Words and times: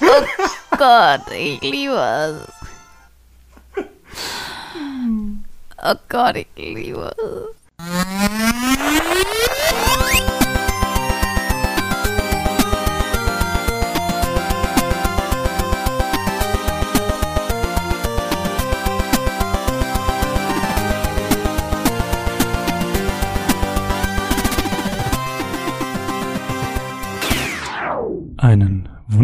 Oh 0.00 0.26
Gott, 0.76 1.30
ich 1.32 1.60
liebe 1.62 1.94
es. 1.94 3.84
Oh 5.82 5.94
Gott, 6.08 6.36
ich 6.36 6.46
liebe 6.56 7.14
es. 7.18 7.56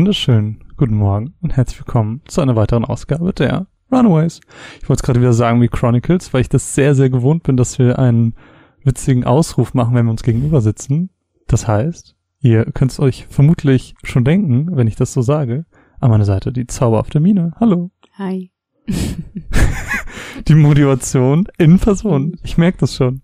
Wunderschönen 0.03 0.65
guten 0.77 0.97
Morgen 0.97 1.35
und 1.43 1.57
herzlich 1.57 1.79
willkommen 1.79 2.23
zu 2.27 2.41
einer 2.41 2.57
weiteren 2.57 2.85
Ausgabe 2.85 3.33
der 3.33 3.69
Runaways. 3.93 4.41
Ich 4.81 4.89
wollte 4.89 4.99
es 4.99 5.03
gerade 5.05 5.21
wieder 5.21 5.33
sagen 5.33 5.63
wie 5.63 5.69
Chronicles, 5.69 6.35
weil 6.35 6.41
ich 6.41 6.49
das 6.49 6.75
sehr, 6.75 6.97
sehr 6.97 7.09
gewohnt 7.09 7.45
bin, 7.45 7.57
dass 7.57 7.79
wir 7.79 8.01
einen 8.01 8.35
witzigen 8.83 9.23
Ausruf 9.23 9.75
machen, 9.75 9.95
wenn 9.95 10.07
wir 10.07 10.11
uns 10.11 10.25
gegenüber 10.25 10.61
sitzen. 10.61 11.11
Das 11.47 11.69
heißt, 11.69 12.17
ihr 12.41 12.65
könnt 12.65 12.91
es 12.91 12.99
euch 12.99 13.29
vermutlich 13.31 13.95
schon 14.03 14.25
denken, 14.25 14.77
wenn 14.77 14.89
ich 14.89 14.97
das 14.97 15.13
so 15.13 15.23
sage. 15.23 15.67
An 16.01 16.11
meiner 16.11 16.25
Seite 16.25 16.53
die 16.53 16.67
zauberhafte 16.67 17.21
Mine. 17.21 17.53
Hallo. 17.61 17.93
Hi. 18.19 18.51
Die 20.49 20.57
Motivation 20.57 21.47
in 21.59 21.79
Person. 21.79 22.41
Ich 22.43 22.59
merke 22.59 22.79
das 22.79 22.97
schon. 22.97 23.23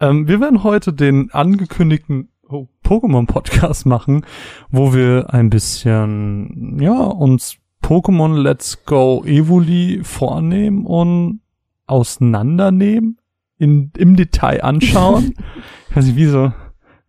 Ähm, 0.00 0.26
wir 0.26 0.40
werden 0.40 0.64
heute 0.64 0.92
den 0.92 1.30
angekündigten 1.30 2.30
Pokémon-Podcast 2.84 3.86
machen, 3.86 4.24
wo 4.70 4.94
wir 4.94 5.32
ein 5.32 5.50
bisschen, 5.50 6.78
ja, 6.80 6.92
uns 7.04 7.56
Pokémon 7.82 8.36
Let's 8.40 8.84
Go 8.84 9.22
Evoli 9.26 10.00
vornehmen 10.02 10.86
und 10.86 11.40
auseinandernehmen, 11.86 13.18
in, 13.58 13.92
im 13.96 14.16
Detail 14.16 14.62
anschauen. 14.62 15.34
ich 15.90 15.96
weiß 15.96 16.06
nicht, 16.06 16.16
wie 16.16 16.26
so, 16.26 16.52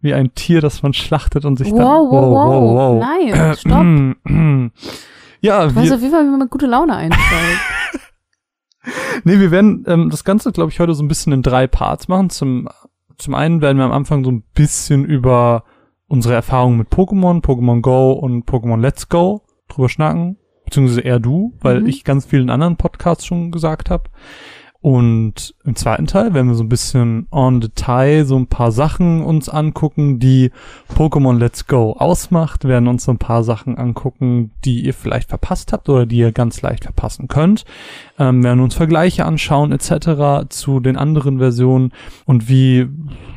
wie 0.02 0.14
ein 0.14 0.34
Tier, 0.36 0.62
das 0.62 0.84
man 0.84 0.94
schlachtet 0.94 1.46
und 1.46 1.58
sich 1.58 1.72
Wow, 1.72 1.80
dann, 1.80 2.30
wow, 2.32 2.76
wow. 2.76 3.04
Nein, 3.04 3.56
stopp. 3.58 4.72
ja, 5.42 5.68
Du 5.68 5.76
weißt 5.76 5.90
wir, 5.90 5.96
auf 5.96 6.02
jeden 6.02 6.14
Fall, 6.14 6.26
wie 6.26 6.30
man 6.30 6.40
mit 6.40 6.52
gute 6.52 6.68
Laune 6.68 6.96
einsteigt. 6.96 7.60
Nee, 9.24 9.40
wir 9.40 9.50
werden 9.50 9.84
ähm, 9.88 10.10
das 10.10 10.24
Ganze, 10.24 10.52
glaube 10.52 10.72
ich, 10.72 10.80
heute 10.80 10.94
so 10.94 11.04
ein 11.04 11.08
bisschen 11.08 11.34
in 11.34 11.42
drei 11.42 11.66
Parts 11.66 12.08
machen. 12.08 12.30
Zum, 12.30 12.70
zum 13.18 13.34
einen 13.36 13.62
werden 13.62 13.78
wir 13.78 13.86
am 13.86 13.92
Anfang 13.92 14.24
so 14.24 14.32
ein 14.32 14.44
bisschen 14.54 15.06
über 15.06 15.64
unsere 16.08 16.34
Erfahrungen 16.36 16.78
mit 16.78 16.90
Pokémon, 16.90 17.42
Pokémon 17.44 17.82
Go 17.82 18.12
und 18.14 18.46
Pokémon 18.46 18.80
Let's 18.80 19.10
Go 19.10 19.42
drüber 19.68 19.90
schnacken. 19.90 20.38
Beziehungsweise 20.66 21.02
eher 21.02 21.20
du, 21.20 21.54
weil 21.62 21.82
Mhm. 21.82 21.88
ich 21.88 22.04
ganz 22.04 22.26
vielen 22.26 22.50
anderen 22.50 22.76
Podcasts 22.78 23.26
schon 23.26 23.52
gesagt 23.52 23.90
habe. 23.90 24.10
Und 24.86 25.56
im 25.64 25.76
zweiten 25.76 26.06
Teil 26.06 26.36
werden 26.36 26.48
wir 26.48 26.54
so 26.54 26.64
ein 26.64 26.70
bisschen 26.70 27.26
en 27.32 27.60
Detail 27.60 28.24
so 28.24 28.36
ein 28.36 28.46
paar 28.46 28.72
Sachen 28.72 29.24
uns 29.24 29.50
angucken, 29.50 30.20
die 30.20 30.52
Pokémon 30.94 31.40
Let's 31.40 31.66
Go 31.66 31.94
ausmacht, 31.94 32.66
werden 32.66 32.88
uns 32.88 33.06
so 33.06 33.12
ein 33.12 33.18
paar 33.18 33.44
Sachen 33.44 33.80
angucken, 33.80 34.52
die 34.64 34.86
ihr 34.86 34.94
vielleicht 34.94 35.30
verpasst 35.30 35.74
habt 35.74 35.90
oder 35.90 36.06
die 36.06 36.18
ihr 36.18 36.32
ganz 36.32 36.62
leicht 36.62 36.84
verpassen 36.84 37.28
könnt, 37.28 37.66
ähm, 38.20 38.44
werden 38.44 38.60
uns 38.60 38.76
Vergleiche 38.76 39.26
anschauen 39.26 39.72
etc. 39.72 40.50
zu 40.50 40.80
den 40.80 40.98
anderen 40.98 41.40
Versionen 41.40 41.92
und 42.26 42.48
wie 42.48 42.88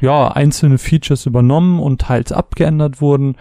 ja 0.03 0.29
einzelne 0.29 0.77
Features 0.77 1.25
übernommen 1.25 1.81
und 1.81 2.03
teils 2.03 2.31
abgeändert 2.31 3.01
wurden. 3.01 3.37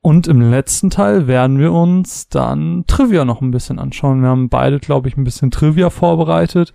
Und 0.00 0.28
im 0.28 0.40
letzten 0.40 0.88
Teil 0.88 1.26
werden 1.26 1.58
wir 1.58 1.72
uns 1.72 2.28
dann 2.28 2.84
Trivia 2.86 3.26
noch 3.26 3.40
ein 3.42 3.50
bisschen 3.50 3.78
anschauen. 3.78 4.22
Wir 4.22 4.28
haben 4.28 4.50
beide, 4.50 4.78
glaube 4.78 5.08
ich, 5.08 5.16
ein 5.18 5.24
bisschen 5.24 5.50
Trivia 5.50 5.88
vorbereitet 5.88 6.72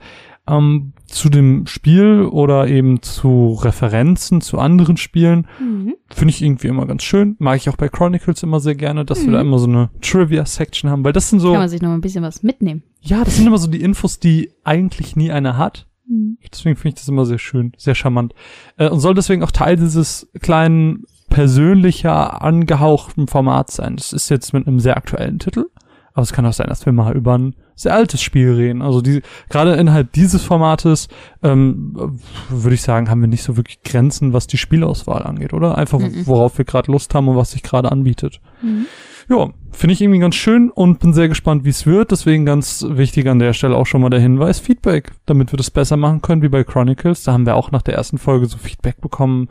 ähm, 0.50 0.94
zu 1.06 1.30
dem 1.30 1.66
Spiel 1.68 2.24
oder 2.24 2.68
eben 2.68 3.02
zu 3.02 3.54
Referenzen 3.62 4.42
zu 4.42 4.58
anderen 4.60 4.98
Spielen. 4.98 5.48
Mhm. 5.60 5.96
Finde 6.10 6.32
ich 6.34 6.42
irgendwie 6.42 6.68
immer 6.68 6.86
ganz 6.86 7.04
schön. 7.04 7.36
Mag 7.40 7.58
ich 7.58 7.70
auch 7.70 7.78
bei 7.78 7.90
Chronicles 7.90 8.44
immer 8.44 8.60
sehr 8.60 8.76
gerne, 8.76 9.06
dass 9.06 9.22
wir 9.22 9.30
Mhm. 9.30 9.34
da 9.34 9.42
immer 9.42 9.60
so 9.60 9.68
eine 9.68 9.90
Trivia-Section 10.02 10.90
haben, 10.90 11.04
weil 11.04 11.14
das 11.14 11.30
sind 11.30 11.40
so, 11.40 11.52
Kann 11.52 11.62
man 11.62 11.70
sich 11.70 11.82
noch 11.82 11.92
ein 11.92 12.02
bisschen 12.02 12.24
was 12.24 12.44
mitnehmen. 12.44 12.84
ja, 13.02 13.24
das 13.24 13.38
sind 13.38 13.48
immer 13.48 13.58
so 13.58 13.70
die 13.70 13.82
Infos, 13.82 14.20
die 14.20 14.52
eigentlich 14.64 15.16
nie 15.16 15.32
einer 15.32 15.58
hat. 15.58 15.88
Mhm. 16.08 16.38
Deswegen 16.52 16.76
finde 16.76 16.90
ich 16.90 16.96
das 16.96 17.08
immer 17.08 17.26
sehr 17.26 17.40
schön, 17.40 17.74
sehr 17.78 17.96
charmant. 17.96 18.34
Äh, 18.78 18.90
und 18.90 19.00
soll 19.00 19.14
deswegen 19.14 19.44
auch 19.44 19.52
Teil 19.52 19.76
dieses 19.78 20.28
kleinen, 20.42 21.04
persönlicher, 21.30 22.42
angehauchten 22.44 23.28
Formats 23.28 23.76
sein. 23.78 23.96
Das 23.96 24.14
ist 24.14 24.30
jetzt 24.30 24.54
mit 24.54 24.68
einem 24.68 24.80
sehr 24.80 24.98
aktuellen 24.98 25.40
Titel. 25.40 25.66
Aber 26.14 26.24
es 26.24 26.34
kann 26.34 26.46
auch 26.46 26.54
sein, 26.54 26.68
dass 26.68 26.86
wir 26.86 26.94
mal 26.94 27.16
über 27.16 27.38
ein 27.38 27.56
sehr 27.80 27.94
altes 27.96 28.22
Spiel 28.22 28.54
reden. 28.54 28.82
Also 28.82 29.02
die, 29.02 29.22
gerade 29.50 29.74
innerhalb 29.76 30.12
dieses 30.14 30.44
Formates, 30.44 31.08
ähm, 31.44 32.20
würde 32.50 32.76
ich 32.76 32.82
sagen, 32.82 33.10
haben 33.10 33.22
wir 33.22 33.28
nicht 33.28 33.44
so 33.44 33.56
wirklich 33.58 33.82
Grenzen, 33.84 34.34
was 34.34 34.48
die 34.48 34.58
Spielauswahl 34.58 35.24
angeht, 35.24 35.54
oder? 35.54 35.78
Einfach, 35.78 36.00
Mhm. 36.00 36.28
worauf 36.28 36.58
wir 36.58 36.66
gerade 36.66 36.92
Lust 36.92 37.14
haben 37.16 37.28
und 37.28 37.38
was 37.38 37.52
sich 37.52 37.64
gerade 37.64 37.92
anbietet. 37.92 38.42
Mhm. 38.62 38.86
Ja, 39.30 39.50
finde 39.72 39.94
ich 39.94 40.02
irgendwie 40.02 40.20
ganz 40.20 40.34
schön 40.36 40.72
und 40.72 41.00
bin 41.00 41.14
sehr 41.14 41.30
gespannt, 41.30 41.64
wie 41.64 41.70
es 41.70 41.86
wird. 41.86 42.12
Deswegen 42.12 42.46
ganz 42.46 42.84
wichtig 42.90 43.28
an 43.30 43.38
der 43.40 43.54
Stelle 43.54 43.76
auch 43.78 43.86
schon 43.86 44.02
mal 44.02 44.10
der 44.10 44.20
Hinweis, 44.20 44.60
Feedback, 44.60 45.12
damit 45.28 45.54
wir 45.54 45.58
das 45.58 45.70
besser 45.70 45.98
machen 45.98 46.22
können, 46.24 46.42
wie 46.42 46.50
bei 46.50 46.64
Chronicles. 46.64 47.24
Da 47.24 47.34
haben 47.34 47.46
wir 47.46 47.56
auch 47.56 47.72
nach 47.72 47.84
der 47.84 47.94
ersten 47.94 48.18
Folge 48.18 48.48
so 48.48 48.58
Feedback 48.58 49.00
bekommen 49.02 49.48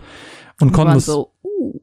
und 0.61 0.71
Wir 0.71 0.73
konnten 0.75 0.95
das, 0.95 1.07
so, 1.07 1.33
uh, 1.45 1.81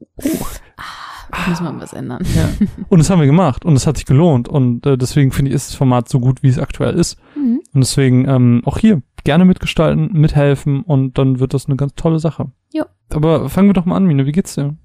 ah, 1.30 1.48
müssen 1.50 1.64
wir 1.64 1.80
was 1.80 1.92
ändern. 1.92 2.22
ja. 2.34 2.48
und 2.88 2.98
das 2.98 3.10
haben 3.10 3.20
wir 3.20 3.26
gemacht 3.26 3.64
und 3.64 3.74
es 3.76 3.86
hat 3.86 3.96
sich 3.96 4.06
gelohnt 4.06 4.48
und 4.48 4.86
äh, 4.86 4.96
deswegen 4.98 5.32
finde 5.32 5.50
ich, 5.50 5.54
ist 5.54 5.70
das 5.70 5.76
Format 5.76 6.08
so 6.08 6.20
gut, 6.20 6.42
wie 6.42 6.48
es 6.48 6.58
aktuell 6.58 6.94
ist. 6.94 7.18
Mhm. 7.36 7.60
Und 7.74 7.80
deswegen 7.80 8.28
ähm, 8.28 8.62
auch 8.64 8.78
hier 8.78 9.02
gerne 9.24 9.44
mitgestalten, 9.44 10.10
mithelfen 10.12 10.82
und 10.82 11.18
dann 11.18 11.40
wird 11.40 11.52
das 11.54 11.66
eine 11.66 11.76
ganz 11.76 11.94
tolle 11.94 12.18
Sache. 12.18 12.50
Jo. 12.72 12.84
Aber 13.12 13.48
fangen 13.48 13.68
wir 13.68 13.74
doch 13.74 13.84
mal 13.84 13.96
an, 13.96 14.04
Mine, 14.06 14.26
wie 14.26 14.32
geht's 14.32 14.54
dir? 14.54 14.76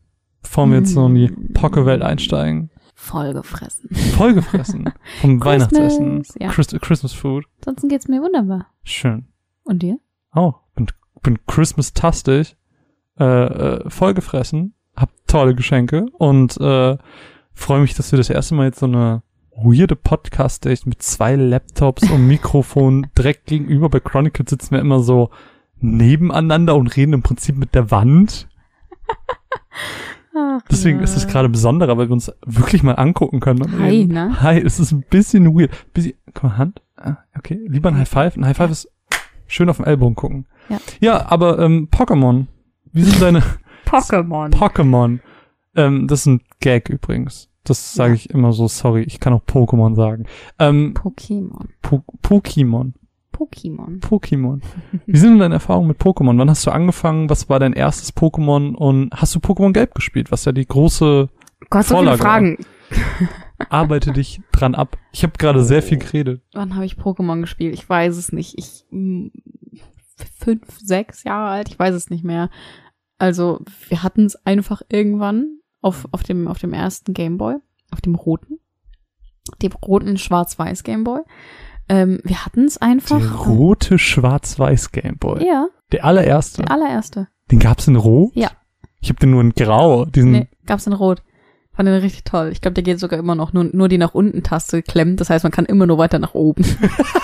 Bevor 0.42 0.68
wir 0.68 0.78
jetzt 0.80 0.94
so 0.94 1.06
in 1.06 1.14
die 1.16 1.28
Mm. 1.30 1.54
Poké-Welt 1.54 2.02
einsteigen. 2.02 2.72
Vollgefressen. 2.96 3.90
Vollgefressen 4.18 4.90
vom 5.22 5.44
Weihnachtsessen. 5.44 6.24
ja. 6.40 6.50
Christ 6.50 6.76
Christmas 6.82 7.14
Food. 7.14 7.46
Ansonsten 7.60 7.90
geht's 7.90 8.08
mir 8.08 8.22
wunderbar. 8.22 8.68
Schön. 8.84 9.28
Und 9.64 9.84
dir? 9.84 10.00
Oh, 10.36 10.54
bin, 10.76 10.88
bin 11.22 11.38
Christmas-tastig. 11.46 12.56
Äh, 13.20 13.24
äh, 13.26 13.90
vollgefressen. 13.90 14.74
Tolle 15.32 15.56
Geschenke 15.56 16.08
und 16.18 16.58
äh, 16.60 16.98
freue 17.54 17.82
mich, 17.82 17.94
dass 17.94 18.12
wir 18.12 18.18
das 18.18 18.30
erste 18.30 18.54
Mal 18.56 18.66
jetzt 18.66 18.80
so 18.80 18.86
eine 18.86 19.24
weirde 19.56 19.96
Podcast-Date 19.96 20.86
mit 20.88 21.02
zwei 21.02 21.36
Laptops 21.36 22.10
und 22.10 22.28
Mikrofon 22.28 23.08
direkt 23.18 23.46
gegenüber. 23.46 23.90
Bei 23.90 24.00
Chronicles 24.02 24.50
sitzen 24.50 24.72
wir 24.72 24.80
immer 24.80 25.00
so 25.00 25.30
nebeneinander 25.80 26.76
und 26.76 26.96
reden 26.98 27.14
im 27.14 27.22
Prinzip 27.22 27.56
mit 27.58 27.74
der 27.76 27.92
Wand. 27.92 28.50
Ach, 30.36 30.62
Deswegen 30.70 30.98
ja. 31.00 31.04
ist 31.04 31.16
es 31.18 31.28
gerade 31.28 31.50
besonderer, 31.50 31.98
weil 31.98 32.08
wir 32.10 32.14
uns 32.14 32.32
wirklich 32.46 32.84
mal 32.84 32.94
angucken 32.94 33.40
können. 33.40 33.80
Hi, 33.80 33.90
reden. 33.90 34.14
ne? 34.14 34.42
Hi, 34.42 34.60
es 34.62 34.80
ist 34.80 34.92
ein 34.92 35.04
bisschen 35.10 35.58
weird. 35.58 35.72
Bisschen, 35.94 36.14
guck 36.34 36.44
mal, 36.44 36.58
Hand. 36.58 36.82
Ah, 36.98 37.18
Okay, 37.38 37.60
lieber 37.68 37.90
ein 37.90 37.98
High 37.98 38.08
Five. 38.10 38.36
Ein 38.38 38.46
High 38.46 38.58
Five 38.58 38.72
ist 38.72 38.90
schön 39.48 39.70
auf 39.70 39.78
den 39.78 39.86
Ellbogen 39.86 40.16
gucken. 40.16 40.46
Ja. 40.70 40.78
Ja, 41.00 41.26
aber 41.32 41.60
ähm, 41.60 41.88
Pokémon. 41.92 42.48
Wie 42.94 43.04
sind 43.04 43.22
deine 43.22 43.44
Pokémon. 43.92 44.50
Pokémon? 44.52 45.20
Ähm, 45.76 46.08
das 46.08 46.22
ist 46.22 46.26
ein 46.28 46.42
Gag 46.60 46.90
übrigens. 46.90 47.50
Das 47.64 47.94
sage 47.94 48.12
Ja. 48.12 48.16
ich 48.16 48.30
immer 48.32 48.54
so, 48.54 48.68
sorry, 48.68 49.04
ich 49.04 49.20
kann 49.20 49.34
auch 49.34 49.44
Pokémon 49.46 49.96
sagen. 49.96 50.26
Ähm, 50.60 50.94
Pokémon. 50.96 51.68
po 51.82 52.04
Pokémon. 52.24 52.94
Pokémon. 53.34 54.00
Pokémon. 54.02 54.62
Wie 55.06 55.18
sind 55.18 55.32
denn 55.32 55.40
deine 55.40 55.56
Erfahrungen 55.56 55.88
mit 55.88 56.00
Pokémon? 56.00 56.38
Wann 56.38 56.50
hast 56.50 56.66
du 56.68 56.72
angefangen? 56.72 57.30
Was 57.30 57.50
war 57.50 57.60
dein 57.60 57.74
erstes 57.74 58.16
Pokémon? 58.16 58.76
Und 58.76 59.12
hast 59.14 59.34
du 59.36 59.40
Pokémon 59.40 59.74
Gelb 59.74 59.96
gespielt? 59.96 60.32
Was 60.32 60.46
ja 60.46 60.52
die 60.52 60.66
große 60.68 61.30
Gott, 61.70 61.86
so 61.86 61.98
viele. 62.00 62.18
Fragen. 62.18 62.58
Arbeite 63.70 64.12
dich 64.12 64.42
dran 64.52 64.76
ab. 64.76 64.98
Ich 65.12 65.24
habe 65.24 65.34
gerade 65.38 65.64
sehr 65.64 65.82
viel 65.84 65.98
geredet. 66.00 66.42
Wann 66.54 66.76
habe 66.76 66.86
ich 66.86 66.96
Pokémon 66.96 67.42
gespielt? 67.42 67.74
Ich 67.74 67.88
weiß 67.88 68.18
es 68.18 68.32
nicht. 68.32 68.58
Ich 68.58 68.86
mm, 68.92 69.28
fünf, 70.40 70.80
sechs 70.80 71.24
Jahre 71.24 71.50
alt, 71.50 71.70
ich 71.70 71.78
weiß 71.80 71.94
es 71.96 72.10
nicht 72.10 72.24
mehr. 72.24 72.50
Also 73.22 73.60
wir 73.88 74.04
hatten 74.04 74.26
es 74.26 74.36
einfach 74.46 74.82
irgendwann 74.90 75.60
auf, 75.82 76.08
auf 76.12 76.24
dem 76.24 76.48
auf 76.48 76.58
dem 76.60 76.74
ersten 76.74 77.14
Gameboy, 77.14 77.56
auf 77.92 78.02
dem 78.02 78.16
roten, 78.16 78.60
dem 79.62 79.72
roten 79.74 80.18
Schwarz-Weiß 80.18 80.84
Gameboy. 80.84 81.22
Ähm, 81.90 82.20
wir 82.24 82.46
hatten 82.46 82.66
es 82.66 82.78
einfach. 82.78 83.20
Der 83.20 83.32
rote 83.32 83.98
Schwarz-Weiß 84.00 84.92
Gameboy. 84.92 85.46
Ja, 85.46 85.68
Der 85.92 86.06
allererste. 86.06 86.62
der 86.64 86.72
allererste. 86.72 87.28
Den 87.52 87.60
gab's 87.60 87.88
in 87.88 87.96
Rot? 87.96 88.32
Ja. 88.36 88.50
Ich 89.02 89.10
habe 89.10 89.20
den 89.20 89.32
nur 89.32 89.42
in 89.42 89.52
Grau. 89.54 90.06
Diesen, 90.06 90.32
Nee, 90.32 90.48
gab's 90.66 90.88
in 90.88 90.94
Rot. 90.94 91.22
Fand 91.74 91.88
den 91.88 91.96
richtig 92.00 92.24
toll. 92.24 92.50
Ich 92.52 92.62
glaube, 92.62 92.76
der 92.76 92.84
geht 92.84 93.00
sogar 93.00 93.20
immer 93.20 93.36
noch. 93.36 93.54
Nur, 93.54 93.66
nur 93.66 93.88
die 93.88 93.98
nach 93.98 94.14
unten 94.14 94.44
Taste 94.44 94.82
klemmt. 94.84 95.20
Das 95.22 95.30
heißt, 95.30 95.44
man 95.44 95.52
kann 95.52 95.66
immer 95.66 95.86
nur 95.88 95.98
weiter 95.98 96.20
nach 96.20 96.34
oben. 96.34 96.64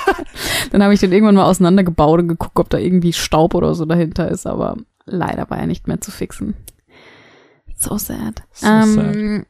Dann 0.71 0.83
habe 0.83 0.93
ich 0.93 0.99
den 0.99 1.11
irgendwann 1.11 1.35
mal 1.35 1.45
auseinandergebaut 1.45 2.19
und 2.21 2.27
geguckt, 2.27 2.59
ob 2.59 2.69
da 2.69 2.77
irgendwie 2.77 3.13
Staub 3.13 3.55
oder 3.55 3.73
so 3.75 3.85
dahinter 3.85 4.29
ist. 4.29 4.47
Aber 4.47 4.77
leider 5.07 5.49
war 5.49 5.57
er 5.57 5.67
nicht 5.67 5.87
mehr 5.87 5.99
zu 6.01 6.11
fixen. 6.11 6.55
So 7.75 7.97
sad. 7.97 8.43
So 8.53 8.67
ähm, 8.67 9.45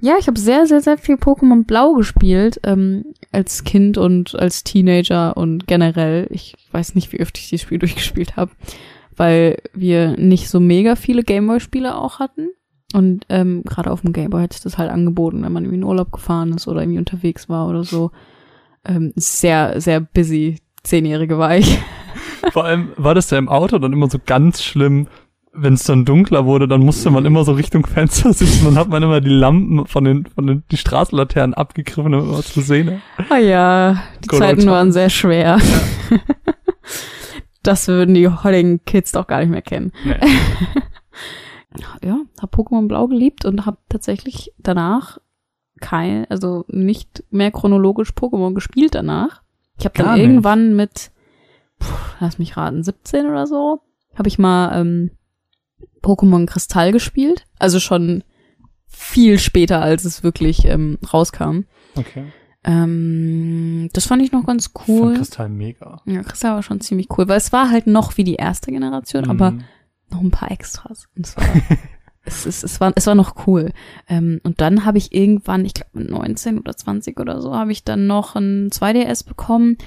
Ja, 0.00 0.16
ich 0.18 0.26
habe 0.26 0.38
sehr, 0.38 0.66
sehr, 0.66 0.80
sehr 0.80 0.98
viel 0.98 1.16
Pokémon 1.16 1.64
Blau 1.64 1.94
gespielt, 1.94 2.60
ähm, 2.64 3.14
als 3.32 3.64
Kind 3.64 3.98
und 3.98 4.38
als 4.38 4.64
Teenager 4.64 5.36
und 5.36 5.66
generell. 5.66 6.26
Ich 6.30 6.56
weiß 6.72 6.94
nicht, 6.94 7.12
wie 7.12 7.20
oft 7.20 7.38
ich 7.38 7.48
dieses 7.48 7.62
Spiel 7.62 7.78
durchgespielt 7.80 8.36
habe, 8.36 8.50
weil 9.16 9.58
wir 9.74 10.16
nicht 10.16 10.48
so 10.48 10.60
mega 10.60 10.96
viele 10.96 11.22
Gameboy-Spiele 11.22 11.96
auch 11.96 12.18
hatten. 12.18 12.48
Und 12.94 13.26
ähm, 13.28 13.62
gerade 13.64 13.90
auf 13.90 14.02
dem 14.02 14.12
Gameboy 14.12 14.42
hat 14.42 14.52
sich 14.52 14.62
das 14.62 14.78
halt 14.78 14.90
angeboten, 14.90 15.42
wenn 15.42 15.52
man 15.52 15.64
irgendwie 15.64 15.78
in 15.78 15.84
Urlaub 15.84 16.12
gefahren 16.12 16.52
ist 16.52 16.68
oder 16.68 16.80
irgendwie 16.82 16.98
unterwegs 16.98 17.48
war 17.48 17.68
oder 17.68 17.84
so. 17.84 18.10
Ähm, 18.84 19.12
sehr, 19.16 19.80
sehr 19.80 20.00
busy. 20.00 20.58
Zehnjährige 20.86 21.38
war 21.38 21.56
ich. 21.56 21.78
Vor 22.52 22.64
allem 22.64 22.90
war 22.96 23.14
das 23.14 23.30
ja 23.30 23.38
im 23.38 23.48
Auto 23.48 23.78
dann 23.78 23.92
immer 23.92 24.08
so 24.08 24.18
ganz 24.24 24.62
schlimm, 24.62 25.08
wenn 25.52 25.74
es 25.74 25.84
dann 25.84 26.04
dunkler 26.04 26.44
wurde, 26.44 26.68
dann 26.68 26.82
musste 26.82 27.10
man 27.10 27.24
immer 27.24 27.44
so 27.44 27.52
Richtung 27.52 27.86
Fenster 27.86 28.32
sitzen 28.32 28.66
und 28.66 28.76
hat 28.76 28.88
man 28.88 29.02
immer 29.02 29.20
die 29.20 29.30
Lampen 29.30 29.86
von 29.86 30.04
den, 30.04 30.26
von 30.26 30.46
den 30.46 30.64
die 30.70 30.76
Straßenlaternen 30.76 31.54
abgegriffen, 31.54 32.12
man 32.12 32.30
was 32.30 32.52
zu 32.52 32.60
sehen. 32.60 33.00
Ah 33.30 33.38
ja, 33.38 34.02
die 34.22 34.28
Good 34.28 34.38
Zeiten 34.38 34.66
waren 34.66 34.92
sehr 34.92 35.10
schwer. 35.10 35.58
das 37.62 37.88
würden 37.88 38.14
die 38.14 38.28
heutigen 38.28 38.84
Kids 38.84 39.12
doch 39.12 39.26
gar 39.26 39.40
nicht 39.40 39.50
mehr 39.50 39.62
kennen. 39.62 39.92
Nee. 40.04 40.16
Ja, 42.02 42.20
hab 42.40 42.54
Pokémon 42.54 42.88
Blau 42.88 43.06
geliebt 43.06 43.44
und 43.44 43.66
hab 43.66 43.78
tatsächlich 43.88 44.52
danach 44.58 45.18
kein, 45.80 46.24
also 46.30 46.64
nicht 46.68 47.24
mehr 47.30 47.50
chronologisch 47.50 48.10
Pokémon 48.10 48.54
gespielt 48.54 48.94
danach. 48.94 49.42
Ich 49.78 49.84
habe 49.84 49.96
dann 49.96 50.18
irgendwann 50.18 50.74
mit, 50.76 51.10
puh, 51.78 51.92
lass 52.20 52.38
mich 52.38 52.56
raten, 52.56 52.82
17 52.82 53.26
oder 53.26 53.46
so, 53.46 53.80
habe 54.14 54.28
ich 54.28 54.38
mal 54.38 54.80
ähm, 54.80 55.10
Pokémon 56.02 56.46
Kristall 56.46 56.92
gespielt. 56.92 57.44
Also 57.58 57.80
schon 57.80 58.24
viel 58.86 59.38
später, 59.38 59.82
als 59.82 60.04
es 60.04 60.22
wirklich 60.22 60.64
ähm, 60.64 60.98
rauskam. 61.12 61.64
Okay. 61.96 62.24
Ähm, 62.64 63.88
das 63.92 64.06
fand 64.06 64.22
ich 64.22 64.32
noch 64.32 64.44
ganz 64.46 64.68
Von 64.68 64.82
cool. 64.88 65.14
Kristall 65.16 65.48
mega. 65.48 66.00
Ja, 66.06 66.22
Kristall 66.22 66.54
war 66.54 66.62
schon 66.62 66.80
ziemlich 66.80 67.08
cool, 67.16 67.28
weil 67.28 67.36
es 67.38 67.52
war 67.52 67.70
halt 67.70 67.86
noch 67.86 68.16
wie 68.16 68.24
die 68.24 68.34
erste 68.36 68.70
Generation, 68.72 69.28
aber 69.30 69.52
Mhm. 69.52 69.64
noch 70.10 70.20
ein 70.20 70.30
paar 70.30 70.50
Extras. 70.50 71.06
Und 71.16 71.26
es 71.26 71.36
war, 71.36 71.44
es, 72.26 72.44
es, 72.44 72.62
es 72.62 72.80
war, 72.80 72.92
es 72.94 73.06
war 73.06 73.14
noch 73.14 73.46
cool. 73.46 73.72
Ähm, 74.08 74.40
und 74.42 74.60
dann 74.60 74.84
habe 74.84 74.98
ich 74.98 75.14
irgendwann, 75.14 75.64
ich 75.64 75.74
glaube 75.74 75.90
mit 75.94 76.10
19 76.10 76.58
oder 76.58 76.76
20 76.76 77.18
oder 77.18 77.40
so, 77.40 77.54
habe 77.54 77.72
ich 77.72 77.84
dann 77.84 78.06
noch 78.06 78.34
ein 78.34 78.68
2DS 78.70 79.26
bekommen 79.26 79.78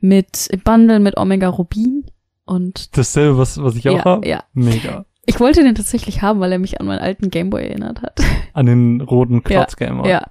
mit 0.00 0.48
im 0.50 0.60
Bundle 0.60 1.00
mit 1.00 1.16
Omega 1.16 1.48
Rubin. 1.48 2.04
Und 2.44 2.96
Dasselbe, 2.96 3.38
was, 3.38 3.62
was 3.62 3.76
ich 3.76 3.88
auch 3.88 3.96
ja, 3.96 4.04
habe? 4.04 4.28
ja. 4.28 4.44
Mega. 4.52 5.06
Ich 5.26 5.40
wollte 5.40 5.62
den 5.62 5.74
tatsächlich 5.74 6.20
haben, 6.20 6.40
weil 6.40 6.52
er 6.52 6.58
mich 6.58 6.80
an 6.80 6.86
meinen 6.86 6.98
alten 6.98 7.30
Gameboy 7.30 7.62
erinnert 7.62 8.02
hat. 8.02 8.20
An 8.52 8.66
den 8.66 9.00
roten 9.00 9.42
Klotzgamer. 9.42 10.06
Ja. 10.06 10.26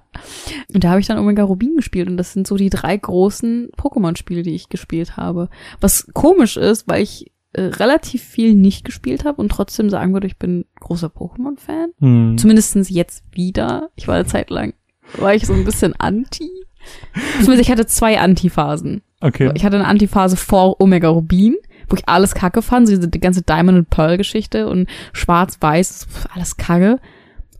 Und 0.72 0.84
da 0.84 0.90
habe 0.90 1.00
ich 1.00 1.06
dann 1.06 1.18
Omega 1.18 1.42
Rubin 1.42 1.76
gespielt 1.76 2.08
und 2.08 2.16
das 2.16 2.32
sind 2.32 2.46
so 2.46 2.56
die 2.56 2.70
drei 2.70 2.96
großen 2.96 3.70
Pokémon-Spiele, 3.76 4.42
die 4.42 4.54
ich 4.54 4.70
gespielt 4.70 5.16
habe. 5.16 5.50
Was 5.80 6.06
komisch 6.14 6.56
ist, 6.56 6.88
weil 6.88 7.02
ich 7.02 7.32
äh, 7.54 7.62
relativ 7.62 8.22
viel 8.22 8.54
nicht 8.54 8.84
gespielt 8.84 9.24
habe 9.24 9.40
und 9.40 9.48
trotzdem 9.48 9.90
sagen 9.90 10.12
würde, 10.12 10.26
ich 10.26 10.38
bin 10.38 10.64
großer 10.80 11.06
Pokémon-Fan. 11.08 11.90
Hm. 12.00 12.38
Zumindestens 12.38 12.90
jetzt 12.90 13.24
wieder. 13.32 13.90
Ich 13.96 14.08
war 14.08 14.16
eine 14.16 14.26
Zeit 14.26 14.50
lang, 14.50 14.74
war 15.18 15.34
ich 15.34 15.46
so 15.46 15.52
ein 15.52 15.64
bisschen 15.64 15.94
anti. 15.98 16.50
Zumindest 17.40 17.62
ich 17.62 17.70
hatte 17.70 17.86
zwei 17.86 18.18
Antiphasen. 18.18 19.02
Okay. 19.20 19.50
Ich 19.54 19.64
hatte 19.64 19.76
eine 19.76 19.86
Antiphase 19.86 20.36
vor 20.36 20.80
Omega 20.80 21.08
Rubin, 21.08 21.56
wo 21.88 21.96
ich 21.96 22.08
alles 22.08 22.34
kacke 22.34 22.60
fand, 22.60 22.88
so 22.88 22.94
diese 22.94 23.08
die 23.08 23.20
ganze 23.20 23.42
Diamond 23.42 23.78
and 23.78 23.90
Pearl 23.90 24.18
Geschichte 24.18 24.68
und 24.68 24.88
schwarz-weiß, 25.12 26.06
alles 26.34 26.56
kacke. 26.56 27.00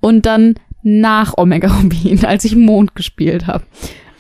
Und 0.01 0.27
dann 0.27 0.55
nach 0.83 1.39
Omega 1.39 1.69
Rubin, 1.77 2.25
als 2.25 2.45
ich 2.45 2.57
Mond 2.57 2.95
gespielt 2.95 3.47
habe. 3.47 3.65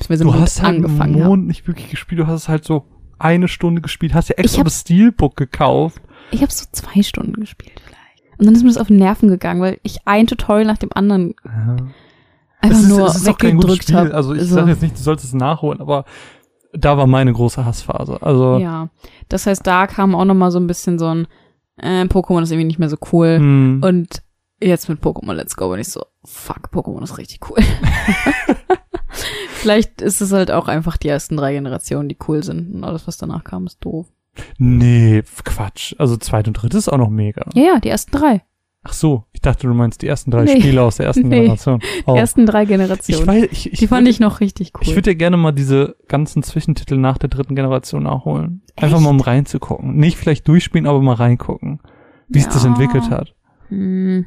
Du 0.08 0.34
hast 0.34 0.62
halt 0.62 0.76
angefangen 0.76 1.20
hab. 1.20 1.28
Mond 1.28 1.46
nicht 1.46 1.66
wirklich 1.66 1.90
gespielt, 1.90 2.20
du 2.20 2.26
hast 2.26 2.42
es 2.42 2.48
halt 2.48 2.64
so 2.64 2.84
eine 3.24 3.48
Stunde 3.48 3.80
gespielt, 3.80 4.14
hast 4.14 4.28
ja 4.28 4.36
extra 4.36 4.58
hab- 4.60 4.66
das 4.66 4.80
Steelbook 4.82 5.36
gekauft. 5.36 6.00
Ich 6.30 6.42
habe 6.42 6.52
so 6.52 6.66
zwei 6.72 7.02
Stunden 7.02 7.32
gespielt 7.40 7.80
vielleicht. 7.84 8.38
Und 8.38 8.46
dann 8.46 8.54
ist 8.54 8.62
mir 8.62 8.68
das 8.68 8.78
auf 8.78 8.88
den 8.88 8.96
Nerven 8.98 9.28
gegangen, 9.28 9.60
weil 9.60 9.78
ich 9.82 9.98
ein 10.06 10.26
Tutorial 10.26 10.66
nach 10.66 10.78
dem 10.78 10.90
anderen 10.94 11.34
Ja. 11.44 11.76
einfach 12.60 12.78
ist, 12.78 12.88
nur 12.88 13.06
es 13.06 13.16
ist 13.16 13.28
auch 13.28 13.38
kein 13.38 13.56
gutes 13.56 13.70
weggedrückt 13.70 13.82
Spiel. 13.84 13.96
habe. 13.96 14.14
Also 14.14 14.34
ich 14.34 14.42
sage 14.48 14.70
jetzt 14.70 14.82
nicht, 14.82 14.96
du 14.98 15.02
solltest 15.02 15.28
es 15.28 15.34
nachholen, 15.34 15.80
aber 15.80 16.04
da 16.72 16.96
war 16.98 17.06
meine 17.06 17.32
große 17.32 17.64
Hassphase. 17.64 18.20
Also 18.20 18.58
Ja, 18.58 18.88
das 19.28 19.46
heißt, 19.46 19.64
da 19.66 19.86
kam 19.86 20.14
auch 20.14 20.24
noch 20.24 20.34
mal 20.34 20.50
so 20.50 20.58
ein 20.58 20.66
bisschen 20.66 20.98
so 20.98 21.06
ein 21.06 21.26
äh, 21.76 22.02
Pokémon 22.04 22.42
ist 22.42 22.50
irgendwie 22.50 22.66
nicht 22.66 22.78
mehr 22.78 22.88
so 22.88 22.96
cool. 23.12 23.36
hm, 23.38 23.80
Und 23.84 24.22
jetzt 24.60 24.88
mit 24.88 25.00
Pokémon 25.00 25.32
Let's 25.34 25.56
Go 25.56 25.70
bin 25.70 25.78
ich 25.80 25.88
so, 25.88 26.04
fuck, 26.24 26.70
Pokémon 26.72 27.02
ist 27.02 27.18
richtig 27.18 27.40
cool. 27.48 27.58
Vielleicht 29.64 30.00
ist 30.02 30.20
es 30.20 30.32
halt 30.32 30.50
auch 30.50 30.68
einfach 30.68 30.96
die 30.96 31.08
ersten 31.08 31.36
drei 31.36 31.54
Generationen, 31.54 32.08
die 32.08 32.16
cool 32.28 32.42
sind. 32.44 32.74
Und 32.74 32.84
alles, 32.84 33.06
was 33.06 33.16
danach 33.16 33.42
kam, 33.44 33.66
ist 33.66 33.78
doof. 33.84 34.06
nee, 34.58 35.22
Quatsch. 35.44 35.94
Also 35.98 36.16
zweit 36.16 36.46
und 36.48 36.54
drittes 36.54 36.80
ist 36.86 36.88
auch 36.88 36.98
noch 36.98 37.10
mega. 37.10 37.44
Ja, 37.54 37.62
ja, 37.74 37.80
die 37.80 37.88
ersten 37.88 38.12
drei. 38.12 38.42
Ach 38.86 38.92
so, 38.92 39.24
ich 39.32 39.40
dachte, 39.40 39.66
du 39.66 39.72
meinst 39.72 40.02
die 40.02 40.06
ersten 40.08 40.30
drei 40.30 40.44
Nee. 40.44 40.60
Spiele 40.60 40.82
aus 40.82 40.96
der 40.96 41.06
ersten 41.06 41.28
Nee. 41.28 41.40
Generation. 41.40 41.80
Oh. 42.04 42.12
Die 42.12 42.18
ersten 42.18 42.44
drei 42.44 42.64
ich 42.64 42.68
Generationen. 42.68 43.26
weiß, 43.26 43.44
ich, 43.50 43.72
ich 43.72 43.78
die 43.78 43.86
fand 43.86 44.06
ich 44.06 44.20
noch 44.20 44.40
richtig 44.40 44.72
cool. 44.74 44.82
Ich 44.82 44.94
würde 44.94 45.12
ja 45.12 45.16
gerne 45.16 45.38
mal 45.38 45.52
diese 45.52 45.96
ganzen 46.06 46.42
Zwischentitel 46.42 46.96
nach 46.98 47.16
der 47.16 47.30
dritten 47.30 47.54
Generation 47.56 48.02
nachholen. 48.02 48.60
Einfach 48.76 48.96
Echt? 48.98 49.04
mal 49.04 49.10
um 49.10 49.20
reinzugucken. 49.20 49.96
Nicht 49.96 50.18
vielleicht 50.18 50.46
durchspielen, 50.46 50.86
aber 50.86 51.00
mal 51.00 51.14
reingucken. 51.14 51.80
Wie 52.28 52.40
sich 52.40 52.48
das 52.52 52.64
Ja. 52.64 52.70
entwickelt 52.70 53.08
hat. 53.08 53.34
hm, 53.68 54.26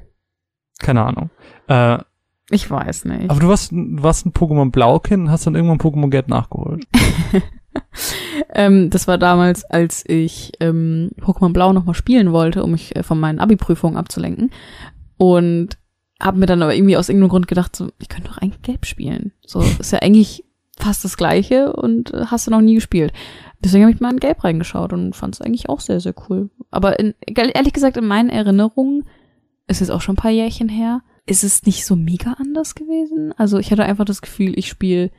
Keine 0.79 1.03
Ahnung. 1.03 1.29
Äh, 1.67 1.99
ich 2.49 2.69
weiß 2.69 3.05
nicht. 3.05 3.29
aber 3.29 3.39
du 3.39 3.47
warst, 3.47 3.71
du 3.71 4.03
warst 4.03 4.25
ein 4.25 4.31
Pokémon 4.31 4.71
Blau-Kind 4.71 5.23
und 5.23 5.31
hast 5.31 5.45
dann 5.47 5.55
irgendwann 5.55 5.79
Pokémon 5.79 6.09
Gelb 6.09 6.27
nachgeholt. 6.27 6.85
Ähm, 8.49 8.89
das 8.89 9.07
war 9.07 9.17
damals, 9.17 9.65
als 9.65 10.03
ich 10.07 10.53
ähm, 10.59 11.11
Pokémon 11.19 11.53
Blau 11.53 11.73
nochmal 11.73 11.95
spielen 11.95 12.31
wollte, 12.31 12.63
um 12.63 12.71
mich 12.71 12.95
äh, 12.95 13.03
von 13.03 13.19
meinen 13.19 13.39
Abi-Prüfungen 13.39 13.97
abzulenken. 13.97 14.51
Und 15.17 15.77
habe 16.19 16.39
mir 16.39 16.45
dann 16.45 16.61
aber 16.61 16.75
irgendwie 16.75 16.97
aus 16.97 17.09
irgendeinem 17.09 17.29
Grund 17.29 17.47
gedacht, 17.47 17.75
so, 17.75 17.89
ich 17.99 18.09
könnte 18.09 18.29
doch 18.29 18.37
eigentlich 18.37 18.61
Gelb 18.61 18.85
spielen. 18.85 19.33
So, 19.45 19.61
ist 19.61 19.91
ja 19.91 19.99
eigentlich 19.99 20.43
fast 20.79 21.03
das 21.03 21.17
Gleiche 21.17 21.73
und 21.73 22.13
äh, 22.13 22.25
hast 22.27 22.47
du 22.47 22.51
noch 22.51 22.61
nie 22.61 22.75
gespielt. 22.75 23.13
Deswegen 23.59 23.83
habe 23.83 23.93
ich 23.93 23.99
mal 23.99 24.11
in 24.11 24.19
Gelb 24.19 24.43
reingeschaut 24.43 24.93
und 24.93 25.15
fand 25.15 25.35
es 25.35 25.41
eigentlich 25.41 25.69
auch 25.69 25.79
sehr, 25.79 25.99
sehr 25.99 26.13
cool. 26.29 26.49
Aber 26.71 26.99
in, 26.99 27.15
ehrlich 27.25 27.73
gesagt, 27.73 27.97
in 27.97 28.05
meinen 28.05 28.29
Erinnerungen, 28.29 29.03
ist 29.67 29.81
es 29.81 29.89
auch 29.89 30.01
schon 30.01 30.13
ein 30.13 30.21
paar 30.21 30.31
Jährchen 30.31 30.69
her, 30.69 31.01
ist 31.27 31.43
es 31.43 31.63
nicht 31.65 31.85
so 31.85 31.95
mega 31.95 32.33
anders 32.39 32.73
gewesen. 32.75 33.33
Also 33.37 33.57
ich 33.59 33.71
hatte 33.71 33.83
einfach 33.83 34.05
das 34.05 34.21
Gefühl, 34.21 34.57
ich 34.57 34.67
spiele 34.67 35.11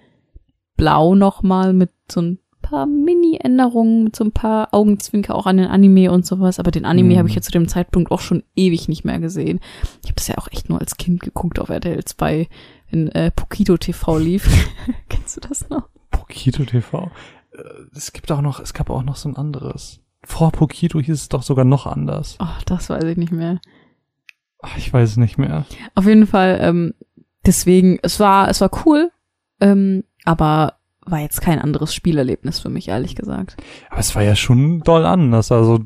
Blau 0.77 1.15
nochmal 1.15 1.73
mit 1.73 1.91
so 2.11 2.21
ein 2.23 2.39
paar 2.63 2.87
Mini-Änderungen, 2.87 4.05
mit 4.05 4.17
so 4.17 4.25
ein 4.25 4.33
paar 4.33 4.69
Augenzwinker 4.73 5.35
auch 5.35 5.47
an 5.47 5.57
den 5.59 5.67
Anime 5.69 6.11
und 6.13 6.27
sowas. 6.27 6.59
Aber 6.59 6.71
den 6.71 6.85
Anime 6.85 7.15
Mhm. 7.15 7.19
habe 7.19 7.29
ich 7.29 7.35
ja 7.35 7.41
zu 7.43 7.51
dem 7.51 7.69
Zeitpunkt 7.69 8.11
auch 8.11 8.21
schon 8.21 8.43
ewig 8.57 8.89
nicht 8.89 9.05
mehr 9.05 9.19
gesehen. 9.21 9.61
Ich 10.03 10.09
habe 10.09 10.15
das 10.17 10.29
ja 10.29 10.39
auch 10.39 10.49
echt 10.51 10.69
nur 10.69 10.81
als 10.81 10.97
Kind 10.97 11.21
geguckt 11.21 11.59
auf 11.59 11.69
RTL 11.69 12.05
2, 12.05 12.49
wenn 12.91 13.09
äh, 13.09 13.31
Pokito 13.31 13.77
TV 13.77 14.19
lief. 14.19 14.49
Kennst 15.09 15.37
du 15.37 15.41
das 15.49 15.69
noch? 15.69 15.89
Pokito 16.11 16.65
TV. 16.65 17.11
Äh, 17.53 17.59
Es 17.95 18.13
gibt 18.13 18.31
auch 18.33 18.41
noch, 18.41 18.61
es 18.61 18.75
gab 18.75 18.91
auch 18.91 19.03
noch 19.03 19.17
so 19.17 19.29
ein 19.29 19.37
anderes. 19.37 20.01
Vor 20.25 20.53
Pokito 20.53 21.01
hieß 21.01 21.15
es 21.15 21.29
doch 21.29 21.43
sogar 21.43 21.65
noch 21.65 21.87
anders. 21.87 22.37
Oh, 22.41 22.47
das 22.67 22.91
weiß 22.91 23.05
ich 23.05 23.17
nicht 23.17 23.33
mehr. 23.33 23.61
Ach, 24.61 24.77
ich 24.77 24.93
weiß 24.93 25.11
es 25.11 25.17
nicht 25.17 25.39
mehr. 25.39 25.67
Auf 25.95 26.07
jeden 26.07 26.27
Fall, 26.27 26.59
ähm, 26.61 26.95
deswegen, 27.47 27.99
es 28.03 28.19
war, 28.19 28.49
es 28.49 28.61
war 28.61 28.71
cool, 28.85 29.11
ähm, 29.61 30.05
aber 30.25 30.75
war 31.05 31.21
jetzt 31.21 31.41
kein 31.41 31.59
anderes 31.59 31.95
Spielerlebnis 31.95 32.59
für 32.59 32.69
mich, 32.69 32.89
ehrlich 32.89 33.15
gesagt. 33.15 33.57
Aber 33.91 34.01
es 34.01 34.15
war 34.15 34.23
ja 34.23 34.37
schon 34.37 34.81
doll 34.81 35.07
anders. 35.07 35.51
Also 35.53 35.81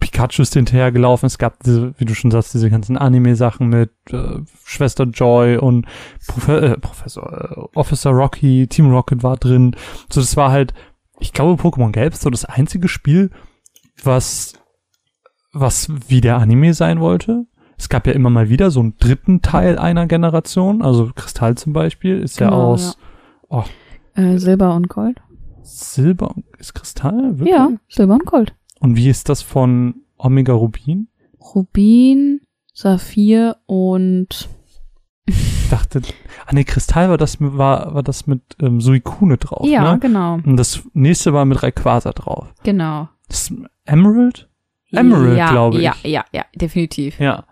Pikachu 0.00 0.42
ist 0.42 0.54
hinterhergelaufen. 0.54 1.26
Es 1.26 1.38
gab 1.38 1.62
diese, 1.62 1.94
wie 1.98 2.04
du 2.04 2.14
schon 2.14 2.30
sagst, 2.30 2.52
diese 2.54 2.70
ganzen 2.70 2.98
Anime-Sachen 2.98 3.68
mit 3.68 3.90
äh, 4.10 4.40
Schwester 4.64 5.04
Joy 5.04 5.56
und 5.56 5.86
Profe 6.26 6.60
äh, 6.60 6.78
Professor 6.78 7.70
äh, 7.72 7.78
Officer 7.78 8.10
Rocky, 8.10 8.66
Team 8.66 8.90
Rocket 8.90 9.22
war 9.22 9.36
drin. 9.36 9.74
So, 10.12 10.20
das 10.20 10.36
war 10.36 10.50
halt, 10.50 10.74
ich 11.18 11.32
glaube, 11.32 11.62
Pokémon 11.62 11.92
Gelb 11.92 12.12
ist 12.12 12.22
so 12.22 12.30
das 12.30 12.44
einzige 12.44 12.88
Spiel, 12.88 13.30
was 14.02 14.54
was 15.52 15.88
wie 16.08 16.20
der 16.20 16.38
Anime 16.38 16.74
sein 16.74 17.00
wollte. 17.00 17.46
Es 17.80 17.88
gab 17.88 18.06
ja 18.06 18.12
immer 18.12 18.28
mal 18.28 18.50
wieder 18.50 18.70
so 18.70 18.80
einen 18.80 18.98
dritten 18.98 19.40
Teil 19.40 19.78
einer 19.78 20.06
Generation. 20.06 20.82
Also 20.82 21.10
Kristall 21.14 21.56
zum 21.56 21.72
Beispiel 21.72 22.18
ist 22.18 22.38
ja 22.38 22.50
Genau, 22.50 22.72
aus 22.72 22.98
oh, 23.48 23.64
Äh, 24.14 24.36
Silber 24.36 24.74
und 24.74 24.90
Gold? 24.90 25.18
Silber. 25.62 26.34
Ist 26.58 26.74
Kristall? 26.74 27.38
Wirklich? 27.38 27.56
Ja, 27.56 27.70
Silber 27.88 28.14
und 28.14 28.26
Gold. 28.26 28.54
Und 28.80 28.96
wie 28.96 29.08
ist 29.08 29.30
das 29.30 29.40
von 29.40 29.94
Omega 30.18 30.52
Rubin? 30.52 31.08
Rubin, 31.54 32.42
Saphir 32.74 33.56
und 33.64 34.50
Ich 35.26 35.68
dachte, 35.70 36.02
ah 36.46 36.50
nee, 36.52 36.64
Kristall 36.64 37.08
war 37.08 37.16
das 37.16 37.40
mit, 37.40 37.56
war, 37.56 37.94
war 37.94 38.02
das 38.02 38.26
mit 38.26 38.42
ähm, 38.60 38.82
Suicune 38.82 39.38
drauf, 39.38 39.66
ja, 39.66 39.92
ne? 39.94 39.98
genau, 40.00 40.34
Und 40.34 40.56
das 40.58 40.82
nächste 40.92 41.32
war 41.32 41.46
mit 41.46 41.62
Rayquaza 41.62 42.12
drauf. 42.12 42.52
genau. 42.62 43.08
Das 43.28 43.50
Emerald? 43.86 44.50
Emerald, 44.92 45.38
ja, 45.38 45.50
glaube 45.50 45.76
ich. 45.78 45.82
Ja, 45.84 45.94
ja, 46.02 46.24
ja, 46.32 46.44
definitiv. 46.54 47.18
Ja. 47.20 47.44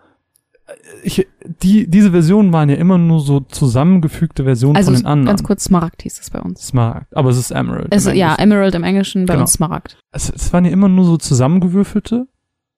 Ich, 1.03 1.27
die, 1.63 1.89
diese 1.89 2.11
Versionen 2.11 2.53
waren 2.53 2.69
ja 2.69 2.77
immer 2.77 2.99
nur 2.99 3.21
so 3.21 3.41
zusammengefügte 3.41 4.45
Versionen 4.45 4.77
Also 4.77 4.91
von 4.93 5.01
den 5.01 5.07
anderen. 5.07 5.27
ganz 5.27 5.43
kurz, 5.43 5.65
Smaragd 5.65 6.03
hieß 6.03 6.19
es 6.21 6.31
bei 6.31 6.41
uns. 6.41 6.67
Smaragd, 6.67 7.17
aber 7.17 7.31
es 7.31 7.39
ist 7.39 7.51
Emerald. 7.51 7.93
Also, 7.93 8.11
im 8.11 8.17
ja. 8.17 8.35
Emerald 8.35 8.75
im 8.75 8.85
Englischen, 8.85 9.27
bei 9.27 9.35
Genau. 9.35 9.43
uns 9.45 9.53
Smaragd. 9.53 9.99
es, 10.13 10.29
es 10.31 10.53
waren 10.53 10.65
ja 10.65 10.71
immer 10.71 10.89
nur 10.89 11.05
so 11.05 11.17
zusammengewürfelte, 11.17 12.27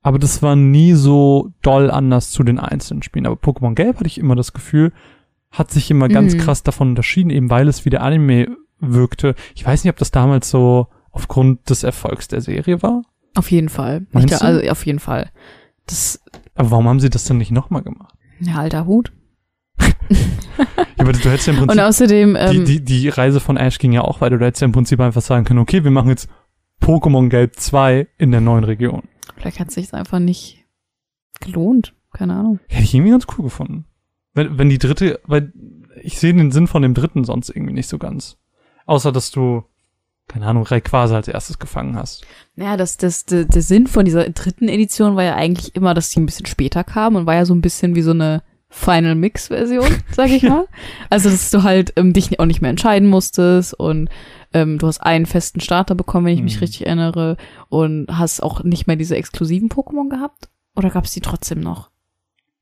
aber 0.02 0.18
das 0.18 0.42
war 0.42 0.56
nie 0.56 0.92
so 0.94 1.52
doll 1.62 1.90
anders 1.90 2.30
zu 2.30 2.42
den 2.42 2.58
einzelnen 2.58 3.02
Spielen. 3.02 3.26
Aber 3.26 3.36
Pokémon 3.36 3.74
Gelb 3.74 3.96
hatte 3.96 4.06
ich 4.06 4.18
immer 4.18 4.36
das 4.36 4.52
Gefühl, 4.52 4.92
hat 5.50 5.70
sich 5.70 5.90
immer 5.90 6.08
ganz 6.08 6.34
Mhm. 6.34 6.38
krass 6.38 6.62
davon 6.62 6.90
unterschieden, 6.90 7.30
eben 7.30 7.50
weil 7.50 7.66
es 7.68 7.84
wie 7.84 7.90
der 7.90 8.02
Anime 8.02 8.56
wirkte. 8.78 9.34
Ich 9.54 9.66
weiß 9.66 9.82
nicht, 9.84 9.90
ob 9.92 9.98
das 9.98 10.10
damals 10.12 10.48
so 10.48 10.86
aufgrund 11.10 11.68
des 11.68 11.82
Erfolgs 11.82 12.28
der 12.28 12.40
Serie 12.40 12.82
war. 12.82 13.02
Auf 13.34 13.50
jeden 13.50 13.68
Fall. 13.68 14.06
Ich, 14.08 14.14
Meinst 14.14 14.34
da- 14.34 14.38
du? 14.38 14.44
also 14.44 14.70
auf 14.70 14.86
jeden 14.86 15.00
Fall. 15.00 15.30
Das, 15.86 16.20
Aber 16.54 16.70
warum 16.72 16.88
haben 16.88 17.00
sie 17.00 17.10
das 17.10 17.24
denn 17.24 17.38
nicht 17.38 17.50
nochmal 17.50 17.82
gemacht? 17.82 18.14
ja, 18.40 18.56
alter 18.56 18.86
Hut. 18.86 19.12
Ja, 20.58 21.06
aber 21.06 21.12
du 21.12 21.30
hättest 21.30 21.46
ja 21.46 21.54
im 21.54 21.60
Und 21.60 21.68
Prinzip, 21.68 21.84
außerdem, 21.84 22.34
die, 22.34 22.40
ähm, 22.58 22.64
die, 22.66 22.84
die 22.84 23.08
Reise 23.08 23.40
von 23.40 23.56
Ash 23.56 23.78
ging 23.78 23.92
ja 23.92 24.02
auch 24.02 24.20
weiter. 24.20 24.36
Du 24.36 24.44
hättest 24.44 24.60
ja 24.60 24.66
im 24.66 24.72
Prinzip 24.72 25.00
einfach 25.00 25.22
sagen 25.22 25.44
können, 25.46 25.60
okay, 25.60 25.82
wir 25.82 25.90
machen 25.90 26.10
jetzt 26.10 26.28
Pokémon 26.82 27.28
Gelb 27.30 27.56
2 27.56 28.06
in 28.18 28.30
der 28.30 28.42
neuen 28.42 28.64
Region. 28.64 29.04
vielleicht 29.36 29.60
hat 29.60 29.68
es 29.68 29.74
sich 29.74 29.94
einfach 29.94 30.18
nicht 30.18 30.66
gelohnt. 31.40 31.94
Keine 32.12 32.34
Ahnung. 32.34 32.60
Hätte 32.68 32.84
ich 32.84 32.94
irgendwie 32.94 33.12
ganz 33.12 33.26
cool 33.38 33.44
gefunden. 33.44 33.86
Wenn, 34.34 34.58
wenn 34.58 34.68
die 34.68 34.78
dritte, 34.78 35.20
weil 35.24 35.52
ich 36.02 36.18
sehe 36.18 36.34
den 36.34 36.52
Sinn 36.52 36.66
von 36.66 36.82
dem 36.82 36.92
dritten 36.92 37.24
sonst 37.24 37.48
irgendwie 37.48 37.72
nicht 37.72 37.88
so 37.88 37.96
ganz. 37.98 38.36
Außer, 38.84 39.12
dass 39.12 39.30
du, 39.30 39.62
keine 40.32 40.46
Ahnung, 40.46 40.62
Rayquaza 40.64 41.16
als 41.16 41.28
erstes 41.28 41.58
gefangen 41.58 41.96
hast. 41.96 42.24
Naja, 42.56 42.76
das, 42.76 42.96
das, 42.96 43.24
der, 43.24 43.44
der 43.46 43.62
Sinn 43.62 43.86
von 43.86 44.04
dieser 44.04 44.28
dritten 44.30 44.68
Edition 44.68 45.16
war 45.16 45.24
ja 45.24 45.34
eigentlich 45.34 45.74
immer, 45.74 45.92
dass 45.94 46.10
die 46.10 46.20
ein 46.20 46.26
bisschen 46.26 46.46
später 46.46 46.84
kam 46.84 47.16
und 47.16 47.26
war 47.26 47.34
ja 47.34 47.44
so 47.44 47.54
ein 47.54 47.60
bisschen 47.62 47.94
wie 47.94 48.02
so 48.02 48.12
eine 48.12 48.42
Final 48.68 49.16
Mix 49.16 49.48
Version, 49.48 49.88
sag 50.12 50.30
ich 50.30 50.44
mal. 50.44 50.66
Also, 51.08 51.28
dass 51.28 51.50
du 51.50 51.64
halt 51.64 51.92
ähm, 51.96 52.12
dich 52.12 52.38
auch 52.38 52.46
nicht 52.46 52.60
mehr 52.62 52.70
entscheiden 52.70 53.08
musstest 53.08 53.74
und 53.74 54.08
ähm, 54.52 54.78
du 54.78 54.86
hast 54.86 55.00
einen 55.00 55.26
festen 55.26 55.60
Starter 55.60 55.94
bekommen, 55.96 56.26
wenn 56.26 56.34
ich 56.34 56.42
mich 56.42 56.56
Mhm. 56.56 56.60
richtig 56.60 56.86
erinnere 56.86 57.36
und 57.68 58.06
hast 58.10 58.40
auch 58.42 58.62
nicht 58.62 58.86
mehr 58.86 58.96
diese 58.96 59.16
exklusiven 59.16 59.68
Pokémon 59.68 60.08
gehabt. 60.08 60.48
Oder 60.76 60.90
gab 60.90 61.04
es 61.04 61.12
die 61.12 61.20
trotzdem 61.20 61.60
noch? 61.60 61.90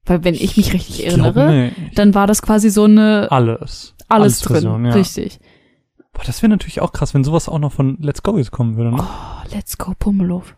Weil 0.06 0.25
wenn 0.25 0.34
ich 0.34 0.56
mich 0.56 0.72
richtig 0.72 1.06
Ich 1.06 1.14
glaub 1.14 1.37
erinnere, 1.37 1.72
dann 1.94 2.14
war 2.14 2.26
das 2.26 2.40
quasi 2.40 2.70
so 2.70 2.84
eine 2.84 3.28
alles. 3.30 3.94
alles 4.08 4.40
drin. 4.40 4.54
Version, 4.54 4.84
ja. 4.87 4.92
Richtig. 4.94 5.38
Boah, 6.18 6.25
das 6.26 6.42
wäre 6.42 6.50
natürlich 6.50 6.80
auch 6.80 6.90
krass, 6.92 7.14
wenn 7.14 7.22
sowas 7.22 7.48
auch 7.48 7.60
noch 7.60 7.72
von 7.72 7.96
Let's 8.00 8.25
Go 8.25 8.37
jetzt 8.38 8.50
kommen 8.50 8.76
würde, 8.76 8.90
ne? 8.90 9.00
Oh, 9.00 9.48
let's 9.54 9.78
go, 9.78 9.94
Pummeluff. 9.96 10.56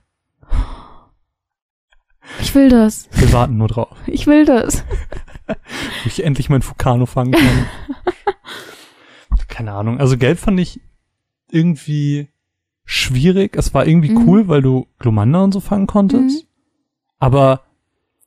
Ich 2.41 2.55
will 2.55 2.71
das. 2.71 3.09
Wir 3.13 3.31
warten 3.35 3.57
nur 3.59 3.69
drauf, 3.69 3.95
Ich 4.07 4.27
will 4.27 4.47
das. 4.47 4.85
wo 5.47 5.55
ich 6.07 6.25
endlich 6.25 6.49
mein 6.49 6.63
Fukano 6.63 7.05
fangen 7.07 7.33
kann. 7.33 7.67
keine 9.49 9.73
Ahnung. 9.73 9.99
Also 10.01 10.17
Gelb 10.17 10.39
fand 10.39 10.59
ich 10.61 10.81
irgendwie 11.51 12.29
schwierig. 12.87 13.55
Es 13.57 13.75
war 13.75 13.87
irgendwie 13.87 14.11
Mhm. 14.11 14.29
cool, 14.29 14.49
weil 14.49 14.63
du 14.63 14.87
Glomanda 14.99 15.43
und 15.45 15.53
so 15.53 15.61
fangen 15.61 15.87
konntest. 15.87 16.45
Mhm. 16.45 16.49
Aber 17.19 17.63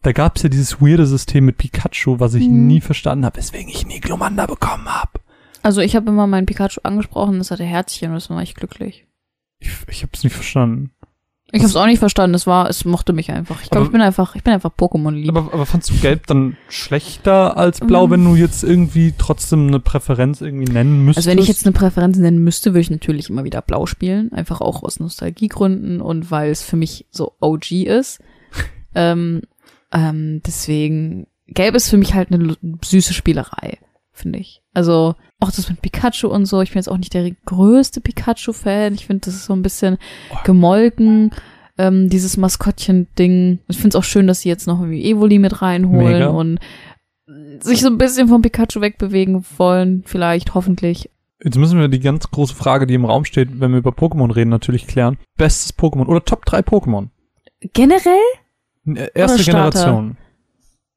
da 0.04 0.12
gab's 0.12 0.44
ja 0.44 0.50
dieses 0.50 0.82
weirde 0.82 1.08
System 1.08 1.46
mit 1.46 1.58
Pikachu, 1.58 2.20
was 2.20 2.34
ich 2.36 2.48
Mhm. 2.48 2.68
nie 2.68 2.82
verstanden 2.82 3.25
habe, 3.25 3.38
weswegen 3.38 3.70
ich 3.70 3.88
nie 3.88 4.02
Glomanda 4.02 4.46
bekommen 4.46 4.86
habe. 4.88 5.12
Also 5.63 5.82
ich 5.82 5.96
habe 5.96 6.10
immer 6.10 6.27
meinen 6.27 6.46
Pikachu 6.46 6.82
angesprochen, 6.84 7.38
das 7.39 7.50
hatte 7.51 7.63
Herzchen 7.63 8.10
und 8.10 8.15
das 8.15 8.29
war 8.29 8.41
ich 8.43 8.53
glücklich. 8.53 9.05
Ich, 9.60 9.72
ich 9.88 10.03
hab's 10.03 10.24
nicht 10.24 10.34
verstanden. 10.34 10.91
Ich 11.55 11.60
habe 11.60 11.70
es 11.70 11.75
auch 11.75 11.86
nicht 11.86 12.00
verstanden, 12.00 12.34
es 12.34 12.48
war, 12.48 12.67
es 12.67 12.84
mochte 12.84 13.13
mich 13.13 13.32
einfach. 13.32 13.62
Ich 13.62 13.70
glaube, 13.70 13.86
ich 13.86 13.91
bin 13.91 14.01
einfach, 14.01 14.36
ich 14.36 14.43
bin 14.43 14.53
einfach 14.53 14.72
Pokémon 14.75 15.12
lieb. 15.12 15.29
Aber, 15.29 15.53
aber 15.53 15.67
fandst 15.67 15.91
du 15.91 15.93
Gelb 15.96 16.25
dann 16.25 16.58
schlechter 16.67 17.58
als 17.58 17.79
Blau, 17.79 18.08
Mhm. 18.08 18.12
wenn 18.12 18.25
du 18.25 18.36
jetzt 18.36 18.63
irgendwie 18.63 19.13
trotzdem 19.17 19.67
eine 19.67 19.79
Präferenz 19.79 20.41
irgendwie 20.41 20.72
nennen 20.72 21.05
müsstest? 21.05 21.27
Also 21.27 21.38
wenn 21.38 21.41
ich 21.43 21.48
jetzt 21.48 21.65
eine 21.65 21.74
Präferenz 21.74 22.17
nennen 22.17 22.43
müsste, 22.43 22.72
würde 22.72 22.79
ich 22.82 22.89
natürlich 22.89 23.29
immer 23.29 23.43
wieder 23.43 23.62
Blau 23.62 23.86
spielen, 23.86 24.34
einfach 24.34 24.62
auch 24.62 24.82
aus 24.82 25.00
Nostalgiegründen 25.00 26.01
und 26.01 26.32
weil 26.32 26.50
es 26.50 26.63
für 26.63 26.75
mich 26.75 27.05
so 27.12 27.34
OG 27.39 27.86
ist. 27.86 28.20
ähm, 28.96 29.43
ähm, 29.91 30.41
deswegen 30.43 31.27
Gelb 31.48 31.75
ist 31.75 31.88
für 31.89 31.98
mich 31.98 32.15
halt 32.15 32.32
eine 32.32 32.58
süße 32.84 33.13
Spielerei, 33.13 33.77
finde 34.13 34.39
ich. 34.39 34.62
Also 34.74 35.15
auch 35.39 35.51
das 35.51 35.70
mit 35.70 35.82
Pikachu 35.82 36.27
und 36.27 36.46
so. 36.46 36.62
Ich 36.62 36.70
bin 36.72 36.77
jetzt 36.79 36.88
auch 36.89 36.98
nicht 36.98 37.13
der 37.13 37.32
größte 37.46 38.00
Pikachu-Fan. 38.01 38.93
Ich 38.93 39.08
finde, 39.08 39.25
das 39.25 39.34
ist 39.36 39.46
so 39.46 39.53
ein 39.53 39.62
bisschen 39.62 39.98
Oh. 40.32 40.38
gemolken. 40.46 41.32
Ähm, 41.77 42.08
dieses 42.10 42.38
Maskottchen-Ding. 42.38 43.60
Ich 43.67 43.77
finde 43.77 43.89
es 43.89 43.96
auch 43.96 44.03
schön, 44.03 44.27
dass 44.27 44.41
sie 44.41 44.50
jetzt 44.50 44.67
noch 44.67 44.79
irgendwie 44.79 45.03
Evoli 45.10 45.39
mit 45.39 45.62
reinholen 45.62 46.13
Mega. 46.13 46.27
und 46.27 46.60
sich 47.62 47.82
so 47.82 47.88
ein 47.88 47.98
bisschen 47.98 48.27
vom 48.27 48.41
Pikachu 48.43 48.79
wegbewegen 48.82 49.43
wollen, 49.58 50.03
vielleicht, 50.05 50.53
hoffentlich. 50.53 51.10
Jetzt 51.43 51.58
müssen 51.58 51.79
wir 51.79 51.88
die 51.88 52.00
ganz 52.00 52.29
große 52.29 52.53
Frage, 52.53 52.86
die 52.86 52.93
im 52.93 53.05
Raum 53.05 53.25
steht, 53.25 53.60
wenn 53.60 53.72
wir 53.72 53.79
über 53.79 53.89
Pokémon 53.91 54.34
reden, 54.34 54.50
natürlich 54.50 54.86
klären. 54.88 55.17
Bestes 55.38 55.75
Pokémon 55.77 56.05
oder 56.05 56.24
Top 56.24 56.46
3 56.46 56.60
Pokémon? 56.60 57.08
Generell 57.74 58.13
Äh, 58.86 59.08
Erste? 59.15 59.43
Generation. 59.43 60.17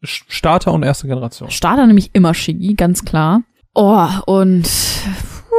Starter 0.03 0.73
und 0.73 0.83
erste 0.83 1.07
Generation. 1.09 1.51
Starter 1.51 1.87
nämlich 1.87 2.11
immer 2.13 2.35
Shiggy, 2.35 2.75
ganz 2.75 3.05
klar. 3.05 3.43
Oh, 3.75 4.07
und 4.27 4.69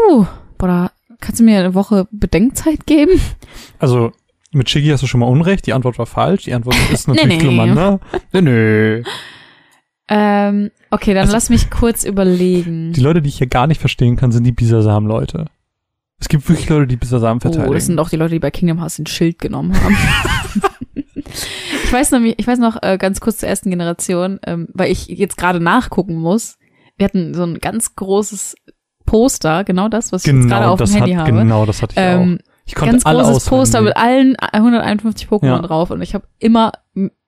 puh, 0.09 0.25
boah, 0.57 0.91
kannst 1.19 1.39
du 1.39 1.43
mir 1.43 1.59
eine 1.59 1.73
Woche 1.73 2.07
Bedenkzeit 2.11 2.85
geben? 2.85 3.19
Also, 3.79 4.11
mit 4.51 4.69
Shiggy 4.69 4.89
hast 4.89 5.03
du 5.03 5.07
schon 5.07 5.19
mal 5.19 5.25
Unrecht. 5.27 5.65
Die 5.67 5.73
Antwort 5.73 5.99
war 5.99 6.05
falsch. 6.05 6.43
Die 6.43 6.53
Antwort 6.53 6.75
ist 6.91 7.07
Nee, 7.07 7.13
natürlich 7.15 7.37
nee. 7.37 7.43
Glomanda. 7.43 7.99
Nö, 8.33 8.41
nö. 8.41 9.03
Ähm, 10.09 10.71
okay, 10.89 11.13
dann 11.13 11.23
Also- 11.23 11.33
lass 11.33 11.49
mich 11.49 11.69
kurz 11.69 12.05
überlegen. 12.05 12.93
Die 12.93 13.01
Leute, 13.01 13.21
die 13.21 13.29
ich 13.29 13.37
hier 13.39 13.47
gar 13.47 13.67
nicht 13.67 13.79
verstehen 13.81 14.15
kann, 14.15 14.31
sind 14.31 14.45
die 14.45 14.51
Bisasam-Leute. 14.53 15.47
Es 16.19 16.29
gibt 16.29 16.47
wirklich 16.49 16.67
Leute, 16.69 16.87
die 16.87 16.95
Bisasam 16.95 17.37
Oh, 17.37 17.41
verteidigen. 17.41 17.73
das 17.73 17.85
sind 17.85 17.99
auch 17.99 18.09
die 18.09 18.15
Leute, 18.15 18.33
die 18.35 18.39
bei 18.39 18.49
Kingdom 18.49 18.79
Hearts 18.79 18.97
ein 18.99 19.05
Schild 19.05 19.37
genommen 19.39 19.73
haben. 19.79 19.97
ich 21.87 21.93
weiß 21.93 22.11
noch, 22.11 22.19
ich 22.21 22.47
weiß 22.47 22.59
noch 22.59 22.81
äh, 22.81 22.97
ganz 22.97 23.19
kurz 23.19 23.37
zur 23.37 23.49
ersten 23.49 23.69
Generation, 23.69 24.39
ähm, 24.45 24.67
weil 24.73 24.91
ich 24.91 25.07
jetzt 25.07 25.37
gerade 25.37 25.59
nachgucken 25.59 26.15
muss. 26.15 26.57
Wir 26.97 27.05
hatten 27.05 27.33
so 27.33 27.43
ein 27.43 27.59
ganz 27.59 27.95
großes 27.95 28.55
Poster, 29.05 29.63
genau 29.63 29.87
das, 29.87 30.11
was 30.11 30.25
ich 30.25 30.33
jetzt 30.33 30.47
gerade 30.47 30.63
genau, 30.63 30.73
auf 30.73 30.79
dem 30.79 30.93
Handy 30.93 31.13
hat, 31.13 31.27
habe. 31.27 31.37
genau, 31.37 31.65
das 31.65 31.81
hatte 31.81 31.93
ich 31.93 32.01
ähm, 32.01 32.39
auch. 32.41 32.51
Ich 32.65 32.75
konnte 32.75 32.91
ganz 32.93 33.05
alle 33.05 33.19
großes 33.23 33.35
auswendig. 33.47 33.59
Poster 33.59 33.81
mit 33.81 33.95
allen 33.95 34.35
151 34.35 35.29
Pokémon 35.29 35.45
Ja. 35.45 35.59
drauf 35.59 35.89
und 35.91 36.01
ich 36.01 36.13
habe 36.13 36.27
immer 36.39 36.73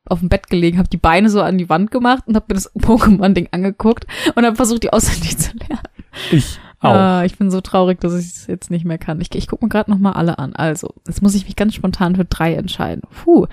auf 0.06 0.20
dem 0.20 0.28
Bett 0.28 0.50
gelegen, 0.50 0.78
habe 0.78 0.90
die 0.90 0.98
Beine 0.98 1.30
so 1.30 1.42
an 1.42 1.58
die 1.58 1.70
Wand 1.70 1.92
gemacht 1.92 2.24
und 2.28 2.36
habe 2.36 2.46
mir 2.50 2.56
das 2.56 2.76
Pokémon-Ding 2.80 3.50
angeguckt 3.52 4.06
und 4.36 4.46
habe 4.46 4.56
versucht, 4.58 4.84
die 4.84 4.92
auswendig 4.92 5.38
zu 5.38 5.52
lernen. 5.58 5.84
Ich 6.32 6.60
auch. 6.82 6.94
Ah, 6.94 7.24
ich 7.26 7.38
bin 7.38 7.52
so 7.52 7.62
traurig, 7.62 8.00
dass 8.00 8.14
ich 8.14 8.26
es 8.26 8.48
jetzt 8.48 8.72
nicht 8.72 8.86
mehr 8.86 8.98
kann. 8.98 9.22
Ich, 9.22 9.34
ich 9.36 9.48
gucke 9.48 9.66
mir 9.66 9.70
gerade 9.70 9.92
noch 9.92 10.00
mal 10.00 10.14
alle 10.14 10.40
an. 10.40 10.56
Also, 10.56 10.94
jetzt 11.08 11.22
muss 11.22 11.36
ich 11.36 11.46
mich 11.46 11.56
ganz 11.56 11.76
spontan 11.76 12.16
für 12.16 12.26
drei 12.26 12.56
entscheiden. 12.56 13.04
Puh. 13.24 13.48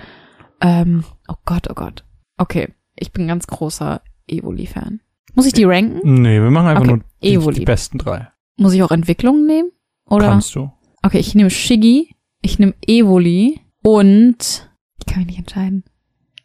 Ähm, 0.61 1.05
oh 1.29 1.35
Gott, 1.45 1.69
oh 1.71 1.75
Gott. 1.75 2.05
Okay, 2.39 2.69
ich 2.97 3.13
bin 3.13 3.29
ganz 3.29 3.47
großer 3.47 4.01
Evoli-Fan. 4.27 5.01
Muss 5.35 5.47
ich 5.47 5.53
die 5.53 5.65
ranken? 5.65 6.23
Nee, 6.23 6.41
wir 6.41 6.51
machen 6.51 6.69
einfach 6.69 6.83
Okay, 6.83 6.91
nur 6.91 7.01
die, 7.23 7.35
Evoli. 7.35 7.59
die 7.61 7.65
besten 7.65 7.99
drei. 7.99 8.29
Muss 8.57 8.73
ich 8.73 8.83
auch 8.83 8.91
Entwicklungen 8.91 9.47
nehmen? 9.47 9.71
Oder? 10.09 10.29
Kannst 10.29 10.55
du. 10.55 10.71
Okay, 11.03 11.19
ich 11.19 11.35
nehme 11.35 11.51
Shiggy, 11.51 12.15
ich 12.41 12.59
nehme 12.59 12.75
Evoli 12.87 13.61
und 13.83 14.71
ich 14.99 15.07
kann 15.07 15.19
mich 15.19 15.27
nicht 15.27 15.39
entscheiden. 15.39 15.85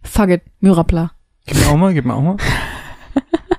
Fuck 0.04 0.30
it, 0.30 0.42
Myrapla. 0.60 1.12
Gib 1.46 1.58
mir 1.58 1.70
auch 1.70 1.78
mal, 1.78 1.94
gib 1.94 2.06
mir 2.06 2.14
auch 2.14 2.22
mal. 2.22 2.38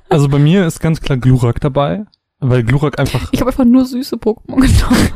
Also 0.09 0.29
bei 0.29 0.39
mir 0.39 0.67
ist 0.67 0.81
ganz 0.81 1.01
klar 1.01 1.17
Glurak 1.17 1.59
dabei, 1.61 2.05
weil 2.43 2.63
Glurak 2.65 2.99
einfach, 2.99 3.29
Ich 3.33 3.41
habe 3.41 3.51
einfach 3.51 3.65
nur 3.65 3.85
süße 3.85 4.17
Pokémon 4.17 4.57
genommen. 4.61 5.09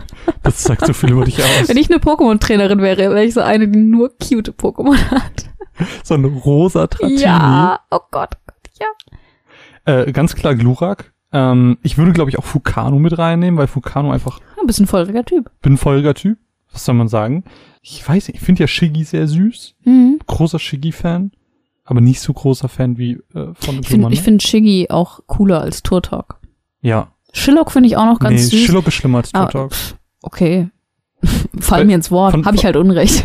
das 0.42 0.62
sagt 0.62 0.86
so 0.86 0.92
viel 0.92 1.10
über 1.10 1.24
dich 1.24 1.38
aus. 1.42 1.68
Wenn 1.68 1.76
ich 1.76 1.90
eine 1.90 1.98
Pokémon-Trainerin 2.00 2.80
wäre, 2.80 2.98
wäre 3.10 3.24
ich 3.24 3.34
so 3.34 3.40
eine, 3.40 3.68
die 3.68 3.78
nur 3.78 4.10
cute 4.18 4.50
Pokémon 4.56 4.96
hat. 5.10 5.50
So 6.04 6.14
ein 6.14 6.24
rosa 6.24 6.86
Tratini. 6.86 7.20
Ja, 7.20 7.80
oh 7.90 7.98
Gott, 8.10 8.30
oh 8.50 8.52
ja. 8.80 9.94
Äh, 10.02 10.12
ganz 10.12 10.34
klar 10.34 10.54
Glurak. 10.54 11.12
Ähm, 11.32 11.78
ich 11.82 11.98
würde, 11.98 12.12
glaube 12.12 12.30
ich, 12.30 12.38
auch 12.38 12.44
Fukano 12.44 12.98
mit 12.98 13.18
reinnehmen, 13.18 13.58
weil 13.58 13.66
Fukano 13.66 14.10
einfach, 14.12 14.40
Ein 14.60 14.66
bisschen 14.66 14.86
feuriger 14.86 15.24
Typ. 15.24 15.50
bin 15.60 15.74
ein 15.74 15.78
feuriger 15.78 16.14
Typ. 16.14 16.38
Was 16.72 16.84
soll 16.84 16.94
man 16.94 17.08
sagen? 17.08 17.44
Ich 17.82 18.06
weiß 18.06 18.28
nicht, 18.28 18.36
ich 18.38 18.42
finde 18.44 18.62
ja 18.62 18.66
Shiggy 18.68 19.04
sehr 19.04 19.26
süß. 19.28 19.74
Mhm. 19.84 20.18
Großer 20.26 20.58
Shiggy-Fan. 20.58 21.32
Aber 21.84 22.00
nicht 22.00 22.20
so 22.20 22.32
großer 22.32 22.68
Fan 22.68 22.98
wie 22.98 23.12
äh, 23.34 23.52
von 23.54 23.78
Ich 23.80 23.88
finde 23.88 24.12
ich 24.12 24.20
find 24.22 24.42
Shiggy 24.42 24.88
auch 24.90 25.20
cooler 25.26 25.60
als 25.60 25.82
Turtok. 25.84 26.40
Ja. 26.80 27.12
Shillock 27.36 27.70
finde 27.70 27.88
ich 27.88 27.96
auch 27.96 28.06
noch 28.06 28.18
ganz 28.18 28.32
nee, 28.32 28.46
süß. 28.46 28.60
Shillock 28.60 28.86
ist 28.86 28.94
schlimmer 28.94 29.18
als 29.18 29.34
Ah, 29.34 29.46
Turtok. 29.46 29.72
pff, 29.74 29.94
okay. 30.22 30.68
Fall 31.60 31.84
mir 31.84 31.94
ins 31.96 32.10
Wort. 32.10 32.34
Habe 32.44 32.56
ich 32.56 32.64
halt 32.64 32.76
Unrecht. 32.76 33.24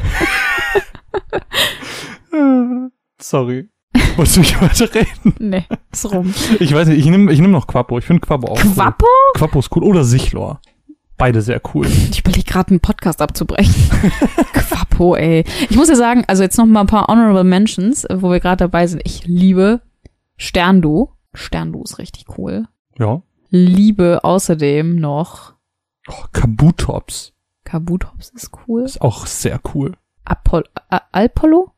Sorry. 3.19 3.69
Wolltest 4.15 4.37
du 4.37 4.39
nicht 4.41 4.61
weiterreden? 4.61 5.35
nee, 5.39 5.65
ist 5.91 6.11
rum. 6.11 6.33
Ich 6.59 6.73
weiß 6.73 6.87
nicht, 6.87 6.99
ich 6.99 7.05
nehme 7.05 7.31
ich 7.31 7.39
nehm 7.39 7.51
noch 7.51 7.67
Quappo. 7.67 7.97
Ich 7.99 8.05
finde 8.05 8.21
Quappo 8.21 8.51
auch 8.51 8.63
cool. 8.63 8.71
Quappo? 8.73 9.05
Quappo 9.35 9.59
ist 9.59 9.75
cool. 9.75 9.83
Oder 9.83 10.03
Sichlor. 10.03 10.61
Beide 11.17 11.41
sehr 11.41 11.61
cool. 11.73 11.85
Ich 11.85 12.19
überlege 12.21 12.43
gerade, 12.45 12.71
einen 12.71 12.79
Podcast 12.79 13.21
abzubrechen. 13.21 13.75
Quappo, 14.53 15.15
ey. 15.15 15.43
Ich 15.69 15.75
muss 15.75 15.89
ja 15.89 15.95
sagen, 15.95 16.23
also 16.27 16.41
jetzt 16.41 16.57
noch 16.57 16.65
mal 16.65 16.81
ein 16.81 16.87
paar 16.87 17.07
Honorable 17.09 17.43
Mentions, 17.43 18.07
wo 18.11 18.31
wir 18.31 18.39
gerade 18.39 18.57
dabei 18.57 18.87
sind. 18.87 19.01
Ich 19.05 19.25
liebe 19.27 19.81
Sterndu. 20.37 21.09
Sterndu 21.33 21.83
ist 21.83 21.99
richtig 21.99 22.25
cool. 22.37 22.65
Ja. 22.97 23.21
Liebe 23.51 24.23
außerdem 24.23 24.95
noch 24.95 25.53
Oh, 26.09 26.23
Kabutops. 26.31 27.33
Kabutops 27.63 28.29
ist 28.29 28.49
cool. 28.67 28.83
Ist 28.83 29.01
auch 29.01 29.27
sehr 29.27 29.59
cool. 29.73 29.93
Apollo. 30.25 30.65
Alpollo? 31.11 31.71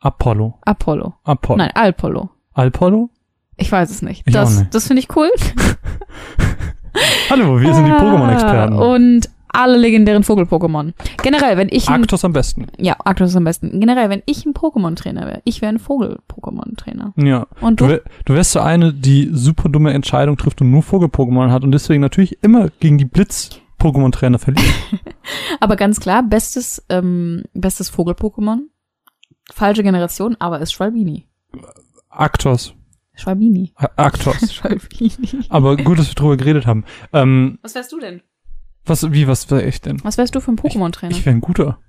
Apollo. 0.00 0.58
Apollo. 0.64 1.14
Apollo. 1.24 1.58
Nein, 1.58 1.70
Alpollo. 1.74 2.30
Alpollo? 2.52 3.10
Ich 3.56 3.72
weiß 3.72 3.90
es 3.90 4.02
nicht. 4.02 4.22
Ich 4.26 4.32
das 4.32 4.58
nicht. 4.60 4.74
das 4.74 4.86
finde 4.86 5.00
ich 5.00 5.16
cool. 5.16 5.30
Hallo, 7.30 7.60
wir 7.60 7.74
sind 7.74 7.86
die 7.86 7.90
Ah, 7.92 8.00
Pokémon-Experten. 8.00 8.74
Und 8.78 9.28
alle 9.54 9.76
legendären 9.78 10.22
Vogel-Pokémon. 10.24 10.92
Generell, 11.22 11.56
wenn 11.56 11.68
ich 11.70 11.88
ein, 11.88 12.00
Arktos 12.00 12.24
am 12.24 12.32
besten. 12.32 12.66
ja, 12.78 12.96
Arctos 13.04 13.34
am 13.36 13.44
besten. 13.44 13.80
Generell, 13.80 14.10
wenn 14.10 14.22
ich 14.26 14.44
ein 14.46 14.52
Pokémon-Trainer 14.54 15.26
wäre, 15.26 15.40
ich 15.44 15.62
wäre 15.62 15.72
ein 15.72 15.78
Vogel-Pokémon-Trainer. 15.78 17.14
Ja. 17.16 17.46
Und 17.60 17.80
Du, 17.80 17.84
du? 17.86 17.90
wär, 17.92 18.02
du 18.24 18.34
wärst 18.34 18.52
so 18.52 18.60
eine, 18.60 18.92
die 18.92 19.30
super 19.32 19.68
dumme 19.68 19.92
Entscheidung 19.92 20.36
trifft 20.36 20.60
und 20.60 20.70
nur 20.70 20.82
Vogel-Pokémon 20.82 21.50
hat 21.50 21.64
und 21.64 21.72
deswegen 21.72 22.00
natürlich 22.00 22.42
immer 22.42 22.68
gegen 22.80 22.98
die 22.98 23.04
Blitz-Pokémon-Trainer 23.06 24.38
verliert. 24.38 24.66
Aber 25.60 25.76
ganz 25.76 26.00
klar, 26.00 26.22
bestes, 26.22 26.84
ähm, 26.88 27.44
bestes 27.54 27.88
Vogel-Pokémon. 27.90 28.60
Falsche 29.52 29.82
Generation, 29.82 30.36
aber 30.38 30.60
ist 30.60 30.72
Schwalbini. 30.72 31.26
Arktos. 32.08 32.74
Schwalbini. 33.14 33.72
A- 33.76 33.90
Arktos. 33.96 34.52
Schwalbini. 34.54 35.12
Aber 35.50 35.76
gut, 35.76 35.98
dass 35.98 36.08
wir 36.08 36.14
drüber 36.14 36.36
geredet 36.36 36.66
haben. 36.66 36.84
Ähm, 37.12 37.58
Was 37.62 37.74
wärst 37.74 37.92
du 37.92 38.00
denn? 38.00 38.22
Was, 38.86 39.12
wie, 39.12 39.26
was 39.26 39.50
wäre 39.50 39.62
ich 39.64 39.80
denn? 39.80 40.02
Was 40.04 40.18
wärst 40.18 40.34
du 40.34 40.40
für 40.40 40.52
ein 40.52 40.56
Pokémon-Trainer? 40.56 41.12
Ich 41.12 41.24
wäre 41.24 41.36
ein 41.36 41.40
guter. 41.40 41.78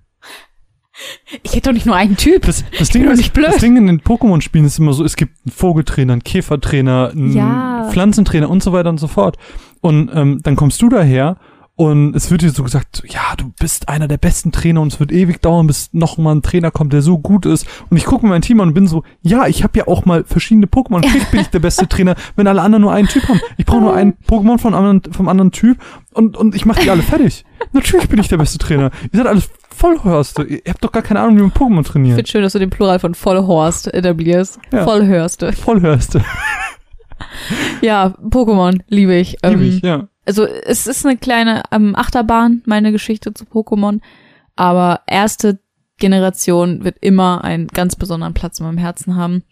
Ich 1.43 1.51
hätte 1.51 1.69
doch 1.69 1.73
nicht 1.73 1.85
nur 1.85 1.97
einen 1.97 2.15
Typ. 2.15 2.43
Das, 2.43 2.63
das, 2.79 2.87
Ding 2.87 3.03
ist, 3.03 3.17
nicht 3.17 3.33
blöd. 3.33 3.47
das 3.47 3.57
Ding 3.57 3.75
in 3.75 3.85
den 3.85 3.99
Pokémon-Spielen 3.99 4.63
ist 4.63 4.79
immer 4.79 4.93
so, 4.93 5.03
es 5.03 5.17
gibt 5.17 5.33
einen 5.45 5.51
Vogeltrainer, 5.51 6.13
einen 6.13 6.23
Käfertrainer, 6.23 7.09
einen 7.11 7.35
Ja. 7.35 7.89
Pflanzentrainer 7.91 8.49
und 8.49 8.63
so 8.63 8.71
weiter 8.71 8.91
und 8.91 8.97
so 8.97 9.07
fort. 9.09 9.37
Und 9.81 10.09
ähm, 10.13 10.39
dann 10.41 10.55
kommst 10.55 10.81
du 10.81 10.87
daher 10.87 11.35
und 11.77 12.15
es 12.15 12.31
wird 12.31 12.41
dir 12.41 12.51
so 12.51 12.63
gesagt, 12.63 13.03
ja, 13.07 13.35
du 13.37 13.51
bist 13.59 13.89
einer 13.89 14.07
der 14.07 14.17
besten 14.17 14.51
Trainer 14.53 14.79
und 14.81 14.93
es 14.93 14.99
wird 15.01 15.11
ewig 15.11 15.41
dauern, 15.41 15.67
bis 15.67 15.89
noch 15.91 16.17
mal 16.17 16.33
ein 16.33 16.41
Trainer 16.41 16.71
kommt, 16.71 16.93
der 16.93 17.01
so 17.01 17.17
gut 17.17 17.45
ist. 17.45 17.67
Und 17.89 17.97
ich 17.97 18.05
gucke 18.05 18.25
mir 18.25 18.29
mein 18.31 18.41
Team 18.41 18.61
an 18.61 18.69
und 18.69 18.73
bin 18.73 18.87
so, 18.87 19.03
ja, 19.21 19.45
ich 19.47 19.63
habe 19.63 19.77
ja 19.79 19.87
auch 19.87 20.05
mal 20.05 20.23
verschiedene 20.23 20.67
Pokémon. 20.67 21.01
Natürlich 21.01 21.27
bin 21.27 21.41
ich 21.41 21.47
der 21.49 21.59
beste 21.59 21.87
Trainer, 21.89 22.15
wenn 22.37 22.47
alle 22.47 22.61
anderen 22.61 22.81
nur 22.83 22.93
einen 22.93 23.09
Typ 23.09 23.27
haben. 23.27 23.41
Ich 23.57 23.65
brauche 23.65 23.81
nur 23.81 23.93
einen 23.93 24.13
Pokémon 24.27 24.57
vom 24.57 24.73
anderen, 24.73 25.01
vom 25.11 25.27
anderen 25.27 25.51
Typ 25.51 25.77
und, 26.13 26.37
und 26.37 26.55
ich 26.55 26.65
mache 26.65 26.81
die 26.81 26.89
alle 26.89 27.03
fertig. 27.03 27.43
Natürlich 27.73 28.07
bin 28.07 28.19
ich 28.19 28.29
der 28.29 28.37
beste 28.37 28.57
Trainer. 28.57 28.91
Ihr 29.11 29.17
seid 29.19 29.27
alles 29.27 29.49
Vollhörste. 29.69 30.43
Ihr 30.43 30.61
habt 30.69 30.81
doch 30.81 30.93
gar 30.93 31.03
keine 31.03 31.19
Ahnung, 31.19 31.35
wie 31.37 31.41
man 31.41 31.51
Pokémon 31.51 31.81
Ich 31.81 31.87
trainiert. 31.87 32.15
finde 32.15 32.31
schön, 32.31 32.41
dass 32.41 32.53
du 32.53 32.59
den 32.59 32.69
Plural 32.69 32.99
von 32.99 33.13
Vollhorst 33.15 33.93
etablierst. 33.93 34.59
Ja. 34.71 34.85
Vollhörste. 34.85 35.51
Vollhörste. 35.51 36.23
Ja, 37.81 38.13
Pokémon 38.29 38.81
liebe 38.89 39.15
ich. 39.15 39.31
Lieb 39.31 39.39
Ähm, 39.43 39.61
ich, 39.61 39.81
ja. 39.81 40.07
Also 40.25 40.45
es 40.45 40.87
ist 40.87 41.05
eine 41.05 41.17
kleine 41.17 41.63
ähm, 41.71 41.95
Achterbahn, 41.95 42.61
meine 42.65 42.91
Geschichte 42.91 43.33
zu 43.33 43.45
Pokémon. 43.45 43.99
Aber 44.55 45.01
erste 45.07 45.59
Generation 45.97 46.83
wird 46.83 46.97
immer 47.01 47.43
einen 47.43 47.67
ganz 47.67 47.95
besonderen 47.95 48.33
Platz 48.33 48.59
in 48.59 48.65
meinem 48.65 48.77
Herzen 48.77 49.15
haben. 49.15 49.43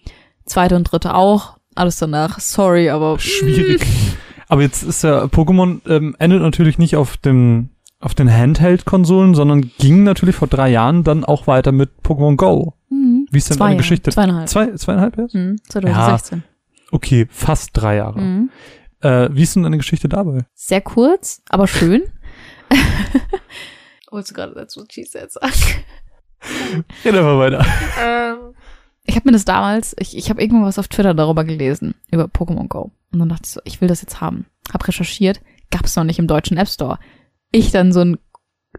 Zweite 0.46 0.76
und 0.76 0.86
dritte 0.86 1.14
auch. 1.16 1.58
Alles 1.76 1.98
danach, 1.98 2.40
sorry, 2.40 2.90
aber 2.90 3.18
Schwierig. 3.20 3.86
Aber 4.50 4.62
jetzt 4.62 4.84
ist 4.84 5.04
ja 5.04 5.24
Pokémon 5.24 5.80
ähm, 5.90 6.16
endet 6.20 6.42
natürlich 6.42 6.78
nicht 6.78 6.96
auf 6.96 7.18
dem 7.18 7.70
auf 8.00 8.14
den 8.14 8.32
Handheld-Konsolen, 8.32 9.34
sondern 9.34 9.72
ging 9.80 10.04
natürlich 10.04 10.36
vor 10.36 10.48
drei 10.48 10.70
Jahren 10.70 11.04
dann 11.04 11.24
auch 11.24 11.48
weiter 11.48 11.72
mit 11.72 11.90
Pokémon 12.04 12.36
Go. 12.36 12.74
Mhm. 12.90 13.26
Wie 13.32 13.38
ist 13.38 13.50
denn 13.50 13.58
Zwei 13.58 13.68
deine 13.68 13.78
Geschichte? 13.78 14.12
zweieinhalb. 14.12 14.50
Zwei, 14.50 14.72
zweieinhalb 14.76 15.18
jetzt? 15.18 15.34
Mhm, 15.34 15.56
2016. 15.70 16.44
Okay, 16.92 17.28
fast 17.32 17.70
drei 17.74 17.96
Jahre. 17.96 18.22
Mhm. 18.22 18.50
Äh, 19.04 19.30
wie 19.34 19.44
ist 19.44 19.56
denn 19.56 19.64
deine 19.64 19.78
Geschichte 19.78 20.08
dabei? 20.08 20.46
Sehr 20.54 20.82
kurz, 20.82 21.42
aber 21.50 21.68
schön. 21.68 22.04
Wolltest 24.12 24.32
du 24.32 24.36
gerade 24.36 24.54
dazu 24.54 24.86
Cheese 24.86 25.20
jetzt 25.20 25.34
sagen? 25.34 25.54
Red 27.04 27.16
einfach 27.16 27.38
weiter. 27.38 27.66
Ähm, 28.02 28.56
ich 29.06 29.16
habe 29.16 29.28
mir 29.28 29.34
das 29.34 29.44
damals, 29.46 29.96
ich, 30.00 30.16
ich 30.16 30.30
habe 30.30 30.42
irgendwo 30.42 30.66
was 30.66 30.80
auf 30.80 30.88
Twitter 30.88 31.14
darüber 31.14 31.44
gelesen, 31.44 31.96
über 32.12 32.26
Pokémon 32.26 32.68
Go. 32.68 32.92
Und 33.12 33.20
dann 33.20 33.30
dachte 33.30 33.44
ich 33.46 33.52
so, 33.52 33.62
ich 33.66 33.82
will 33.82 33.90
das 33.90 34.02
jetzt 34.02 34.22
haben. 34.22 34.46
Hab 34.72 34.88
recherchiert, 34.88 35.42
gab's 35.70 35.96
noch 35.96 36.06
nicht 36.06 36.20
im 36.20 36.28
deutschen 36.28 36.58
App 36.58 36.70
Store. 36.70 36.98
Ich 37.52 37.72
dann 37.72 37.92
so 37.92 38.00
einen 38.00 38.18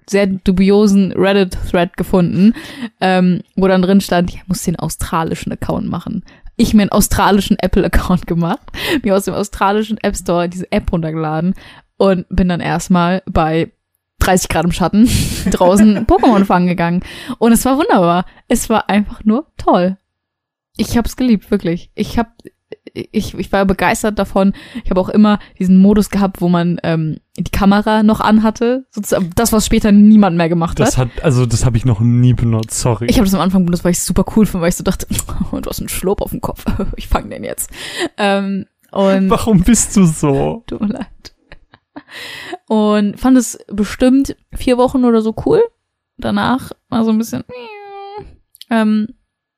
sehr 0.09 0.27
dubiosen 0.27 1.13
Reddit-Thread 1.13 1.97
gefunden, 1.97 2.55
ähm, 3.01 3.43
wo 3.57 3.69
dann 3.69 3.83
drin 3.83 4.01
stand, 4.01 4.31
ich 4.31 4.47
muss 4.49 4.63
den 4.63 4.77
australischen 4.77 5.53
Account 5.53 5.89
machen. 5.89 6.25
Ich 6.57 6.75
mir 6.75 6.83
einen 6.83 6.93
australischen 6.93 7.59
Apple-Account 7.59 8.27
gemacht, 8.27 8.63
mir 9.03 9.17
aus 9.17 9.25
dem 9.25 9.35
australischen 9.35 9.99
App 9.99 10.17
Store 10.17 10.49
diese 10.49 10.71
App 10.71 10.93
runtergeladen 10.93 11.55
und 11.97 12.27
bin 12.29 12.49
dann 12.49 12.61
erstmal 12.61 13.23
bei 13.27 13.73
30 14.21 14.49
Grad 14.49 14.65
im 14.65 14.73
Schatten 14.73 15.09
draußen 15.51 16.07
Pokémon 16.07 16.45
fangen 16.45 16.67
gegangen. 16.67 17.03
Und 17.39 17.53
es 17.53 17.65
war 17.65 17.77
wunderbar. 17.77 18.25
Es 18.49 18.69
war 18.71 18.89
einfach 18.89 19.25
nur 19.25 19.47
toll. 19.57 19.99
Ich 20.77 20.97
hab's 20.97 21.17
geliebt, 21.17 21.51
wirklich. 21.51 21.91
Ich 21.95 22.19
hab, 22.19 22.33
ich, 22.93 23.35
ich 23.35 23.53
war 23.53 23.65
begeistert 23.65 24.19
davon. 24.19 24.53
Ich 24.85 24.91
habe 24.91 25.01
auch 25.01 25.09
immer 25.09 25.39
diesen 25.59 25.79
Modus 25.79 26.11
gehabt, 26.11 26.41
wo 26.41 26.49
man 26.49 26.79
ähm, 26.83 27.19
die 27.37 27.51
Kamera 27.51 28.03
noch 28.03 28.21
anhatte. 28.21 28.87
Sozusagen 28.91 29.31
das, 29.35 29.53
was 29.53 29.67
später 29.67 29.91
niemand 29.91 30.37
mehr 30.37 30.49
gemacht 30.49 30.79
Das 30.79 30.99
hat. 30.99 31.09
hat, 31.17 31.25
also 31.25 31.47
das 31.47 31.65
habe 31.65 31.77
ich 31.77 31.85
noch 31.85 32.01
nie 32.01 32.35
benutzt, 32.35 32.79
sorry. 32.79 33.07
Ich 33.09 33.17
habe 33.17 33.25
das 33.25 33.35
am 33.35 33.41
Anfang 33.41 33.65
benutzt, 33.65 33.85
weil 33.85 33.93
ich 33.93 34.01
super 34.01 34.25
cool 34.37 34.47
finde, 34.47 34.63
weil 34.63 34.69
ich 34.69 34.77
so 34.77 34.85
dachte, 34.85 35.07
du 35.51 35.69
hast 35.69 35.81
einen 35.81 35.89
Schlurp 35.89 36.21
auf 36.21 36.31
dem 36.31 36.41
Kopf. 36.41 36.65
Ich 36.97 37.09
fange 37.09 37.31
den 37.31 37.45
jetzt. 37.45 37.71
Ähm, 38.19 38.67
und 38.93 39.29
Warum 39.31 39.63
bist 39.63 39.97
du 39.97 40.05
so? 40.05 40.63
Tut 40.69 40.81
mir 40.81 40.89
leid. 40.89 41.35
Und 42.69 43.19
fand 43.19 43.37
es 43.37 43.59
bestimmt 43.73 44.37
vier 44.55 44.79
Wochen 44.79 45.05
oder 45.05 45.23
so 45.23 45.35
cool. 45.47 45.63
Danach 46.19 46.71
war 46.89 47.05
so 47.05 47.11
ein 47.11 47.19
bisschen, 47.19 47.45
ähm, 48.71 49.09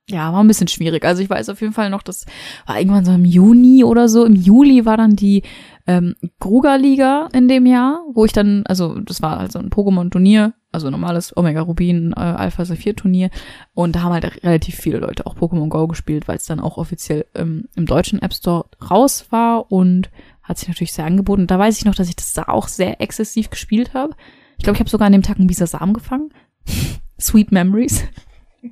ja, 0.08 0.32
war 0.32 0.42
ein 0.42 0.46
bisschen 0.46 0.68
schwierig. 0.68 1.04
Also 1.04 1.22
ich 1.22 1.28
weiß 1.30 1.48
auf 1.48 1.60
jeden 1.60 1.72
Fall 1.72 1.90
noch, 1.90 2.02
das 2.02 2.26
war 2.64 2.78
irgendwann 2.78 3.04
so 3.04 3.12
im 3.12 3.24
Juni 3.24 3.82
oder 3.82 4.08
so. 4.08 4.24
Im 4.24 4.36
Juli 4.36 4.86
war 4.86 4.96
dann 4.96 5.16
die 5.16 5.42
ähm, 5.88 6.14
Gruger-Liga 6.38 7.28
in 7.32 7.48
dem 7.48 7.66
Jahr, 7.66 8.04
wo 8.14 8.24
ich 8.24 8.32
dann, 8.32 8.64
also 8.66 9.00
das 9.00 9.20
war 9.20 9.38
also 9.38 9.58
ein 9.58 9.70
Pokémon-Turnier, 9.70 10.54
also 10.70 10.90
normales 10.90 11.36
Omega 11.36 11.60
Rubin 11.60 12.12
äh, 12.12 12.20
Alpha 12.20 12.64
Saphir 12.64 12.94
Turnier. 12.94 13.30
Und 13.74 13.96
da 13.96 14.02
haben 14.02 14.12
halt 14.12 14.44
relativ 14.44 14.76
viele 14.76 14.98
Leute 14.98 15.26
auch 15.26 15.34
Pokémon 15.34 15.68
Go 15.68 15.88
gespielt, 15.88 16.28
weil 16.28 16.36
es 16.36 16.46
dann 16.46 16.60
auch 16.60 16.76
offiziell 16.76 17.26
ähm, 17.34 17.68
im 17.74 17.86
deutschen 17.86 18.22
App 18.22 18.32
Store 18.32 18.66
raus 18.88 19.26
war 19.30 19.72
und 19.72 20.10
hat 20.42 20.58
sich 20.58 20.68
natürlich 20.68 20.92
sehr 20.92 21.04
angeboten. 21.04 21.42
Und 21.42 21.50
da 21.50 21.58
weiß 21.58 21.78
ich 21.78 21.84
noch, 21.84 21.96
dass 21.96 22.08
ich 22.08 22.16
das 22.16 22.32
da 22.32 22.44
auch 22.44 22.68
sehr 22.68 23.00
exzessiv 23.00 23.50
gespielt 23.50 23.92
habe. 23.92 24.14
Ich 24.56 24.62
glaube, 24.62 24.76
ich 24.76 24.80
habe 24.80 24.90
sogar 24.90 25.06
an 25.06 25.12
dem 25.12 25.22
Tag 25.22 25.38
einen 25.38 25.48
Bisasam 25.48 25.92
gefangen. 25.94 26.30
Sweet 27.20 27.50
Memories. 27.50 28.04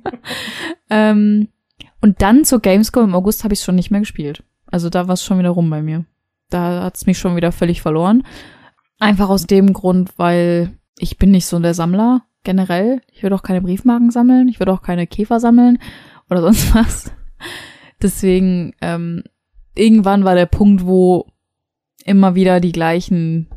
ähm, 0.89 1.47
und 2.01 2.21
dann 2.21 2.45
zur 2.45 2.59
Gamescom 2.59 3.03
im 3.05 3.15
August 3.15 3.43
habe 3.43 3.53
ich 3.53 3.59
es 3.59 3.65
schon 3.65 3.75
nicht 3.75 3.91
mehr 3.91 4.01
gespielt. 4.01 4.43
Also 4.67 4.89
da 4.89 5.07
war 5.07 5.13
es 5.13 5.23
schon 5.23 5.39
wieder 5.39 5.49
rum 5.49 5.69
bei 5.69 5.81
mir. 5.81 6.05
Da 6.49 6.83
hat 6.83 6.95
es 6.95 7.05
mich 7.05 7.17
schon 7.17 7.35
wieder 7.35 7.51
völlig 7.51 7.81
verloren. 7.81 8.23
Einfach 8.99 9.29
aus 9.29 9.47
dem 9.47 9.73
Grund, 9.73 10.11
weil 10.17 10.77
ich 10.99 11.17
bin 11.17 11.31
nicht 11.31 11.45
so 11.47 11.59
der 11.59 11.73
Sammler 11.73 12.21
generell. 12.43 13.01
Ich 13.11 13.23
würde 13.23 13.35
auch 13.35 13.43
keine 13.43 13.61
Briefmarken 13.61 14.11
sammeln. 14.11 14.47
Ich 14.47 14.59
würde 14.59 14.71
auch 14.71 14.81
keine 14.81 15.07
Käfer 15.07 15.39
sammeln 15.39 15.79
oder 16.29 16.41
sonst 16.41 16.73
was. 16.75 17.11
Deswegen, 18.01 18.73
ähm, 18.81 19.23
irgendwann 19.75 20.23
war 20.23 20.35
der 20.35 20.45
Punkt, 20.45 20.85
wo 20.85 21.27
immer 22.05 22.35
wieder 22.35 22.59
die 22.59 22.71
gleichen 22.71 23.47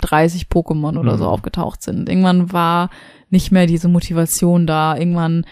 30 0.00 0.44
Pokémon 0.44 0.96
oder 0.98 1.18
so 1.18 1.24
Mhm. 1.24 1.30
aufgetaucht 1.30 1.82
sind. 1.82 2.08
Irgendwann 2.08 2.52
war 2.52 2.90
nicht 3.30 3.50
mehr 3.50 3.66
diese 3.66 3.88
Motivation 3.88 4.66
da. 4.66 4.96
Irgendwann 4.96 5.44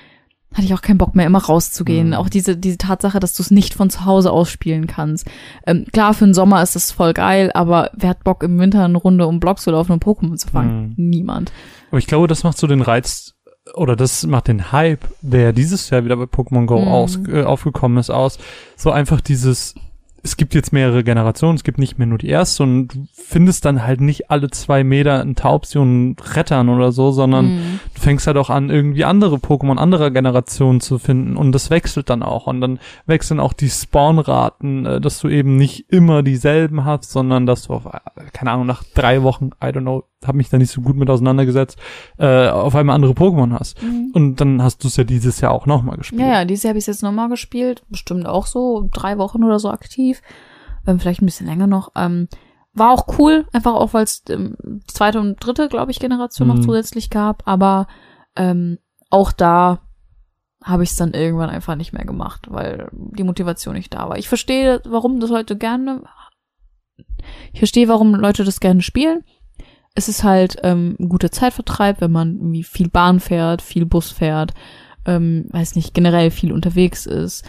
hatte 0.54 0.64
ich 0.64 0.74
auch 0.74 0.82
keinen 0.82 0.98
Bock 0.98 1.14
mehr, 1.14 1.26
immer 1.26 1.42
rauszugehen. 1.44 2.08
Mhm. 2.08 2.14
Auch 2.14 2.28
diese, 2.28 2.56
diese 2.56 2.78
Tatsache, 2.78 3.20
dass 3.20 3.34
du 3.34 3.42
es 3.42 3.50
nicht 3.50 3.74
von 3.74 3.90
zu 3.90 4.04
Hause 4.04 4.30
aus 4.30 4.48
spielen 4.50 4.86
kannst. 4.86 5.26
Ähm, 5.66 5.84
klar, 5.92 6.14
für 6.14 6.24
den 6.24 6.34
Sommer 6.34 6.62
ist 6.62 6.74
das 6.76 6.92
voll 6.92 7.12
geil, 7.12 7.50
aber 7.52 7.90
wer 7.94 8.10
hat 8.10 8.24
Bock, 8.24 8.42
im 8.42 8.58
Winter 8.58 8.84
eine 8.84 8.98
Runde 8.98 9.26
um 9.26 9.38
Block 9.40 9.58
zu 9.58 9.70
laufen 9.70 9.92
und 9.92 10.04
Pokémon 10.04 10.36
zu 10.36 10.48
fangen? 10.48 10.94
Niemand. 10.96 11.52
Aber 11.90 11.98
ich 11.98 12.06
glaube, 12.06 12.26
das 12.26 12.42
macht 12.44 12.56
so 12.58 12.66
den 12.66 12.80
Reiz, 12.80 13.34
oder 13.74 13.96
das 13.96 14.24
macht 14.24 14.48
den 14.48 14.72
Hype, 14.72 15.04
der 15.20 15.52
dieses 15.52 15.90
Jahr 15.90 16.04
wieder 16.04 16.16
bei 16.16 16.24
Pokémon 16.24 16.66
Go 16.66 16.80
Mhm. 16.80 16.88
aus, 16.88 17.18
äh, 17.28 17.42
aufgekommen 17.42 17.98
ist, 17.98 18.10
aus. 18.10 18.38
So 18.76 18.90
einfach 18.90 19.20
dieses, 19.20 19.74
es 20.26 20.36
gibt 20.36 20.54
jetzt 20.54 20.72
mehrere 20.72 21.04
Generationen, 21.04 21.56
es 21.56 21.62
gibt 21.62 21.78
nicht 21.78 21.98
mehr 21.98 22.06
nur 22.08 22.18
die 22.18 22.28
erste 22.28 22.64
und 22.64 22.88
du 22.88 23.06
findest 23.12 23.64
dann 23.64 23.84
halt 23.86 24.00
nicht 24.00 24.28
alle 24.30 24.50
zwei 24.50 24.82
Meter 24.82 25.20
ein 25.20 25.36
Taubsi 25.36 25.78
und 25.78 26.16
Rettern 26.34 26.68
oder 26.68 26.90
so, 26.92 27.12
sondern 27.12 27.46
Mhm. 27.46 27.80
du 27.94 28.00
fängst 28.00 28.26
halt 28.26 28.36
auch 28.36 28.50
an, 28.50 28.68
irgendwie 28.70 29.04
andere 29.04 29.36
Pokémon 29.36 29.76
anderer 29.78 30.10
Generationen 30.10 30.80
zu 30.80 30.98
finden 30.98 31.36
und 31.36 31.52
das 31.52 31.70
wechselt 31.70 32.10
dann 32.10 32.22
auch 32.24 32.46
und 32.48 32.60
dann 32.60 32.78
wechseln 33.06 33.38
auch 33.40 33.52
die 33.52 33.70
Spawnraten, 33.70 34.84
äh, 34.86 35.00
dass 35.00 35.20
du 35.20 35.28
eben 35.28 35.56
nicht 35.56 35.86
immer 35.92 36.22
dieselben 36.22 36.84
hast, 36.84 37.10
sondern 37.12 37.46
dass 37.46 37.68
du 37.68 37.74
auf, 37.74 37.86
äh, 37.86 38.00
keine 38.32 38.50
Ahnung, 38.50 38.66
nach 38.66 38.82
drei 38.94 39.22
Wochen, 39.22 39.50
I 39.62 39.66
don't 39.66 39.82
know, 39.82 40.04
habe 40.26 40.36
mich 40.36 40.48
da 40.48 40.58
nicht 40.58 40.70
so 40.70 40.80
gut 40.80 40.96
mit 40.96 41.10
auseinandergesetzt, 41.10 41.78
äh, 42.18 42.48
auf 42.48 42.74
einmal 42.74 42.94
andere 42.94 43.12
Pokémon 43.12 43.52
hast. 43.58 43.82
Mhm. 43.82 44.10
Und 44.14 44.40
dann 44.40 44.62
hast 44.62 44.82
du 44.84 44.88
es 44.88 44.96
ja 44.96 45.04
dieses 45.04 45.40
Jahr 45.40 45.52
auch 45.52 45.66
nochmal 45.66 45.96
gespielt. 45.96 46.20
Ja, 46.22 46.28
ja, 46.28 46.44
dieses 46.44 46.64
Jahr 46.64 46.70
habe 46.70 46.78
ich 46.78 46.82
es 46.84 46.86
jetzt 46.86 47.02
nochmal 47.02 47.28
gespielt. 47.28 47.82
Bestimmt 47.88 48.26
auch 48.26 48.46
so 48.46 48.88
drei 48.92 49.18
Wochen 49.18 49.44
oder 49.44 49.58
so 49.58 49.70
aktiv. 49.70 50.22
Ähm, 50.86 51.00
vielleicht 51.00 51.22
ein 51.22 51.26
bisschen 51.26 51.46
länger 51.46 51.66
noch. 51.66 51.92
Ähm, 51.96 52.28
war 52.74 52.90
auch 52.90 53.18
cool, 53.18 53.46
einfach 53.52 53.74
auch, 53.74 53.94
weil 53.94 54.04
es 54.04 54.22
ähm, 54.28 54.56
zweite 54.86 55.18
und 55.20 55.36
dritte, 55.44 55.68
glaube 55.68 55.90
ich, 55.90 55.98
Generation 55.98 56.48
noch 56.48 56.56
Mhm. 56.56 56.62
zusätzlich 56.62 57.08
gab. 57.10 57.42
Aber 57.46 57.86
ähm, 58.36 58.78
auch 59.08 59.32
da 59.32 59.80
habe 60.62 60.82
ich 60.82 60.90
es 60.90 60.96
dann 60.96 61.14
irgendwann 61.14 61.48
einfach 61.48 61.76
nicht 61.76 61.92
mehr 61.92 62.04
gemacht, 62.04 62.48
weil 62.50 62.88
die 62.92 63.22
Motivation 63.22 63.74
nicht 63.74 63.94
da 63.94 64.08
war. 64.08 64.18
Ich 64.18 64.28
verstehe, 64.28 64.82
warum 64.84 65.20
das 65.20 65.30
Leute 65.30 65.56
gerne. 65.56 66.02
Ich 67.52 67.60
verstehe, 67.60 67.88
warum 67.88 68.14
Leute 68.14 68.44
das 68.44 68.60
gerne 68.60 68.82
spielen. 68.82 69.24
Es 69.96 70.08
ist 70.08 70.22
halt 70.22 70.56
ähm, 70.62 70.94
ein 71.00 71.08
guter 71.08 71.32
Zeitvertreib, 71.32 72.00
wenn 72.00 72.12
man 72.12 72.36
irgendwie 72.36 72.62
viel 72.62 72.88
Bahn 72.88 73.18
fährt, 73.18 73.62
viel 73.62 73.86
Bus 73.86 74.10
fährt, 74.12 74.52
ähm, 75.06 75.46
weiß 75.50 75.74
nicht, 75.74 75.94
generell 75.94 76.30
viel 76.30 76.52
unterwegs 76.52 77.06
ist 77.06 77.44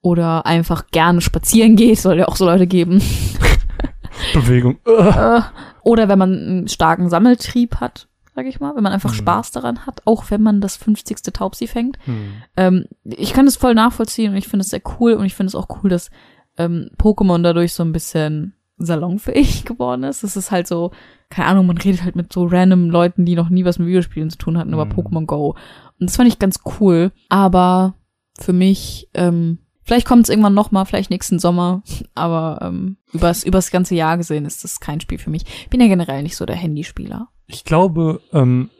oder 0.00 0.44
einfach 0.46 0.86
gerne 0.90 1.20
spazieren 1.20 1.76
geht, 1.76 1.98
soll 2.00 2.18
ja 2.18 2.26
auch 2.28 2.36
so 2.36 2.46
Leute 2.46 2.66
geben. 2.66 3.00
Bewegung. 4.34 4.78
Äh, 4.86 5.40
oder 5.84 6.08
wenn 6.08 6.18
man 6.18 6.32
einen 6.32 6.68
starken 6.68 7.08
Sammeltrieb 7.08 7.76
hat, 7.76 8.08
sag 8.34 8.46
ich 8.46 8.60
mal, 8.60 8.74
wenn 8.76 8.82
man 8.82 8.92
einfach 8.92 9.10
Mhm. 9.10 9.16
Spaß 9.16 9.50
daran 9.50 9.84
hat, 9.86 10.02
auch 10.04 10.30
wenn 10.30 10.42
man 10.42 10.60
das 10.60 10.76
50. 10.76 11.18
Taubsi 11.32 11.66
fängt. 11.66 11.98
Hm. 12.04 12.32
Ähm, 12.56 12.84
ich 13.04 13.32
kann 13.32 13.46
das 13.46 13.56
voll 13.56 13.74
nachvollziehen 13.74 14.30
und 14.32 14.36
ich 14.38 14.48
finde 14.48 14.62
es 14.62 14.70
sehr 14.70 14.82
cool 14.98 15.14
und 15.14 15.24
ich 15.26 15.34
finde 15.34 15.48
es 15.48 15.54
auch 15.54 15.66
cool, 15.82 15.90
dass 15.90 16.10
ähm, 16.56 16.90
Pokémon 16.98 17.42
dadurch 17.42 17.72
so 17.72 17.82
ein 17.82 17.92
bisschen 17.92 18.54
salonfähig 18.86 19.64
geworden 19.64 20.04
ist. 20.04 20.22
Es 20.24 20.36
ist 20.36 20.50
halt 20.50 20.66
so, 20.66 20.90
keine 21.30 21.48
Ahnung, 21.48 21.66
man 21.66 21.78
redet 21.78 22.02
halt 22.04 22.16
mit 22.16 22.32
so 22.32 22.44
random 22.46 22.90
Leuten, 22.90 23.24
die 23.24 23.34
noch 23.34 23.48
nie 23.48 23.64
was 23.64 23.78
mit 23.78 23.88
Videospielen 23.88 24.30
zu 24.30 24.38
tun 24.38 24.58
hatten, 24.58 24.72
über 24.72 24.84
Mhm. 24.84 24.92
Pokémon 24.92 25.26
Go. 25.26 25.56
Und 26.00 26.10
das 26.10 26.16
fand 26.16 26.28
ich 26.28 26.38
ganz 26.38 26.60
cool. 26.80 27.12
Aber 27.28 27.94
für 28.38 28.52
mich, 28.52 29.08
ähm, 29.14 29.58
vielleicht 29.82 30.06
kommt 30.06 30.24
es 30.24 30.28
irgendwann 30.30 30.54
noch 30.54 30.70
mal, 30.70 30.84
vielleicht 30.84 31.10
nächsten 31.10 31.38
Sommer. 31.38 31.82
Aber 32.14 32.58
ähm, 32.62 32.96
übers, 33.12 33.44
übers 33.44 33.70
ganze 33.70 33.94
Jahr 33.94 34.16
gesehen 34.16 34.44
ist 34.44 34.64
das 34.64 34.80
kein 34.80 35.00
Spiel 35.00 35.18
für 35.18 35.30
mich. 35.30 35.44
Ich 35.62 35.70
bin 35.70 35.80
ja 35.80 35.86
generell 35.88 36.22
nicht 36.22 36.36
so 36.36 36.46
der 36.46 36.56
Handyspieler. 36.56 37.28
Ich 37.46 37.64
glaube, 37.64 38.20
ähm, 38.32 38.70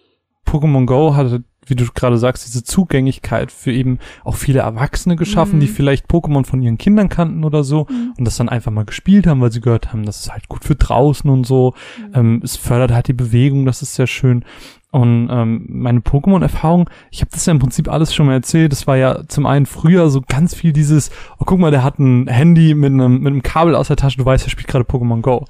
Pokémon 0.47 0.87
Go 0.87 1.15
hatte, 1.15 1.45
wie 1.67 1.75
du 1.77 1.85
gerade 1.95 2.19
sagst, 2.19 2.47
diese 2.47 2.65
Zugänglichkeit 2.65 3.53
für 3.53 3.73
eben 3.73 3.99
auch 4.25 4.35
viele 4.37 4.61
Erwachsene 4.61 5.17
geschaffen, 5.17 5.57
Mhm. 5.57 5.61
die 5.61 5.69
vielleicht 5.69 6.07
Pokémon 6.07 6.45
von 6.45 6.61
ihren 6.61 6.79
Kindern 6.79 7.09
kannten 7.09 7.45
oder 7.45 7.63
so 7.65 7.87
und 8.19 8.25
das 8.25 8.37
dann 8.37 8.49
einfach 8.49 8.73
mal 8.73 8.85
gespielt 8.85 9.27
haben, 9.27 9.41
weil 9.41 9.53
sie 9.53 9.61
gehört 9.61 9.93
haben, 9.93 10.05
das 10.05 10.21
ist 10.21 10.33
halt 10.33 10.49
gut 10.49 10.65
für 10.65 10.75
draußen 10.75 11.31
und 11.31 11.45
so. 11.47 11.75
Ähm, 12.15 12.41
es 12.43 12.57
fördert 12.57 12.93
halt 12.93 13.09
die 13.09 13.13
Bewegung, 13.13 13.65
das 13.65 13.83
ist 13.83 13.95
sehr 13.95 14.07
schön. 14.09 14.45
Und 14.91 15.29
ähm, 15.31 15.65
meine 15.69 16.01
Pokémon-Erfahrung, 16.01 16.91
ich 17.11 17.23
habe 17.23 17.31
das 17.33 17.47
ja 17.47 17.53
im 17.53 17.59
Prinzip 17.61 17.89
alles 17.91 18.15
schon 18.15 18.27
mal 18.27 18.35
erzählt. 18.35 18.73
Das 18.73 18.87
war 18.87 18.97
ja 18.99 19.23
zum 19.27 19.47
einen 19.47 19.65
früher 19.65 20.11
so 20.11 20.21
ganz 20.21 20.55
viel 20.55 20.75
dieses, 20.75 21.11
oh 21.39 21.45
guck 21.47 21.59
mal, 21.61 21.71
der 21.71 21.83
hat 21.83 21.99
ein 21.99 22.27
Handy 22.27 22.75
mit 22.75 22.93
einem, 22.93 23.21
mit 23.21 23.29
einem 23.33 23.43
Kabel 23.43 23.75
aus 23.75 23.89
der 23.89 23.97
Tasche, 23.97 24.19
du 24.19 24.25
weißt, 24.27 24.47
er 24.47 24.51
spielt 24.51 24.69
gerade 24.69 24.85
Pokémon 24.85 25.23
Go. 25.23 25.47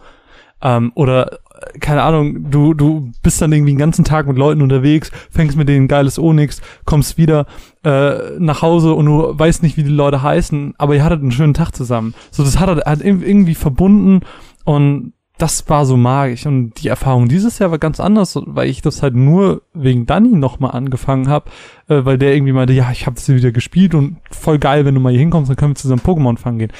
Ähm, 0.60 0.92
oder, 0.94 1.38
keine 1.80 2.02
Ahnung, 2.02 2.50
du, 2.50 2.74
du 2.74 3.10
bist 3.22 3.40
dann 3.40 3.52
irgendwie 3.52 3.72
den 3.72 3.78
ganzen 3.78 4.04
Tag 4.04 4.26
mit 4.26 4.36
Leuten 4.36 4.62
unterwegs, 4.62 5.10
fängst 5.30 5.56
mit 5.56 5.68
denen 5.68 5.88
geiles 5.88 6.18
Onix, 6.18 6.60
kommst 6.84 7.18
wieder 7.18 7.46
äh, 7.84 8.38
nach 8.38 8.62
Hause 8.62 8.94
und 8.94 9.06
du 9.06 9.38
weißt 9.38 9.62
nicht, 9.62 9.76
wie 9.76 9.82
die 9.84 9.90
Leute 9.90 10.22
heißen, 10.22 10.74
aber 10.78 10.94
ihr 10.94 11.04
hattet 11.04 11.22
einen 11.22 11.32
schönen 11.32 11.54
Tag 11.54 11.72
zusammen. 11.74 12.14
So, 12.30 12.42
das 12.44 12.58
hat 12.58 12.68
er 12.68 12.90
hat 12.90 13.00
ir- 13.00 13.22
irgendwie 13.22 13.54
verbunden 13.54 14.20
und 14.64 15.12
das 15.38 15.68
war 15.68 15.86
so 15.86 15.96
magisch. 15.96 16.46
Und 16.46 16.74
die 16.82 16.88
Erfahrung 16.88 17.26
dieses 17.26 17.58
Jahr 17.58 17.72
war 17.72 17.78
ganz 17.78 17.98
anders, 17.98 18.38
weil 18.46 18.68
ich 18.68 18.80
das 18.80 19.02
halt 19.02 19.16
nur 19.16 19.62
wegen 19.74 20.06
Danny 20.06 20.28
nochmal 20.36 20.70
angefangen 20.72 21.26
habe, 21.28 21.50
äh, 21.88 22.04
weil 22.04 22.16
der 22.18 22.34
irgendwie 22.34 22.52
meinte, 22.52 22.74
ja, 22.74 22.90
ich 22.92 23.06
habe 23.06 23.16
das 23.16 23.26
hier 23.26 23.34
wieder 23.34 23.50
gespielt 23.50 23.94
und 23.94 24.18
voll 24.30 24.58
geil, 24.58 24.84
wenn 24.84 24.94
du 24.94 25.00
mal 25.00 25.10
hier 25.10 25.18
hinkommst, 25.20 25.50
dann 25.50 25.56
können 25.56 25.72
wir 25.72 25.76
zusammen 25.76 26.02
Pokémon 26.02 26.38
fangen 26.38 26.58
gehen. 26.58 26.72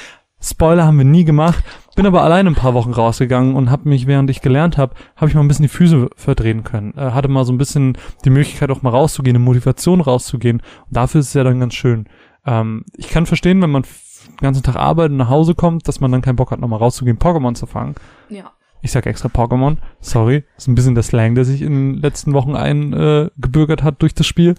Spoiler 0.43 0.85
haben 0.85 0.97
wir 0.97 1.05
nie 1.05 1.23
gemacht. 1.23 1.63
Bin 1.95 2.05
aber 2.05 2.23
alleine 2.23 2.49
ein 2.49 2.55
paar 2.55 2.73
Wochen 2.73 2.91
rausgegangen 2.91 3.55
und 3.55 3.69
habe 3.69 3.87
mich, 3.87 4.07
während 4.07 4.29
ich 4.29 4.41
gelernt 4.41 4.77
habe, 4.77 4.95
habe 5.15 5.29
ich 5.29 5.35
mal 5.35 5.41
ein 5.41 5.47
bisschen 5.47 5.63
die 5.63 5.69
Füße 5.69 6.09
verdrehen 6.15 6.63
können. 6.63 6.93
Äh, 6.97 7.11
hatte 7.11 7.29
mal 7.29 7.45
so 7.45 7.53
ein 7.53 7.57
bisschen 7.57 7.97
die 8.25 8.29
Möglichkeit 8.29 8.69
auch 8.71 8.81
mal 8.81 8.89
rauszugehen, 8.89 9.37
eine 9.37 9.45
Motivation 9.45 10.01
rauszugehen. 10.01 10.57
Und 10.57 10.95
dafür 10.95 11.21
ist 11.21 11.27
es 11.27 11.33
ja 11.33 11.43
dann 11.43 11.59
ganz 11.59 11.75
schön. 11.75 12.07
Ähm, 12.45 12.83
ich 12.97 13.09
kann 13.09 13.25
verstehen, 13.25 13.61
wenn 13.61 13.69
man 13.69 13.83
den 13.83 14.37
ganzen 14.41 14.63
Tag 14.63 14.75
arbeitet 14.75 15.11
und 15.11 15.17
nach 15.17 15.29
Hause 15.29 15.55
kommt, 15.55 15.87
dass 15.87 16.01
man 16.01 16.11
dann 16.11 16.21
keinen 16.21 16.35
Bock 16.35 16.51
hat, 16.51 16.59
nochmal 16.59 16.79
rauszugehen, 16.79 17.19
Pokémon 17.19 17.53
zu 17.53 17.65
fangen. 17.65 17.95
Ja. 18.29 18.51
Ich 18.81 18.91
sag 18.91 19.05
extra 19.05 19.29
Pokémon. 19.29 19.77
Sorry. 20.01 20.43
ist 20.57 20.67
ein 20.67 20.75
bisschen 20.75 20.95
der 20.95 21.03
Slang, 21.03 21.35
der 21.35 21.45
sich 21.45 21.61
in 21.61 21.93
den 21.93 22.01
letzten 22.01 22.33
Wochen 22.33 22.55
eingebürgert 22.55 23.31
äh, 23.31 23.41
gebürgert 23.41 23.83
hat 23.83 24.01
durch 24.01 24.13
das 24.13 24.27
Spiel. 24.27 24.55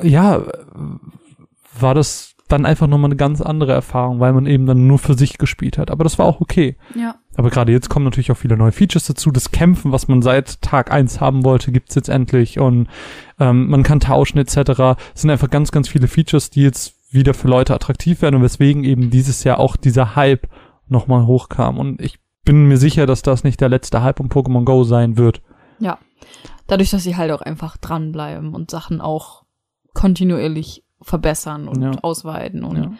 Ja, 0.00 0.42
war 1.78 1.94
das 1.94 2.34
dann 2.48 2.66
einfach 2.66 2.86
nochmal 2.86 3.08
eine 3.08 3.16
ganz 3.16 3.40
andere 3.40 3.72
Erfahrung, 3.72 4.20
weil 4.20 4.32
man 4.32 4.46
eben 4.46 4.66
dann 4.66 4.86
nur 4.86 4.98
für 4.98 5.14
sich 5.14 5.38
gespielt 5.38 5.78
hat. 5.78 5.90
Aber 5.90 6.04
das 6.04 6.18
war 6.18 6.26
auch 6.26 6.40
okay. 6.40 6.76
Ja. 6.94 7.16
Aber 7.36 7.50
gerade 7.50 7.72
jetzt 7.72 7.88
kommen 7.88 8.04
natürlich 8.04 8.32
auch 8.32 8.36
viele 8.36 8.56
neue 8.56 8.72
Features 8.72 9.06
dazu. 9.06 9.30
Das 9.30 9.50
Kämpfen, 9.50 9.92
was 9.92 10.08
man 10.08 10.22
seit 10.22 10.60
Tag 10.62 10.90
eins 10.90 11.20
haben 11.20 11.44
wollte, 11.44 11.72
gibt's 11.72 11.94
jetzt 11.94 12.08
endlich. 12.08 12.58
Und 12.58 12.88
ähm, 13.38 13.68
man 13.68 13.82
kann 13.82 14.00
tauschen 14.00 14.38
etc. 14.38 14.56
Es 15.14 15.22
sind 15.22 15.30
einfach 15.30 15.50
ganz, 15.50 15.70
ganz 15.70 15.88
viele 15.88 16.08
Features, 16.08 16.50
die 16.50 16.62
jetzt 16.62 16.94
wieder 17.10 17.34
für 17.34 17.48
Leute 17.48 17.74
attraktiv 17.74 18.22
werden 18.22 18.36
und 18.36 18.42
weswegen 18.42 18.84
eben 18.84 19.10
dieses 19.10 19.44
Jahr 19.44 19.60
auch 19.60 19.76
dieser 19.76 20.16
Hype 20.16 20.48
nochmal 20.88 21.26
hochkam. 21.26 21.78
Und 21.78 22.00
ich 22.00 22.18
bin 22.44 22.66
mir 22.66 22.78
sicher, 22.78 23.06
dass 23.06 23.22
das 23.22 23.44
nicht 23.44 23.60
der 23.60 23.68
letzte 23.68 24.02
Hype 24.02 24.20
um 24.20 24.28
Pokémon 24.28 24.64
Go 24.64 24.84
sein 24.84 25.16
wird. 25.16 25.42
Dadurch, 26.66 26.90
dass 26.90 27.02
sie 27.02 27.16
halt 27.16 27.30
auch 27.30 27.40
einfach 27.40 27.76
dranbleiben 27.76 28.54
und 28.54 28.70
Sachen 28.70 29.00
auch 29.00 29.44
kontinuierlich 29.94 30.84
verbessern 31.02 31.68
und 31.68 31.82
Ja. 31.82 31.90
ausweiten 32.02 32.64
und 32.64 32.76
Ja. 32.76 32.92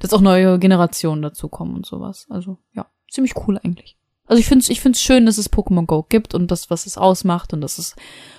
dass 0.00 0.12
auch 0.12 0.20
neue 0.20 0.58
Generationen 0.58 1.22
dazukommen 1.22 1.74
und 1.74 1.86
sowas. 1.86 2.26
Also 2.30 2.58
ja, 2.74 2.86
ziemlich 3.10 3.34
cool 3.46 3.58
eigentlich. 3.62 3.96
Also 4.26 4.40
ich 4.40 4.46
finde 4.46 4.62
es 4.62 4.70
ich 4.70 4.80
find's 4.80 5.00
schön, 5.02 5.26
dass 5.26 5.38
es 5.38 5.52
Pokémon 5.52 5.86
Go 5.86 6.02
gibt 6.08 6.34
und 6.34 6.50
das, 6.50 6.70
was 6.70 6.86
es 6.86 6.96
ausmacht 6.98 7.52
und 7.52 7.60
dass 7.60 7.78
es 7.78 7.94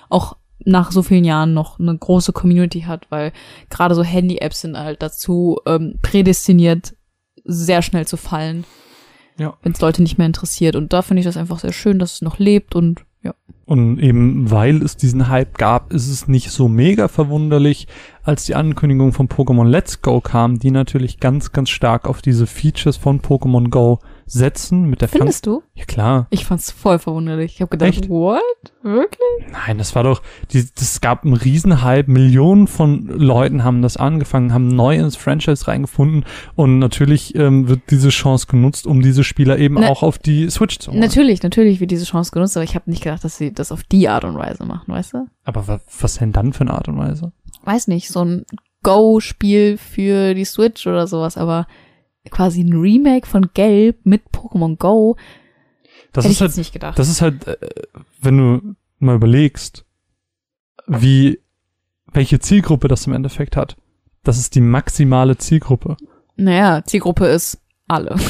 auch 0.08 0.36
nach 0.64 0.90
so 0.90 1.02
vielen 1.02 1.24
Jahren 1.24 1.54
noch 1.54 1.78
eine 1.78 1.96
große 1.96 2.32
Community 2.32 2.80
hat, 2.82 3.10
weil 3.10 3.32
gerade 3.70 3.94
so 3.94 4.02
Handy-Apps 4.02 4.62
sind 4.62 4.76
halt 4.76 5.02
dazu 5.02 5.58
ähm, 5.66 5.98
prädestiniert, 6.02 6.94
sehr 7.44 7.82
schnell 7.82 8.06
zu 8.06 8.16
fallen, 8.16 8.64
Ja. 9.38 9.56
wenn 9.62 9.72
es 9.72 9.80
Leute 9.80 10.02
nicht 10.02 10.18
mehr 10.18 10.26
interessiert. 10.26 10.74
Und 10.74 10.92
da 10.92 11.02
finde 11.02 11.20
ich 11.20 11.26
das 11.26 11.36
einfach 11.36 11.58
sehr 11.60 11.72
schön, 11.72 11.98
dass 11.98 12.14
es 12.14 12.22
noch 12.22 12.38
lebt 12.38 12.74
und. 12.74 13.04
Und 13.66 13.98
eben 13.98 14.48
weil 14.48 14.80
es 14.80 14.96
diesen 14.96 15.28
Hype 15.28 15.58
gab, 15.58 15.92
ist 15.92 16.08
es 16.08 16.28
nicht 16.28 16.50
so 16.52 16.68
mega 16.68 17.08
verwunderlich, 17.08 17.88
als 18.22 18.44
die 18.44 18.54
Ankündigung 18.54 19.12
von 19.12 19.28
Pokémon 19.28 19.66
Let's 19.66 20.02
Go 20.02 20.20
kam, 20.20 20.60
die 20.60 20.70
natürlich 20.70 21.18
ganz, 21.18 21.50
ganz 21.50 21.70
stark 21.70 22.08
auf 22.08 22.22
diese 22.22 22.46
Features 22.46 22.96
von 22.96 23.20
Pokémon 23.20 23.68
Go 23.68 23.98
setzen 24.26 24.84
mit 24.90 25.00
der 25.00 25.08
Fang 25.08 25.20
Findest 25.20 25.46
du? 25.46 25.62
Ja 25.74 25.84
klar. 25.84 26.26
Ich 26.30 26.44
fand's 26.44 26.70
voll 26.70 26.98
verwunderlich. 26.98 27.54
Ich 27.54 27.60
habe 27.60 27.70
gedacht, 27.70 27.90
Echt? 27.90 28.08
what? 28.08 28.42
Wirklich? 28.82 29.20
Nein, 29.50 29.78
das 29.78 29.94
war 29.94 30.02
doch, 30.02 30.20
die, 30.52 30.66
das 30.74 31.00
gab 31.00 31.24
einen 31.24 31.34
Riesenhype. 31.34 32.10
Millionen 32.10 32.66
von 32.66 33.06
Leuten 33.06 33.62
haben 33.64 33.82
das 33.82 33.96
angefangen, 33.96 34.52
haben 34.52 34.68
neu 34.68 34.96
ins 34.98 35.16
Franchise 35.16 35.66
reingefunden 35.68 36.24
und 36.56 36.78
natürlich 36.78 37.34
ähm, 37.36 37.68
wird 37.68 37.82
diese 37.90 38.08
Chance 38.08 38.46
genutzt, 38.48 38.86
um 38.86 39.00
diese 39.02 39.24
Spieler 39.24 39.58
eben 39.58 39.76
Ne- 39.76 39.88
auch 39.90 40.02
auf 40.02 40.18
die 40.18 40.50
Switch 40.50 40.78
zu 40.78 40.90
holen. 40.90 41.00
Natürlich, 41.00 41.42
natürlich 41.42 41.80
wird 41.80 41.90
diese 41.90 42.04
Chance 42.04 42.32
genutzt, 42.32 42.56
aber 42.56 42.64
ich 42.64 42.74
habe 42.74 42.90
nicht 42.90 43.02
gedacht, 43.02 43.24
dass 43.24 43.36
sie 43.38 43.52
das 43.52 43.72
auf 43.72 43.82
die 43.84 44.08
Art 44.08 44.24
und 44.24 44.36
Weise 44.36 44.64
machen, 44.64 44.92
weißt 44.92 45.14
du? 45.14 45.26
Aber 45.44 45.68
wa 45.68 45.80
was 46.00 46.14
denn 46.16 46.32
dann 46.32 46.52
für 46.52 46.62
eine 46.62 46.74
Art 46.74 46.88
und 46.88 46.98
Weise? 46.98 47.32
Weiß 47.64 47.88
nicht, 47.88 48.08
so 48.08 48.24
ein 48.24 48.44
Go-Spiel 48.82 49.76
für 49.78 50.34
die 50.34 50.44
Switch 50.44 50.86
oder 50.86 51.06
sowas, 51.06 51.36
aber 51.36 51.66
quasi 52.30 52.62
ein 52.62 52.72
Remake 52.72 53.26
von 53.26 53.50
Gelb 53.54 54.04
mit 54.04 54.22
Pokémon 54.32 54.76
Go, 54.76 55.16
Das 56.12 56.24
hätte 56.24 56.32
ist 56.32 56.36
ich 56.36 56.40
halt 56.40 56.50
jetzt 56.50 56.56
nicht 56.58 56.72
gedacht. 56.72 56.98
Das 56.98 57.08
ist 57.08 57.22
halt, 57.22 57.46
äh, 57.46 57.56
wenn 58.20 58.38
du 58.38 58.74
mal 58.98 59.16
überlegst, 59.16 59.84
wie, 60.86 61.40
welche 62.12 62.38
Zielgruppe 62.38 62.88
das 62.88 63.06
im 63.06 63.12
Endeffekt 63.12 63.56
hat. 63.56 63.76
Das 64.22 64.38
ist 64.38 64.54
die 64.54 64.60
maximale 64.60 65.36
Zielgruppe. 65.36 65.96
naja, 66.36 66.82
Zielgruppe 66.84 67.26
ist 67.26 67.60
alle. 67.88 68.16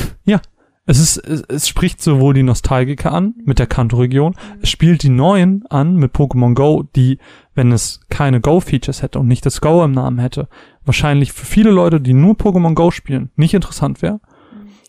Es 0.89 1.01
ist, 1.01 1.17
es, 1.17 1.43
es 1.49 1.69
spricht 1.69 2.01
sowohl 2.01 2.33
die 2.35 2.45
Nostalgiker 2.45 3.13
an 3.13 3.35
mit 3.45 3.59
der 3.59 3.67
Kanto-Region, 3.67 4.37
es 4.63 4.71
spielt 4.71 5.03
die 5.03 5.09
Neuen 5.09 5.67
an 5.67 5.97
mit 5.97 6.15
Pokémon 6.15 6.55
Go, 6.55 6.85
die, 6.95 7.19
wenn 7.57 7.73
es 7.73 8.01
keine 8.09 8.41
Go-Features 8.41 9.03
hätte 9.03 9.19
und 9.19 9.27
nicht 9.27 9.45
das 9.45 9.61
Go 9.61 9.83
im 9.83 9.91
Namen 9.91 10.21
hätte, 10.21 10.49
wahrscheinlich 10.87 11.33
für 11.33 11.45
viele 11.47 11.71
Leute, 11.71 12.01
die 12.01 12.15
nur 12.15 12.35
Pokémon 12.35 12.75
Go 12.75 12.91
spielen, 12.91 13.31
nicht 13.37 13.53
interessant 13.55 14.01
wäre. 14.03 14.21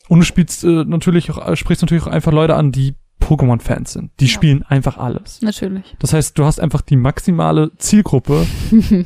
Und 0.07 0.19
du 0.19 0.25
spielst 0.25 0.63
äh, 0.63 0.85
natürlich 0.85 1.29
auch, 1.31 1.55
sprichst 1.57 1.81
natürlich 1.83 2.03
auch 2.03 2.11
einfach 2.11 2.31
Leute 2.31 2.55
an, 2.55 2.71
die 2.71 2.95
Pokémon-Fans 3.19 3.91
sind. 3.91 4.11
Die 4.21 4.25
Ja. 4.25 4.31
spielen 4.31 4.63
einfach 4.63 4.97
alles. 4.97 5.41
Natürlich. 5.41 5.97
Das 5.99 6.13
heißt, 6.13 6.37
du 6.37 6.45
hast 6.45 6.59
einfach 6.61 6.81
die 6.81 6.95
maximale 6.95 7.71
Zielgruppe 7.77 8.45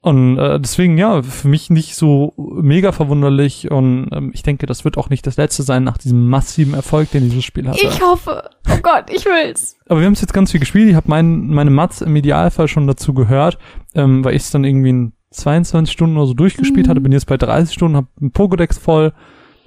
Und 0.00 0.36
äh, 0.36 0.60
deswegen, 0.60 0.98
ja, 0.98 1.22
für 1.22 1.48
mich 1.48 1.70
nicht 1.70 1.96
so 1.96 2.34
mega 2.36 2.92
verwunderlich 2.92 3.70
und 3.70 4.10
ähm, 4.12 4.32
ich 4.34 4.42
denke, 4.42 4.66
das 4.66 4.84
wird 4.84 4.98
auch 4.98 5.08
nicht 5.08 5.26
das 5.26 5.38
letzte 5.38 5.62
sein 5.62 5.82
nach 5.82 5.96
diesem 5.96 6.28
massiven 6.28 6.74
Erfolg, 6.74 7.10
den 7.12 7.22
dieses 7.22 7.42
Spiel 7.44 7.66
hatte. 7.66 7.80
Ich 7.80 8.02
hoffe. 8.02 8.50
Oh 8.70 8.76
Gott, 8.82 9.04
ich 9.10 9.24
will's. 9.24 9.78
Aber 9.86 10.00
wir 10.00 10.06
haben 10.06 10.12
es 10.12 10.20
jetzt 10.20 10.34
ganz 10.34 10.50
viel 10.50 10.60
gespielt. 10.60 10.90
Ich 10.90 10.94
habe 10.94 11.08
mein, 11.08 11.46
meine 11.46 11.70
Mats 11.70 12.02
im 12.02 12.14
Idealfall 12.14 12.68
schon 12.68 12.86
dazu 12.86 13.14
gehört, 13.14 13.56
ähm, 13.94 14.22
weil 14.22 14.34
ich 14.36 14.42
es 14.42 14.50
dann 14.50 14.64
irgendwie 14.64 14.90
in 14.90 15.12
22 15.34 15.92
Stunden 15.92 16.16
oder 16.16 16.26
so 16.26 16.34
durchgespielt 16.34 16.86
Mhm. 16.86 16.90
hatte. 16.90 17.00
Bin 17.00 17.12
jetzt 17.12 17.26
bei 17.26 17.36
30 17.36 17.74
Stunden, 17.74 17.96
habe 17.96 18.08
einen 18.20 18.32
Pokédex 18.32 18.78
voll. 18.78 19.12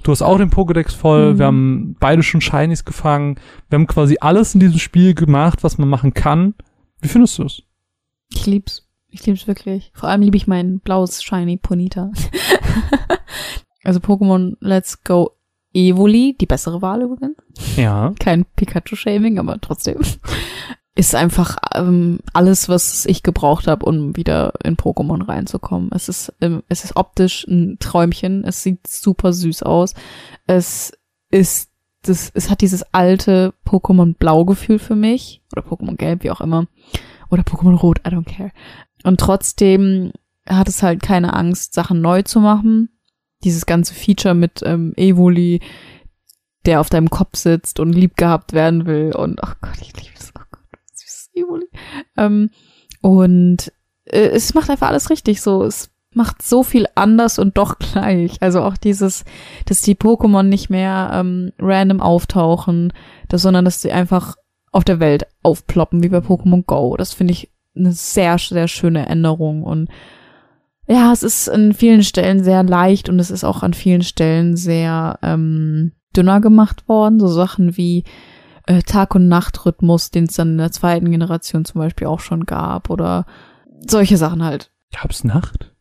Du 0.04 0.12
hast 0.12 0.22
auch 0.22 0.38
den 0.38 0.50
Pokédex 0.52 0.94
voll. 0.96 1.34
Mhm. 1.34 1.40
Wir 1.40 1.46
haben 1.48 1.96
beide 2.00 2.24
schon 2.24 2.42
Shinies 2.42 2.86
gefangen. 2.86 3.40
Wir 3.70 3.78
haben 3.80 3.88
quasi 3.88 4.18
alles 4.22 4.54
in 4.54 4.60
diesem 4.60 4.80
Spiel 4.80 5.14
gemacht, 5.14 5.64
was 5.64 5.78
man 5.78 5.90
machen 5.90 6.14
kann. 6.14 6.54
Wie 7.02 7.08
findest 7.08 7.38
du 7.40 7.44
es? 7.44 7.62
Ich 8.34 8.46
lieb's. 8.46 8.84
Ich 9.10 9.26
lieb's 9.26 9.48
wirklich. 9.48 9.92
Vor 9.94 10.10
allem 10.10 10.22
liebe 10.22 10.38
ich 10.38 10.48
mein 10.48 10.80
blaues 10.80 11.24
Shiny 11.24 11.58
Ponita. 11.58 12.12
also 13.84 14.00
Pokémon 14.00 14.56
Let's 14.60 15.04
Go 15.04 15.32
Evoli, 15.74 16.36
die 16.40 16.46
bessere 16.46 16.82
Wahl 16.82 17.02
übrigens. 17.04 17.38
Ja. 17.76 18.14
Kein 18.20 18.46
Pikachu-Shaming, 18.56 19.38
aber 19.40 19.60
trotzdem. 19.62 19.98
Ist 20.98 21.14
einfach 21.14 21.58
ähm, 21.76 22.22
alles, 22.34 22.70
was 22.70 23.06
ich 23.06 23.22
gebraucht 23.22 23.68
habe, 23.68 23.86
um 23.86 24.16
wieder 24.16 24.54
in 24.64 24.76
Pokémon 24.76 25.28
reinzukommen. 25.28 25.92
Es 25.94 26.10
ist, 26.10 26.34
ähm, 26.42 26.64
es 26.70 26.84
ist 26.84 26.96
optisch 26.96 27.46
ein 27.48 27.78
Träumchen. 27.80 28.44
Es 28.44 28.64
sieht 28.64 28.88
super 28.88 29.32
süß 29.32 29.62
aus. 29.62 29.94
Es 30.48 30.92
ist, 31.30 31.70
das, 32.02 32.32
es 32.34 32.50
hat 32.50 32.62
dieses 32.62 32.82
alte 32.96 33.54
Pokémon-Blau-Gefühl 33.68 34.80
für 34.80 34.96
mich. 34.96 35.44
Oder 35.52 35.62
Pokémon-Gelb, 35.62 36.24
wie 36.24 36.32
auch 36.32 36.42
immer. 36.42 36.66
Oder 37.30 37.44
Pokémon-Rot, 37.44 38.00
I 38.00 38.10
don't 38.10 38.26
care. 38.26 38.52
Und 39.04 39.20
trotzdem 39.20 40.14
hat 40.50 40.68
es 40.68 40.82
halt 40.82 41.04
keine 41.04 41.34
Angst, 41.34 41.76
Sachen 41.76 42.02
neu 42.02 42.24
zu 42.24 42.40
machen. 42.40 42.90
Dieses 43.44 43.68
ganze 43.68 43.94
Feature 43.94 44.34
mit 44.34 44.64
ähm, 44.66 44.94
Evoli, 44.96 45.62
der 46.66 46.82
auf 46.82 46.90
deinem 46.90 47.12
Kopf 47.12 47.38
sitzt 47.38 47.80
und 47.80 47.94
lieb 47.94 48.18
gehabt 48.18 48.54
werden 48.54 48.88
will. 48.88 49.16
Und 49.16 49.44
ach 49.44 49.58
Gott, 49.62 49.78
ich 49.80 49.96
liebe 49.96 50.16
das. 50.16 50.34
Evoli. 51.40 51.66
Ähm, 52.18 52.50
und 53.02 53.72
äh, 54.06 54.30
es 54.30 54.54
macht 54.54 54.70
einfach 54.70 54.90
alles 54.90 55.10
richtig 55.10 55.42
so. 55.42 55.64
Es 55.64 55.92
macht 56.14 56.42
so 56.42 56.64
viel 56.64 56.88
anders 56.96 57.40
und 57.40 57.58
doch 57.58 57.78
gleich. 57.80 58.42
Also 58.42 58.62
auch 58.62 58.78
dieses, 58.78 59.24
dass 59.66 59.82
die 59.82 59.96
Pokémon 59.96 60.44
nicht 60.44 60.70
mehr 60.70 61.12
ähm, 61.14 61.52
random 61.60 62.02
auftauchen, 62.02 62.94
dass, 63.30 63.42
sondern 63.42 63.66
dass 63.66 63.82
sie 63.82 63.92
einfach 63.92 64.36
auf 64.72 64.84
der 64.84 65.00
Welt 65.00 65.28
aufploppen, 65.44 66.04
wie 66.04 66.10
bei 66.10 66.20
Pokémon 66.20 66.64
Go. 66.66 66.98
Das 66.98 67.14
finde 67.14 67.32
ich 67.34 67.50
eine 67.76 67.92
sehr, 67.94 68.38
sehr 68.38 68.68
schöne 68.68 69.08
Änderung. 69.08 69.64
Und 69.64 69.90
ja, 70.88 71.12
es 71.12 71.24
ist 71.24 71.50
an 71.50 71.74
vielen 71.74 72.04
Stellen 72.04 72.44
sehr 72.44 72.64
leicht 72.64 73.10
und 73.10 73.20
es 73.20 73.32
ist 73.32 73.44
auch 73.44 73.64
an 73.64 73.74
vielen 73.74 74.02
Stellen 74.02 74.56
sehr 74.56 75.20
ähm, 75.22 75.94
dünner 76.16 76.42
gemacht 76.42 76.88
worden. 76.88 77.20
So 77.20 77.28
Sachen 77.28 77.78
wie 77.78 78.04
äh, 78.68 78.82
Tag- 78.84 79.16
und 79.16 79.28
Nachtrhythmus, 79.28 80.12
den 80.12 80.26
es 80.26 80.36
dann 80.36 80.52
in 80.52 80.58
der 80.60 80.72
zweiten 80.72 81.10
Generation 81.12 81.66
zum 81.66 81.80
Beispiel 81.80 82.08
auch 82.08 82.20
schon 82.20 82.46
gab. 82.46 82.90
Oder 82.90 83.26
solche 83.90 84.18
Sachen 84.18 84.44
halt. 84.44 84.72
Gab's 84.94 85.24
Nacht? 85.24 85.74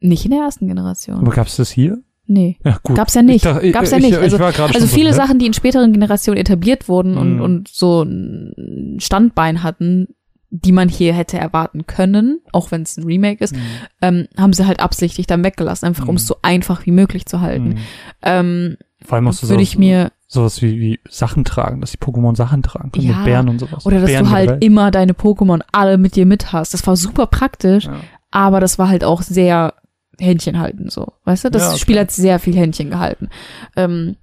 Nicht 0.00 0.24
in 0.24 0.30
der 0.32 0.40
ersten 0.40 0.66
Generation. 0.68 1.18
Aber 1.18 1.30
gab's 1.30 1.56
das 1.56 1.70
hier? 1.70 1.98
Nee. 2.26 2.58
Ja, 2.64 2.78
gut. 2.82 2.96
Gab's 2.96 3.14
ja 3.14 3.22
nicht. 3.22 3.36
Ich 3.36 3.42
dachte- 3.42 3.70
Gab's 3.72 3.90
ja 3.90 3.96
ich- 3.98 4.04
nicht. 4.04 4.12
ich 4.12 4.18
Also, 4.18 4.36
also 4.36 4.68
schon 4.72 4.80
so, 4.82 4.86
viele 4.86 5.10
hä? 5.10 5.14
Sachen, 5.14 5.38
die 5.38 5.46
in 5.46 5.54
späteren 5.54 5.92
Generationen 5.92 6.38
etabliert 6.38 6.88
wurden 6.88 7.16
und, 7.16 7.36
Mhm. 7.36 7.40
und 7.40 7.68
so 7.68 8.02
ein 8.02 8.98
Standbein 9.00 9.62
hatten, 9.62 10.08
die 10.50 10.72
man 10.72 10.88
hier 10.88 11.12
hätte 11.14 11.38
erwarten 11.38 11.86
können, 11.86 12.40
auch 12.52 12.70
wenn 12.70 12.82
es 12.82 12.96
ein 12.96 13.04
Remake 13.04 13.42
ist, 13.42 13.54
Mhm. 13.54 13.60
ähm, 14.02 14.28
haben 14.36 14.52
sie 14.52 14.66
halt 14.66 14.80
absichtlich 14.80 15.26
dann 15.26 15.42
weggelassen, 15.44 15.86
einfach 15.86 16.04
um 16.06 16.12
Mhm. 16.14 16.16
es 16.18 16.26
so 16.26 16.36
einfach 16.42 16.86
wie 16.86 16.90
möglich 16.90 17.26
zu 17.26 17.40
halten. 17.40 17.70
Mhm. 17.70 17.76
Ähm, 18.22 18.76
Vor 19.04 19.16
allem 19.16 19.24
musst 19.24 19.42
du 19.42 19.46
würde 19.48 19.54
sowas, 19.64 19.68
ich 19.72 19.78
mir, 19.78 20.10
sowas 20.30 20.60
wie, 20.62 20.78
wie 20.78 21.00
Sachen 21.08 21.44
tragen, 21.44 21.80
dass 21.80 21.90
die 21.90 21.96
Pokémon 21.98 22.36
Sachen 22.36 22.62
tragen 22.62 22.92
können, 22.92 23.06
Ja. 23.08 23.16
mit 23.16 23.24
Bären 23.24 23.48
und 23.48 23.58
sowas. 23.58 23.86
oder 23.86 24.00
dass 24.00 24.10
Bären 24.10 24.26
du 24.26 24.30
halt 24.30 24.46
generell. 24.48 24.64
immer 24.64 24.90
deine 24.90 25.14
Pokémon 25.14 25.62
alle 25.72 25.96
mit 25.98 26.14
dir 26.16 26.26
mit 26.26 26.52
hast. 26.52 26.74
Das 26.74 26.86
war 26.86 26.96
super 26.96 27.26
praktisch, 27.26 27.86
Ja. 27.86 27.96
aber 28.30 28.60
das 28.60 28.78
war 28.78 28.88
halt 28.88 29.04
auch 29.04 29.22
sehr 29.22 29.72
Händchen 30.20 30.58
halten, 30.60 30.90
so. 30.90 31.14
Weißt 31.24 31.44
du? 31.44 31.50
Das 31.50 31.62
Ja, 31.62 31.68
okay. 31.70 31.78
Spiel 31.78 31.98
hat 31.98 32.10
sehr 32.10 32.38
viel 32.38 32.54
Händchen 32.54 32.90
gehalten. 32.90 33.28
Ähm, 33.76 34.16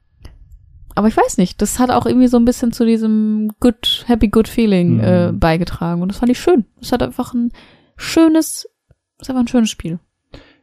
aber 0.94 1.08
ich 1.08 1.18
weiß 1.18 1.38
nicht, 1.38 1.62
das 1.62 1.80
hat 1.80 1.90
auch 1.90 2.06
irgendwie 2.06 2.28
so 2.28 2.38
ein 2.38 2.46
bisschen 2.46 2.72
zu 2.72 2.86
diesem 2.86 3.50
good, 3.60 4.04
happy, 4.08 4.28
good 4.28 4.48
feeling 4.48 4.98
Mhm. 4.98 5.04
äh, 5.04 5.32
beigetragen. 5.34 6.02
Und 6.02 6.10
das 6.10 6.20
fand 6.20 6.32
ich 6.32 6.40
schön. 6.40 6.66
Es 6.82 6.92
hat 6.92 7.02
einfach 7.02 7.34
ein 7.34 7.52
schönes, 7.98 8.68
es 9.18 9.24
ist 9.24 9.30
einfach 9.30 9.42
ein 9.44 9.48
schönes 9.48 9.70
Spiel. 9.72 10.00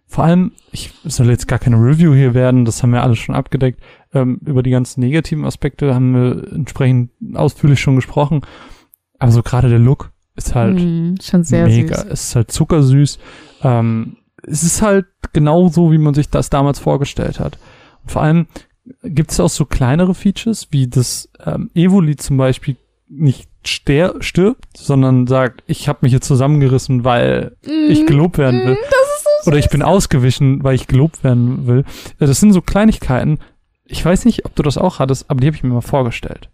Vor 0.06 0.24
allem, 0.24 0.52
ich 0.70 0.92
soll 1.04 1.30
jetzt 1.30 1.48
gar 1.48 1.58
keine 1.58 1.76
Review 1.76 2.14
hier 2.14 2.34
werden, 2.34 2.64
das 2.66 2.82
haben 2.82 2.92
wir 2.92 3.02
alles 3.02 3.18
schon 3.18 3.34
abgedeckt. 3.34 3.80
Ähm, 4.14 4.40
über 4.44 4.62
die 4.62 4.70
ganzen 4.70 5.00
negativen 5.00 5.44
Aspekte 5.44 5.94
haben 5.94 6.12
wir 6.14 6.52
entsprechend 6.52 7.10
ausführlich 7.34 7.80
schon 7.80 7.96
gesprochen. 7.96 8.42
Aber 9.18 9.32
so 9.32 9.42
gerade 9.42 9.68
der 9.68 9.78
Look 9.78 10.10
ist 10.36 10.54
halt 10.54 10.78
Mhm, 10.78 11.16
schon 11.22 11.44
sehr 11.44 11.66
mega. 11.66 11.94
süß. 11.96 12.04
Es 12.10 12.24
ist 12.28 12.36
halt 12.36 12.50
zuckersüß. 12.50 13.18
Ähm, 13.62 14.16
es 14.46 14.62
ist 14.62 14.82
halt 14.82 15.06
genau 15.32 15.68
so, 15.68 15.92
wie 15.92 15.98
man 15.98 16.14
sich 16.14 16.28
das 16.28 16.50
damals 16.50 16.78
vorgestellt 16.78 17.40
hat. 17.40 17.58
Und 18.02 18.10
vor 18.10 18.22
allem 18.22 18.46
gibt 19.04 19.30
es 19.30 19.40
auch 19.40 19.48
so 19.48 19.64
kleinere 19.64 20.14
Features, 20.14 20.68
wie 20.72 20.88
das 20.88 21.28
ähm, 21.46 21.70
Evoli 21.74 22.16
zum 22.16 22.36
Beispiel 22.36 22.76
nicht 23.08 23.48
stirbt, 23.64 24.76
sondern 24.76 25.26
sagt, 25.26 25.62
ich 25.66 25.88
habe 25.88 26.00
mich 26.02 26.12
jetzt 26.12 26.26
zusammengerissen, 26.26 27.04
weil 27.04 27.56
ich 27.88 28.02
Mhm. 28.02 28.06
gelobt 28.06 28.38
werden 28.38 28.64
will. 28.64 28.72
Ist 28.72 29.44
so 29.44 29.50
Oder 29.50 29.58
ich 29.58 29.68
bin 29.70 29.82
ausgewichen, 29.82 30.64
weil 30.64 30.74
ich 30.74 30.86
gelobt 30.88 31.22
werden 31.22 31.66
will. 31.66 31.84
Ja, 32.18 32.26
Das 32.26 32.40
sind 32.40 32.52
so 32.52 32.60
Kleinigkeiten. 32.62 33.38
Ich 33.92 34.04
weiß 34.04 34.24
nicht, 34.24 34.44
ob 34.46 34.54
du 34.56 34.62
das 34.62 34.78
auch 34.78 34.98
hattest, 34.98 35.30
aber 35.30 35.40
die 35.40 35.46
habe 35.46 35.56
ich 35.56 35.62
mir 35.62 35.70
immer 35.70 35.82
vorgestellt. 35.82 36.48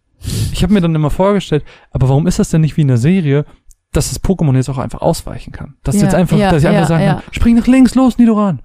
Ich 0.53 0.63
habe 0.63 0.73
mir 0.73 0.81
dann 0.81 0.95
immer 0.95 1.11
vorgestellt, 1.11 1.65
aber 1.93 2.09
warum 2.09 2.27
ist 2.27 2.39
das 2.39 2.51
denn 2.51 2.61
nicht 2.63 2.77
wie 2.77 2.81
in 2.83 2.89
der 2.89 2.97
Serie, 2.99 3.45
dass 3.93 4.09
das 4.09 4.23
Pokémon 4.23 4.55
jetzt 4.57 4.69
auch 4.69 4.79
einfach 4.79 5.01
ausweichen 5.01 5.53
kann? 5.53 5.75
Dass 5.85 5.95
Ja, 5.97 6.03
jetzt 6.03 6.15
einfach, 6.15 6.37
ja, 6.37 6.51
dass 6.51 6.63
ich 6.63 6.69
einfach 6.69 6.81
ja, 6.83 6.87
sagen 6.87 7.07
kann, 7.07 7.23
spring 7.33 7.57
nach 7.57 7.67
links, 7.69 7.95
los, 7.95 8.19
Nidoran. 8.19 8.61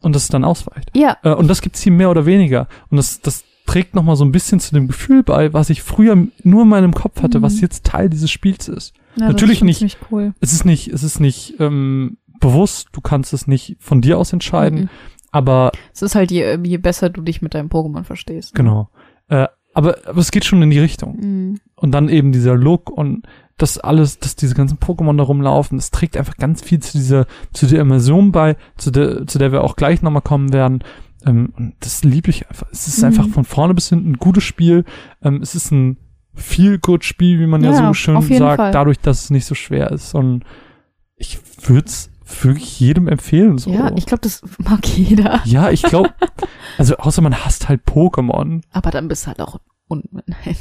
Und 0.00 0.14
dass 0.14 0.22
es 0.24 0.28
dann 0.28 0.44
ausweicht. 0.44 0.90
Ja, 0.96 1.16
Äh, 1.22 1.30
und 1.34 1.48
das 1.48 1.60
gibt's 1.60 1.80
hier 1.82 1.92
mehr 1.92 2.10
oder 2.10 2.24
weniger. 2.26 2.68
Und 2.90 2.96
das, 2.96 3.20
das 3.20 3.44
trägt 3.66 3.94
noch 3.94 4.02
mal 4.02 4.16
so 4.16 4.24
ein 4.24 4.32
bisschen 4.32 4.58
zu 4.60 4.74
dem 4.74 4.86
Gefühl 4.88 5.22
bei, 5.22 5.52
was 5.52 5.70
ich 5.70 5.82
früher 5.82 6.16
nur 6.42 6.62
in 6.62 6.68
meinem 6.68 6.92
Kopf 6.94 7.22
hatte, 7.22 7.38
Mhm. 7.38 7.42
was 7.42 7.60
jetzt 7.60 7.84
Teil 7.84 8.08
dieses 8.08 8.30
Spiels 8.30 8.68
ist. 8.68 8.94
Natürlich 9.16 9.60
das 9.60 9.68
ist 9.68 9.82
nicht. 9.82 9.98
cool. 10.10 10.34
Es 10.40 10.52
ist 10.52 10.64
nicht, 10.64 10.88
es 10.88 11.02
ist 11.02 11.20
nicht 11.20 11.54
ähm, 11.60 12.16
bewusst, 12.40 12.88
du 12.92 13.00
kannst 13.00 13.32
es 13.32 13.46
nicht 13.46 13.76
von 13.78 14.00
dir 14.00 14.18
aus 14.18 14.32
entscheiden, 14.32 14.80
Mhm. 14.82 14.88
Aber 15.32 15.72
Es 15.92 16.02
ist 16.02 16.14
halt 16.14 16.30
je, 16.30 16.56
je 16.62 16.76
besser 16.78 17.10
du 17.10 17.20
dich 17.22 17.42
mit 17.42 17.54
deinem 17.54 17.68
Pokémon 17.68 18.04
verstehst. 18.04 18.54
ne? 18.54 18.58
genau. 18.58 18.90
Äh, 19.28 19.48
aber, 19.74 19.96
aber 20.06 20.18
es 20.20 20.30
geht 20.30 20.44
schon 20.44 20.62
in 20.62 20.70
die 20.70 20.78
Richtung. 20.78 21.16
Mhm. 21.16 21.60
Und 21.74 21.92
dann 21.92 22.08
eben 22.10 22.30
dieser 22.30 22.54
Look 22.54 22.90
und 22.90 23.26
das 23.56 23.78
alles, 23.78 24.18
dass 24.18 24.36
diese 24.36 24.54
ganzen 24.54 24.78
Pokémon 24.78 25.16
da 25.16 25.22
rumlaufen, 25.24 25.78
das 25.78 25.90
trägt 25.90 26.16
einfach 26.16 26.36
ganz 26.36 26.62
viel 26.62 26.80
zu 26.80 26.98
dieser, 26.98 27.26
zu 27.52 27.66
der 27.66 27.80
Immersion 27.80 28.32
bei, 28.32 28.56
zu 28.76 28.90
der, 28.90 29.26
zu 29.26 29.38
der 29.38 29.50
wir 29.52 29.64
auch 29.64 29.76
gleich 29.76 30.02
nochmal 30.02 30.22
kommen 30.22 30.52
werden. 30.52 30.84
Ähm, 31.24 31.52
und 31.56 31.74
das 31.80 32.04
liebe 32.04 32.28
ich 32.30 32.48
einfach. 32.48 32.66
Es 32.72 32.86
ist 32.86 32.98
Mhm. 32.98 33.04
einfach 33.06 33.28
von 33.28 33.44
vorne 33.44 33.72
bis 33.74 33.88
hinten 33.88 34.10
ein 34.12 34.16
gutes 34.18 34.44
Spiel. 34.44 34.84
Ähm, 35.22 35.40
es 35.42 35.54
ist 35.54 35.70
ein 35.70 35.96
feel 36.34 36.78
good 36.78 37.04
Spiel, 37.04 37.40
wie 37.40 37.46
man 37.46 37.62
ja, 37.62 37.70
Ja, 37.70 37.86
so 37.88 37.94
schön 37.94 38.20
sagt, 38.20 38.56
Fall. 38.56 38.72
dadurch, 38.72 38.98
dass 39.00 39.24
es 39.24 39.30
nicht 39.30 39.44
so 39.46 39.54
schwer 39.54 39.90
ist. 39.92 40.14
Und 40.14 40.44
ich 41.16 41.38
würde 41.66 41.86
es 41.86 42.10
wirklich 42.44 42.80
jedem 42.80 43.08
empfehlen. 43.08 43.58
So. 43.58 43.70
Ja, 43.70 43.92
ich 43.96 44.06
glaube, 44.06 44.22
das 44.22 44.42
mag 44.58 44.86
jeder. 44.86 45.40
ja, 45.44 45.70
ich 45.70 45.82
glaube, 45.82 46.10
also 46.78 46.96
außer 46.96 47.22
man 47.22 47.34
hasst 47.44 47.68
halt 47.68 47.82
Pokémon. 47.86 48.62
Aber 48.72 48.90
dann 48.90 49.08
bist 49.08 49.24
du 49.24 49.28
halt 49.28 49.40
auch 49.40 49.58
un 49.88 50.04
nein. 50.12 50.56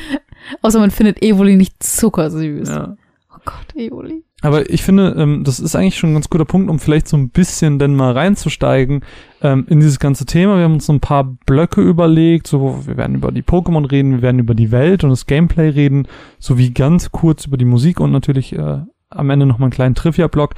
Außer 0.62 0.78
man 0.78 0.90
findet 0.90 1.22
Evoli 1.22 1.56
nicht 1.56 1.82
zuckersüß. 1.82 2.68
Ja. 2.68 2.96
Oh 3.34 3.38
Gott, 3.44 3.74
Evoli. 3.74 4.22
Aber 4.42 4.68
ich 4.70 4.82
finde, 4.82 5.14
ähm, 5.18 5.44
das 5.44 5.58
ist 5.58 5.74
eigentlich 5.74 5.98
schon 5.98 6.10
ein 6.10 6.14
ganz 6.14 6.28
guter 6.28 6.44
Punkt, 6.44 6.70
um 6.70 6.78
vielleicht 6.78 7.08
so 7.08 7.16
ein 7.16 7.30
bisschen 7.30 7.78
denn 7.78 7.96
mal 7.96 8.12
reinzusteigen 8.12 9.00
ähm, 9.42 9.66
in 9.68 9.80
dieses 9.80 9.98
ganze 9.98 10.26
Thema. 10.26 10.56
Wir 10.56 10.64
haben 10.64 10.74
uns 10.74 10.86
so 10.86 10.92
ein 10.92 11.00
paar 11.00 11.24
Blöcke 11.24 11.80
überlegt, 11.80 12.46
so 12.46 12.86
wir 12.86 12.96
werden 12.96 13.16
über 13.16 13.32
die 13.32 13.42
Pokémon 13.42 13.90
reden, 13.90 14.12
wir 14.12 14.22
werden 14.22 14.38
über 14.38 14.54
die 14.54 14.70
Welt 14.70 15.04
und 15.04 15.10
das 15.10 15.26
Gameplay 15.26 15.70
reden, 15.70 16.06
sowie 16.38 16.70
ganz 16.70 17.10
kurz 17.10 17.46
über 17.46 17.56
die 17.56 17.64
Musik 17.64 17.98
und 17.98 18.12
natürlich 18.12 18.52
äh, 18.52 18.82
am 19.08 19.30
Ende 19.30 19.46
noch 19.46 19.58
mal 19.58 19.66
einen 19.66 19.72
kleinen 19.72 19.94
Trivia-Block. 19.94 20.54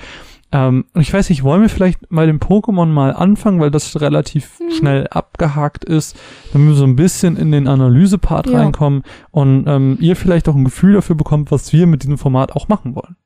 Ähm, 0.51 0.87
und 0.95 1.01
ich 1.03 1.13
weiß 1.13 1.29
nicht, 1.29 1.43
wollen 1.43 1.61
wir 1.63 1.69
vielleicht 1.69 2.11
mal 2.11 2.27
dem 2.27 2.39
Pokémon 2.41 2.87
mal 2.87 3.13
anfangen, 3.13 3.61
weil 3.61 3.71
das 3.71 4.01
relativ 4.01 4.59
Mhm. 4.61 4.71
schnell 4.71 5.07
abgehakt 5.09 5.85
ist, 5.85 6.17
damit 6.53 6.69
wir 6.69 6.75
so 6.75 6.85
ein 6.85 6.97
bisschen 6.97 7.37
in 7.37 7.53
den 7.53 7.69
Analyse-Part 7.69 8.47
Ja. 8.49 8.59
reinkommen 8.61 9.03
und 9.31 9.65
ähm, 9.67 9.99
ihr 10.01 10.17
vielleicht 10.17 10.49
auch 10.49 10.55
ein 10.55 10.65
Gefühl 10.65 10.95
dafür 10.95 11.17
bekommt, 11.17 11.51
was 11.51 11.73
wir 11.73 11.87
mit 11.87 12.03
diesem 12.03 12.17
Format 12.19 12.53
auch 12.57 12.69
machen 12.69 12.95
wollen. 12.95 13.17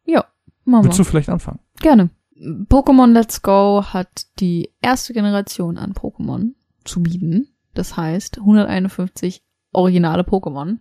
Mama. 0.65 0.85
Willst 0.85 0.99
du 1.01 1.03
vielleicht 1.03 1.29
anfangen? 1.29 1.59
Gerne. 1.81 2.11
Pokémon 2.69 3.11
Let's 3.13 3.43
Go 3.43 3.83
hat 3.85 4.27
die 4.39 4.71
erste 4.81 5.13
Generation 5.13 5.77
an 5.77 5.93
Pokémon 5.93 6.53
zu 6.85 7.03
bieten. 7.03 7.49
Das 7.75 7.97
heißt 7.97 8.39
151 8.39 9.43
originale 9.73 10.23
Pokémon. 10.23 10.79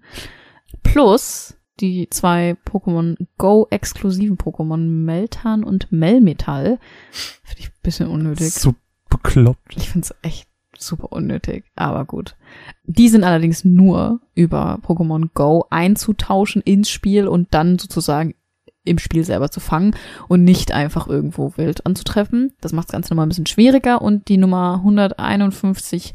Plus 0.83 1.55
die 1.81 2.07
zwei 2.09 2.55
Pokémon 2.65 3.17
Go 3.37 3.67
exklusiven 3.69 4.37
Pokémon 4.37 4.77
Meltan 4.77 5.63
und 5.63 5.91
Melmetal. 5.91 6.79
Finde 7.11 7.59
ich 7.59 7.67
ein 7.67 7.83
bisschen 7.83 8.07
unnötig. 8.07 8.53
So 8.53 8.75
bekloppt. 9.09 9.75
Ich 9.75 9.89
finde 9.89 10.07
es 10.09 10.15
echt 10.21 10.47
super 10.77 11.11
unnötig, 11.11 11.65
aber 11.75 12.05
gut. 12.05 12.35
Die 12.83 13.09
sind 13.09 13.23
allerdings 13.23 13.65
nur 13.65 14.21
über 14.33 14.79
Pokémon 14.85 15.29
Go 15.33 15.65
einzutauschen 15.69 16.61
ins 16.61 16.89
Spiel 16.89 17.27
und 17.27 17.53
dann 17.53 17.77
sozusagen 17.77 18.35
im 18.83 18.97
Spiel 18.97 19.23
selber 19.23 19.49
zu 19.51 19.59
fangen 19.59 19.95
und 20.27 20.43
nicht 20.43 20.71
einfach 20.71 21.07
irgendwo 21.07 21.53
wild 21.55 21.85
anzutreffen. 21.85 22.53
Das 22.61 22.73
macht 22.73 22.87
das 22.87 22.93
Ganze 22.93 23.13
nochmal 23.13 23.27
ein 23.27 23.29
bisschen 23.29 23.45
schwieriger 23.45 24.01
und 24.01 24.27
die 24.27 24.37
Nummer 24.37 24.75
151, 24.77 26.13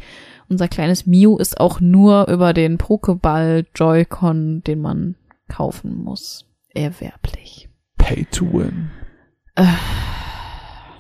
unser 0.49 0.67
kleines 0.69 1.07
Mew, 1.07 1.37
ist 1.39 1.61
auch 1.61 1.81
nur 1.81 2.27
über 2.29 2.53
den 2.53 2.79
Pokéball 2.79 3.67
Joy-Con, 3.75 4.63
den 4.65 4.81
man 4.81 5.15
kaufen 5.49 6.03
muss, 6.03 6.47
erwerblich. 6.75 7.69
Pay 7.99 8.27
to 8.31 8.45
win. 8.53 8.91
Äh. 9.55 9.65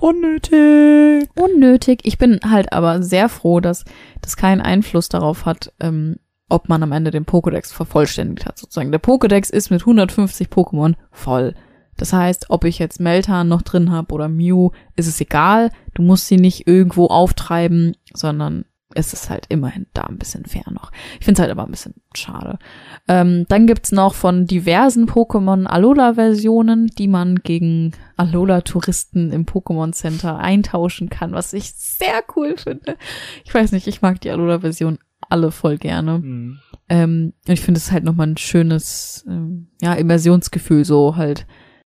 Unnötig. 0.00 1.28
Unnötig. 1.34 2.00
Ich 2.04 2.18
bin 2.18 2.40
halt 2.48 2.72
aber 2.72 3.02
sehr 3.02 3.28
froh, 3.28 3.60
dass 3.60 3.84
das 4.20 4.36
keinen 4.36 4.60
Einfluss 4.60 5.08
darauf 5.08 5.46
hat, 5.46 5.72
ähm, 5.80 6.16
ob 6.48 6.68
man 6.68 6.82
am 6.82 6.92
Ende 6.92 7.10
den 7.10 7.24
Pokédex 7.24 7.72
vervollständigt 7.72 8.46
hat, 8.46 8.58
sozusagen. 8.58 8.92
Der 8.92 9.02
Pokédex 9.02 9.50
ist 9.50 9.70
mit 9.70 9.82
150 9.82 10.48
Pokémon 10.48 10.94
voll. 11.10 11.54
Das 11.96 12.12
heißt, 12.12 12.50
ob 12.50 12.64
ich 12.64 12.78
jetzt 12.78 13.00
Meltan 13.00 13.48
noch 13.48 13.62
drin 13.62 13.90
habe 13.90 14.12
oder 14.14 14.28
Mew, 14.28 14.70
ist 14.96 15.08
es 15.08 15.20
egal. 15.20 15.70
Du 15.94 16.02
musst 16.02 16.26
sie 16.26 16.36
nicht 16.36 16.66
irgendwo 16.66 17.06
auftreiben, 17.06 17.96
sondern 18.12 18.66
es 18.96 19.12
ist 19.12 19.30
halt 19.30 19.46
immerhin 19.48 19.86
da 19.92 20.02
ein 20.02 20.18
bisschen 20.18 20.46
fair 20.46 20.64
noch. 20.70 20.90
Ich 21.18 21.24
finde 21.24 21.38
es 21.38 21.40
halt 21.40 21.50
aber 21.50 21.64
ein 21.64 21.70
bisschen 21.70 21.94
schade. 22.14 22.58
Ähm, 23.06 23.44
dann 23.48 23.66
gibt's 23.66 23.92
noch 23.92 24.14
von 24.14 24.46
diversen 24.46 25.06
Pokémon 25.06 25.66
Alola-Versionen, 25.66 26.86
die 26.86 27.08
man 27.08 27.36
gegen 27.36 27.92
Alola-Touristen 28.16 29.32
im 29.32 29.44
Pokémon 29.44 29.92
Center 29.92 30.38
eintauschen 30.38 31.10
kann, 31.10 31.32
was 31.32 31.52
ich 31.52 31.72
sehr 31.74 32.22
cool 32.34 32.56
finde. 32.56 32.96
Ich 33.44 33.52
weiß 33.52 33.72
nicht, 33.72 33.86
ich 33.86 34.02
mag 34.02 34.20
die 34.20 34.30
Alola-Version 34.30 34.98
alle 35.28 35.50
voll 35.50 35.76
gerne. 35.76 36.18
Mhm. 36.18 36.58
Ähm, 36.88 37.32
und 37.46 37.52
ich 37.52 37.60
finde 37.60 37.78
es 37.78 37.92
halt 37.92 38.04
nochmal 38.04 38.28
ein 38.28 38.36
schönes, 38.36 39.24
ähm, 39.28 39.68
ja, 39.82 39.94
Immersionsgefühl, 39.94 40.84
so 40.84 41.16
halt, 41.16 41.46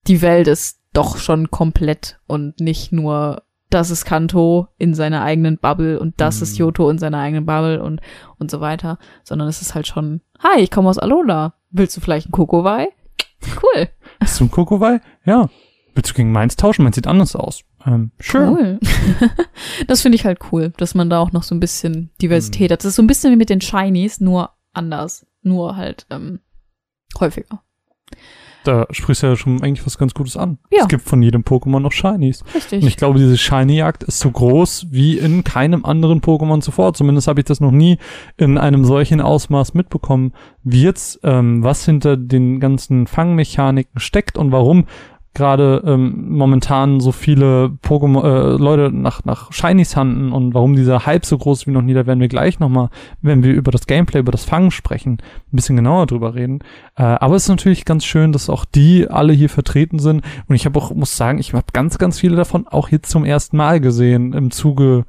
die 0.06 0.22
Welt 0.22 0.48
ist 0.48 0.80
doch 0.92 1.18
schon 1.18 1.50
komplett 1.50 2.18
und 2.26 2.60
nicht 2.60 2.92
nur, 2.92 3.42
das 3.70 3.90
ist 3.90 4.04
Kanto 4.04 4.68
in 4.78 4.94
seiner 4.94 5.22
eigenen 5.22 5.58
Bubble 5.58 5.98
und 5.98 6.20
das 6.20 6.36
Mhm. 6.36 6.42
ist 6.42 6.58
Yoto 6.58 6.88
in 6.90 6.98
seiner 6.98 7.18
eigenen 7.18 7.46
Bubble 7.46 7.82
und, 7.82 8.00
und 8.38 8.50
so 8.50 8.60
weiter, 8.60 8.98
sondern 9.24 9.48
es 9.48 9.60
ist 9.62 9.74
halt 9.74 9.86
schon, 9.86 10.20
hi, 10.38 10.60
ich 10.60 10.70
komme 10.70 10.88
aus 10.88 10.98
Alola. 10.98 11.54
Willst 11.70 11.96
du 11.96 12.00
vielleicht 12.00 12.26
einen 12.26 12.32
Kokowai? 12.32 12.88
Cool. 13.62 13.88
Hast 14.20 14.40
du 14.40 14.44
ein 14.44 14.50
Kokowai? 14.50 15.00
Ja. 15.24 15.48
Willst 15.94 16.10
du 16.10 16.14
gegen 16.14 16.32
meins 16.32 16.56
tauschen? 16.56 16.82
Meins 16.84 16.96
sieht 16.96 17.06
anders 17.06 17.34
aus. 17.36 17.62
Ähm, 17.86 18.10
sure. 18.20 18.50
Cool. 18.50 18.80
das 19.86 20.02
finde 20.02 20.16
ich 20.16 20.24
halt 20.24 20.38
cool, 20.52 20.72
dass 20.76 20.94
man 20.94 21.10
da 21.10 21.18
auch 21.20 21.32
noch 21.32 21.42
so 21.42 21.54
ein 21.54 21.60
bisschen 21.60 22.10
Diversität 22.20 22.70
Mhm. 22.70 22.72
hat. 22.74 22.80
Das 22.80 22.86
ist 22.86 22.96
so 22.96 23.02
ein 23.02 23.06
bisschen 23.06 23.32
wie 23.32 23.36
mit 23.36 23.50
den 23.50 23.60
Shinies, 23.60 24.20
nur 24.20 24.50
anders. 24.72 25.26
Nur 25.42 25.76
halt 25.76 26.06
ähm, 26.10 26.40
häufiger. 27.20 27.62
Da 28.66 28.86
sprichst 28.90 29.22
du 29.22 29.28
ja 29.28 29.36
schon 29.36 29.62
eigentlich 29.62 29.86
was 29.86 29.98
ganz 29.98 30.14
Gutes 30.14 30.36
an. 30.36 30.58
Ja. 30.70 30.82
Es 30.82 30.88
gibt 30.88 31.02
von 31.02 31.22
jedem 31.22 31.42
Pokémon 31.42 31.80
noch 31.80 31.92
Shinies. 31.92 32.42
Richtig. 32.54 32.82
Und 32.82 32.88
ich 32.88 32.96
glaube, 32.96 33.18
diese 33.18 33.36
Shiny-Jagd 33.36 34.04
ist 34.04 34.18
so 34.18 34.30
groß 34.30 34.88
wie 34.90 35.18
in 35.18 35.44
keinem 35.44 35.84
anderen 35.84 36.20
Pokémon 36.20 36.60
zuvor. 36.60 36.94
Zumindest 36.94 37.28
habe 37.28 37.40
ich 37.40 37.44
das 37.44 37.60
noch 37.60 37.70
nie 37.70 37.98
in 38.36 38.58
einem 38.58 38.84
solchen 38.84 39.20
Ausmaß 39.20 39.74
mitbekommen, 39.74 40.32
wie 40.64 40.82
jetzt, 40.82 41.20
ähm, 41.22 41.62
was 41.62 41.84
hinter 41.84 42.16
den 42.16 42.60
ganzen 42.60 43.06
Fangmechaniken 43.06 44.00
steckt 44.00 44.36
und 44.36 44.52
warum 44.52 44.86
gerade 45.36 45.82
ähm, 45.86 46.30
momentan 46.30 46.98
so 46.98 47.12
viele 47.12 47.70
Pokémon, 47.84 48.24
äh, 48.24 48.56
Leute 48.56 48.90
nach, 48.90 49.24
nach 49.24 49.52
Shinies 49.52 49.94
handeln 49.94 50.32
und 50.32 50.54
warum 50.54 50.74
dieser 50.74 51.06
Hype 51.06 51.26
so 51.26 51.36
groß 51.36 51.66
wie 51.66 51.70
noch 51.70 51.82
nie, 51.82 51.94
da 51.94 52.06
werden 52.06 52.20
wir 52.20 52.28
gleich 52.28 52.58
nochmal, 52.58 52.88
wenn 53.20 53.44
wir 53.44 53.52
über 53.52 53.70
das 53.70 53.86
Gameplay, 53.86 54.20
über 54.20 54.32
das 54.32 54.44
Fangen 54.44 54.70
sprechen, 54.70 55.18
ein 55.52 55.56
bisschen 55.56 55.76
genauer 55.76 56.06
drüber 56.06 56.34
reden. 56.34 56.60
Äh, 56.96 57.02
aber 57.02 57.36
es 57.36 57.44
ist 57.44 57.50
natürlich 57.50 57.84
ganz 57.84 58.04
schön, 58.04 58.32
dass 58.32 58.48
auch 58.48 58.64
die 58.64 59.08
alle 59.08 59.34
hier 59.34 59.50
vertreten 59.50 59.98
sind. 59.98 60.22
Und 60.48 60.54
ich 60.54 60.64
habe 60.64 60.78
auch, 60.78 60.92
muss 60.94 61.16
sagen, 61.16 61.38
ich 61.38 61.52
habe 61.52 61.64
ganz, 61.72 61.98
ganz 61.98 62.18
viele 62.18 62.36
davon 62.36 62.66
auch 62.66 62.88
jetzt 62.88 63.10
zum 63.10 63.24
ersten 63.24 63.58
Mal 63.58 63.80
gesehen 63.80 64.32
im 64.32 64.50
Zuge 64.50 65.04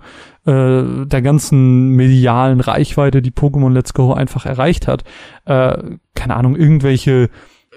äh, 0.46 1.06
der 1.06 1.22
ganzen 1.22 1.92
medialen 1.92 2.60
Reichweite, 2.60 3.22
die 3.22 3.32
Pokémon 3.32 3.72
Let's 3.72 3.94
Go 3.94 4.13
einfach 4.13 4.46
erreicht 4.46 4.88
hat. 4.88 5.06
Äh, 5.46 5.78
keine 6.16 6.36
Ahnung, 6.36 6.58
irgendwelche 6.58 7.30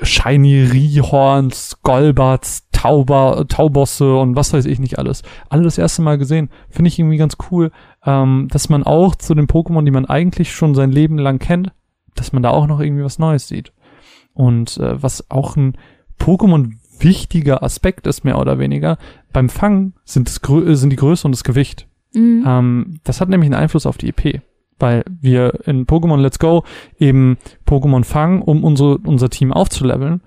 Shiny 0.03 0.63
Rihorns, 0.65 1.79
Golbats, 1.83 2.69
Tauber, 2.73 3.45
Taubosse 3.49 4.17
und 4.17 4.37
was 4.37 4.53
weiß 4.53 4.65
ich 4.67 4.79
nicht 4.79 4.99
alles. 4.99 5.23
Alle 5.49 5.65
das 5.65 5.79
erste 5.79 6.03
Mal 6.03 6.19
gesehen. 6.19 6.49
Finde 6.71 6.89
ich 6.89 6.99
irgendwie 6.99 7.19
ganz 7.19 7.37
cool, 7.51 7.71
ähm, 8.05 8.49
dass 8.51 8.69
man 8.69 8.85
auch 8.85 9.15
zu 9.15 9.35
den 9.35 9.47
Pokémon, 9.47 9.85
die 9.85 9.91
man 9.91 10.07
eigentlich 10.07 10.53
schon 10.53 10.75
sein 10.75 10.91
Leben 10.91 11.19
lang 11.19 11.39
kennt, 11.39 11.73
dass 12.15 12.33
man 12.33 12.43
da 12.43 12.51
auch 12.51 12.67
noch 12.67 12.81
irgendwie 12.81 13.05
was 13.05 13.19
Neues 13.19 13.49
sieht. 13.49 13.73
Und 14.33 14.79
äh, 14.79 15.03
was 15.03 15.31
auch 15.31 15.57
ein 15.57 15.77
Pokémon 16.19 16.73
wichtiger 16.99 17.63
Aspekt 17.63 18.07
ist, 18.07 18.25
mehr 18.25 18.39
oder 18.39 18.59
weniger, 18.59 18.99
beim 19.33 19.49
Fangen 19.49 19.95
sind, 20.05 20.29
das, 20.29 20.41
sind 20.81 20.91
die 20.91 20.97
Größe 20.97 21.27
und 21.27 21.33
das 21.33 21.45
Gewicht. 21.45 21.87
Mhm. 22.15 22.45
Ähm, 22.47 23.01
das 23.05 23.21
hat 23.21 23.29
nämlich 23.29 23.49
einen 23.49 23.61
Einfluss 23.61 23.87
auf 23.87 23.99
die 23.99 24.09
EP, 24.09 24.43
weil 24.81 25.05
wir 25.21 25.66
in 25.66 25.87
Pokémon 25.87 26.19
Let's 26.19 26.38
Go 26.38 26.64
eben 26.99 27.38
Pokémon 27.66 28.05
fangen, 28.05 28.43
um 28.43 28.64
unsere, 28.64 28.99
unser 28.99 29.31
Team 29.31 29.53
aufzuleveln. 29.53 30.23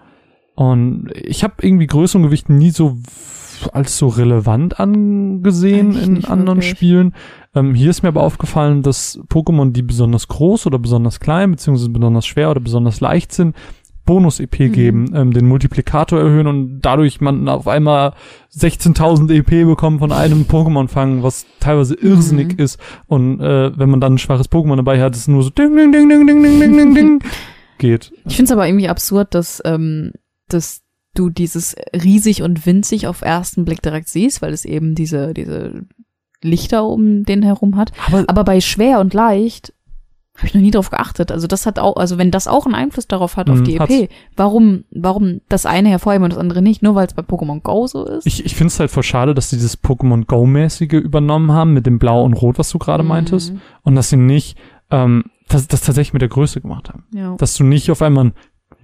Und 0.56 1.10
ich 1.16 1.44
habe 1.44 1.56
irgendwie 1.62 1.88
Größe 1.88 2.18
und 2.18 2.24
Gewicht 2.24 2.50
nie 2.50 2.70
so 2.70 2.98
als 3.72 3.98
so 3.98 4.08
relevant 4.08 4.80
angesehen 4.80 5.92
Eigentlich 5.92 6.08
in 6.08 6.26
anderen 6.26 6.60
wirklich. 6.60 6.72
Spielen. 6.78 7.16
Ähm, 7.56 7.76
hier 7.76 7.89
ist 7.89 8.04
mir 8.04 8.10
aber 8.10 8.24
aufgefallen, 8.24 8.82
dass 8.82 9.20
Pokémon, 9.30 9.72
die 9.72 9.84
besonders 9.84 10.28
groß 10.28 10.66
oder 10.68 10.80
besonders 10.80 11.20
klein, 11.20 11.52
beziehungsweise 11.52 11.89
besonders 11.89 12.26
schwer 12.26 12.52
oder 12.52 12.60
besonders 12.60 13.00
leicht 13.00 13.32
sind, 13.32 13.56
Bonus-EP 14.06 14.60
Mhm. 14.68 14.72
geben, 14.74 15.12
ähm, 15.16 15.34
den 15.34 15.48
Multiplikator 15.48 16.20
erhöhen 16.20 16.48
und 16.48 16.82
dadurch 16.82 17.22
man 17.22 17.48
auf 17.48 17.68
einmal 17.68 18.13
16.000 18.52 19.32
EP 19.32 19.66
bekommt 19.66 20.00
von 20.00 20.12
einem 20.12 20.44
Pokémon 20.44 20.88
fangen, 20.88 21.24
was 21.24 21.46
teilweise 21.60 21.96
irrsinnig 21.96 22.54
Mhm. 22.58 22.60
ist. 22.63 22.80
Und 23.08 23.39
äh, 23.39 23.78
wenn 23.78 23.89
man 23.89 24.02
dann 24.02 24.16
ein 24.16 24.18
schwaches 24.18 24.52
Pokémon 24.52 24.76
dabei 24.76 25.02
hat, 25.02 25.13
ist 25.13 25.22
es 25.22 25.28
nur 25.28 25.44
so 25.44 25.50
ding, 25.50 25.76
ding, 25.76 25.92
ding, 25.92 26.10
ding, 26.10 26.28
ding, 26.28 26.42
ding, 26.44 26.60
ding, 26.60 26.76
ding, 26.78 26.96
ding 26.96 27.20
geht. 27.78 28.12
Ich 28.26 28.36
finde 28.36 28.46
es 28.46 28.52
aber 28.52 28.68
irgendwie 28.68 28.89
absurd, 28.89 29.34
dass, 29.34 29.62
ähm, 29.66 30.12
dass 30.50 30.82
du 31.16 31.30
dieses 31.30 31.76
riesig 31.96 32.42
und 32.42 32.66
winzig 32.66 33.08
auf 33.08 33.22
ersten 33.22 33.66
Blick 33.66 33.82
direkt 33.82 34.10
siehst, 34.10 34.42
weil 34.42 34.52
es 34.54 34.66
eben 34.66 34.96
diese, 34.96 35.34
diese 35.34 35.86
Lichter 36.42 36.86
um 36.86 37.24
den 37.24 37.44
herum 37.44 37.78
hat. 37.78 37.92
Aber, 38.08 38.26
Aber 38.28 38.44
bei 38.44 38.60
schwer 38.62 39.00
und 39.00 39.13
leicht 39.13 39.74
habe 40.36 40.48
ich 40.48 40.54
noch 40.56 40.62
nie 40.62 40.72
drauf 40.72 40.89
geachtet. 40.89 41.32
Also 41.32 41.46
das 41.46 41.65
hat 41.65 41.78
auch, 41.78 41.96
also 41.96 42.17
wenn 42.17 42.32
das 42.32 42.48
auch 42.48 42.65
einen 42.65 42.74
Einfluss 42.76 43.08
darauf 43.08 43.38
hat 43.38 43.50
auf 43.50 43.60
Mhm, 43.60 43.63
die 43.65 43.76
EP, 43.76 43.80
hat's. 43.82 43.93
warum, 44.36 44.84
warum 44.91 45.41
das 45.48 45.65
eine 45.65 45.89
hervorheben 45.89 46.24
und 46.24 46.32
das 46.34 46.39
andere 46.39 46.62
nicht? 46.62 46.82
Nur 46.82 46.96
weil 46.96 47.06
es 47.06 47.13
bei 47.13 47.22
Pokémon 47.22 47.62
Go 47.62 47.86
so 47.86 48.04
ist? 48.06 48.26
ich, 48.26 48.43
ich 48.46 48.56
finde 48.56 48.69
es 48.69 48.80
halt 48.80 48.89
voll 48.89 49.04
schade, 49.04 49.36
dass 49.36 49.50
sie 49.52 49.58
dieses 49.58 49.82
Pokémon 49.84 50.26
Go-mäßige 50.26 50.93
übernommen 50.93 51.52
haben 51.52 51.74
mit 51.74 51.86
dem 51.86 52.00
Blau 52.00 52.24
und 52.24 52.34
Rot, 52.34 52.58
was 52.58 52.69
du 52.69 52.80
gerade 52.80 53.04
meintest. 53.04 53.54
Mhm. 53.54 53.62
Und 53.84 53.96
dass 53.96 54.10
sie 54.10 54.17
nicht 54.17 54.58
ähm, 54.89 55.26
das, 55.50 55.67
das 55.67 55.82
tatsächlich 55.82 56.13
mit 56.13 56.22
der 56.24 56.30
Größe 56.30 56.62
gemacht 56.62 56.89
haben. 56.89 57.06
Ja. 57.13 57.36
Dass 57.38 57.56
du 57.56 57.63
nicht 57.63 57.91
auf 57.91 58.02
einmal 58.02 58.26
ein 58.26 58.34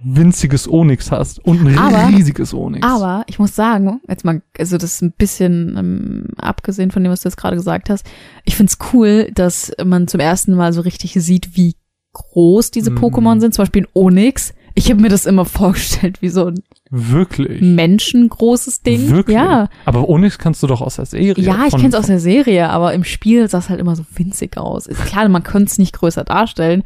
winziges 0.02 0.66
Onyx 0.68 1.10
hast 1.12 1.38
und 1.44 1.66
ein 1.66 1.78
Aber- 1.78 2.08
riesiges 2.08 2.54
Onyx. 2.54 2.86
Aber 2.86 3.24
ich 3.26 3.38
muss 3.38 3.54
sagen, 3.54 4.00
jetzt 4.08 4.24
mal, 4.24 4.42
also 4.58 4.78
das 4.78 4.94
ist 4.94 5.02
ein 5.02 5.12
bisschen 5.12 5.76
ähm, 5.78 6.24
abgesehen 6.38 6.90
von 6.90 7.02
dem, 7.02 7.12
was 7.12 7.20
du 7.22 7.28
jetzt 7.28 7.36
gerade 7.36 7.56
gesagt 7.56 7.90
hast, 7.90 8.06
ich 8.44 8.56
find's 8.56 8.78
cool, 8.92 9.30
dass 9.34 9.72
man 9.84 10.08
zum 10.08 10.20
ersten 10.20 10.54
Mal 10.54 10.72
so 10.72 10.80
richtig 10.80 11.12
sieht, 11.14 11.56
wie 11.56 11.76
groß 12.12 12.70
diese 12.70 12.90
Mhm. 12.90 12.98
Pokémon 12.98 13.40
sind. 13.40 13.54
Zum 13.54 13.62
Beispiel 13.62 13.82
ein 13.82 13.88
Onyx. 13.94 14.54
Ich 14.74 14.90
habe 14.90 15.00
mir 15.02 15.08
das 15.10 15.26
immer 15.26 15.44
vorgestellt 15.44 16.22
wie 16.22 16.28
so 16.28 16.46
ein 16.46 16.54
Wirklich. 16.90 17.60
menschengroßes 17.60 18.82
Ding. 18.82 19.10
Wirklich. 19.10 19.36
Ja. 19.36 19.68
Aber 19.84 20.08
Onyx 20.08 20.38
kannst 20.38 20.62
du 20.62 20.66
doch 20.66 20.80
aus 20.80 20.96
der 20.96 21.06
Serie. 21.06 21.44
Ja, 21.44 21.66
ich 21.68 21.76
kenn's 21.76 21.94
aus 21.94 22.06
der 22.06 22.20
Serie, 22.20 22.68
aber 22.70 22.94
im 22.94 23.04
Spiel 23.04 23.48
sah 23.48 23.58
es 23.58 23.68
halt 23.68 23.80
immer 23.80 23.94
so 23.96 24.04
winzig 24.14 24.56
aus. 24.56 24.86
Ist 24.86 25.04
klar, 25.04 25.28
man 25.28 25.42
könnte 25.42 25.70
es 25.70 25.78
nicht 25.78 25.92
größer 25.92 26.24
darstellen, 26.24 26.82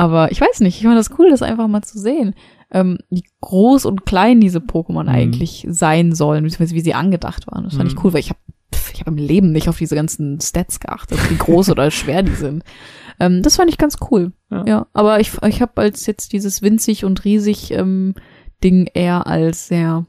aber 0.00 0.32
ich 0.32 0.40
weiß 0.40 0.60
nicht, 0.60 0.78
ich 0.78 0.84
fand 0.84 0.96
das 0.98 1.18
cool, 1.18 1.28
das 1.30 1.42
einfach 1.42 1.68
mal 1.68 1.82
zu 1.82 1.98
sehen, 1.98 2.34
ähm, 2.70 2.98
wie 3.10 3.24
groß 3.42 3.84
und 3.84 4.06
klein 4.06 4.40
diese 4.40 4.60
Pokémon 4.60 5.08
eigentlich 5.08 5.66
sein 5.68 6.12
sollen, 6.14 6.44
beziehungsweise 6.44 6.74
wie 6.74 6.80
sie 6.80 6.94
angedacht 6.94 7.46
waren. 7.48 7.64
Das 7.64 7.74
fand 7.74 7.90
Mhm. 7.92 7.96
ich 7.98 8.04
cool, 8.04 8.12
weil 8.12 8.20
ich 8.20 8.30
habe 8.30 8.40
ich 8.94 9.00
hab 9.00 9.08
im 9.08 9.16
Leben 9.16 9.52
nicht 9.52 9.68
auf 9.68 9.78
diese 9.78 9.94
ganzen 9.94 10.40
Stats 10.40 10.80
geachtet, 10.80 11.18
wie 11.30 11.36
groß 11.36 11.70
oder 11.70 11.90
schwer 11.90 12.22
die 12.22 12.34
sind. 12.34 12.64
Ähm, 13.18 13.42
das 13.42 13.56
fand 13.56 13.68
ich 13.70 13.78
ganz 13.78 13.96
cool. 14.10 14.32
Ja. 14.50 14.64
Ja, 14.66 14.86
aber 14.92 15.20
ich, 15.20 15.32
ich 15.46 15.60
habe 15.60 15.80
als 15.82 16.06
jetzt 16.06 16.32
dieses 16.32 16.62
winzig 16.62 17.04
und 17.04 17.24
riesig 17.24 17.70
ähm, 17.72 18.14
Ding 18.64 18.88
eher 18.94 19.26
als 19.26 19.68
sehr 19.68 20.06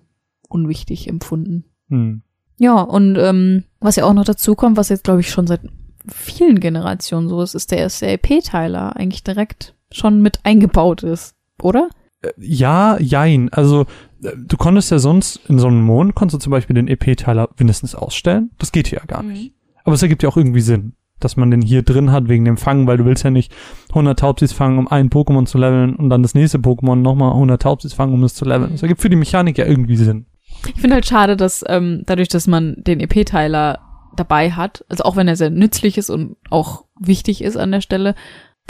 unwichtig 0.49 1.07
empfunden. 1.09 1.65
Hm. 1.89 2.21
Ja, 2.59 2.79
und 2.81 3.17
ähm, 3.17 3.63
was 3.79 3.95
ja 3.95 4.05
auch 4.05 4.13
noch 4.13 4.25
dazu 4.25 4.55
kommt, 4.55 4.77
was 4.77 4.89
jetzt, 4.89 5.03
glaube 5.03 5.21
ich, 5.21 5.29
schon 5.31 5.47
seit 5.47 5.61
vielen 6.07 6.59
Generationen 6.59 7.27
so 7.29 7.41
ist, 7.41 7.55
ist 7.55 7.71
der 7.71 7.89
SLP-Teiler 7.89 8.95
eigentlich 8.95 9.23
direkt 9.23 9.73
schon 9.91 10.21
mit 10.21 10.39
eingebaut 10.43 11.03
ist, 11.03 11.35
oder? 11.61 11.89
Äh, 12.21 12.31
ja, 12.37 12.97
jein. 12.99 13.49
Also 13.49 13.85
äh, 14.23 14.31
du 14.37 14.57
konntest 14.57 14.91
ja 14.91 14.99
sonst 14.99 15.41
in 15.47 15.59
so 15.59 15.67
einem 15.67 15.81
Mond, 15.81 16.15
konntest 16.15 16.41
du 16.41 16.43
zum 16.43 16.51
Beispiel 16.51 16.75
den 16.75 16.87
EP-Teiler 16.87 17.49
mindestens 17.57 17.95
ausstellen. 17.95 18.51
Das 18.57 18.71
geht 18.71 18.87
hier 18.87 18.99
ja 18.99 19.05
gar 19.05 19.23
nicht. 19.23 19.53
Aber 19.83 19.95
es 19.95 20.01
ergibt 20.01 20.23
ja 20.23 20.29
auch 20.29 20.37
irgendwie 20.37 20.61
Sinn, 20.61 20.93
dass 21.19 21.37
man 21.37 21.51
den 21.51 21.61
hier 21.61 21.83
drin 21.83 22.11
hat 22.11 22.27
wegen 22.27 22.45
dem 22.45 22.57
Fangen, 22.57 22.87
weil 22.87 22.97
du 22.97 23.05
willst 23.05 23.23
ja 23.23 23.31
nicht 23.31 23.51
100 23.89 24.19
Taubsis 24.19 24.53
fangen, 24.53 24.77
um 24.77 24.87
ein 24.87 25.09
Pokémon 25.09 25.45
zu 25.45 25.57
leveln 25.57 25.95
und 25.95 26.09
dann 26.09 26.23
das 26.23 26.35
nächste 26.35 26.59
Pokémon 26.59 26.95
nochmal 26.95 27.31
100 27.31 27.61
Taubsis 27.61 27.93
fangen, 27.93 28.13
um 28.13 28.23
es 28.23 28.35
zu 28.35 28.45
leveln. 28.45 28.71
Das 28.71 28.83
ergibt 28.83 29.01
für 29.01 29.09
die 29.09 29.15
Mechanik 29.15 29.57
ja 29.57 29.65
irgendwie 29.65 29.95
Sinn. 29.95 30.25
Ich 30.67 30.81
finde 30.81 30.95
halt 30.95 31.07
schade, 31.07 31.37
dass 31.37 31.63
ähm, 31.67 32.03
dadurch, 32.05 32.27
dass 32.27 32.45
man 32.45 32.75
den 32.77 32.99
EP-Teiler 32.99 33.79
dabei 34.15 34.51
hat, 34.51 34.85
also 34.89 35.03
auch 35.03 35.15
wenn 35.15 35.27
er 35.27 35.35
sehr 35.35 35.49
nützlich 35.49 35.97
ist 35.97 36.09
und 36.09 36.35
auch 36.49 36.85
wichtig 36.99 37.43
ist 37.43 37.57
an 37.57 37.71
der 37.71 37.81
Stelle, 37.81 38.15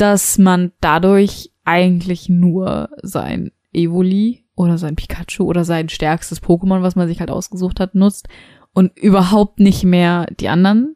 dass 0.01 0.39
man 0.39 0.71
dadurch 0.81 1.51
eigentlich 1.63 2.27
nur 2.27 2.89
sein 3.03 3.51
Evoli 3.71 4.45
oder 4.55 4.79
sein 4.79 4.95
Pikachu 4.95 5.43
oder 5.43 5.63
sein 5.63 5.89
stärkstes 5.89 6.41
Pokémon, 6.41 6.81
was 6.81 6.95
man 6.95 7.07
sich 7.07 7.19
halt 7.19 7.29
ausgesucht 7.29 7.79
hat, 7.79 7.93
nutzt 7.93 8.27
und 8.73 8.97
überhaupt 8.97 9.59
nicht 9.59 9.83
mehr 9.83 10.25
die 10.39 10.49
anderen. 10.49 10.95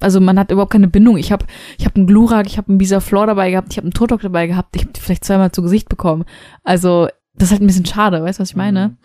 Also 0.00 0.20
man 0.20 0.36
hat 0.38 0.50
überhaupt 0.50 0.72
keine 0.72 0.88
Bindung. 0.88 1.16
Ich 1.16 1.30
habe 1.30 1.46
ich 1.78 1.86
hab 1.86 1.94
einen 1.94 2.08
Glurak, 2.08 2.46
ich 2.46 2.56
habe 2.56 2.68
einen 2.70 2.78
Bisaflor 2.78 3.26
dabei 3.26 3.52
gehabt, 3.52 3.68
ich 3.70 3.76
habe 3.76 3.84
einen 3.84 3.94
Turtok 3.94 4.22
dabei 4.22 4.48
gehabt, 4.48 4.74
ich 4.74 4.82
habe 4.82 4.92
die 4.92 5.00
vielleicht 5.00 5.24
zweimal 5.24 5.52
zu 5.52 5.62
Gesicht 5.62 5.88
bekommen. 5.88 6.24
Also 6.64 7.08
das 7.34 7.48
ist 7.48 7.52
halt 7.52 7.62
ein 7.62 7.68
bisschen 7.68 7.86
schade, 7.86 8.22
weißt 8.22 8.38
du, 8.38 8.42
was 8.42 8.50
ich 8.50 8.56
meine? 8.56 8.96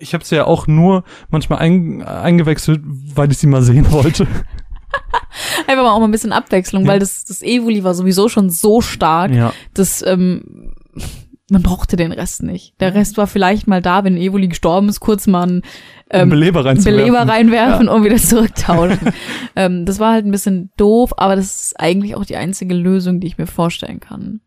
Ich 0.00 0.14
habe 0.14 0.24
sie 0.24 0.36
ja 0.36 0.46
auch 0.46 0.66
nur 0.66 1.04
manchmal 1.28 1.60
ein, 1.60 2.02
eingewechselt, 2.02 2.80
weil 2.84 3.30
ich 3.30 3.38
sie 3.38 3.46
mal 3.46 3.62
sehen 3.62 3.90
wollte. 3.92 4.26
Einfach 5.66 5.82
mal 5.82 5.90
auch 5.92 5.98
mal 6.00 6.06
ein 6.08 6.10
bisschen 6.10 6.32
Abwechslung, 6.32 6.84
Ja. 6.84 6.92
weil 6.92 6.98
das, 6.98 7.24
das 7.24 7.42
Evoli 7.42 7.84
war 7.84 7.94
sowieso 7.94 8.28
schon 8.28 8.50
so 8.50 8.80
stark, 8.80 9.32
Ja. 9.32 9.52
dass 9.74 10.04
ähm, 10.06 10.74
man 11.50 11.62
brauchte 11.62 11.96
den 11.96 12.12
Rest 12.12 12.42
nicht. 12.42 12.74
Der 12.80 12.94
Rest 12.94 13.16
war 13.16 13.26
vielleicht 13.26 13.66
mal 13.66 13.82
da, 13.82 14.04
wenn 14.04 14.16
Evoli 14.16 14.48
gestorben 14.48 14.88
ist, 14.88 15.00
kurz 15.00 15.26
mal 15.26 15.48
Um 15.48 15.62
ähm, 16.10 16.28
Beleber. 16.28 16.62
Beleber 16.62 17.20
reinwerfen 17.28 17.88
und 17.88 18.04
wieder 18.04 18.16
zurücktauschen. 18.16 19.12
ähm, 19.56 19.84
das 19.86 19.98
war 19.98 20.12
halt 20.12 20.26
ein 20.26 20.30
bisschen 20.30 20.70
doof, 20.76 21.12
aber 21.16 21.36
das 21.36 21.66
ist 21.66 21.80
eigentlich 21.80 22.14
auch 22.14 22.24
die 22.24 22.36
einzige 22.36 22.74
Lösung, 22.74 23.20
die 23.20 23.26
ich 23.26 23.38
mir 23.38 23.46
vorstellen 23.46 24.00
kann. 24.00 24.40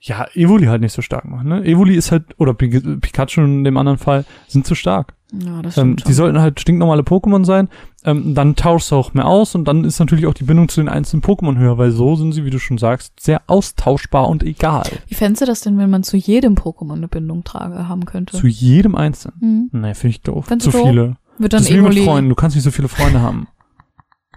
Ja, 0.00 0.26
Evoli 0.34 0.66
halt 0.66 0.80
nicht 0.80 0.92
so 0.92 1.02
stark 1.02 1.24
machen, 1.24 1.48
ne? 1.48 1.64
Evoli 1.64 1.94
ist 1.94 2.10
halt, 2.10 2.24
oder 2.38 2.52
Pi- 2.54 2.80
Pikachu 2.98 3.40
in 3.42 3.64
dem 3.64 3.76
anderen 3.76 3.98
Fall, 3.98 4.24
sind 4.48 4.66
zu 4.66 4.74
stark. 4.74 5.14
Ja, 5.32 5.60
das 5.60 5.76
Ähm, 5.76 5.92
stimmt 5.94 6.08
die 6.08 6.12
sollten 6.14 6.40
halt 6.40 6.58
stinknormale 6.58 7.02
Pokémon 7.02 7.44
sein. 7.44 7.68
Ähm, 8.04 8.34
dann 8.34 8.56
tauschst 8.56 8.90
du 8.90 8.96
auch 8.96 9.12
mehr 9.14 9.26
aus 9.26 9.54
und 9.54 9.66
dann 9.66 9.84
ist 9.84 9.98
natürlich 10.00 10.26
auch 10.26 10.32
die 10.34 10.44
Bindung 10.44 10.68
zu 10.70 10.80
den 10.80 10.88
einzelnen 10.88 11.22
Pokémon 11.22 11.58
höher, 11.58 11.76
weil 11.78 11.90
so 11.90 12.16
sind 12.16 12.32
sie, 12.32 12.44
wie 12.46 12.50
du 12.50 12.58
schon 12.58 12.78
sagst, 12.78 13.20
sehr 13.20 13.42
austauschbar 13.46 14.28
und 14.28 14.42
egal. 14.42 14.88
Wie 15.06 15.14
fändest 15.14 15.42
du 15.42 15.46
das 15.46 15.60
denn, 15.60 15.76
wenn 15.78 15.90
man 15.90 16.02
zu 16.02 16.16
jedem 16.16 16.54
Pokémon 16.54 16.94
eine 16.96 17.08
Bindung 17.08 17.44
trage 17.44 17.88
haben 17.88 18.06
könnte? 18.06 18.36
Zu 18.38 18.46
jedem 18.46 18.94
Einzelnen. 18.94 19.68
Hm. 19.72 19.80
Nee, 19.80 19.94
finde 19.94 20.10
ich 20.10 20.22
doof. 20.22 20.46
Findest 20.46 20.70
Zu 20.72 20.78
viele. 20.78 21.16
Wird 21.38 21.52
dann 21.52 21.60
das 21.60 21.70
ist 21.70 21.76
wie 21.76 21.80
mit 21.82 21.98
Freunden. 22.00 22.30
Du 22.30 22.34
kannst 22.34 22.56
nicht 22.56 22.64
so 22.64 22.70
viele 22.70 22.88
Freunde 22.88 23.20
haben. 23.20 23.48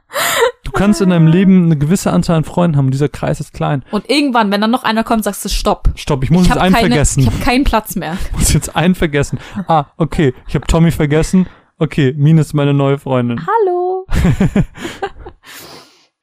Du 0.63 0.71
kannst 0.71 1.01
in 1.01 1.09
deinem 1.09 1.27
Leben 1.27 1.65
eine 1.65 1.77
gewisse 1.77 2.11
Anzahl 2.11 2.37
an 2.37 2.43
Freunden 2.43 2.77
haben. 2.77 2.91
Dieser 2.91 3.09
Kreis 3.09 3.39
ist 3.39 3.53
klein. 3.53 3.83
und 3.91 4.09
irgendwann, 4.09 4.51
wenn 4.51 4.61
dann 4.61 4.71
noch 4.71 4.83
einer 4.83 5.03
kommt, 5.03 5.23
sagst 5.23 5.43
du 5.43 5.49
Stopp. 5.49 5.89
Stopp, 5.95 6.23
ich 6.23 6.29
muss 6.31 6.43
Ich 6.43 6.49
jetzt 6.49 6.57
einen 6.59 6.73
keine, 6.75 6.87
vergessen. 6.89 7.19
ich 7.21 7.25
habe 7.27 7.37
keinen 7.39 7.63
Platz 7.63 7.95
mehr. 7.95 8.17
Ich 8.31 8.37
muss 8.37 8.53
jetzt 8.53 8.75
einen 8.75 8.93
vergessen. 8.95 9.39
Ah, 9.67 9.85
okay. 9.97 10.33
Ich 10.47 10.55
habe 10.55 10.67
Tommy 10.67 10.91
vergessen. 10.91 11.47
Okay, 11.79 12.13
Mine 12.15 12.41
ist 12.41 12.53
meine 12.53 12.73
neue 12.75 12.99
Freundin. 12.99 13.41
Hallo. 13.47 14.05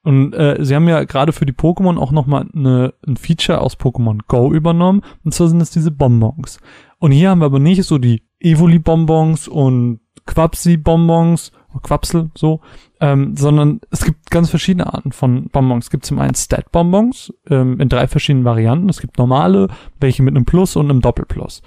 Und 0.04 0.32
äh, 0.34 0.64
sie 0.64 0.74
haben 0.74 0.88
ja 0.88 1.04
gerade 1.04 1.32
für 1.32 1.44
die 1.44 1.52
Pokémon 1.52 1.98
auch 1.98 2.12
nochmal 2.12 2.46
eine, 2.54 2.94
ein 3.06 3.16
Feature 3.16 3.60
aus 3.60 3.74
Pokémon 3.76 4.20
Go 4.28 4.52
übernommen. 4.52 5.02
Und 5.24 5.34
zwar 5.34 5.48
sind 5.48 5.60
es 5.60 5.70
diese 5.70 5.90
Bonbons. 5.90 6.60
Und 6.98 7.12
hier 7.12 7.30
haben 7.30 7.40
wir 7.40 7.46
aber 7.46 7.58
nicht 7.58 7.82
so 7.84 7.98
die 7.98 8.22
Evoli-Bonbons 8.40 9.48
und 9.48 10.00
Quapsi-Bonbons, 10.26 11.52
Quapsel, 11.82 12.30
so, 12.34 12.60
ähm, 13.00 13.36
sondern 13.36 13.80
es 13.90 14.04
gibt 14.04 14.17
ganz 14.30 14.50
verschiedene 14.50 14.92
Arten 14.92 15.12
von 15.12 15.48
Bonbons. 15.48 15.86
Es 15.86 15.90
gibt 15.90 16.04
zum 16.04 16.18
einen 16.18 16.34
Stat-Bonbons 16.34 17.32
ähm, 17.50 17.80
in 17.80 17.88
drei 17.88 18.06
verschiedenen 18.06 18.44
Varianten. 18.44 18.88
Es 18.88 19.00
gibt 19.00 19.18
normale, 19.18 19.68
welche 20.00 20.22
mit 20.22 20.34
einem 20.34 20.44
Plus 20.44 20.76
und 20.76 20.90
einem 20.90 21.00
Doppelplus, 21.00 21.62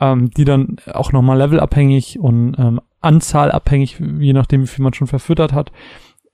ähm, 0.00 0.30
die 0.30 0.44
dann 0.44 0.76
auch 0.92 1.12
nochmal 1.12 1.38
levelabhängig 1.38 2.18
und 2.18 2.56
ähm, 2.58 2.80
anzahlabhängig, 3.00 4.00
je 4.18 4.32
nachdem, 4.32 4.62
wie 4.62 4.66
viel 4.66 4.82
man 4.82 4.94
schon 4.94 5.06
verfüttert 5.06 5.52
hat, 5.52 5.70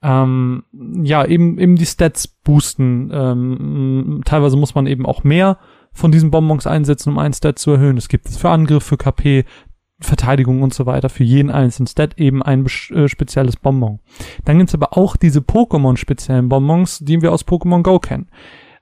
ähm, 0.03 0.63
ja, 1.01 1.25
eben, 1.25 1.57
eben 1.57 1.77
die 1.77 1.85
Stats 1.85 2.27
boosten. 2.27 3.09
Ähm, 3.13 4.21
teilweise 4.25 4.57
muss 4.57 4.75
man 4.75 4.85
eben 4.85 5.05
auch 5.05 5.23
mehr 5.23 5.57
von 5.93 6.11
diesen 6.11 6.31
Bonbons 6.31 6.67
einsetzen, 6.67 7.09
um 7.09 7.19
einen 7.19 7.33
Stat 7.33 7.57
zu 7.57 7.71
erhöhen. 7.71 7.97
Es 7.97 8.09
gibt 8.09 8.27
es 8.27 8.37
für 8.37 8.49
Angriff, 8.49 8.83
für 8.83 8.97
KP, 8.97 9.45
Verteidigung 10.03 10.61
und 10.61 10.73
so 10.73 10.85
weiter, 10.85 11.09
für 11.09 11.23
jeden 11.23 11.49
einzelnen 11.49 11.87
Stat 11.87 12.19
eben 12.19 12.43
ein 12.43 12.65
äh, 12.65 13.07
spezielles 13.07 13.55
Bonbon. 13.57 13.99
Dann 14.45 14.57
gibt's 14.59 14.73
aber 14.75 14.97
auch 14.97 15.15
diese 15.15 15.39
Pokémon-speziellen 15.41 16.49
Bonbons, 16.49 16.99
die 16.99 17.21
wir 17.21 17.31
aus 17.31 17.45
Pokémon 17.47 17.81
Go 17.83 17.99
kennen. 17.99 18.27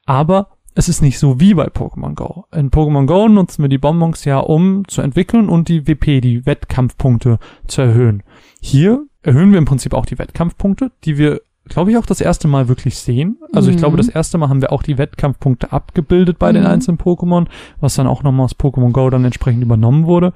Aber 0.05 0.49
es 0.73 0.87
ist 0.89 1.01
nicht 1.01 1.19
so 1.19 1.39
wie 1.39 1.53
bei 1.53 1.67
Pokémon 1.67 2.15
Go. 2.15 2.45
In 2.55 2.71
Pokémon 2.71 3.05
Go 3.05 3.27
nutzen 3.27 3.61
wir 3.63 3.69
die 3.69 3.77
Bonbons 3.77 4.23
ja, 4.25 4.39
um 4.39 4.87
zu 4.87 5.01
entwickeln 5.01 5.49
und 5.49 5.67
die 5.67 5.87
WP, 5.87 6.21
die 6.21 6.45
Wettkampfpunkte 6.45 7.39
zu 7.67 7.81
erhöhen. 7.81 8.23
Hier 8.61 9.05
erhöhen 9.21 9.51
wir 9.51 9.57
im 9.57 9.65
Prinzip 9.65 9.93
auch 9.93 10.05
die 10.05 10.17
Wettkampfpunkte, 10.17 10.91
die 11.03 11.17
wir, 11.17 11.41
glaube 11.65 11.91
ich, 11.91 11.97
auch 11.97 12.05
das 12.05 12.21
erste 12.21 12.47
Mal 12.47 12.69
wirklich 12.69 12.97
sehen. 12.97 13.37
Also 13.53 13.69
ich 13.69 13.75
Mhm. 13.75 13.79
glaube, 13.79 13.97
das 13.97 14.07
erste 14.07 14.37
Mal 14.37 14.47
haben 14.49 14.61
wir 14.61 14.71
auch 14.71 14.81
die 14.81 14.97
Wettkampfpunkte 14.97 15.71
abgebildet 15.73 16.39
bei 16.39 16.51
den 16.53 16.63
Mhm. 16.63 16.69
einzelnen 16.69 16.97
Pokémon, 16.97 17.47
was 17.81 17.95
dann 17.95 18.07
auch 18.07 18.23
nochmal 18.23 18.45
aus 18.45 18.55
Pokémon 18.57 18.91
Go 18.93 19.09
dann 19.09 19.25
entsprechend 19.25 19.61
übernommen 19.61 20.05
wurde. 20.05 20.33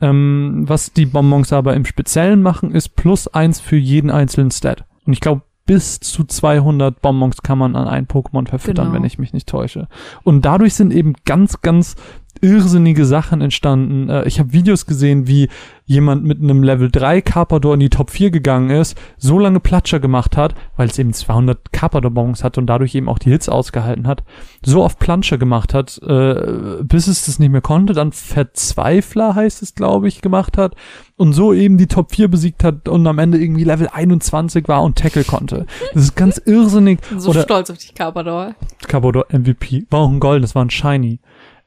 Ähm, 0.00 0.64
was 0.66 0.92
die 0.92 1.06
Bonbons 1.06 1.52
aber 1.52 1.74
im 1.74 1.84
Speziellen 1.84 2.42
machen, 2.42 2.72
ist 2.72 2.96
plus 2.96 3.28
eins 3.28 3.60
für 3.60 3.76
jeden 3.76 4.10
einzelnen 4.10 4.50
Stat. 4.50 4.84
Und 5.06 5.12
ich 5.12 5.20
glaube, 5.20 5.42
bis 5.64 5.98
zu 6.00 6.24
200 6.24 7.00
Bonbons 7.02 7.42
kann 7.42 7.58
man 7.58 7.74
an 7.74 7.88
ein 7.88 8.06
Pokémon 8.06 8.46
verfüttern, 8.48 8.86
Genau. 8.86 8.96
wenn 8.96 9.04
ich 9.04 9.18
mich 9.18 9.32
nicht 9.32 9.48
täusche. 9.48 9.88
Und 10.22 10.44
dadurch 10.44 10.74
sind 10.74 10.92
eben 10.92 11.14
ganz, 11.24 11.60
ganz 11.60 11.96
irrsinnige 12.42 13.04
Sachen 13.04 13.40
entstanden. 13.40 14.08
Äh, 14.08 14.26
ich 14.26 14.38
habe 14.38 14.52
Videos 14.52 14.86
gesehen, 14.86 15.26
wie 15.26 15.48
jemand 15.86 16.24
mit 16.24 16.40
einem 16.40 16.62
Level 16.62 16.90
3 16.90 17.20
Carpador 17.20 17.74
in 17.74 17.80
die 17.80 17.90
Top 17.90 18.10
4 18.10 18.30
gegangen 18.30 18.70
ist, 18.70 18.98
so 19.18 19.38
lange 19.38 19.60
Platscher 19.60 20.00
gemacht 20.00 20.36
hat, 20.36 20.54
weil 20.76 20.88
es 20.88 20.98
eben 20.98 21.12
200 21.12 21.72
Carpador-Bonbons 21.72 22.42
hat 22.42 22.58
und 22.58 22.66
dadurch 22.66 22.94
eben 22.94 23.08
auch 23.08 23.20
die 23.20 23.30
Hits 23.30 23.48
ausgehalten 23.48 24.08
hat, 24.08 24.24
so 24.64 24.82
oft 24.82 24.98
Planscher 24.98 25.38
gemacht 25.38 25.74
hat, 25.74 26.00
äh, 26.02 26.82
bis 26.82 27.06
es 27.06 27.26
das 27.26 27.38
nicht 27.38 27.52
mehr 27.52 27.60
konnte, 27.60 27.92
dann 27.92 28.12
Verzweifler 28.12 29.36
heißt 29.36 29.62
es, 29.62 29.74
glaube 29.74 30.08
ich, 30.08 30.22
gemacht 30.22 30.58
hat 30.58 30.74
und 31.16 31.32
so 31.32 31.52
eben 31.52 31.78
die 31.78 31.86
Top 31.86 32.12
4 32.12 32.28
besiegt 32.28 32.64
hat 32.64 32.88
und 32.88 33.06
am 33.06 33.18
Ende 33.18 33.38
irgendwie 33.38 33.64
Level 33.64 33.88
21 33.88 34.66
war 34.68 34.82
und 34.82 34.98
Tackle 34.98 35.24
konnte. 35.24 35.66
Das 35.94 36.02
ist 36.02 36.16
ganz 36.16 36.38
irrsinnig. 36.44 37.00
So 37.16 37.30
Oder 37.30 37.42
stolz 37.42 37.70
auf 37.70 37.78
dich, 37.78 37.94
Carpador. 37.94 38.54
Carpador 38.86 39.26
MVP. 39.30 39.86
War 39.90 40.00
auch 40.00 40.10
ein 40.10 40.20
Golden, 40.20 40.42
das 40.42 40.54
war 40.54 40.64
ein 40.64 40.70
Shiny. 40.70 41.18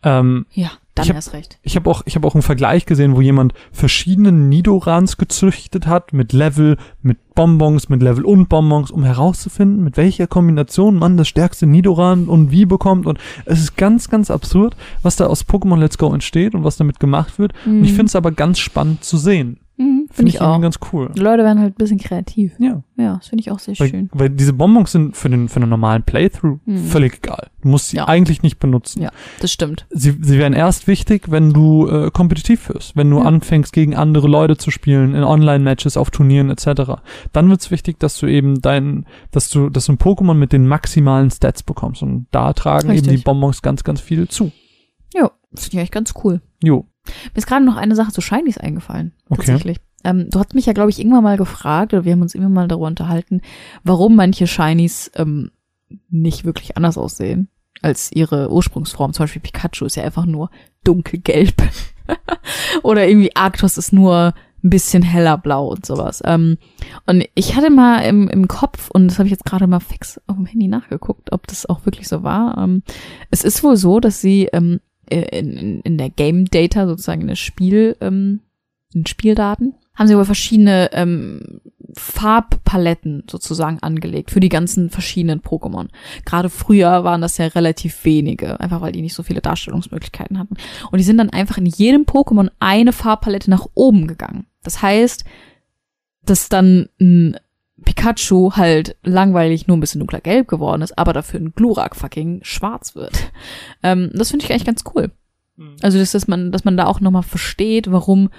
Ähm, 0.04 0.45
Ja, 0.54 0.72
dann 0.95 1.04
Ich 1.04 1.10
hab- 1.10 1.16
erst 1.16 1.34
recht. 1.34 1.60
ich 1.62 1.76
habe 1.76 1.89
auch, 1.89 2.04
ich 2.06 2.16
habe 2.16 2.28
auch 2.28 2.36
einen 2.36 2.41
Vergleich 2.41 2.86
gesehen, 2.86 3.16
wo 3.16 3.22
jemand 3.22 3.54
verschiedene 3.72 4.32
Nidorans 4.32 5.18
gezüchtet 5.18 5.88
hat 5.88 6.14
mit 6.14 6.32
Level, 6.34 6.78
mit 7.02 7.18
Bonbons, 7.36 7.89
mit 7.89 8.02
Level 8.02 8.26
und 8.26 8.50
Bonbons, 8.50 8.91
um 8.91 9.04
herauszufinden, 9.04 9.84
mit 9.84 9.97
welcher 9.97 10.28
Kombination 10.28 10.95
man 10.97 11.18
das 11.18 11.28
stärkste 11.28 11.66
Nidoran 11.66 12.28
und 12.28 12.52
wie 12.52 12.66
bekommt. 12.66 13.06
Und 13.06 13.20
es 13.45 13.60
ist 13.60 13.78
ganz, 13.78 14.10
ganz 14.10 14.30
absurd, 14.32 14.76
was 15.02 15.16
da 15.16 15.28
aus 15.28 15.45
Pokémon 15.47 15.78
Let's 15.78 15.97
Go 15.97 16.14
entsteht 16.14 16.56
und 16.56 16.64
was 16.64 16.78
damit 16.78 17.00
gemacht 17.00 17.39
wird. 17.39 17.54
Und 17.66 17.84
ich 17.84 17.91
finde 17.91 18.06
es 18.08 18.16
aber 18.16 18.32
ganz 18.32 18.60
spannend 18.60 19.04
zu 19.04 19.18
sehen. 19.18 19.60
Mhm, 19.80 20.08
Finde 20.10 20.14
finde 20.14 20.30
ich 20.30 20.36
ich 20.36 20.42
auch. 20.42 20.60
ganz 20.62 20.78
cool. 20.92 21.10
Die 21.16 21.22
Leute 21.22 21.44
werden 21.44 21.60
halt 21.60 21.74
ein 21.76 21.78
bisschen 21.78 21.98
kreativ. 22.00 22.52
Ja, 22.60 22.84
Ja, 22.98 23.16
das 23.16 23.30
finde 23.30 23.42
ich 23.42 23.50
auch 23.50 23.60
sehr 23.60 23.80
weil, 23.80 23.90
schön. 23.90 24.10
weil 24.12 24.30
diese 24.30 24.52
Bonbons 24.52 24.92
sind 24.92 25.16
für 25.16 25.30
den, 25.30 25.48
für 25.48 25.62
den 25.62 25.70
normalen 25.70 26.04
Playthrough 26.04 26.60
Mhm. 26.66 26.78
völlig 26.86 27.16
egal. 27.24 27.48
Du 27.62 27.70
musst 27.70 27.90
sie 27.90 27.98
Ja. 27.98 28.08
eigentlich 28.10 28.44
nicht 28.44 28.60
benutzen. 28.60 29.02
Ja, 29.02 29.10
das 29.40 29.52
stimmt. 29.54 29.86
sie, 29.90 30.18
sie 30.22 30.38
werden 30.38 30.54
erst 30.54 30.88
wichtig, 30.88 31.32
wenn 31.32 31.54
du 31.54 31.88
äh, 31.88 32.12
kompetitiv 32.12 32.68
wirst, 32.70 32.98
wenn 32.98 33.10
du 33.10 33.20
Ja. 33.20 33.24
anfängst, 33.24 33.72
gegen 33.72 33.96
andere 33.96 34.28
Leute 34.28 34.58
zu 34.58 34.70
spielen, 34.70 35.16
in 35.16 35.24
Online-Matches, 35.24 35.96
auf 35.96 36.12
Turnieren 36.12 36.50
etc. 36.50 37.02
Dann 37.32 37.50
wird's 37.50 37.72
wichtig, 37.72 38.00
dass 38.00 38.18
du 38.20 38.28
eben 38.28 38.62
dein, 38.62 39.06
dass 39.32 39.50
du, 39.50 39.70
dass 39.70 39.86
du 39.86 39.94
ein 39.94 39.98
Pokémon 39.98 40.34
mit 40.34 40.52
den 40.52 40.68
maximalen 40.68 41.32
Stats 41.32 41.64
bekommst. 41.64 42.04
Und 42.04 42.28
da 42.32 42.52
tragen 42.52 42.90
eben 42.90 43.00
Richtig. 43.00 43.18
die 43.20 43.24
Bonbons 43.24 43.62
ganz, 43.62 43.86
ganz 43.86 44.02
viel 44.02 44.28
zu. 44.28 44.52
Ja, 45.14 45.32
das 45.52 45.64
finde 45.64 45.76
ich 45.76 45.80
eigentlich 45.80 45.92
ganz 45.92 46.14
cool. 46.24 46.42
Jo. 46.62 46.86
Mir 47.34 47.38
ist 47.38 47.47
gerade 47.47 47.66
noch 47.66 47.78
eine 47.78 47.95
Sache 47.95 48.12
zu 48.12 48.22
Shinies 48.22 48.57
eingefallen. 48.57 49.14
Okay. 49.30 49.45
Tatsächlich. 49.45 49.78
Ähm, 50.03 50.30
du 50.30 50.39
hast 50.39 50.55
mich 50.55 50.66
ja, 50.66 50.74
glaube 50.74 50.89
ich, 50.89 50.99
irgendwann 50.99 51.24
mal 51.24 51.38
gefragt, 51.38 51.93
oder 51.93 52.05
wir 52.05 52.14
haben 52.14 52.22
uns 52.22 52.36
immer 52.36 52.49
mal 52.49 52.68
darüber 52.68 52.88
unterhalten, 52.88 53.41
warum 53.84 54.16
manche 54.16 54.47
Shinies 54.47 55.12
ähm, 55.16 55.51
nicht 56.10 56.45
wirklich 56.45 56.78
anders 56.78 56.97
aussehen 56.97 57.49
als 57.82 58.12
ihre 58.12 58.51
Ursprungsform. 58.51 59.14
Zum 59.14 59.24
Beispiel 59.24 59.41
Pikachu 59.41 59.86
ist 59.86 59.95
ja 59.95 60.03
einfach 60.03 60.26
nur 60.26 60.49
dunkelgelb. 60.84 61.55
oder 62.84 63.07
irgendwie 63.07 63.36
Arctos 63.36 63.78
ist 63.78 63.93
nur 63.93 64.34
ein 64.64 64.70
bisschen 64.70 65.03
heller 65.03 65.38
blau 65.38 65.68
und 65.68 65.86
sowas. 65.86 66.22
Ähm, 66.26 66.57
und 67.05 67.26
ich 67.36 67.55
hatte 67.55 67.70
mal 67.70 67.99
im, 68.01 68.28
im 68.28 68.47
Kopf, 68.47 68.89
und 68.91 69.07
das 69.07 69.18
habe 69.18 69.28
ich 69.28 69.32
jetzt 69.32 69.45
gerade 69.45 69.68
mal 69.68 69.80
fix 69.80 70.20
auf 70.28 70.36
dem 70.36 70.45
Handy 70.45 70.68
nachgeguckt, 70.68 71.32
ob 71.32 71.47
das 71.47 71.66
auch 71.66 71.86
wirklich 71.86 72.07
so 72.07 72.24
war. 72.24 72.57
Ähm, 72.57 72.84
es 73.32 73.43
ist 73.43 73.64
wohl 73.64 73.78
so, 73.78 73.99
dass 73.99 74.22
sie 74.22 74.49
ähm, 74.51 74.80
in, 75.10 75.57
in, 75.57 75.82
in 75.82 75.97
der 75.97 76.10
Game 76.10 76.45
Data, 76.45 76.88
sozusagen 76.88 77.22
in 77.22 77.28
der 77.28 77.36
Spiel, 77.36 77.95
ähm, 78.01 78.41
in 78.93 79.05
Spieldaten, 79.05 79.76
haben 79.95 80.07
sie 80.07 80.14
aber 80.14 80.26
verschiedene 80.26 80.89
ähm, 80.93 81.62
Farbpaletten 81.93 83.24
sozusagen 83.30 83.80
angelegt 83.80 84.32
für 84.32 84.39
die 84.39 84.49
ganzen 84.49 84.89
verschiedenen 84.89 85.41
Pokémon. 85.41 85.89
Gerade 86.26 86.49
früher 86.49 87.03
waren 87.03 87.22
das 87.22 87.38
ja 87.38 87.47
relativ 87.47 88.05
wenige, 88.05 88.60
einfach 88.60 88.82
weil 88.82 88.91
die 88.91 89.01
nicht 89.01 89.14
so 89.14 89.24
viele 89.24 89.41
Darstellungsmöglichkeiten 89.41 90.39
hatten. 90.39 90.55
Und 90.91 90.97
die 90.99 91.03
sind 91.03 91.18
dann 91.18 91.30
einfach 91.30 91.57
in 91.57 91.66
jedem 91.66 92.03
Pokémon 92.03 92.49
eine 92.60 92.93
Farbpalette 92.93 93.49
nach 93.49 93.66
oben 93.74 94.07
gegangen. 94.07 94.45
Das 94.64 94.82
heißt, 94.82 95.26
dass 96.24 96.49
dann 96.49 96.89
ein 97.01 97.38
Pikachu 97.90 98.52
halt 98.56 98.96
langweilig 99.02 99.66
nur 99.66 99.76
ein 99.76 99.80
bisschen 99.80 100.00
dunkler 100.00 100.22
gelb 100.22 100.48
geworden 100.48 100.84
ist, 100.84 100.98
aber 101.00 101.12
dafür 101.12 101.40
ein 101.40 101.54
Glurak 101.56 101.96
fucking 101.96 102.42
schwarz 102.44 102.96
wird. 102.96 103.32
Ähm, 103.82 104.12
das 104.14 104.32
finde 104.32 104.44
ich 104.44 104.52
eigentlich 104.52 104.66
ganz 104.66 104.84
cool. 104.94 105.10
Mhm. 105.56 105.78
Also, 105.82 105.98
dass, 105.98 106.12
dass 106.12 106.28
man, 106.28 106.52
dass 106.52 106.66
man 106.66 106.76
da 106.76 106.86
auch 106.86 107.00
nochmal 107.00 107.24
versteht, 107.24 107.90
warum 107.90 108.30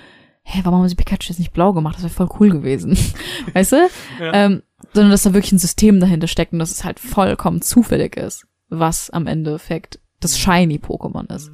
hä, 0.42 0.60
warum 0.64 0.80
haben 0.80 0.88
sie 0.88 0.96
Pikachu 0.96 1.30
jetzt 1.30 1.38
nicht 1.38 1.54
blau 1.54 1.72
gemacht? 1.72 1.96
Das 1.96 2.02
wäre 2.02 2.12
voll 2.12 2.28
cool 2.38 2.50
gewesen. 2.50 2.98
weißt 3.54 3.72
du? 3.72 3.76
Ja. 4.20 4.34
Ähm, 4.34 4.62
sondern 4.92 5.12
dass 5.12 5.22
da 5.22 5.32
wirklich 5.32 5.52
ein 5.52 5.58
System 5.58 5.98
dahinter 5.98 6.26
steckt 6.26 6.52
und 6.52 6.58
dass 6.58 6.72
es 6.72 6.84
halt 6.84 7.00
vollkommen 7.00 7.62
zufällig 7.62 8.16
ist, 8.16 8.46
was 8.68 9.08
am 9.08 9.26
Endeffekt 9.26 9.98
das 10.20 10.38
Shiny-Pokémon 10.38 11.34
ist. 11.34 11.50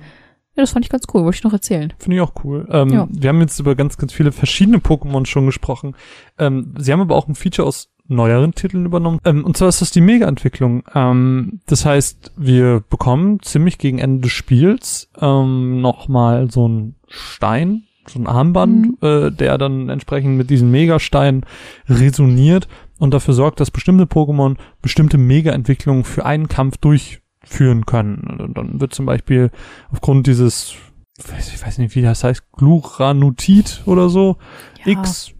Ja, 0.56 0.62
das 0.62 0.70
fand 0.70 0.86
ich 0.86 0.90
ganz 0.90 1.04
cool, 1.12 1.22
wollte 1.24 1.36
ich 1.36 1.44
noch 1.44 1.52
erzählen. 1.52 1.92
Finde 1.98 2.16
ich 2.16 2.22
auch 2.22 2.32
cool. 2.42 2.66
Ähm, 2.70 2.88
ja. 2.88 3.06
Wir 3.10 3.28
haben 3.28 3.40
jetzt 3.40 3.60
über 3.60 3.74
ganz, 3.74 3.98
ganz 3.98 4.14
viele 4.14 4.32
verschiedene 4.32 4.78
Pokémon 4.78 5.26
schon 5.26 5.44
gesprochen. 5.44 5.94
Ähm, 6.38 6.74
sie 6.78 6.92
haben 6.92 7.02
aber 7.02 7.14
auch 7.14 7.28
ein 7.28 7.34
Feature 7.34 7.68
aus 7.68 7.90
neueren 8.08 8.54
Titeln 8.54 8.86
übernommen. 8.86 9.18
Ähm, 9.26 9.44
und 9.44 9.58
zwar 9.58 9.68
ist 9.68 9.82
das 9.82 9.90
die 9.90 10.00
Mega-Entwicklung. 10.00 10.82
Ähm, 10.94 11.60
das 11.66 11.84
heißt, 11.84 12.32
wir 12.38 12.82
bekommen 12.88 13.40
ziemlich 13.42 13.76
gegen 13.76 13.98
Ende 13.98 14.22
des 14.22 14.32
Spiels 14.32 15.10
ähm, 15.20 15.82
nochmal 15.82 16.50
so 16.50 16.64
einen 16.64 16.96
Stein, 17.06 17.82
so 18.06 18.18
ein 18.18 18.26
Armband, 18.26 19.02
mhm. 19.02 19.06
äh, 19.06 19.30
der 19.30 19.58
dann 19.58 19.90
entsprechend 19.90 20.38
mit 20.38 20.48
diesen 20.48 20.70
Megasteinen 20.70 21.44
resoniert 21.86 22.66
und 22.98 23.12
dafür 23.12 23.34
sorgt, 23.34 23.60
dass 23.60 23.70
bestimmte 23.70 24.04
Pokémon 24.04 24.56
bestimmte 24.80 25.18
Mega-Entwicklungen 25.18 26.04
für 26.04 26.24
einen 26.24 26.48
Kampf 26.48 26.78
durchführen 26.78 27.25
können. 27.86 28.38
Und 28.38 28.56
dann 28.56 28.80
wird 28.80 28.94
zum 28.94 29.06
Beispiel 29.06 29.50
aufgrund 29.90 30.26
dieses, 30.26 30.74
ich 31.18 31.64
weiß 31.64 31.78
nicht, 31.78 31.94
wie 31.94 32.02
das 32.02 32.24
heißt, 32.24 32.52
Gluranutit 32.52 33.82
oder 33.86 34.08
so, 34.08 34.36
ja. 34.84 34.92
X, 34.92 35.32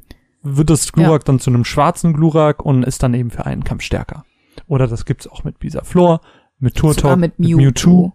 wird 0.42 0.70
das 0.70 0.92
Glurak 0.92 1.22
ja. 1.22 1.26
dann 1.26 1.40
zu 1.40 1.50
einem 1.50 1.64
schwarzen 1.64 2.12
Glurak 2.12 2.64
und 2.64 2.84
ist 2.84 3.02
dann 3.02 3.14
eben 3.14 3.30
für 3.30 3.46
einen 3.46 3.64
Kampf 3.64 3.82
stärker. 3.82 4.24
Oder 4.68 4.86
das 4.86 5.04
gibt's 5.04 5.26
auch 5.26 5.44
mit 5.44 5.58
Bisaflor, 5.58 6.20
mit 6.58 6.76
Turtok, 6.76 7.18
mit 7.18 7.38
Mewtwo. 7.38 7.56
Mit 7.56 7.64
Mewtwo. 7.64 8.12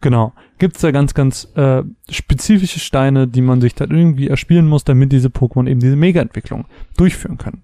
Genau. 0.00 0.32
Gibt's 0.58 0.80
da 0.80 0.90
ganz, 0.90 1.14
ganz 1.14 1.48
äh, 1.54 1.82
spezifische 2.10 2.80
Steine, 2.80 3.28
die 3.28 3.40
man 3.40 3.60
sich 3.60 3.74
dann 3.74 3.90
irgendwie 3.90 4.28
erspielen 4.28 4.66
muss, 4.66 4.84
damit 4.84 5.12
diese 5.12 5.28
Pokémon 5.28 5.68
eben 5.68 5.80
diese 5.80 5.96
Mega-Entwicklung 5.96 6.66
durchführen 6.96 7.38
können. 7.38 7.62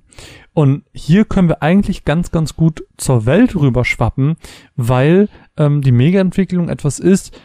Und 0.55 0.85
hier 0.93 1.25
können 1.25 1.49
wir 1.49 1.63
eigentlich 1.63 2.05
ganz, 2.05 2.31
ganz 2.31 2.57
gut 2.57 2.85
zur 2.97 3.27
Welt 3.27 3.55
rüberschwappen, 3.57 4.37
weil 4.77 5.29
ähm, 5.59 5.83
die 5.83 5.93
Mega-Entwicklung 5.93 6.69
etwas 6.69 6.99
ist, 6.99 7.39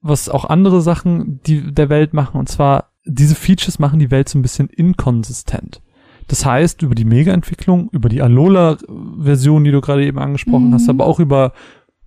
was 0.00 0.28
auch 0.28 0.44
andere 0.44 0.80
Sachen 0.80 1.40
die 1.46 1.72
der 1.72 1.88
Welt 1.90 2.14
machen. 2.14 2.38
Und 2.38 2.48
zwar, 2.48 2.92
diese 3.04 3.34
Features 3.34 3.78
machen 3.78 3.98
die 3.98 4.10
Welt 4.10 4.28
so 4.28 4.38
ein 4.38 4.42
bisschen 4.42 4.68
inkonsistent. 4.68 5.82
Das 6.28 6.44
heißt, 6.44 6.82
über 6.82 6.94
die 6.94 7.04
Mega-Entwicklung, 7.06 7.88
über 7.90 8.08
die 8.08 8.22
Alola-Version, 8.22 9.64
die 9.64 9.70
du 9.70 9.80
gerade 9.80 10.04
eben 10.04 10.18
angesprochen 10.18 10.68
mhm. 10.68 10.74
hast, 10.74 10.88
aber 10.88 11.06
auch 11.06 11.20
über 11.20 11.52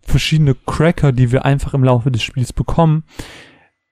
verschiedene 0.03 0.55
Cracker, 0.65 1.11
die 1.11 1.31
wir 1.31 1.45
einfach 1.45 1.73
im 1.73 1.83
Laufe 1.83 2.11
des 2.11 2.23
Spiels 2.23 2.53
bekommen, 2.53 3.03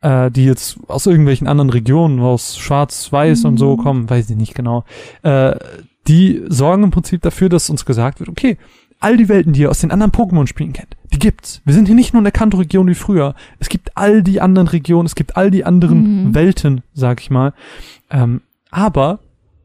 äh, 0.02 0.30
die 0.32 0.46
jetzt 0.46 0.80
aus 0.88 1.08
irgendwelchen 1.08 1.48
anderen 1.48 1.72
Regionen, 1.72 2.20
aus 2.20 2.58
Schwarz-Weiß 2.58 3.44
mhm. 3.44 3.50
und 3.50 3.58
so 3.58 3.76
mhm. 3.76 3.82
kommen, 3.82 4.10
weiß 4.10 4.30
ich 4.30 4.38
nicht 4.38 4.56
genau, 4.56 4.86
äh, 5.24 5.56
die 6.08 6.44
sorgen 6.48 6.84
im 6.84 6.92
Prinzip 6.92 7.22
dafür, 7.22 7.50
dass 7.50 7.70
uns 7.70 7.86
gesagt 7.86 8.20
wird, 8.20 8.30
okay, 8.30 8.58
all 9.00 9.18
die 9.18 9.30
Welten, 9.30 9.54
die 9.54 9.62
ihr 9.62 9.70
aus 9.70 9.80
den 9.80 9.92
anderen 9.92 10.12
Pokémon-Spielen 10.12 10.74
kennt, 10.74 10.98
die 11.14 11.20
gibt's. 11.20 11.62
Wir 11.66 11.74
sind 11.74 11.86
hier 11.86 11.96
nicht 11.96 12.14
nur 12.14 12.20
in 12.20 12.26
der 12.26 12.32
Kanto-Region 12.32 12.88
wie 12.88 12.96
früher. 12.96 13.36
Es 13.60 13.70
gibt 13.70 13.96
all 13.96 14.24
die 14.24 14.42
anderen 14.42 14.68
Regionen, 14.68 15.06
es 15.06 15.16
gibt 15.16 15.38
all 15.38 15.52
die 15.52 15.66
anderen 15.66 16.28
mhm. 16.28 16.36
Welten, 16.36 16.82
sag 16.94 17.22
ich 17.22 17.30
mal. 17.30 17.54
Ähm, 18.10 18.42
aber 18.72 19.20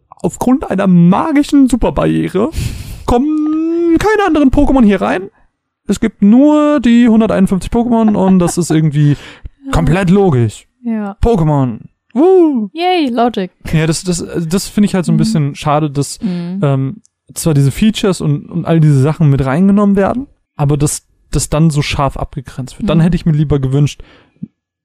aufgrund 0.08 0.70
einer 0.70 0.86
magischen 0.86 1.68
Superbarriere 1.68 2.50
kommen 3.06 3.98
keine 3.98 4.26
anderen 4.26 4.50
Pokémon 4.50 4.84
hier 4.84 5.00
rein 5.00 5.30
es 5.86 6.00
gibt 6.00 6.22
nur 6.22 6.80
die 6.80 7.04
151 7.04 7.70
Pokémon 7.70 8.14
und 8.14 8.38
das 8.38 8.58
ist 8.58 8.70
irgendwie 8.70 9.16
komplett 9.72 10.10
logisch. 10.10 10.66
Ja. 10.82 11.16
Pokémon. 11.22 11.80
Woo. 12.14 12.70
Yay, 12.72 13.08
Logic. 13.10 13.50
Ja, 13.72 13.86
das, 13.86 14.04
das, 14.04 14.24
das 14.48 14.68
finde 14.68 14.86
ich 14.86 14.94
halt 14.94 15.04
so 15.04 15.12
ein 15.12 15.16
mhm. 15.16 15.18
bisschen 15.18 15.54
schade, 15.54 15.90
dass 15.90 16.20
mhm. 16.22 16.60
ähm, 16.62 17.02
zwar 17.32 17.54
diese 17.54 17.70
Features 17.70 18.20
und, 18.20 18.46
und 18.50 18.64
all 18.64 18.80
diese 18.80 19.00
Sachen 19.00 19.30
mit 19.30 19.44
reingenommen 19.44 19.96
werden, 19.96 20.26
aber 20.56 20.76
dass 20.76 21.06
das 21.30 21.48
dann 21.48 21.70
so 21.70 21.82
scharf 21.82 22.16
abgegrenzt 22.16 22.74
wird. 22.74 22.84
Mhm. 22.84 22.88
Dann 22.88 23.00
hätte 23.00 23.16
ich 23.16 23.26
mir 23.26 23.32
lieber 23.32 23.58
gewünscht, 23.58 24.02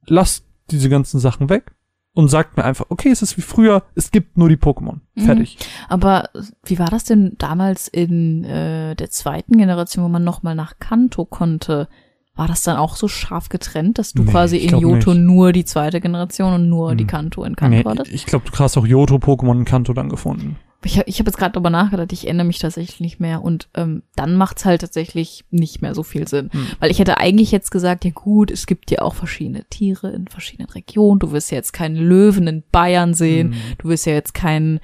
lasst 0.06 0.46
diese 0.72 0.90
ganzen 0.90 1.20
Sachen 1.20 1.50
weg 1.50 1.74
und 2.14 2.30
sagt 2.30 2.58
mir 2.58 2.64
einfach, 2.64 2.86
okay, 2.90 3.10
es 3.10 3.22
ist 3.22 3.38
wie 3.38 3.42
früher, 3.42 3.84
es 3.96 4.12
gibt 4.12 4.38
nur 4.38 4.50
die 4.50 4.58
Pokémon. 4.58 5.00
Mhm. 5.16 5.22
Fertig. 5.22 5.58
Mhm. 5.60 5.66
Aber 5.90 6.30
wie 6.66 6.80
war 6.80 6.90
das 6.90 7.04
denn 7.04 7.36
damals 7.38 7.88
in 7.88 8.44
äh, 8.44 8.96
der 8.96 9.10
zweiten 9.10 9.58
Generation, 9.58 10.04
wo 10.04 10.10
man 10.10 10.24
nochmal 10.24 10.56
nach 10.56 10.80
Kanto 10.80 11.26
konnte? 11.26 11.88
War 12.36 12.48
das 12.48 12.64
dann 12.64 12.78
auch 12.78 12.96
so 12.96 13.10
scharf 13.10 13.50
getrennt, 13.50 13.98
dass 13.98 14.14
du 14.14 14.24
nee, 14.24 14.32
quasi 14.32 14.58
in 14.58 14.80
Johto 14.80 15.14
nicht. 15.14 15.24
nur 15.24 15.52
die 15.52 15.66
zweite 15.66 16.00
Generation 16.00 16.54
und 16.54 16.70
nur 16.70 16.92
hm. 16.92 16.98
die 16.98 17.06
Kanto 17.06 17.44
in 17.44 17.58
Kanto 17.58 17.78
nee, 17.78 17.84
hattest? 17.84 18.14
Ich 18.14 18.26
glaube, 18.26 18.46
du 18.50 18.58
hast 18.58 18.78
auch 18.78 18.88
Johto-Pokémon 18.88 19.58
in 19.58 19.66
Kanto 19.66 19.92
dann 19.94 20.08
gefunden. 20.08 20.56
Ich 20.84 20.98
habe 20.98 21.10
ich 21.10 21.20
hab 21.20 21.28
jetzt 21.28 21.38
gerade 21.38 21.52
darüber 21.52 21.70
nachgedacht, 21.70 22.14
ich 22.14 22.26
erinnere 22.26 22.48
mich 22.48 22.60
tatsächlich 22.60 23.02
nicht 23.02 23.20
mehr 23.20 23.42
und 23.42 23.68
ähm, 23.76 24.04
dann 24.16 24.36
macht's 24.36 24.64
halt 24.64 24.82
tatsächlich 24.82 25.44
nicht 25.52 25.82
mehr 25.82 25.94
so 25.94 26.04
viel 26.04 26.28
Sinn. 26.28 26.50
Hm. 26.52 26.68
Weil 26.80 26.90
ich 26.90 27.00
hätte 27.00 27.18
eigentlich 27.18 27.52
jetzt 27.52 27.70
gesagt, 27.72 28.06
ja 28.06 28.12
gut, 28.12 28.50
es 28.50 28.66
gibt 28.66 28.90
ja 28.90 29.02
auch 29.02 29.14
verschiedene 29.14 29.66
Tiere 29.66 30.12
in 30.12 30.28
verschiedenen 30.28 30.70
Regionen. 30.70 31.20
Du 31.20 31.32
wirst 31.32 31.52
ja 31.52 31.58
jetzt 31.58 31.74
keinen 31.74 31.98
Löwen 31.98 32.48
in 32.48 32.64
Bayern 32.72 33.14
sehen, 33.14 33.54
hm. 33.54 33.60
du 33.78 33.90
wirst 33.90 34.06
ja 34.06 34.14
jetzt 34.14 34.34
keinen, 34.34 34.80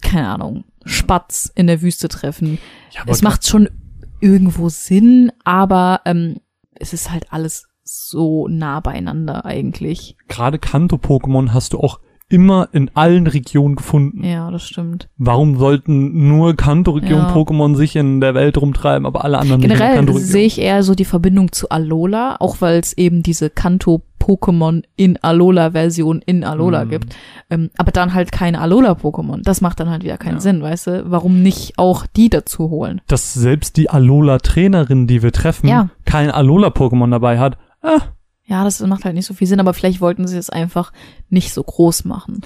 keine 0.00 0.28
Ahnung, 0.28 0.64
Spatz 0.84 1.52
in 1.54 1.66
der 1.66 1.82
Wüste 1.82 2.08
treffen. 2.08 2.58
Ja, 2.92 3.02
es 3.06 3.20
macht 3.20 3.46
schon 3.46 3.68
irgendwo 4.20 4.70
Sinn, 4.70 5.30
aber 5.44 6.00
ähm, 6.06 6.36
es 6.74 6.92
ist 6.92 7.10
halt 7.10 7.32
alles 7.32 7.68
so 7.84 8.48
nah 8.48 8.80
beieinander 8.80 9.44
eigentlich. 9.44 10.16
Gerade 10.28 10.58
Kanto-Pokémon 10.58 11.52
hast 11.52 11.72
du 11.72 11.80
auch 11.80 12.00
immer 12.30 12.68
in 12.72 12.90
allen 12.94 13.26
Regionen 13.26 13.76
gefunden. 13.76 14.22
Ja, 14.22 14.50
das 14.50 14.66
stimmt. 14.66 15.08
Warum 15.16 15.58
sollten 15.58 16.28
nur 16.28 16.54
Kanto-Region-Pokémon 16.54 17.74
sich 17.74 17.96
in 17.96 18.20
der 18.20 18.34
Welt 18.34 18.58
rumtreiben, 18.58 19.06
aber 19.06 19.24
alle 19.24 19.38
anderen 19.38 19.62
Generell 19.62 20.02
nicht 20.02 20.18
sehe 20.20 20.46
ich 20.46 20.60
eher 20.60 20.82
so 20.82 20.94
die 20.94 21.06
Verbindung 21.06 21.52
zu 21.52 21.70
Alola, 21.70 22.36
auch 22.40 22.60
weil 22.60 22.80
es 22.80 22.92
eben 22.92 23.22
diese 23.22 23.48
Kanto-Pokémon 23.48 24.82
in 24.96 25.18
Alola-Version 25.22 26.20
in 26.26 26.44
Alola 26.44 26.84
mm. 26.84 26.90
gibt. 26.90 27.16
Ähm, 27.48 27.70
aber 27.78 27.92
dann 27.92 28.12
halt 28.12 28.30
keine 28.30 28.60
Alola-Pokémon. 28.60 29.42
Das 29.42 29.62
macht 29.62 29.80
dann 29.80 29.88
halt 29.88 30.04
wieder 30.04 30.18
keinen 30.18 30.34
ja. 30.34 30.40
Sinn, 30.40 30.60
weißt 30.60 30.86
du? 30.88 31.04
Warum 31.10 31.42
nicht 31.42 31.78
auch 31.78 32.04
die 32.06 32.28
dazu 32.28 32.68
holen? 32.68 33.00
Dass 33.06 33.32
selbst 33.32 33.78
die 33.78 33.88
Alola-Trainerin, 33.88 35.06
die 35.06 35.22
wir 35.22 35.32
treffen, 35.32 35.68
ja. 35.68 35.88
kein 36.04 36.30
Alola-Pokémon 36.30 37.10
dabei 37.10 37.38
hat. 37.38 37.56
Ah, 37.80 38.00
ja, 38.48 38.64
das 38.64 38.80
macht 38.80 39.04
halt 39.04 39.14
nicht 39.14 39.26
so 39.26 39.34
viel 39.34 39.46
Sinn, 39.46 39.60
aber 39.60 39.74
vielleicht 39.74 40.00
wollten 40.00 40.26
sie 40.26 40.38
es 40.38 40.50
einfach 40.50 40.92
nicht 41.28 41.52
so 41.52 41.62
groß 41.62 42.04
machen. 42.06 42.40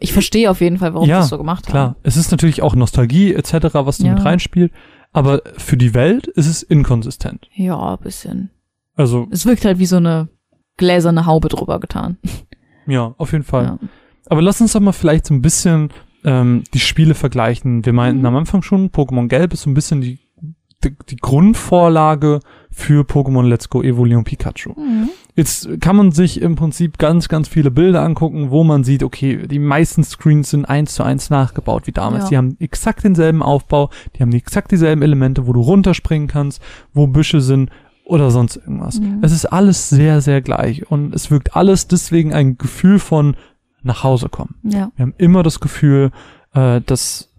Ich 0.00 0.14
verstehe 0.14 0.50
auf 0.50 0.62
jeden 0.62 0.78
Fall, 0.78 0.94
warum 0.94 1.08
ja, 1.08 1.20
sie 1.20 1.24
es 1.24 1.30
so 1.30 1.38
gemacht 1.38 1.66
klar. 1.66 1.82
haben. 1.82 1.92
Klar, 1.92 2.00
es 2.02 2.16
ist 2.16 2.30
natürlich 2.30 2.62
auch 2.62 2.74
Nostalgie 2.74 3.34
etc., 3.34 3.74
was 3.74 3.98
da 3.98 4.06
ja. 4.06 4.14
mit 4.14 4.24
reinspielt, 4.24 4.72
aber 5.12 5.42
für 5.58 5.76
die 5.76 5.92
Welt 5.92 6.26
ist 6.26 6.46
es 6.46 6.62
inkonsistent. 6.62 7.48
Ja, 7.54 7.94
ein 7.94 7.98
bisschen. 8.02 8.50
Also 8.94 9.28
es 9.30 9.44
wirkt 9.44 9.66
halt 9.66 9.78
wie 9.78 9.86
so 9.86 9.96
eine 9.96 10.28
gläserne 10.76 11.26
Haube 11.26 11.48
drüber 11.48 11.80
getan. 11.80 12.18
Ja, 12.86 13.14
auf 13.16 13.32
jeden 13.32 13.44
Fall. 13.44 13.64
Ja. 13.64 13.78
Aber 14.26 14.42
lass 14.42 14.60
uns 14.60 14.74
doch 14.74 14.80
mal 14.80 14.92
vielleicht 14.92 15.24
so 15.24 15.32
ein 15.32 15.40
bisschen 15.40 15.88
ähm, 16.22 16.64
die 16.74 16.80
Spiele 16.80 17.14
vergleichen. 17.14 17.82
Wir 17.86 17.94
meinten 17.94 18.20
mhm. 18.20 18.26
am 18.26 18.36
Anfang 18.36 18.60
schon, 18.60 18.90
Pokémon 18.90 19.26
Gelb 19.26 19.54
ist 19.54 19.62
so 19.62 19.70
ein 19.70 19.74
bisschen 19.74 20.02
die, 20.02 20.18
die, 20.84 20.94
die 21.08 21.16
Grundvorlage 21.16 22.40
für 22.74 23.04
Pokémon 23.04 23.46
Let's 23.46 23.70
Go 23.70 23.82
Evolution 23.82 24.24
Pikachu. 24.24 24.72
Mhm. 24.76 25.08
Jetzt 25.36 25.80
kann 25.80 25.96
man 25.96 26.12
sich 26.12 26.42
im 26.42 26.56
Prinzip 26.56 26.98
ganz, 26.98 27.28
ganz 27.28 27.48
viele 27.48 27.70
Bilder 27.70 28.02
angucken, 28.02 28.50
wo 28.50 28.64
man 28.64 28.84
sieht, 28.84 29.02
okay, 29.02 29.46
die 29.46 29.58
meisten 29.58 30.02
Screens 30.02 30.50
sind 30.50 30.64
eins 30.64 30.94
zu 30.94 31.02
eins 31.02 31.30
nachgebaut 31.30 31.86
wie 31.86 31.92
damals. 31.92 32.24
Ja. 32.24 32.28
Die 32.30 32.36
haben 32.36 32.56
exakt 32.58 33.04
denselben 33.04 33.42
Aufbau, 33.42 33.90
die 34.16 34.22
haben 34.22 34.32
exakt 34.32 34.72
dieselben 34.72 35.02
Elemente, 35.02 35.46
wo 35.46 35.52
du 35.52 35.60
runterspringen 35.60 36.28
kannst, 36.28 36.60
wo 36.92 37.06
Büsche 37.06 37.40
sind 37.40 37.70
oder 38.04 38.30
sonst 38.30 38.56
irgendwas. 38.56 39.00
Mhm. 39.00 39.20
Es 39.22 39.32
ist 39.32 39.46
alles 39.46 39.88
sehr, 39.88 40.20
sehr 40.20 40.42
gleich 40.42 40.90
und 40.90 41.14
es 41.14 41.30
wirkt 41.30 41.56
alles 41.56 41.88
deswegen 41.88 42.34
ein 42.34 42.58
Gefühl 42.58 42.98
von 42.98 43.36
nach 43.82 44.02
Hause 44.02 44.28
kommen. 44.28 44.56
Ja. 44.64 44.90
Wir 44.96 45.04
haben 45.04 45.14
immer 45.16 45.42
das 45.42 45.60
Gefühl, 45.60 46.10
äh, 46.54 46.80
dass, 46.80 47.32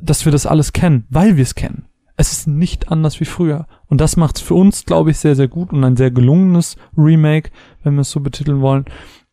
dass 0.00 0.24
wir 0.24 0.32
das 0.32 0.46
alles 0.46 0.72
kennen, 0.72 1.06
weil 1.10 1.36
wir 1.36 1.42
es 1.42 1.54
kennen. 1.54 1.84
Es 2.16 2.32
ist 2.32 2.46
nicht 2.46 2.90
anders 2.90 3.20
wie 3.20 3.24
früher. 3.24 3.66
Und 3.90 4.00
das 4.00 4.16
macht 4.16 4.38
für 4.38 4.54
uns, 4.54 4.86
glaube 4.86 5.10
ich, 5.10 5.18
sehr, 5.18 5.34
sehr 5.34 5.48
gut 5.48 5.72
und 5.72 5.84
ein 5.84 5.96
sehr 5.96 6.12
gelungenes 6.12 6.76
Remake, 6.96 7.50
wenn 7.82 7.94
wir 7.94 8.02
es 8.02 8.10
so 8.10 8.20
betiteln 8.20 8.60
wollen. 8.60 8.86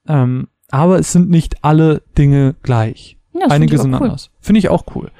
Ähm, 0.07 0.47
aber 0.69 0.99
es 0.99 1.11
sind 1.13 1.29
nicht 1.29 1.63
alle 1.63 2.01
Dinge 2.17 2.55
gleich. 2.63 3.17
Ja, 3.33 3.47
Einige 3.47 3.77
sind 3.77 3.93
cool. 3.93 4.07
anders. 4.07 4.31
Finde 4.39 4.59
ich 4.59 4.69
auch 4.69 4.83
cool. 4.95 5.11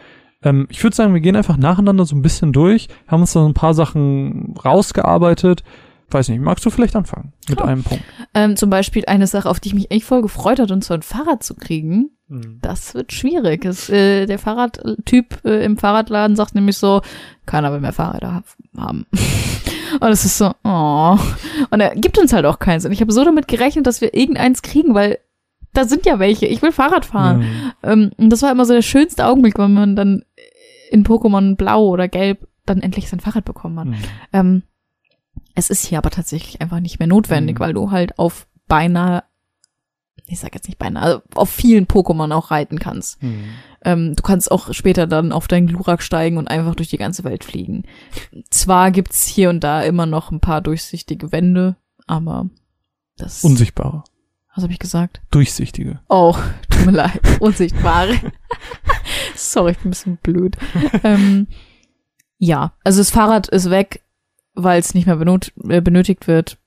Ähm, 0.41 0.67
ich 0.71 0.83
würde 0.83 0.95
sagen, 0.95 1.13
wir 1.13 1.21
gehen 1.21 1.35
einfach 1.35 1.55
nacheinander 1.55 2.05
so 2.05 2.15
ein 2.15 2.23
bisschen 2.23 2.51
durch, 2.51 2.87
haben 3.07 3.21
uns 3.21 3.33
da 3.33 3.41
so 3.41 3.47
ein 3.47 3.53
paar 3.53 3.75
Sachen 3.75 4.55
rausgearbeitet. 4.63 5.63
Weiß 6.09 6.29
nicht, 6.29 6.41
magst 6.41 6.65
du 6.65 6.69
vielleicht 6.71 6.95
anfangen 6.95 7.33
mit 7.47 7.57
Klar. 7.57 7.69
einem 7.69 7.83
Punkt? 7.83 8.03
Ähm, 8.33 8.55
zum 8.55 8.69
Beispiel 8.71 9.05
eine 9.05 9.27
Sache, 9.27 9.49
auf 9.49 9.59
die 9.59 9.69
ich 9.69 9.75
mich 9.75 9.91
echt 9.91 10.05
voll 10.05 10.21
gefreut 10.23 10.59
hat, 10.59 10.71
und 10.71 10.83
zwar 10.83 10.97
ein 10.97 11.03
Fahrrad 11.03 11.43
zu 11.43 11.53
kriegen. 11.53 12.09
Das 12.29 12.93
wird 12.93 13.13
schwierig. 13.13 13.63
Es, 13.65 13.89
äh, 13.89 14.25
der 14.25 14.37
Fahrradtyp 14.39 15.39
äh, 15.45 15.63
im 15.63 15.77
Fahrradladen 15.77 16.35
sagt 16.35 16.55
nämlich 16.55 16.77
so, 16.77 17.01
keiner 17.45 17.71
will 17.71 17.79
mehr 17.79 17.93
Fahrräder 17.93 18.33
ha- 18.35 18.43
haben. 18.77 19.05
Und 20.01 20.09
es 20.09 20.25
ist 20.25 20.37
so, 20.37 20.51
oh. 20.65 21.17
Und 21.69 21.79
er 21.79 21.95
gibt 21.95 22.17
uns 22.17 22.33
halt 22.33 22.45
auch 22.45 22.59
keins. 22.59 22.85
Und 22.85 22.91
ich 22.91 22.99
habe 22.99 23.13
so 23.13 23.23
damit 23.23 23.47
gerechnet, 23.47 23.87
dass 23.87 24.01
wir 24.01 24.13
irgendeins 24.13 24.61
kriegen, 24.61 24.93
weil 24.93 25.19
da 25.73 25.85
sind 25.85 26.05
ja 26.05 26.19
welche. 26.19 26.45
Ich 26.47 26.61
will 26.61 26.73
Fahrrad 26.73 27.05
fahren. 27.05 27.39
Mhm. 27.39 27.71
Ähm, 27.83 28.11
und 28.17 28.29
das 28.29 28.41
war 28.41 28.51
immer 28.51 28.65
so 28.65 28.73
der 28.73 28.81
schönste 28.81 29.25
Augenblick, 29.25 29.57
wenn 29.57 29.73
man 29.73 29.95
dann 29.95 30.23
in 30.91 31.05
Pokémon 31.05 31.55
Blau 31.55 31.87
oder 31.87 32.09
Gelb 32.09 32.45
dann 32.65 32.81
endlich 32.81 33.07
sein 33.09 33.21
Fahrrad 33.21 33.45
bekommen 33.45 33.79
hat. 33.79 33.87
Mhm. 33.87 33.95
Ähm, 34.33 34.63
es 35.55 35.69
ist 35.69 35.85
hier 35.85 35.97
aber 35.99 36.09
tatsächlich 36.09 36.59
einfach 36.61 36.81
nicht 36.81 36.99
mehr 36.99 37.07
notwendig, 37.07 37.55
Mhm. 37.57 37.59
weil 37.63 37.73
du 37.73 37.89
halt 37.91 38.19
auf 38.19 38.47
beinahe, 38.67 39.23
ich 40.27 40.39
sag 40.39 40.53
jetzt 40.53 40.67
nicht 40.67 40.77
beinahe, 40.77 41.03
also 41.03 41.21
auf 41.35 41.49
vielen 41.49 41.87
Pokémon 41.87 42.33
auch 42.33 42.51
reiten 42.51 42.79
kannst. 42.79 43.21
Mhm. 43.23 43.45
Ähm, 43.83 44.15
du 44.15 44.23
kannst 44.23 44.51
auch 44.51 44.73
später 44.73 45.07
dann 45.07 45.31
auf 45.31 45.47
deinen 45.47 45.67
Glurak 45.67 46.01
steigen 46.01 46.37
und 46.37 46.49
einfach 46.49 46.75
durch 46.75 46.89
die 46.89 46.97
ganze 46.97 47.23
Welt 47.23 47.43
fliegen. 47.43 47.83
Zwar 48.49 48.91
gibt's 48.91 49.25
hier 49.25 49.49
und 49.49 49.63
da 49.63 49.81
immer 49.81 50.05
noch 50.05 50.31
ein 50.31 50.39
paar 50.41 50.61
durchsichtige 50.61 51.31
Wände, 51.31 51.77
aber 52.05 52.49
das. 53.17 53.43
Unsichtbare, 53.43 54.03
was 54.53 54.63
habe 54.63 54.73
ich 54.73 54.79
gesagt? 54.79 55.21
durchsichtige. 55.31 56.01
Oh, 56.09 56.35
tut 56.69 56.85
mir 56.85 56.91
leid. 56.91 57.21
Unsichtbare. 57.39 58.13
Sorry, 59.35 59.71
ich 59.71 59.77
bin 59.77 59.87
ein 59.87 59.91
bisschen 59.91 60.17
blöd. 60.17 60.57
ähm, 61.03 61.47
ja, 62.37 62.73
also 62.83 62.99
das 62.99 63.11
Fahrrad 63.11 63.47
ist 63.47 63.69
weg, 63.69 64.01
weil 64.53 64.79
es 64.79 64.93
nicht 64.93 65.07
mehr 65.07 65.19
äh, 65.19 65.81
benötigt 65.81 66.27
wird. 66.27 66.57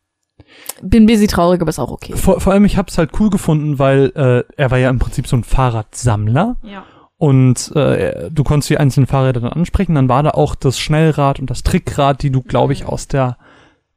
Bin 0.82 1.02
ein 1.04 1.06
bisschen 1.06 1.28
traurig, 1.28 1.60
aber 1.60 1.68
ist 1.70 1.78
auch 1.78 1.90
okay. 1.90 2.14
Vor, 2.16 2.40
vor 2.40 2.52
allem, 2.52 2.64
ich 2.64 2.76
habe 2.76 2.88
es 2.90 2.96
halt 2.98 3.10
cool 3.20 3.30
gefunden, 3.30 3.78
weil 3.78 4.12
äh, 4.14 4.44
er 4.56 4.70
war 4.70 4.78
ja 4.78 4.88
im 4.90 4.98
Prinzip 4.98 5.26
so 5.26 5.36
ein 5.36 5.44
Fahrradsammler 5.44 6.56
Ja. 6.62 6.84
und 7.18 7.74
äh, 7.76 8.30
du 8.30 8.44
konntest 8.44 8.70
die 8.70 8.78
einzelnen 8.78 9.06
Fahrräder 9.06 9.40
dann 9.40 9.52
ansprechen. 9.52 9.94
Dann 9.94 10.08
war 10.08 10.22
da 10.22 10.30
auch 10.30 10.54
das 10.54 10.78
Schnellrad 10.78 11.38
und 11.40 11.50
das 11.50 11.62
Trickrad, 11.62 12.22
die 12.22 12.30
du, 12.30 12.42
glaube 12.42 12.72
ich, 12.72 12.86
aus 12.86 13.08
der 13.08 13.36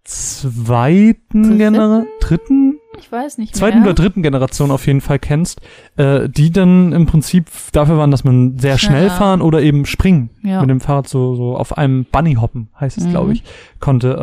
zweiten 0.04 1.43
Dritten? 1.43 1.58
Generation, 1.58 2.08
dritten, 2.20 2.72
weiß 3.14 3.38
nicht 3.38 3.55
zweiten 3.55 3.80
mehr. 3.80 3.88
oder 3.89 3.93
dritten 3.93 4.22
Generation 4.24 4.72
auf 4.72 4.86
jeden 4.88 4.99
Fall 4.99 5.20
kennst, 5.20 5.61
äh, 5.95 6.28
die 6.28 6.51
dann 6.51 6.91
im 6.91 7.05
Prinzip 7.05 7.45
dafür 7.72 7.97
waren, 7.97 8.11
dass 8.11 8.24
man 8.26 8.57
sehr 8.59 8.78
schnell 8.78 9.03
Schneller. 9.05 9.11
fahren 9.18 9.41
oder 9.41 9.61
eben 9.61 9.86
springen 9.86 10.32
Ja. 10.43 10.59
mit 10.61 10.70
dem 10.70 10.82
Fahrrad 10.82 11.07
so, 11.07 11.36
so 11.36 11.55
auf 11.55 11.78
einem 11.78 12.05
Bunny 12.11 12.34
hoppen, 12.36 12.70
heißt 12.80 12.97
es, 12.97 13.05
Mhm. 13.05 13.09
glaube 13.11 13.34
ich, 13.34 13.43
konnte. 13.80 14.11
Äh, 14.14 14.18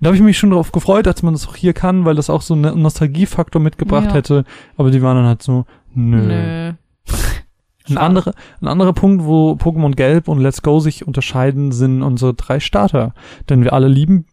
da 0.00 0.06
habe 0.06 0.14
ich 0.16 0.22
mich 0.22 0.38
schon 0.38 0.50
darauf 0.50 0.70
gefreut, 0.70 1.06
dass 1.06 1.22
man 1.24 1.34
das 1.34 1.48
auch 1.48 1.56
hier 1.56 1.72
kann, 1.72 2.04
weil 2.04 2.14
das 2.14 2.30
auch 2.30 2.42
so 2.42 2.54
einen 2.54 2.80
Nostalgiefaktor 2.82 3.60
mitgebracht 3.60 4.06
Ja. 4.08 4.14
hätte. 4.14 4.44
Aber 4.76 4.90
die 4.92 5.02
waren 5.02 5.16
dann 5.16 5.26
halt 5.26 5.42
so, 5.42 5.64
nö. 5.94 6.20
Nö. 6.26 6.72
Ein, 7.88 7.98
anderer, 7.98 8.32
ein 8.60 8.66
anderer 8.66 8.92
Punkt, 8.92 9.24
wo 9.26 9.52
Pokémon 9.52 9.94
Gelb 9.94 10.26
und 10.26 10.40
Let's 10.40 10.62
Go 10.62 10.80
sich 10.80 11.06
unterscheiden, 11.06 11.70
sind 11.70 12.02
unsere 12.02 12.34
drei 12.34 12.58
Starter. 12.58 13.14
Denn 13.48 13.62
wir 13.62 13.72
alle 13.72 13.86
lieben 13.86 14.26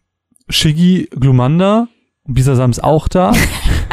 Shiggy, 0.48 1.08
Glumanda, 1.18 1.86
Bisasam 2.26 2.70
ist 2.72 2.82
auch 2.82 3.06
da. 3.06 3.32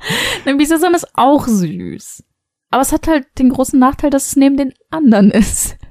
Ein 0.44 0.58
Bisasam 0.58 0.94
ist 0.94 1.08
auch 1.14 1.46
süß. 1.46 2.24
Aber 2.70 2.82
es 2.82 2.92
hat 2.92 3.08
halt 3.08 3.26
den 3.38 3.50
großen 3.50 3.78
Nachteil, 3.78 4.10
dass 4.10 4.28
es 4.28 4.36
neben 4.36 4.56
den 4.56 4.72
anderen 4.90 5.30
ist. 5.30 5.76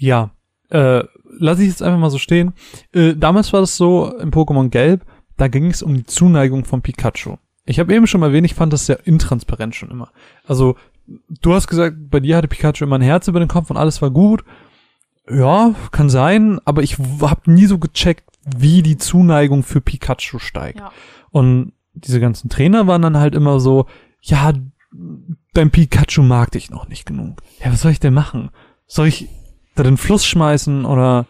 Ja, 0.00 0.30
äh, 0.70 1.02
lass 1.24 1.58
ich 1.58 1.66
jetzt 1.66 1.82
einfach 1.82 1.98
mal 1.98 2.10
so 2.10 2.18
stehen. 2.18 2.52
Äh, 2.92 3.14
damals 3.16 3.52
war 3.52 3.60
das 3.60 3.76
so 3.76 4.16
im 4.18 4.30
Pokémon 4.30 4.68
Gelb, 4.68 5.04
da 5.36 5.48
ging 5.48 5.66
es 5.66 5.82
um 5.82 5.94
die 5.94 6.04
Zuneigung 6.04 6.64
von 6.64 6.82
Pikachu. 6.82 7.36
Ich 7.64 7.80
habe 7.80 7.92
eben 7.92 8.06
schon 8.06 8.20
mal 8.20 8.28
erwähnt, 8.28 8.46
ich 8.46 8.54
fand 8.54 8.72
das 8.72 8.86
sehr 8.86 9.06
intransparent 9.06 9.74
schon 9.74 9.90
immer. 9.90 10.12
Also, 10.46 10.76
du 11.40 11.52
hast 11.52 11.66
gesagt, 11.66 11.96
bei 12.10 12.20
dir 12.20 12.36
hatte 12.36 12.48
Pikachu 12.48 12.84
immer 12.84 12.96
ein 12.98 13.02
Herz 13.02 13.28
über 13.28 13.40
den 13.40 13.48
Kopf 13.48 13.70
und 13.70 13.76
alles 13.76 14.00
war 14.00 14.10
gut. 14.10 14.44
Ja, 15.28 15.74
kann 15.90 16.08
sein, 16.08 16.60
aber 16.64 16.82
ich 16.82 16.98
habe 16.98 17.50
nie 17.50 17.66
so 17.66 17.78
gecheckt, 17.78 18.24
wie 18.56 18.82
die 18.82 18.96
Zuneigung 18.96 19.62
für 19.62 19.80
Pikachu 19.80 20.38
steigt. 20.38 20.78
Ja. 20.78 20.92
Und 21.30 21.72
diese 22.04 22.20
ganzen 22.20 22.48
Trainer 22.48 22.86
waren 22.86 23.02
dann 23.02 23.16
halt 23.16 23.34
immer 23.34 23.60
so, 23.60 23.86
ja, 24.20 24.52
dein 25.52 25.70
Pikachu 25.70 26.22
mag 26.22 26.50
dich 26.52 26.70
noch 26.70 26.88
nicht 26.88 27.06
genug. 27.06 27.42
Ja, 27.62 27.72
was 27.72 27.82
soll 27.82 27.92
ich 27.92 28.00
denn 28.00 28.14
machen? 28.14 28.50
Soll 28.86 29.08
ich 29.08 29.28
da 29.74 29.82
den 29.82 29.96
Fluss 29.96 30.26
schmeißen 30.26 30.84
oder 30.84 31.26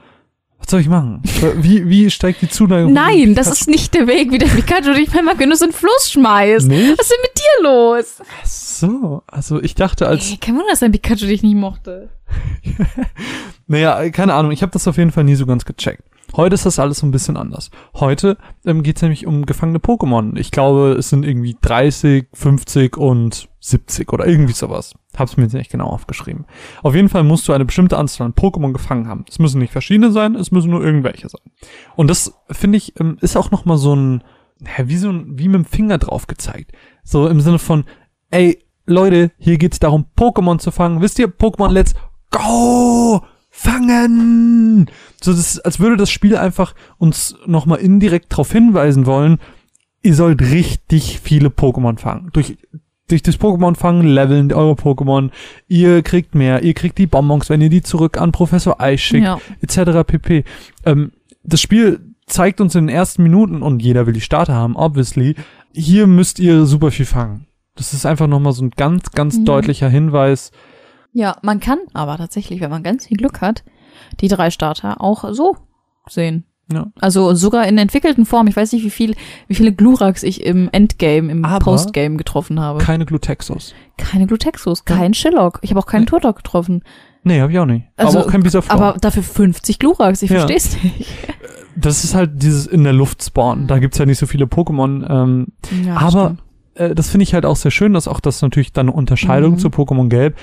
was 0.58 0.70
soll 0.70 0.80
ich 0.80 0.88
machen? 0.88 1.22
Wie, 1.56 1.88
wie 1.88 2.10
steigt 2.10 2.42
die 2.42 2.48
Zuneigung? 2.48 2.92
Nein, 2.92 3.34
das 3.34 3.48
ist 3.48 3.68
nicht 3.68 3.94
der 3.94 4.06
Weg, 4.06 4.32
wie 4.32 4.38
der 4.38 4.48
Pikachu 4.48 4.92
dich 4.92 5.12
mal 5.22 5.36
genug 5.36 5.60
in 5.60 5.68
den 5.68 5.72
Fluss 5.72 6.10
schmeißt. 6.10 6.66
Nicht? 6.66 6.98
Was 6.98 7.06
ist 7.06 7.12
denn 7.12 7.22
mit 7.22 7.38
dir 7.38 7.62
los? 7.62 8.16
Ach 8.20 8.46
so, 8.46 9.22
also 9.26 9.62
ich 9.62 9.74
dachte 9.74 10.08
als, 10.08 10.30
Ey, 10.30 10.36
kein 10.38 10.56
Wunder, 10.56 10.70
dass 10.70 10.80
dein 10.80 10.92
Pikachu 10.92 11.26
dich 11.26 11.42
nicht 11.42 11.54
mochte. 11.54 12.10
naja, 13.66 14.10
keine 14.10 14.34
Ahnung, 14.34 14.50
ich 14.50 14.62
habe 14.62 14.72
das 14.72 14.88
auf 14.88 14.96
jeden 14.98 15.12
Fall 15.12 15.24
nie 15.24 15.36
so 15.36 15.46
ganz 15.46 15.64
gecheckt. 15.64 16.02
Heute 16.36 16.54
ist 16.54 16.66
das 16.66 16.78
alles 16.78 16.98
so 16.98 17.06
ein 17.06 17.10
bisschen 17.10 17.36
anders. 17.36 17.70
Heute 17.94 18.36
ähm, 18.64 18.82
geht 18.82 18.96
es 18.96 19.02
nämlich 19.02 19.26
um 19.26 19.46
gefangene 19.46 19.78
Pokémon. 19.78 20.36
Ich 20.38 20.50
glaube, 20.50 20.92
es 20.92 21.08
sind 21.08 21.24
irgendwie 21.24 21.56
30, 21.60 22.28
50 22.32 22.96
und 22.96 23.48
70 23.60 24.12
oder 24.12 24.26
irgendwie 24.26 24.52
sowas. 24.52 24.94
Hab's 25.16 25.36
mir 25.36 25.44
jetzt 25.44 25.54
nicht 25.54 25.70
genau 25.70 25.86
aufgeschrieben. 25.86 26.46
Auf 26.82 26.94
jeden 26.94 27.08
Fall 27.08 27.24
musst 27.24 27.48
du 27.48 27.52
eine 27.52 27.64
bestimmte 27.64 27.96
Anzahl 27.96 28.26
an 28.26 28.34
Pokémon 28.34 28.72
gefangen 28.72 29.08
haben. 29.08 29.24
Es 29.28 29.38
müssen 29.38 29.58
nicht 29.58 29.72
verschiedene 29.72 30.12
sein, 30.12 30.34
es 30.34 30.50
müssen 30.50 30.70
nur 30.70 30.84
irgendwelche 30.84 31.28
sein. 31.28 31.40
Und 31.96 32.08
das, 32.08 32.34
finde 32.50 32.78
ich, 32.78 32.98
ähm, 33.00 33.16
ist 33.20 33.36
auch 33.36 33.50
nochmal 33.50 33.78
so 33.78 33.96
ein, 33.96 34.22
wie 34.84 34.96
so 34.96 35.10
ein, 35.10 35.38
wie 35.38 35.48
mit 35.48 35.56
dem 35.56 35.64
Finger 35.64 35.98
drauf 35.98 36.26
gezeigt. 36.26 36.72
So 37.04 37.26
im 37.26 37.40
Sinne 37.40 37.58
von, 37.58 37.84
ey, 38.30 38.62
Leute, 38.86 39.32
hier 39.38 39.58
geht's 39.58 39.80
darum, 39.80 40.06
Pokémon 40.16 40.58
zu 40.58 40.70
fangen. 40.70 41.00
Wisst 41.00 41.18
ihr, 41.18 41.28
Pokémon 41.28 41.70
Let's 41.70 41.94
Go! 42.30 43.22
Fangen! 43.58 44.90
So, 45.20 45.32
das 45.32 45.40
ist, 45.40 45.60
als 45.60 45.80
würde 45.80 45.96
das 45.96 46.10
Spiel 46.10 46.36
einfach 46.36 46.74
uns 46.98 47.36
nochmal 47.46 47.78
indirekt 47.80 48.32
darauf 48.32 48.52
hinweisen 48.52 49.04
wollen, 49.06 49.38
ihr 50.02 50.14
sollt 50.14 50.40
richtig 50.42 51.20
viele 51.22 51.48
Pokémon 51.48 51.98
fangen. 51.98 52.30
Durch, 52.32 52.56
durch 53.08 53.22
das 53.22 53.38
Pokémon 53.40 53.74
fangen 53.76 54.06
leveln 54.06 54.52
eure 54.52 54.74
Pokémon. 54.74 55.30
Ihr 55.66 56.02
kriegt 56.02 56.34
mehr, 56.34 56.62
ihr 56.62 56.74
kriegt 56.74 56.98
die 56.98 57.06
Bonbons, 57.06 57.50
wenn 57.50 57.60
ihr 57.60 57.70
die 57.70 57.82
zurück 57.82 58.20
an 58.20 58.32
Professor 58.32 58.80
Eich 58.80 59.02
schickt 59.02 59.24
Ja. 59.24 59.40
etc. 59.60 60.04
pp. 60.06 60.44
Ähm, 60.86 61.12
das 61.42 61.60
Spiel 61.60 62.00
zeigt 62.26 62.60
uns 62.60 62.74
in 62.74 62.86
den 62.86 62.94
ersten 62.94 63.22
Minuten, 63.22 63.62
und 63.62 63.82
jeder 63.82 64.06
will 64.06 64.12
die 64.12 64.20
Starter 64.20 64.54
haben, 64.54 64.76
obviously, 64.76 65.34
hier 65.74 66.06
müsst 66.06 66.38
ihr 66.38 66.64
super 66.66 66.90
viel 66.90 67.06
fangen. 67.06 67.46
Das 67.74 67.92
ist 67.94 68.06
einfach 68.06 68.26
nochmal 68.26 68.52
so 68.52 68.62
ein 68.64 68.70
ganz, 68.76 69.10
ganz 69.12 69.38
Mhm. 69.38 69.44
deutlicher 69.46 69.88
Hinweis. 69.88 70.52
Ja, 71.12 71.36
man 71.42 71.60
kann 71.60 71.78
aber 71.94 72.16
tatsächlich, 72.18 72.60
wenn 72.60 72.70
man 72.70 72.82
ganz 72.82 73.06
viel 73.06 73.16
Glück 73.16 73.40
hat, 73.40 73.64
die 74.20 74.28
drei 74.28 74.50
Starter 74.50 75.00
auch 75.00 75.24
so 75.32 75.56
sehen. 76.08 76.44
Ja. 76.70 76.88
Also 77.00 77.34
sogar 77.34 77.66
in 77.66 77.78
entwickelten 77.78 78.26
Form. 78.26 78.46
Ich 78.46 78.54
weiß 78.56 78.72
nicht, 78.72 78.84
wie 78.84 78.90
viel, 78.90 79.14
wie 79.46 79.54
viele 79.54 79.72
Gluraks 79.72 80.22
ich 80.22 80.44
im 80.44 80.68
Endgame, 80.70 81.32
im 81.32 81.44
Aber 81.46 81.64
Postgame 81.64 82.16
getroffen 82.18 82.60
habe. 82.60 82.78
Keine 82.80 83.06
Glutexos. 83.06 83.74
Keine 83.96 84.26
Glutexus, 84.26 84.84
kein 84.84 85.14
Shillock. 85.14 85.60
Ich 85.62 85.70
habe 85.70 85.80
auch 85.80 85.86
keinen 85.86 86.02
Nee. 86.02 86.06
Turtok 86.08 86.36
getroffen. 86.36 86.82
Nee, 87.24 87.40
hab 87.40 87.48
ich 87.50 87.58
auch 87.58 87.64
nicht. 87.66 87.86
Also, 87.96 88.18
aber 88.18 88.26
auch 88.26 88.30
kein 88.30 88.42
Bisaflor. 88.42 88.74
Aber 88.80 88.98
dafür 89.00 89.22
50 89.22 89.78
Gluraks, 89.78 90.20
ich 90.22 90.30
Ja. 90.30 90.40
versteh's 90.46 90.76
nicht. 90.82 91.06
das 91.74 92.04
ist 92.04 92.14
halt 92.14 92.42
dieses 92.42 92.66
in 92.66 92.84
der 92.84 92.92
Luft 92.92 93.22
spawnen. 93.24 93.66
Da 93.66 93.78
gibt's 93.78 93.96
ja 93.96 94.04
nicht 94.04 94.18
so 94.18 94.26
viele 94.26 94.44
Pokémon. 94.44 95.08
Ähm, 95.10 95.46
Ja, 95.86 95.96
aber 95.96 96.36
stimmt. 96.74 96.90
äh, 96.90 96.94
das 96.94 97.08
finde 97.08 97.22
ich 97.24 97.32
halt 97.32 97.46
auch 97.46 97.56
sehr 97.56 97.70
schön, 97.70 97.94
dass 97.94 98.08
auch 98.08 98.20
das 98.20 98.42
natürlich 98.42 98.72
dann 98.74 98.88
eine 98.88 98.96
Unterscheidung 98.96 99.52
Mhm. 99.52 99.58
zu 99.58 99.68
Pokémon 99.68 100.08
Gelb. 100.08 100.36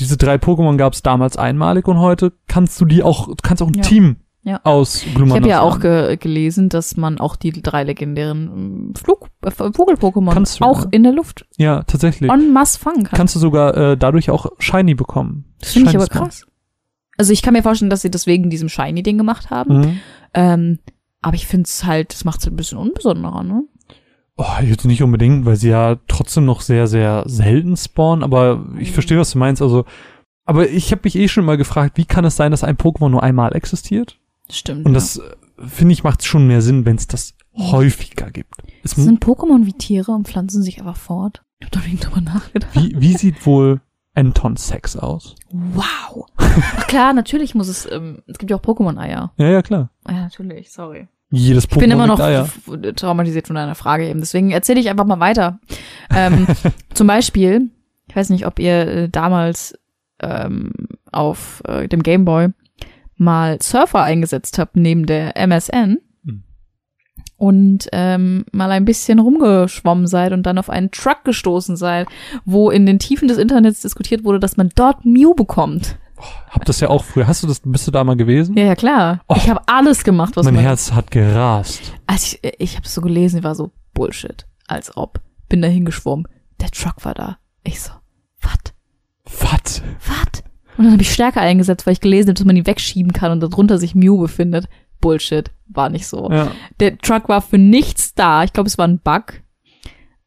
Diese 0.00 0.16
drei 0.16 0.36
Pokémon 0.36 0.76
gab's 0.76 1.02
damals 1.02 1.36
einmalig 1.36 1.86
und 1.86 1.98
heute 1.98 2.32
kannst 2.48 2.80
du 2.80 2.84
die 2.84 3.02
auch, 3.02 3.28
du 3.28 3.34
kannst 3.42 3.62
auch 3.62 3.68
ein 3.68 3.74
Ja. 3.74 3.82
Team 3.82 4.16
Ja. 4.42 4.60
aus 4.64 5.04
Ich 5.04 5.14
Glumanda 5.14 5.36
habe 5.42 5.48
ja 5.48 5.60
auch 5.60 5.78
ge 5.80 6.16
gelesen, 6.16 6.68
dass 6.70 6.96
man 6.96 7.20
auch 7.20 7.36
die 7.36 7.52
drei 7.52 7.84
legendären 7.84 8.50
ähm, 8.54 8.94
Flug 8.96 9.28
äh, 9.42 9.50
Vogel-Pokémon 9.50 10.62
auch 10.64 10.82
ja. 10.84 10.88
in 10.90 11.02
der 11.02 11.12
Luft 11.12 11.46
Ja, 11.58 11.82
tatsächlich. 11.84 12.30
en 12.30 12.52
masse 12.52 12.78
fangen 12.78 13.04
kann. 13.04 13.16
kannst 13.16 13.34
du 13.34 13.38
sogar 13.38 13.76
äh, 13.76 13.96
dadurch 13.96 14.30
auch 14.30 14.46
Shiny 14.58 14.94
bekommen. 14.94 15.44
das 15.60 15.72
finde 15.72 15.90
ich 15.90 15.96
aber 15.96 16.06
krass. 16.06 16.46
Also 17.18 17.32
ich 17.34 17.42
kann 17.42 17.52
mir 17.52 17.62
vorstellen, 17.62 17.90
dass 17.90 18.00
sie 18.00 18.10
deswegen 18.10 18.48
diesem 18.48 18.70
Shiny-Ding 18.70 19.18
gemacht 19.18 19.50
haben. 19.50 19.78
Mhm. 19.80 20.00
Ähm, 20.32 20.78
aber 21.20 21.34
ich 21.34 21.46
finde 21.46 21.64
es 21.64 21.84
halt, 21.84 22.14
das 22.14 22.24
macht 22.24 22.40
es 22.40 22.46
ein 22.46 22.56
bisschen 22.56 22.78
unbesonderer, 22.78 23.42
ne? 23.42 23.64
Oh, 24.42 24.62
jetzt 24.62 24.86
nicht 24.86 25.02
unbedingt, 25.02 25.44
weil 25.44 25.56
sie 25.56 25.68
ja 25.68 25.96
trotzdem 26.08 26.46
noch 26.46 26.62
sehr, 26.62 26.86
sehr 26.86 27.24
selten 27.26 27.76
spawnen, 27.76 28.22
aber 28.24 28.64
ich 28.78 28.88
Mhm. 28.90 28.94
verstehe, 28.94 29.18
was 29.18 29.32
du 29.32 29.38
meinst. 29.38 29.60
Also, 29.60 29.84
aber 30.46 30.68
ich 30.70 30.92
habe 30.92 31.02
mich 31.04 31.14
eh 31.16 31.28
schon 31.28 31.44
mal 31.44 31.58
gefragt, 31.58 31.98
wie 31.98 32.06
kann 32.06 32.24
es 32.24 32.36
sein, 32.36 32.50
dass 32.50 32.64
ein 32.64 32.76
Pokémon 32.78 33.10
nur 33.10 33.22
einmal 33.22 33.54
existiert? 33.54 34.18
Stimmt. 34.50 34.86
Und 34.86 34.94
das, 34.94 35.18
äh, 35.18 35.22
finde 35.66 35.92
ich, 35.92 36.04
macht 36.04 36.24
schon 36.24 36.46
mehr 36.46 36.62
Sinn, 36.62 36.86
wenn 36.86 36.96
es 36.96 37.06
das 37.06 37.34
häufiger 37.56 38.30
gibt. 38.30 38.54
Es, 38.82 38.92
Sind 38.92 39.22
Pokémon 39.22 39.66
wie 39.66 39.74
Tiere 39.74 40.12
und 40.12 40.26
pflanzen 40.26 40.62
sich 40.62 40.78
einfach 40.78 40.96
fort? 40.96 41.42
Ich 41.58 41.66
hab 41.66 41.72
doch 41.72 41.86
nicht 41.86 42.04
drüber 42.06 42.22
nachgedacht. 42.22 42.70
wie, 42.74 42.98
wie 42.98 43.16
sieht 43.18 43.44
wohl 43.44 43.82
Anton 44.14 44.56
Sex 44.56 44.96
aus? 44.96 45.34
Wow. 45.52 46.24
Ach 46.38 46.86
klar, 46.86 47.12
natürlich 47.12 47.54
muss 47.54 47.68
es, 47.68 47.86
ähm, 47.90 48.22
es 48.26 48.38
gibt 48.38 48.50
ja 48.50 48.56
auch 48.56 48.62
Pokémon-Eier. 48.62 49.32
Ja, 49.36 49.46
ja, 49.48 49.60
klar. 49.62 49.90
Ja, 50.08 50.14
natürlich, 50.22 50.72
sorry. 50.72 51.08
Jedes 51.30 51.64
Ich 51.64 51.70
bin 51.70 51.90
immer 51.90 52.06
noch 52.08 52.18
Eier. 52.18 52.42
f- 52.42 52.94
traumatisiert 52.96 53.46
von 53.46 53.56
deiner 53.56 53.74
Frage 53.76 54.08
eben. 54.08 54.20
Deswegen 54.20 54.50
erzähle 54.50 54.80
ich 54.80 54.88
einfach 54.90 55.04
mal 55.06 55.20
weiter. 55.20 55.60
ähm, 56.14 56.46
zum 56.94 57.06
Beispiel, 57.06 57.68
ich 58.08 58.16
weiß 58.16 58.30
nicht, 58.30 58.46
ob 58.46 58.58
ihr 58.58 58.74
äh, 58.88 59.08
damals 59.08 59.78
ähm, 60.20 60.72
auf 61.12 61.62
äh, 61.66 61.86
dem 61.88 62.02
Gameboy 62.02 62.48
mal 63.16 63.58
Surfer 63.62 64.02
eingesetzt 64.02 64.58
habt 64.58 64.76
neben 64.76 65.06
der 65.06 65.36
MSN 65.36 65.98
Hm. 66.24 66.42
und 67.36 67.88
ähm, 67.92 68.44
mal 68.52 68.70
ein 68.70 68.84
bisschen 68.84 69.18
rumgeschwommen 69.18 70.06
seid 70.06 70.32
und 70.32 70.42
dann 70.44 70.58
auf 70.58 70.68
einen 70.68 70.90
Truck 70.90 71.24
gestoßen 71.24 71.76
seid, 71.76 72.08
wo 72.44 72.70
in 72.70 72.86
den 72.86 72.98
Tiefen 72.98 73.28
des 73.28 73.38
Internets 73.38 73.80
diskutiert 73.82 74.24
wurde, 74.24 74.40
dass 74.40 74.56
man 74.56 74.70
dort 74.74 75.04
Mew 75.04 75.34
bekommt. 75.34 75.96
Hab 76.50 76.64
das 76.64 76.80
ja 76.80 76.88
auch 76.88 77.04
früher. 77.04 77.26
Hast 77.26 77.42
du 77.42 77.46
das, 77.46 77.60
bist 77.64 77.86
du 77.86 77.90
da 77.90 78.04
mal 78.04 78.16
gewesen? 78.16 78.56
Ja, 78.56 78.64
ja, 78.64 78.74
klar. 78.74 79.20
Oh. 79.28 79.34
ich 79.36 79.48
habe 79.48 79.60
alles 79.66 80.04
gemacht, 80.04 80.36
was 80.36 80.44
mein 80.44 80.54
man 80.54 80.62
Herz 80.64 80.92
hat 80.92 81.10
gerast. 81.10 81.94
als 82.06 82.34
ich, 82.34 82.40
ich 82.58 82.76
habe 82.76 82.88
so 82.88 83.00
gelesen, 83.00 83.38
ich 83.38 83.44
war 83.44 83.54
so 83.54 83.70
Bullshit, 83.94 84.46
als 84.66 84.96
ob. 84.96 85.20
Bin 85.48 85.62
da 85.62 85.68
hingeschwommen. 85.68 86.26
Der 86.60 86.70
Truck 86.70 87.04
war 87.04 87.14
da. 87.14 87.38
Ich 87.64 87.80
so, 87.80 87.90
wat, 88.40 88.72
Was? 89.24 89.82
wat? 90.06 90.44
Und 90.76 90.84
dann 90.84 90.92
habe 90.92 91.02
ich 91.02 91.12
Stärke 91.12 91.40
eingesetzt, 91.40 91.86
weil 91.86 91.92
ich 91.92 92.00
gelesen 92.00 92.28
habe, 92.28 92.34
dass 92.34 92.46
man 92.46 92.56
ihn 92.56 92.66
wegschieben 92.66 93.12
kann 93.12 93.32
und 93.32 93.40
darunter 93.40 93.78
sich 93.78 93.94
Mew 93.94 94.18
befindet. 94.18 94.66
Bullshit, 95.00 95.50
war 95.68 95.88
nicht 95.88 96.06
so. 96.06 96.30
Ja. 96.30 96.52
Der 96.78 96.96
Truck 96.98 97.28
war 97.28 97.40
für 97.42 97.58
nichts 97.58 98.14
da. 98.14 98.44
Ich 98.44 98.52
glaube, 98.52 98.68
es 98.68 98.78
war 98.78 98.86
ein 98.86 98.98
Bug. 98.98 99.42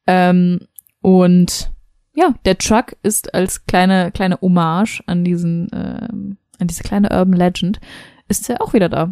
Ähm, 0.07 0.59
und 1.01 1.71
ja, 2.16 2.34
der 2.45 2.57
Truck 2.57 2.95
ist 3.03 3.34
als 3.34 3.66
kleine 3.66 4.11
kleine 4.11 4.39
Hommage 4.41 5.01
an 5.07 5.24
diesen 5.24 5.70
ähm, 5.74 6.38
an 6.59 6.68
diese 6.68 6.84
kleine 6.84 7.09
Urban 7.09 7.34
Legend 7.34 7.80
ist 8.28 8.49
er 8.49 8.61
auch 8.61 8.74
wieder 8.74 8.89
da. 8.89 9.05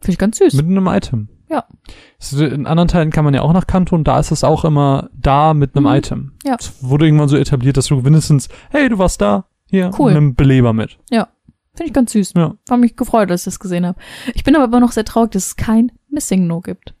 Finde 0.00 0.12
ich 0.12 0.18
ganz 0.18 0.38
süß. 0.38 0.54
Mit 0.54 0.66
einem 0.66 0.86
Item. 0.86 1.28
Ja. 1.48 1.64
In 2.38 2.66
anderen 2.66 2.88
Teilen 2.88 3.10
kann 3.10 3.24
man 3.24 3.32
ja 3.34 3.42
auch 3.42 3.52
nach 3.52 3.66
Kanto 3.66 3.94
und 3.94 4.04
da 4.08 4.18
ist 4.18 4.30
es 4.32 4.44
auch 4.44 4.64
immer 4.64 5.08
da 5.14 5.54
mit 5.54 5.76
einem 5.76 5.84
Mhm. 5.86 5.92
Item. 5.94 6.32
Ja. 6.44 6.56
Es 6.58 6.82
wurde 6.82 7.06
irgendwann 7.06 7.28
so 7.28 7.36
etabliert, 7.36 7.76
dass 7.76 7.86
du 7.86 7.96
mindestens, 7.96 8.48
hey, 8.70 8.88
du 8.88 8.98
warst 8.98 9.20
da, 9.20 9.46
hier, 9.70 9.90
Cool. 9.98 10.12
nimm 10.12 10.24
einen 10.24 10.34
Beleber 10.34 10.72
mit. 10.72 10.98
Finde 11.76 11.88
ich 11.88 11.92
ganz 11.92 12.12
süß. 12.12 12.34
Ja. 12.36 12.54
Hab 12.70 12.78
mich 12.80 12.96
gefreut, 12.96 13.30
als 13.30 13.42
ich 13.42 13.44
das 13.46 13.58
gesehen 13.60 13.84
habe. 13.86 13.98
Ich 14.34 14.44
bin 14.44 14.54
aber 14.54 14.64
immer 14.66 14.78
noch 14.80 14.92
sehr 14.92 15.04
traurig, 15.04 15.32
dass 15.32 15.46
es 15.48 15.56
kein 15.56 15.90
Missing 16.08 16.46
No 16.46 16.60
gibt. 16.60 16.94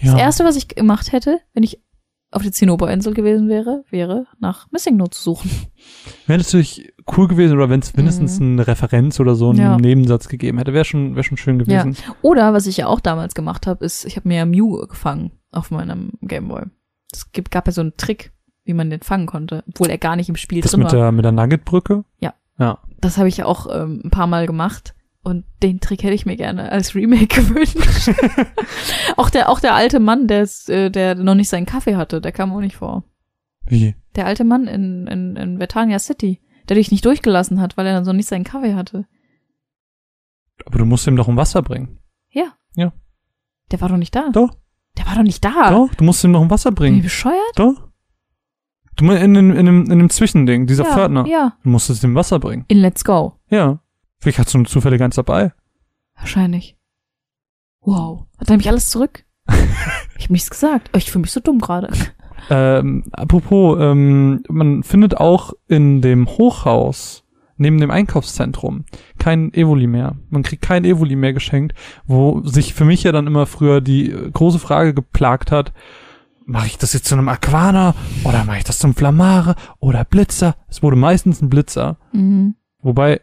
Ja. 0.00 0.12
Das 0.12 0.20
erste, 0.20 0.44
was 0.44 0.56
ich 0.56 0.68
gemacht 0.68 1.12
hätte, 1.12 1.40
wenn 1.54 1.62
ich 1.62 1.80
auf 2.32 2.42
der 2.42 2.52
Zinnoberinsel 2.52 3.12
gewesen 3.14 3.48
wäre, 3.48 3.84
wäre 3.90 4.26
nach 4.38 4.70
Missing 4.70 4.96
No 4.96 5.06
zu 5.08 5.20
suchen. 5.20 5.50
Wäre 6.26 6.38
natürlich 6.38 6.92
cool 7.16 7.26
gewesen, 7.26 7.56
oder 7.56 7.68
wenn 7.70 7.80
es 7.80 7.94
mindestens 7.96 8.40
eine 8.40 8.66
Referenz 8.66 9.18
oder 9.18 9.34
so 9.34 9.48
einen 9.50 9.58
Mhm. 9.58 9.64
Ja. 9.64 9.76
Nebensatz 9.76 10.28
gegeben 10.28 10.58
hätte, 10.58 10.72
wäre 10.72 10.84
schon, 10.84 11.16
wäre 11.16 11.24
schon 11.24 11.36
schön 11.38 11.58
gewesen. 11.58 11.96
Oder 12.22 12.52
was 12.52 12.66
ich 12.66 12.76
ja 12.76 12.86
auch 12.86 13.00
damals 13.00 13.34
gemacht 13.34 13.66
habe, 13.66 13.84
ist, 13.84 14.04
ich 14.04 14.16
habe 14.16 14.28
mir 14.28 14.36
ja 14.38 14.46
Mew 14.46 14.86
gefangen 14.86 15.32
auf 15.50 15.70
meinem 15.72 16.12
Gameboy. 16.22 16.62
Es 17.12 17.32
gibt, 17.32 17.50
gab 17.50 17.66
ja 17.66 17.72
so 17.72 17.80
einen 17.80 17.96
Trick, 17.96 18.32
wie 18.64 18.74
man 18.74 18.90
den 18.90 19.00
fangen 19.00 19.26
konnte, 19.26 19.64
obwohl 19.68 19.88
er 19.90 19.98
gar 19.98 20.14
nicht 20.14 20.28
im 20.28 20.36
Spiel 20.36 20.60
Das 20.62 20.70
drin 20.70 20.80
mit 20.80 20.92
war. 20.92 20.98
der, 21.00 21.12
mit 21.12 21.24
der 21.24 21.32
Nugget-Brücke? 21.32 22.04
Ja. 22.20 22.34
Ja. 22.60 22.78
Das 23.00 23.16
habe 23.18 23.26
ich 23.28 23.38
ja 23.38 23.46
auch 23.46 23.66
ähm, 23.74 24.02
ein 24.04 24.10
paar 24.10 24.28
Mal 24.28 24.46
gemacht. 24.46 24.94
Und 25.22 25.44
den 25.62 25.80
Trick 25.80 26.02
hätte 26.02 26.14
ich 26.14 26.24
mir 26.24 26.36
gerne 26.36 26.72
als 26.72 26.94
Remake 26.94 27.26
gewünscht. 27.42 27.76
auch 29.16 29.28
der, 29.28 29.48
auch 29.50 29.60
der 29.60 29.74
alte 29.74 30.00
Mann, 30.00 30.26
der, 30.26 30.42
ist, 30.42 30.70
äh, 30.70 30.90
der 30.90 31.14
noch 31.14 31.34
nicht 31.34 31.48
seinen 31.50 31.66
Kaffee 31.66 31.96
hatte, 31.96 32.20
der 32.20 32.32
kam 32.32 32.52
auch 32.52 32.60
nicht 32.60 32.76
vor. 32.76 33.04
Wie? 33.66 33.94
Der 34.16 34.26
alte 34.26 34.44
Mann 34.44 34.66
in, 34.66 35.06
in, 35.06 35.36
in 35.36 35.58
Vertania 35.58 35.98
City, 35.98 36.40
der 36.68 36.76
dich 36.76 36.90
nicht 36.90 37.04
durchgelassen 37.04 37.60
hat, 37.60 37.76
weil 37.76 37.86
er 37.86 37.92
dann 37.94 38.04
so 38.06 38.12
nicht 38.12 38.28
seinen 38.28 38.44
Kaffee 38.44 38.74
hatte. 38.74 39.06
Aber 40.64 40.78
du 40.78 40.84
musst 40.86 41.06
ihm 41.06 41.16
doch 41.16 41.28
um 41.28 41.36
Wasser 41.36 41.62
bringen. 41.62 41.98
Ja. 42.30 42.54
Ja. 42.74 42.92
Der 43.70 43.80
war 43.80 43.88
doch 43.88 43.96
nicht 43.96 44.14
da. 44.14 44.30
Doch. 44.30 44.50
Der 44.96 45.06
war 45.06 45.14
doch 45.14 45.22
nicht 45.22 45.44
da. 45.44 45.70
Doch, 45.70 45.94
du 45.94 46.04
musst 46.04 46.24
ihm 46.24 46.32
noch 46.32 46.40
um 46.40 46.50
Wasser 46.50 46.72
Bin 46.72 46.84
ich 46.84 46.90
bringen. 46.90 47.02
bescheuert? 47.02 47.52
Doch. 47.56 47.88
Du 48.96 49.04
meinst 49.04 49.22
in, 49.22 49.34
in, 49.34 49.50
in, 49.50 49.58
einem, 49.58 49.84
in 49.84 49.92
einem 49.92 50.10
Zwischending, 50.10 50.66
dieser 50.66 50.84
ja, 50.84 50.92
Pförtner. 50.92 51.26
Ja. 51.26 51.56
Du 51.62 51.68
musstest 51.68 52.02
ihm 52.04 52.14
Wasser 52.14 52.38
bringen. 52.38 52.64
In 52.68 52.78
Let's 52.78 53.04
Go. 53.04 53.34
Ja. 53.48 53.80
Vielleicht 54.20 54.38
hast 54.38 54.52
du 54.54 54.58
eine 54.58 54.66
zufällig 54.66 55.00
eins 55.02 55.16
dabei. 55.16 55.52
Wahrscheinlich. 56.16 56.76
Wow. 57.80 58.26
Hat 58.38 58.50
er 58.50 58.56
mich 58.56 58.68
alles 58.68 58.88
zurück? 58.90 59.24
ich 60.18 60.24
hab 60.24 60.30
nichts 60.30 60.50
gesagt. 60.50 60.90
Oh, 60.92 60.98
Ich 60.98 61.10
fühle 61.10 61.22
mich 61.22 61.32
so 61.32 61.40
dumm 61.40 61.58
gerade. 61.58 61.90
Ähm, 62.50 63.04
apropos, 63.12 63.78
ähm, 63.80 64.42
man 64.48 64.82
findet 64.82 65.16
auch 65.18 65.52
in 65.68 66.00
dem 66.02 66.26
Hochhaus 66.26 67.24
neben 67.56 67.78
dem 67.78 67.90
Einkaufszentrum 67.90 68.84
kein 69.18 69.52
Evoli 69.52 69.86
mehr. 69.86 70.16
Man 70.30 70.42
kriegt 70.42 70.62
kein 70.62 70.84
Evoli 70.84 71.14
mehr 71.16 71.34
geschenkt, 71.34 71.76
wo 72.06 72.40
sich 72.44 72.72
für 72.72 72.86
mich 72.86 73.02
ja 73.02 73.12
dann 73.12 73.26
immer 73.26 73.44
früher 73.46 73.80
die 73.82 74.10
äh, 74.10 74.30
große 74.30 74.58
Frage 74.58 74.94
geplagt 74.94 75.52
hat, 75.52 75.72
mache 76.46 76.66
ich 76.66 76.78
das 76.78 76.94
jetzt 76.94 77.04
zu 77.06 77.14
einem 77.14 77.28
Aquana 77.28 77.94
oder 78.24 78.44
mache 78.44 78.58
ich 78.58 78.64
das 78.64 78.78
zum 78.78 78.94
Flamare 78.94 79.54
oder 79.78 80.04
Blitzer? 80.04 80.56
Es 80.68 80.82
wurde 80.82 80.96
meistens 80.96 81.42
ein 81.42 81.50
Blitzer, 81.50 81.98
Mhm. 82.12 82.54
wobei 82.80 83.20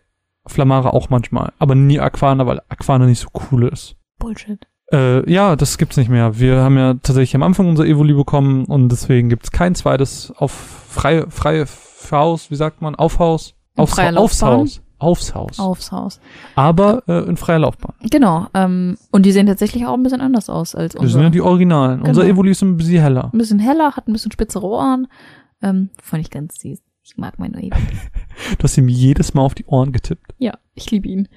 Flamare 0.50 0.94
auch 0.94 1.10
manchmal, 1.10 1.52
aber 1.60 1.76
nie 1.76 2.00
Aquana, 2.00 2.46
weil 2.46 2.62
Aquana 2.70 3.06
nicht 3.06 3.20
so 3.20 3.28
cool 3.52 3.66
ist. 3.68 3.96
Bullshit. 4.20 4.66
Äh, 4.92 5.30
ja, 5.30 5.56
das 5.56 5.78
gibt's 5.78 5.98
nicht 5.98 6.10
mehr. 6.10 6.40
Wir 6.40 6.62
haben 6.62 6.78
ja 6.78 6.94
tatsächlich 6.94 7.36
am 7.36 7.44
Anfang 7.44 7.68
unser 7.68 7.86
Evoli 7.86 8.14
bekommen 8.14 8.66
und 8.66 8.90
deswegen 8.90 9.28
gibt's 9.30 9.52
kein 9.52 9.76
zweites 9.76 10.32
auf 10.38 10.52
freie, 10.52 11.30
freie 11.30 11.66
Haus, 12.12 12.50
wie 12.52 12.56
sagt 12.56 12.82
man, 12.82 12.96
Aufhaus? 12.96 13.54
In 13.76 13.84
Aufs? 13.84 14.42
Haus. 14.42 14.82
Aufs 15.00 15.36
Haus. 15.36 15.60
Aufs 15.60 15.92
Haus. 15.92 16.20
Aber 16.56 17.04
äh, 17.08 17.28
in 17.30 17.38
freier 17.38 17.60
Laufbahn. 17.60 17.94
Genau. 18.10 18.48
Ähm, 18.56 18.98
und 19.12 19.26
die 19.26 19.32
sehen 19.32 19.46
tatsächlich 19.46 19.86
auch 19.86 19.94
ein 19.94 20.02
bisschen 20.02 20.22
anders 20.22 20.50
aus 20.50 20.74
als 20.74 20.94
Das 20.94 21.02
unser. 21.02 21.14
sind 21.14 21.24
ja 21.24 21.30
die 21.30 21.42
Originalen. 21.42 21.98
Genau. 22.00 22.10
Unser 22.10 22.26
Evoli 22.26 22.52
ist 22.52 22.64
ein 22.64 22.78
bisschen 22.78 23.02
heller. 23.02 23.30
ein 23.32 23.38
bisschen 23.38 23.60
heller, 23.60 23.96
hat 23.96 24.08
ein 24.08 24.14
bisschen 24.14 24.32
spitzere 24.32 24.66
Ohren. 24.66 25.08
Ähm, 25.62 25.90
fand 26.02 26.22
ich 26.24 26.32
ganz 26.32 26.60
süß. 26.60 26.80
Ich 27.10 27.16
mag 27.16 27.40
meine 27.40 27.58
Evoli. 27.58 27.98
Du 28.58 28.64
hast 28.64 28.78
ihm 28.78 28.90
jedes 28.90 29.34
Mal 29.34 29.42
auf 29.42 29.56
die 29.56 29.66
Ohren 29.66 29.94
getippt. 29.94 30.34
Ja, 30.40 30.58
ich 30.76 30.92
liebe 30.92 31.08
ihn. 31.08 31.30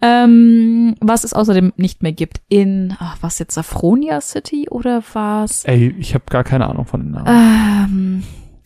Ähm, 0.00 0.96
was 1.00 1.22
es 1.22 1.32
außerdem 1.32 1.72
nicht 1.76 2.02
mehr 2.02 2.10
gibt 2.10 2.40
in, 2.48 2.96
ach, 2.98 3.18
was 3.20 3.38
jetzt, 3.38 3.54
Safronia 3.54 4.20
City 4.20 4.68
oder 4.68 5.00
was? 5.12 5.64
Ey, 5.64 5.94
ich 5.96 6.14
habe 6.14 6.24
gar 6.28 6.42
keine 6.42 6.66
Ahnung 6.68 6.86
von 6.86 7.00
den 7.02 7.10
Namen. 7.12 8.24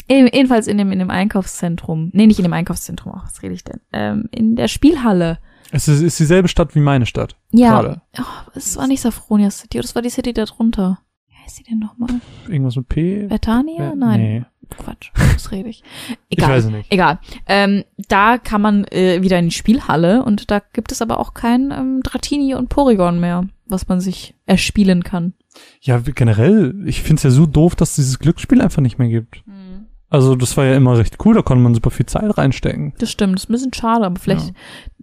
Ähm, 0.09 0.17
eben- 0.17 0.29
jedenfalls 0.33 0.67
in 0.67 0.79
dem, 0.79 0.93
in 0.93 0.99
dem 0.99 1.11
Einkaufszentrum. 1.11 2.09
Nee, 2.15 2.27
nicht 2.27 2.39
in 2.39 2.45
dem 2.45 2.55
Einkaufszentrum, 2.55 3.13
ach, 3.15 3.27
was 3.27 3.43
rede 3.43 3.53
ich 3.55 3.63
denn? 3.65 3.81
Ähm, 3.93 4.29
in 4.31 4.57
der 4.57 4.69
Spielhalle. 4.69 5.39
Es 5.73 5.89
ist, 5.89 6.01
ist 6.01 6.19
dieselbe 6.19 6.49
Stadt 6.49 6.75
wie 6.75 6.81
meine 6.81 7.05
Stadt. 7.05 7.37
Ja, 7.53 7.83
Gerade. 7.83 8.01
oh, 8.19 8.23
es 8.55 8.79
war 8.79 8.87
nicht 8.87 9.03
Safronia 9.03 9.51
City, 9.51 9.79
das 9.79 9.95
war 9.95 10.01
die 10.01 10.11
City 10.11 10.33
da 10.33 10.47
drunter. 10.47 11.01
Wie 11.01 11.06
heißt 11.47 11.61
die 11.61 11.63
denn 11.63 11.79
nochmal? 11.79 12.21
Irgendwas 12.49 12.77
mit 12.77 12.89
P? 12.89 13.29
Vertania? 13.29 13.93
Äh, 13.93 13.97
Nein, 13.97 14.21
Nee, 14.21 14.45
Quatsch, 14.69 15.11
was 15.15 15.53
rede 15.53 15.69
ich? 15.69 15.83
ich 16.29 16.39
Egal. 16.39 16.51
weiß 16.51 16.65
es 16.65 16.71
nicht. 16.71 16.93
Egal. 16.93 17.19
Ähm, 17.47 17.85
da 18.09 18.39
kann 18.39 18.61
man 18.61 18.85
äh, 18.87 19.23
wieder 19.23 19.39
in 19.39 19.47
die 19.47 19.55
Spielhalle 19.55 20.25
und 20.25 20.51
da 20.51 20.61
gibt 20.73 20.93
es 20.93 21.01
aber 21.01 21.21
auch 21.21 21.35
kein 21.35 21.71
ähm, 21.71 22.01
Dratini 22.03 22.55
und 22.55 22.69
Porygon 22.69 23.21
mehr, 23.21 23.47
was 23.67 23.89
man 23.89 24.01
sich 24.01 24.35
erspielen 24.45 25.05
kann. 25.05 25.35
Ja, 25.81 25.99
generell, 25.99 26.75
ich 26.85 27.03
find's 27.03 27.23
ja 27.23 27.31
so 27.31 27.47
doof, 27.47 27.77
dass 27.77 27.91
es 27.91 27.97
dieses 27.97 28.19
Glücksspiel 28.19 28.61
einfach 28.61 28.83
nicht 28.83 28.99
mehr 28.99 29.09
gibt. 29.09 29.43
Also 30.09 30.37
das 30.37 30.57
war 30.57 30.65
ja 30.65 30.77
immer 30.77 30.97
recht 30.97 31.17
cool, 31.25 31.35
da 31.35 31.43
konnte 31.43 31.63
man 31.63 31.75
super 31.75 31.91
viel 31.91 32.07
Zeit 32.07 32.39
reinstecken. 32.39 32.95
Das 32.99 33.11
stimmt, 33.11 33.35
das 33.35 33.45
ist 33.45 33.51
ein 33.51 33.53
bisschen 33.53 33.75
schade, 33.75 34.07
aber 34.07 34.21
vielleicht, 34.21 34.53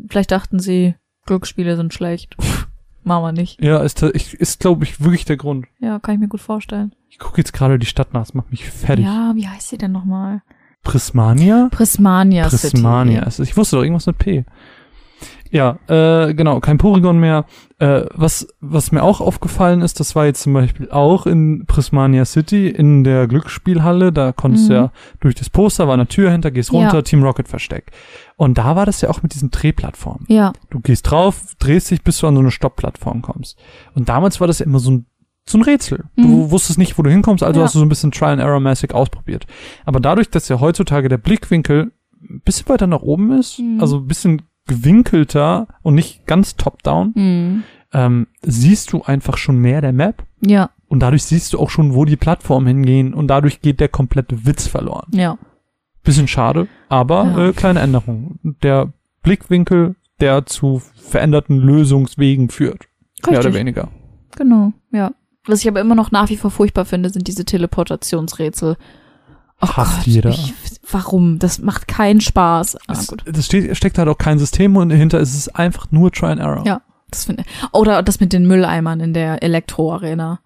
vielleicht 0.07 0.31
dachten 0.31 0.59
sie, 0.59 0.95
Glücksspiele 1.25 1.75
sind 1.75 1.93
schlecht. 1.93 2.35
Machen 3.03 3.23
wir 3.23 3.31
nicht. 3.33 3.61
Ja, 3.61 3.79
ist, 3.79 4.01
ich- 4.01 4.33
ist 4.35 4.59
glaube 4.59 4.83
ich, 4.85 5.01
wirklich 5.01 5.25
der 5.25 5.37
Grund. 5.37 5.65
Ja, 5.79 5.99
kann 5.99 6.15
ich 6.15 6.21
mir 6.21 6.27
gut 6.29 6.41
vorstellen. 6.41 6.93
Ich 7.09 7.19
gucke 7.19 7.37
jetzt 7.41 7.53
gerade 7.53 7.77
die 7.79 7.85
Stadt 7.85 8.13
nach, 8.13 8.21
das 8.21 8.33
macht 8.33 8.49
mich 8.51 8.65
fertig. 8.65 9.05
Ja, 9.05 9.33
wie 9.35 9.47
heißt 9.47 9.69
sie 9.69 9.77
denn 9.77 9.91
nochmal? 9.91 10.41
Prismania? 10.83 11.69
Prismania, 11.71 12.47
Prismania. 12.47 13.19
City. 13.19 13.27
ist 13.27 13.39
es. 13.39 13.49
Ich 13.49 13.57
wusste 13.57 13.75
doch 13.77 13.83
irgendwas 13.83 14.05
mit 14.07 14.17
P. 14.17 14.45
Ja, 15.49 15.77
äh, 15.87 16.33
genau, 16.33 16.59
kein 16.61 16.79
Porygon 16.79 17.19
mehr. 17.19 17.45
Äh, 17.77 18.05
was, 18.15 18.47
was 18.59 18.91
mir 18.91 19.03
auch 19.03 19.21
aufgefallen 19.21 19.81
ist, 19.81 19.99
das 19.99 20.15
war 20.15 20.25
jetzt 20.25 20.41
zum 20.41 20.53
Beispiel 20.53 20.89
auch 20.89 21.27
in 21.27 21.65
Prismania 21.67 22.25
City 22.25 22.69
in 22.69 23.03
der 23.03 23.27
Glücksspielhalle. 23.27 24.11
Da 24.11 24.31
konntest 24.31 24.65
du 24.69 24.73
Mhm. 24.73 24.77
ja 24.79 24.91
durch 25.19 25.35
das 25.35 25.51
Poster, 25.51 25.87
war 25.87 25.93
eine 25.93 26.07
Tür 26.07 26.31
hinter, 26.31 26.49
gehst 26.49 26.71
Ja. 26.73 26.79
runter, 26.79 27.03
Team 27.03 27.21
Rocket 27.23 27.47
Versteck. 27.47 27.91
Und 28.35 28.57
da 28.57 28.75
war 28.75 28.85
das 28.85 29.01
ja 29.01 29.09
auch 29.09 29.21
mit 29.23 29.33
diesen 29.35 29.51
Drehplattformen. 29.51 30.25
Ja, 30.27 30.53
Du 30.69 30.79
gehst 30.79 31.09
drauf, 31.09 31.55
drehst 31.59 31.91
dich, 31.91 32.03
bis 32.03 32.17
du 32.19 32.27
an 32.27 32.33
so 32.35 32.39
eine 32.41 32.51
Stoppplattform 32.51 33.21
kommst. 33.21 33.57
Und 33.95 34.09
damals 34.09 34.39
war 34.39 34.47
das 34.47 34.59
ja 34.59 34.65
immer 34.65 34.79
so 34.79 34.91
ein, 34.91 35.05
so 35.45 35.57
ein 35.57 35.61
Rätsel. 35.63 36.05
Du 36.15 36.23
Mhm. 36.27 36.51
wusstest 36.51 36.79
nicht, 36.79 36.97
wo 36.97 37.03
du 37.03 37.09
hinkommst, 37.11 37.43
also 37.43 37.59
Ja. 37.59 37.65
hast 37.65 37.75
du 37.75 37.79
so 37.79 37.85
ein 37.85 37.89
bisschen 37.89 38.11
Trial-and-Error-mäßig 38.11 38.93
ausprobiert. 38.93 39.45
Aber 39.85 39.99
dadurch, 39.99 40.29
dass 40.29 40.47
ja 40.49 40.59
heutzutage 40.59 41.09
der 41.09 41.17
Blickwinkel 41.17 41.91
ein 42.21 42.41
bisschen 42.45 42.69
weiter 42.69 42.87
nach 42.87 43.01
oben 43.01 43.37
ist, 43.37 43.59
Mhm. 43.59 43.79
also 43.81 43.97
ein 43.97 44.07
bisschen 44.07 44.41
gewinkelter 44.65 45.67
und 45.81 45.95
nicht 45.95 46.25
ganz 46.25 46.55
top-down, 46.55 47.11
mhm. 47.15 47.63
ähm, 47.93 48.27
siehst 48.41 48.93
du 48.93 49.01
einfach 49.03 49.37
schon 49.37 49.57
mehr 49.57 49.81
der 49.81 49.93
Map 49.93 50.23
Ja, 50.45 50.69
und 50.87 50.99
dadurch 50.99 51.23
siehst 51.23 51.53
du 51.53 51.59
auch 51.59 51.69
schon, 51.69 51.93
wo 51.93 52.05
die 52.05 52.15
Plattformen 52.17 52.67
hingehen 52.67 53.13
und 53.13 53.27
dadurch 53.27 53.61
geht 53.61 53.79
der 53.79 53.89
komplette 53.89 54.45
Witz 54.45 54.67
verloren. 54.67 55.07
ja. 55.11 55.37
Bisschen 56.05 56.27
schade, 56.27 56.67
aber 56.93 57.23
Ja. 57.35 57.47
äh, 57.49 57.53
kleine 57.53 57.79
Änderung. 57.81 58.39
Der 58.61 58.91
Blickwinkel, 59.23 59.95
der 60.19 60.45
zu 60.45 60.81
veränderten 60.95 61.57
Lösungswegen 61.57 62.49
führt. 62.49 62.83
Mehr 63.25 63.39
oder 63.39 63.49
Richtig. 63.49 63.59
weniger. 63.59 63.89
Genau, 64.35 64.73
ja. 64.91 65.11
Was 65.45 65.61
ich 65.61 65.67
aber 65.67 65.81
immer 65.81 65.95
noch 65.95 66.11
nach 66.11 66.29
wie 66.29 66.37
vor 66.37 66.51
furchtbar 66.51 66.85
finde, 66.85 67.09
sind 67.09 67.27
diese 67.27 67.45
Teleportationsrätsel. 67.45 68.77
Oh 69.61 69.67
Hasst 69.67 69.97
Gott, 69.97 70.07
jeder. 70.07 70.29
Ich, 70.29 70.53
warum? 70.89 71.39
Das 71.39 71.59
macht 71.59 71.87
keinen 71.87 72.21
Spaß. 72.21 72.75
Ah, 72.87 72.93
Es, 72.93 73.07
gut. 73.07 73.23
das 73.25 73.45
steht, 73.45 73.75
steckt 73.77 73.97
halt 73.97 74.09
auch 74.09 74.17
kein 74.17 74.39
System 74.39 74.75
und 74.77 74.89
dahinter 74.89 75.19
ist 75.19 75.35
es 75.35 75.49
einfach 75.49 75.91
nur 75.91 76.11
Try 76.11 76.27
and 76.27 76.41
Error. 76.41 76.65
Ja. 76.65 76.81
Das 77.09 77.25
finde 77.25 77.43
Oder 77.71 78.01
das 78.01 78.19
mit 78.19 78.33
den 78.33 78.47
Mülleimern 78.47 78.99
in 78.99 79.13
der 79.13 79.43
Elektroarena. 79.43 80.39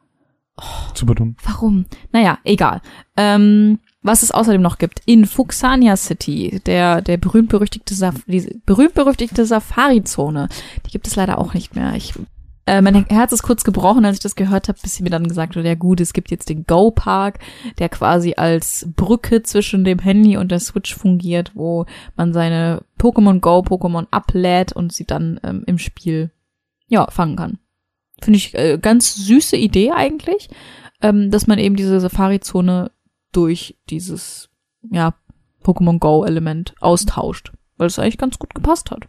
Super 0.94 1.16
dumm. 1.16 1.36
Warum? 1.44 1.86
Naja, 2.12 2.40
egal. 2.44 2.82
Ähm, 3.16 3.80
was 4.02 4.24
es 4.24 4.32
außerdem 4.32 4.62
noch 4.62 4.78
gibt, 4.78 5.02
in 5.06 5.26
Fuxania 5.26 5.98
City, 5.98 6.62
der, 6.66 7.02
der 7.02 7.18
berühmt-berüchtigte 7.18 7.94
Saf 7.94 8.16
berühmt-berüchtigte 8.66 9.46
Safari-Zone, 9.46 10.50
die 10.86 10.92
gibt 10.92 11.08
es 11.08 11.16
leider 11.16 11.38
auch 11.40 11.54
nicht 11.54 11.76
mehr. 11.76 11.94
Ich, 11.96 12.14
äh, 12.68 12.82
mein 12.82 13.06
Herz 13.06 13.32
ist 13.32 13.44
kurz 13.44 13.64
gebrochen, 13.64 14.06
als 14.06 14.18
ich 14.18 14.24
das 14.24 14.36
gehört 14.36 14.68
habe, 14.68 14.80
bis 14.82 14.96
sie 14.96 15.04
mir 15.04 15.10
dann 15.10 15.28
gesagt 15.28 15.56
wurde, 15.56 15.68
ja 15.68 15.76
gut, 15.76 16.00
es 16.00 16.14
gibt 16.14 16.32
jetzt 16.32 16.50
den 16.50 16.66
Go-Park, 16.66 17.40
der 17.80 17.90
quasi 17.90 18.36
als 18.38 18.88
Brücke 18.96 19.42
zwischen 19.42 19.84
dem 19.84 20.00
Handy 20.00 20.38
und 20.38 20.52
der 20.52 20.60
Switch 20.60 20.96
fungiert, 20.96 21.52
wo 21.56 21.86
man 22.16 22.34
seine 22.34 22.84
Pokémon 23.00 23.40
Go-Pokémon 23.40 24.08
ablädt 24.12 24.74
und 24.74 24.94
sie 24.94 25.06
dann 25.06 25.40
ähm, 25.44 25.64
im 25.66 25.80
Spiel, 25.80 26.32
ja, 26.88 27.10
fangen 27.10 27.36
kann. 27.36 27.58
Finde 28.22 28.38
ich 28.38 28.54
äh, 28.54 28.78
ganz 28.82 29.16
süße 29.16 29.58
Idee 29.58 29.92
eigentlich, 29.92 30.50
ähm, 31.02 31.30
dass 31.32 31.48
man 31.48 31.60
eben 31.60 31.76
diese 31.76 32.00
Safari-Zone 32.00 32.92
durch 33.38 33.78
dieses, 33.92 34.50
ja, 34.90 35.14
Pokémon 35.64 36.00
Go-Element 36.00 36.74
austauscht. 36.80 37.52
Weil 37.78 37.86
es 37.86 38.00
eigentlich 38.00 38.18
ganz 38.18 38.40
gut 38.40 38.56
gepasst 38.56 38.90
hat. 38.90 39.08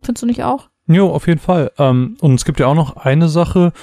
Findest 0.00 0.22
du 0.22 0.26
nicht 0.26 0.42
auch? 0.42 0.70
Jo, 0.86 1.10
auf 1.10 1.26
jeden 1.26 1.40
Fall. 1.40 1.70
Ähm, 1.76 2.16
und 2.22 2.34
es 2.34 2.46
gibt 2.46 2.58
ja 2.58 2.68
auch 2.68 2.74
noch 2.74 2.96
eine 2.96 3.28
Sache, 3.28 3.74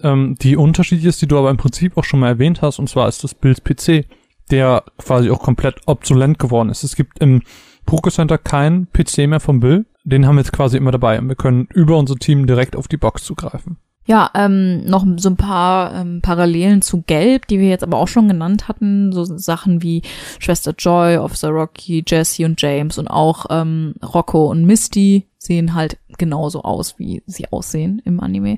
ähm, 0.00 0.36
die 0.40 0.56
unterschiedlich 0.56 1.06
ist, 1.06 1.20
die 1.20 1.26
du 1.26 1.36
aber 1.36 1.50
im 1.50 1.56
Prinzip 1.56 1.96
auch 1.96 2.04
schon 2.04 2.20
mal 2.20 2.28
erwähnt 2.28 2.62
hast, 2.62 2.78
und 2.78 2.88
zwar 2.88 3.08
ist 3.08 3.24
das 3.24 3.34
Bild 3.34 3.64
PC, 3.64 4.06
der 4.52 4.84
quasi 4.98 5.30
auch 5.30 5.40
komplett 5.40 5.80
obsolent 5.86 6.38
geworden 6.38 6.70
ist. 6.70 6.84
Es 6.84 6.94
gibt 6.94 7.18
im 7.18 7.42
Poké 7.86 8.12
Center 8.12 8.38
keinen 8.38 8.86
PC 8.92 9.26
mehr 9.26 9.40
vom 9.40 9.58
Bill. 9.58 9.86
Den 10.04 10.26
haben 10.26 10.36
wir 10.36 10.42
jetzt 10.42 10.52
quasi 10.52 10.76
immer 10.76 10.92
dabei 10.92 11.18
und 11.18 11.28
wir 11.28 11.34
können 11.34 11.66
über 11.74 11.98
unser 11.98 12.14
Team 12.14 12.46
direkt 12.46 12.76
auf 12.76 12.86
die 12.86 12.96
Box 12.96 13.24
zugreifen. 13.24 13.78
Ja, 14.08 14.30
ähm, 14.34 14.86
noch 14.86 15.04
so 15.18 15.28
ein 15.28 15.36
paar 15.36 15.94
ähm, 15.94 16.22
Parallelen 16.22 16.80
zu 16.80 17.02
Gelb, 17.02 17.46
die 17.46 17.58
wir 17.58 17.68
jetzt 17.68 17.82
aber 17.84 17.98
auch 17.98 18.08
schon 18.08 18.26
genannt 18.26 18.66
hatten. 18.66 19.12
So 19.12 19.22
Sachen 19.24 19.82
wie 19.82 20.00
Schwester 20.38 20.72
Joy, 20.78 21.18
Officer 21.18 21.50
Rocky, 21.50 22.02
Jesse 22.06 22.46
und 22.46 22.60
James 22.60 22.96
und 22.96 23.08
auch 23.08 23.44
ähm, 23.50 23.94
Rocco 24.02 24.46
und 24.50 24.64
Misty 24.64 25.28
sehen 25.36 25.74
halt 25.74 25.98
genauso 26.16 26.62
aus, 26.62 26.98
wie 26.98 27.22
sie 27.26 27.52
aussehen 27.52 28.00
im 28.06 28.18
Anime. 28.20 28.56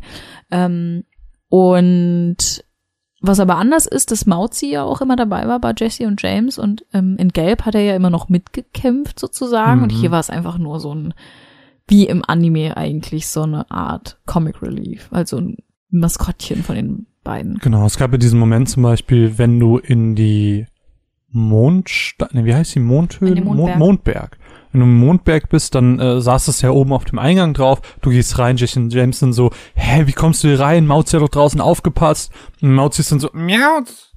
Ähm, 0.52 1.02
und 1.48 2.36
was 3.20 3.40
aber 3.40 3.56
anders 3.56 3.86
ist, 3.86 4.12
dass 4.12 4.26
Mauzi 4.26 4.70
ja 4.70 4.84
auch 4.84 5.00
immer 5.00 5.16
dabei 5.16 5.48
war 5.48 5.58
bei 5.58 5.74
Jesse 5.76 6.06
und 6.06 6.22
James 6.22 6.58
und 6.60 6.86
ähm, 6.94 7.16
in 7.18 7.30
Gelb 7.30 7.66
hat 7.66 7.74
er 7.74 7.82
ja 7.82 7.96
immer 7.96 8.08
noch 8.08 8.28
mitgekämpft 8.28 9.18
sozusagen 9.18 9.82
und 9.82 9.92
Mhm. 9.92 9.96
hier 9.96 10.10
war 10.12 10.20
es 10.20 10.30
einfach 10.30 10.58
nur 10.58 10.78
so 10.78 10.94
ein 10.94 11.12
wie 11.90 12.06
im 12.06 12.22
Anime 12.26 12.76
eigentlich 12.76 13.26
so 13.26 13.42
eine 13.42 13.70
Art 13.70 14.18
Comic 14.26 14.62
Relief, 14.62 15.08
also 15.10 15.38
ein 15.38 15.56
Maskottchen 15.90 16.62
von 16.62 16.76
den 16.76 17.06
beiden. 17.24 17.58
Genau, 17.58 17.84
es 17.84 17.98
gab 17.98 18.12
ja 18.12 18.18
diesen 18.18 18.38
Moment 18.38 18.68
zum 18.68 18.82
Beispiel, 18.82 19.38
wenn 19.38 19.58
du 19.58 19.78
in 19.78 20.14
die 20.14 20.66
Mondstadt, 21.32 22.34
ne, 22.34 22.44
wie 22.44 22.54
heißt 22.54 22.74
die 22.74 22.80
Mondhöhle? 22.80 23.42
Mondberg. 23.42 23.56
Mond, 23.56 23.78
Mondberg. 23.78 24.38
Wenn 24.72 24.80
du 24.80 24.86
im 24.86 24.98
Mondberg 24.98 25.48
bist, 25.48 25.74
dann 25.74 25.98
äh, 25.98 26.20
saß 26.20 26.48
es 26.48 26.62
ja 26.62 26.70
oben 26.70 26.92
auf 26.92 27.04
dem 27.04 27.18
Eingang 27.18 27.54
drauf. 27.54 27.80
Du 28.02 28.10
gehst 28.10 28.38
rein, 28.38 28.56
Jesse 28.56 28.78
und 28.78 28.92
James 28.92 29.18
sind 29.18 29.32
so, 29.32 29.50
hä, 29.74 30.06
wie 30.06 30.12
kommst 30.12 30.44
du 30.44 30.48
hier 30.48 30.60
rein? 30.60 30.86
Mauzi 30.86 31.16
hat 31.16 31.22
doch 31.22 31.28
draußen 31.28 31.60
aufgepasst. 31.60 32.32
Und 32.62 32.74
Mauzi 32.74 33.00
ist 33.00 33.10
dann 33.10 33.20
so, 33.20 33.30
miauz. 33.32 34.12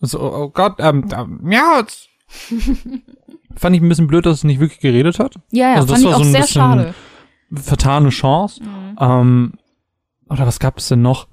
So, 0.00 0.20
oh 0.20 0.50
Gott, 0.50 0.76
ähm, 0.78 1.08
ähm 1.16 1.38
miauz. 1.42 2.08
Fand 3.56 3.74
ich 3.76 3.82
ein 3.82 3.88
bisschen 3.88 4.06
blöd, 4.06 4.26
dass 4.26 4.38
es 4.38 4.44
nicht 4.44 4.60
wirklich 4.60 4.80
geredet 4.80 5.18
hat. 5.18 5.34
Ja, 5.50 5.70
ja, 5.70 5.74
Also 5.76 5.88
das 5.88 5.94
fand 5.94 6.00
ich 6.02 6.06
war 6.06 6.14
auch 6.16 6.22
so 6.22 6.28
ein 6.28 6.32
sehr 6.32 6.40
bisschen- 6.42 6.54
schade. 6.62 6.94
Vertane 7.52 8.08
Chance. 8.10 8.62
Mhm. 8.62 8.96
Ähm, 9.00 9.52
oder 10.28 10.46
was 10.46 10.60
gab 10.60 10.78
es 10.78 10.88
denn 10.88 11.02
noch? 11.02 11.26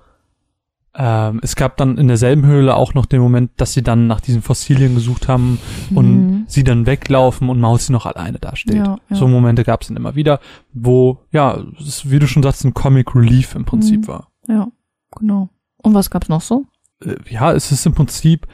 Ähm, 1.00 1.40
es 1.44 1.56
gab 1.56 1.78
dann 1.78 2.00
in 2.00 2.08
derselben 2.08 2.44
Höhle 2.48 2.76
auch 2.76 2.96
noch 2.96 3.06
den 3.06 3.22
Moment, 3.22 3.52
dass 3.58 3.74
sie 3.74 3.84
dann 3.84 4.08
nach 4.08 4.20
diesen 4.20 4.42
Fossilien 4.42 4.96
gesucht 4.96 5.28
haben 5.28 5.60
und 5.94 6.06
Mhm. 6.32 6.44
sie 6.48 6.64
dann 6.64 6.88
weglaufen 6.88 7.50
und 7.50 7.60
Mauzi 7.60 7.92
noch 7.92 8.08
alleine 8.08 8.40
dasteht. 8.40 8.78
Ja, 8.78 8.98
ja. 9.08 9.16
So 9.16 9.28
Momente 9.28 9.64
gab 9.64 9.82
es 9.84 9.90
dann 9.90 9.98
immer 9.98 10.16
wieder, 10.16 10.40
wo, 10.74 11.20
ja, 11.32 11.64
es, 11.80 12.10
wie 12.10 12.18
du 12.18 12.28
schon 12.28 12.42
sagst, 12.42 12.66
ein 12.66 12.74
Comic 12.74 13.14
Relief 13.14 13.54
im 13.54 13.64
Prinzip 13.66 14.02
Mhm. 14.02 14.08
war. 14.08 14.32
Ja, 14.48 14.68
genau. 15.16 15.50
Und 15.78 15.94
was 15.94 16.10
gab's 16.10 16.30
noch 16.30 16.42
so? 16.42 16.66
Äh, 17.06 17.16
ja, 17.30 17.54
es 17.54 17.72
ist 17.72 17.86
im 17.86 17.94
Prinzip 17.94 18.48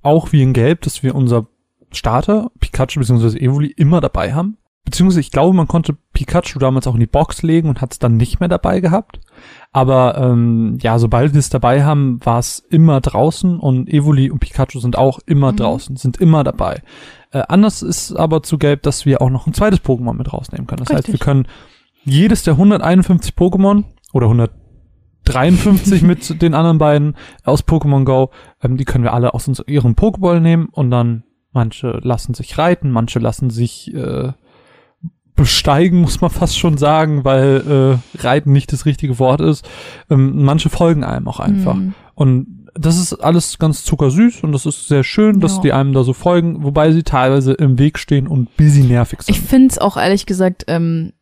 auch 0.00 0.30
wie 0.30 0.42
in 0.42 0.52
Gelb, 0.52 0.82
dass 0.82 1.02
wir 1.02 1.16
unser 1.16 1.48
Starter, 1.92 2.50
Pikachu 2.60 3.00
bzw. 3.00 3.38
Evoli, 3.38 3.68
immer 3.68 4.00
dabei 4.00 4.34
haben. 4.34 4.56
Beziehungsweise 4.84 5.20
ich 5.20 5.30
glaube, 5.30 5.54
man 5.54 5.68
konnte 5.68 5.96
Pikachu 6.14 6.58
damals 6.58 6.86
auch 6.86 6.94
in 6.94 7.00
die 7.00 7.06
Box 7.06 7.42
legen 7.42 7.68
und 7.68 7.82
hat 7.82 7.92
es 7.92 7.98
dann 7.98 8.16
nicht 8.16 8.40
mehr 8.40 8.48
dabei 8.48 8.80
gehabt. 8.80 9.20
Aber 9.70 10.16
ähm, 10.16 10.78
ja, 10.80 10.98
sobald 10.98 11.34
wir 11.34 11.40
es 11.40 11.50
dabei 11.50 11.84
haben, 11.84 12.24
war 12.24 12.38
es 12.38 12.60
immer 12.70 13.00
draußen 13.02 13.58
und 13.60 13.88
Evoli 13.88 14.30
und 14.30 14.38
Pikachu 14.38 14.80
sind 14.80 14.96
auch 14.96 15.18
immer 15.26 15.52
Mhm. 15.52 15.56
draußen, 15.56 15.96
sind 15.96 16.16
immer 16.16 16.42
dabei. 16.42 16.80
Äh, 17.32 17.42
anders 17.48 17.82
ist 17.82 18.12
aber 18.16 18.42
zu 18.42 18.56
Gelb, 18.56 18.82
dass 18.82 19.04
wir 19.04 19.20
auch 19.20 19.28
noch 19.28 19.46
ein 19.46 19.52
zweites 19.52 19.80
Pokémon 19.80 20.14
mit 20.14 20.32
rausnehmen 20.32 20.66
können. 20.66 20.84
Das 20.84 20.88
heißt, 20.88 21.08
Richtig. 21.08 21.20
wir 21.20 21.24
können 21.24 21.46
jedes 22.04 22.42
der 22.44 22.54
151 22.54 23.34
Pokémon 23.34 23.84
oder 24.14 24.28
153 25.24 26.00
mit 26.02 26.40
den 26.40 26.54
anderen 26.54 26.78
beiden 26.78 27.14
aus 27.44 27.62
Pokémon 27.66 28.04
Go, 28.04 28.30
ähm, 28.62 28.78
die 28.78 28.86
können 28.86 29.04
wir 29.04 29.12
alle 29.12 29.34
aus 29.34 29.46
uns, 29.48 29.62
ihrem 29.66 29.92
Pokéball 29.94 30.40
nehmen 30.40 30.68
und 30.72 30.90
dann 30.90 31.24
manche 31.52 31.98
lassen 32.02 32.34
sich 32.34 32.58
reiten, 32.58 32.90
manche 32.90 33.18
lassen 33.18 33.50
sich 33.50 33.92
äh, 33.94 34.32
besteigen, 35.36 36.00
muss 36.02 36.20
man 36.20 36.30
fast 36.30 36.58
schon 36.58 36.78
sagen, 36.78 37.24
weil 37.24 38.00
äh, 38.16 38.18
reiten 38.22 38.52
nicht 38.52 38.72
das 38.72 38.86
richtige 38.86 39.18
Wort 39.18 39.40
ist. 39.40 39.68
Ähm, 40.10 40.42
manche 40.42 40.68
folgen 40.70 41.04
einem 41.04 41.28
auch 41.28 41.40
einfach. 41.40 41.74
Mhm. 41.74 41.94
Und 42.14 42.58
das 42.74 42.98
ist 42.98 43.12
alles 43.14 43.58
ganz 43.58 43.84
zuckersüß 43.84 44.44
und 44.44 44.52
das 44.52 44.66
ist 44.66 44.88
sehr 44.88 45.02
schön, 45.02 45.40
dass 45.40 45.56
Ja. 45.56 45.62
die 45.62 45.72
einem 45.72 45.92
da 45.92 46.04
so 46.04 46.12
folgen, 46.12 46.62
wobei 46.62 46.92
sie 46.92 47.02
teilweise 47.02 47.52
im 47.54 47.78
Weg 47.78 47.98
stehen 47.98 48.28
und 48.28 48.56
busy 48.56 48.82
nervig 48.82 49.22
sind. 49.22 49.34
Ich 49.36 49.40
find's 49.42 49.78
auch 49.78 49.96
ehrlich 49.96 50.26
gesagt, 50.26 50.64
ähm, 50.68 51.12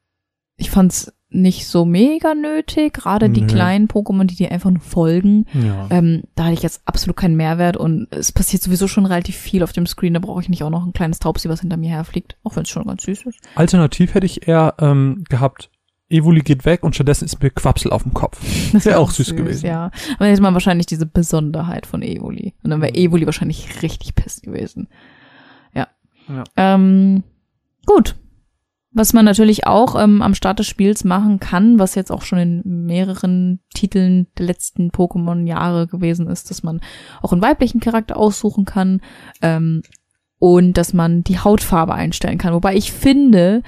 ich 0.56 0.70
fand's 0.70 1.12
nicht 1.36 1.66
so 1.66 1.84
mega 1.84 2.34
nötig, 2.34 2.94
gerade 2.94 3.30
die 3.30 3.42
Nö. 3.42 3.46
kleinen 3.46 3.88
Pokémon, 3.88 4.24
die 4.24 4.34
dir 4.36 4.50
einfach 4.50 4.70
nur 4.70 4.80
folgen. 4.80 5.46
ja. 5.52 5.88
Ähm, 5.90 6.22
da 6.34 6.44
hatte 6.44 6.54
ich 6.54 6.62
jetzt 6.62 6.82
absolut 6.84 7.16
keinen 7.16 7.36
Mehrwert 7.36 7.76
und 7.76 8.08
es 8.10 8.32
passiert 8.32 8.62
sowieso 8.62 8.88
schon 8.88 9.06
relativ 9.06 9.36
viel 9.36 9.62
auf 9.62 9.72
dem 9.72 9.86
Screen, 9.86 10.14
da 10.14 10.20
brauche 10.20 10.40
ich 10.40 10.48
nicht 10.48 10.62
auch 10.62 10.70
noch 10.70 10.84
ein 10.84 10.92
kleines 10.92 11.18
Taubsi, 11.18 11.48
was 11.48 11.60
hinter 11.60 11.76
mir 11.76 11.90
herfliegt, 11.90 12.36
auch 12.42 12.56
wenn 12.56 12.64
es 12.64 12.68
schon 12.68 12.84
ganz 12.84 13.04
süß 13.04 13.26
ist. 13.26 13.40
Alternativ 13.54 14.14
hätte 14.14 14.26
ich 14.26 14.48
eher 14.48 14.74
ähm, 14.80 15.24
gehabt, 15.28 15.70
Evoli 16.08 16.40
geht 16.40 16.64
weg 16.64 16.84
und 16.84 16.94
stattdessen 16.94 17.24
ist 17.24 17.42
mir 17.42 17.50
Quapsel 17.50 17.90
auf 17.90 18.02
dem 18.04 18.14
Kopf. 18.14 18.40
Das 18.72 18.84
Wäre 18.84 18.96
wär 18.96 19.00
auch 19.00 19.10
süß 19.10 19.34
gewesen. 19.34 19.66
Ja, 19.66 19.90
aber 20.16 20.26
hätte 20.26 20.42
man 20.42 20.54
wahrscheinlich 20.54 20.86
diese 20.86 21.06
Besonderheit 21.06 21.86
von 21.86 22.02
Evoli. 22.02 22.54
Und 22.62 22.70
dann 22.70 22.80
wäre 22.80 22.94
Evoli 22.94 23.26
wahrscheinlich 23.26 23.82
richtig 23.82 24.14
piss 24.14 24.40
gewesen. 24.40 24.88
Ja. 25.74 25.88
Ja. 26.28 26.44
Ähm, 26.56 27.24
gut. 27.86 28.14
Was 28.98 29.12
man 29.12 29.26
natürlich 29.26 29.66
auch 29.66 29.94
ähm, 30.02 30.22
am 30.22 30.34
Start 30.34 30.58
des 30.58 30.66
Spiels 30.66 31.04
machen 31.04 31.38
kann, 31.38 31.78
was 31.78 31.94
jetzt 31.96 32.10
auch 32.10 32.22
schon 32.22 32.38
in 32.38 32.62
mehreren 32.86 33.60
Titeln 33.74 34.26
der 34.38 34.46
letzten 34.46 34.88
Pokémon-Jahre 34.90 35.86
gewesen 35.86 36.28
ist, 36.28 36.48
dass 36.48 36.62
man 36.62 36.80
auch 37.20 37.30
einen 37.32 37.42
weiblichen 37.42 37.78
Charakter 37.78 38.16
aussuchen 38.16 38.64
kann 38.64 39.02
ähm, 39.42 39.82
und 40.38 40.78
dass 40.78 40.94
man 40.94 41.22
die 41.22 41.38
Hautfarbe 41.38 41.92
einstellen 41.92 42.38
kann. 42.38 42.54
Wobei 42.54 42.74
ich 42.74 42.90
finde, 42.90 43.62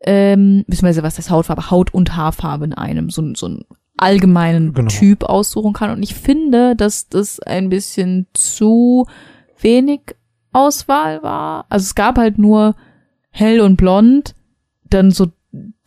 ähm, 0.00 0.64
beziehungsweise 0.66 1.04
was 1.04 1.14
das 1.14 1.30
Hautfarbe, 1.30 1.70
Haut- 1.70 1.94
und 1.94 2.16
Haarfarbe 2.16 2.64
in 2.64 2.74
einem, 2.74 3.10
so, 3.10 3.32
so 3.34 3.46
einen 3.46 3.64
allgemeinen 3.96 4.72
Genau. 4.72 4.88
Typ 4.88 5.22
aussuchen 5.22 5.72
kann. 5.72 5.90
Und 5.90 6.02
ich 6.02 6.16
finde, 6.16 6.74
dass 6.74 7.08
das 7.08 7.38
ein 7.38 7.68
bisschen 7.68 8.26
zu 8.32 9.06
wenig 9.60 10.16
Auswahl 10.52 11.22
war. 11.22 11.66
Also 11.68 11.84
es 11.84 11.94
gab 11.94 12.18
halt 12.18 12.38
nur 12.38 12.74
hell 13.30 13.60
und 13.60 13.76
blond, 13.76 14.34
dann 14.94 15.10
so 15.10 15.32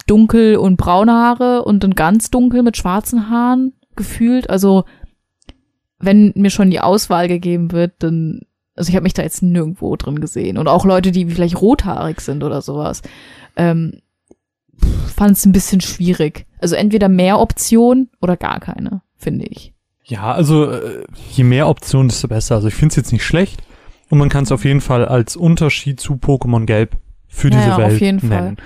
dunkel 0.05 0.57
und 0.57 0.77
braune 0.77 1.11
Haare 1.13 1.63
und 1.63 1.83
dann 1.83 1.95
ganz 1.95 2.29
dunkel 2.29 2.63
mit 2.63 2.77
schwarzen 2.77 3.29
Haaren 3.29 3.73
gefühlt. 3.95 4.49
Also 4.49 4.85
wenn 5.99 6.31
mir 6.35 6.49
schon 6.51 6.69
die 6.69 6.79
Auswahl 6.79 7.27
gegeben 7.27 7.71
wird, 7.71 7.93
dann 7.99 8.41
also 8.75 8.89
ich 8.89 8.95
habe 8.95 9.03
mich 9.03 9.13
da 9.13 9.23
jetzt 9.23 9.41
nirgendwo 9.41 9.95
drin 9.95 10.21
gesehen 10.21 10.57
und 10.57 10.67
auch 10.67 10.85
Leute, 10.85 11.11
die 11.11 11.25
vielleicht 11.25 11.59
rothaarig 11.59 12.21
sind 12.21 12.43
oder 12.43 12.61
sowas. 12.61 13.01
Ähm, 13.55 14.01
fand 15.15 15.31
es 15.31 15.45
ein 15.45 15.51
bisschen 15.51 15.81
schwierig. 15.81 16.45
Also 16.59 16.75
entweder 16.75 17.09
mehr 17.09 17.39
Optionen 17.39 18.09
oder 18.21 18.37
gar 18.37 18.59
keine, 18.59 19.01
finde 19.15 19.45
ich. 19.45 19.73
Ja, 20.03 20.31
also 20.31 20.71
äh, 20.71 21.03
je 21.31 21.43
mehr 21.43 21.67
Optionen, 21.67 22.09
desto 22.09 22.27
besser. 22.27 22.55
Also 22.55 22.67
ich 22.67 22.75
finde 22.75 22.93
es 22.93 22.95
jetzt 22.97 23.11
nicht 23.11 23.25
schlecht 23.25 23.61
und 24.09 24.19
man 24.19 24.29
kann 24.29 24.43
es 24.43 24.51
auf 24.51 24.63
jeden 24.63 24.81
Fall 24.81 25.05
als 25.05 25.35
Unterschied 25.35 25.99
zu 25.99 26.13
Pokémon 26.13 26.65
Gelb 26.65 26.97
für 27.27 27.49
Ja, 27.49 27.57
diese 27.57 27.69
ja, 27.69 27.77
Welt 27.77 27.93
auf 27.93 27.99
jeden 27.99 28.29
nennen. 28.29 28.57
Fall. 28.57 28.65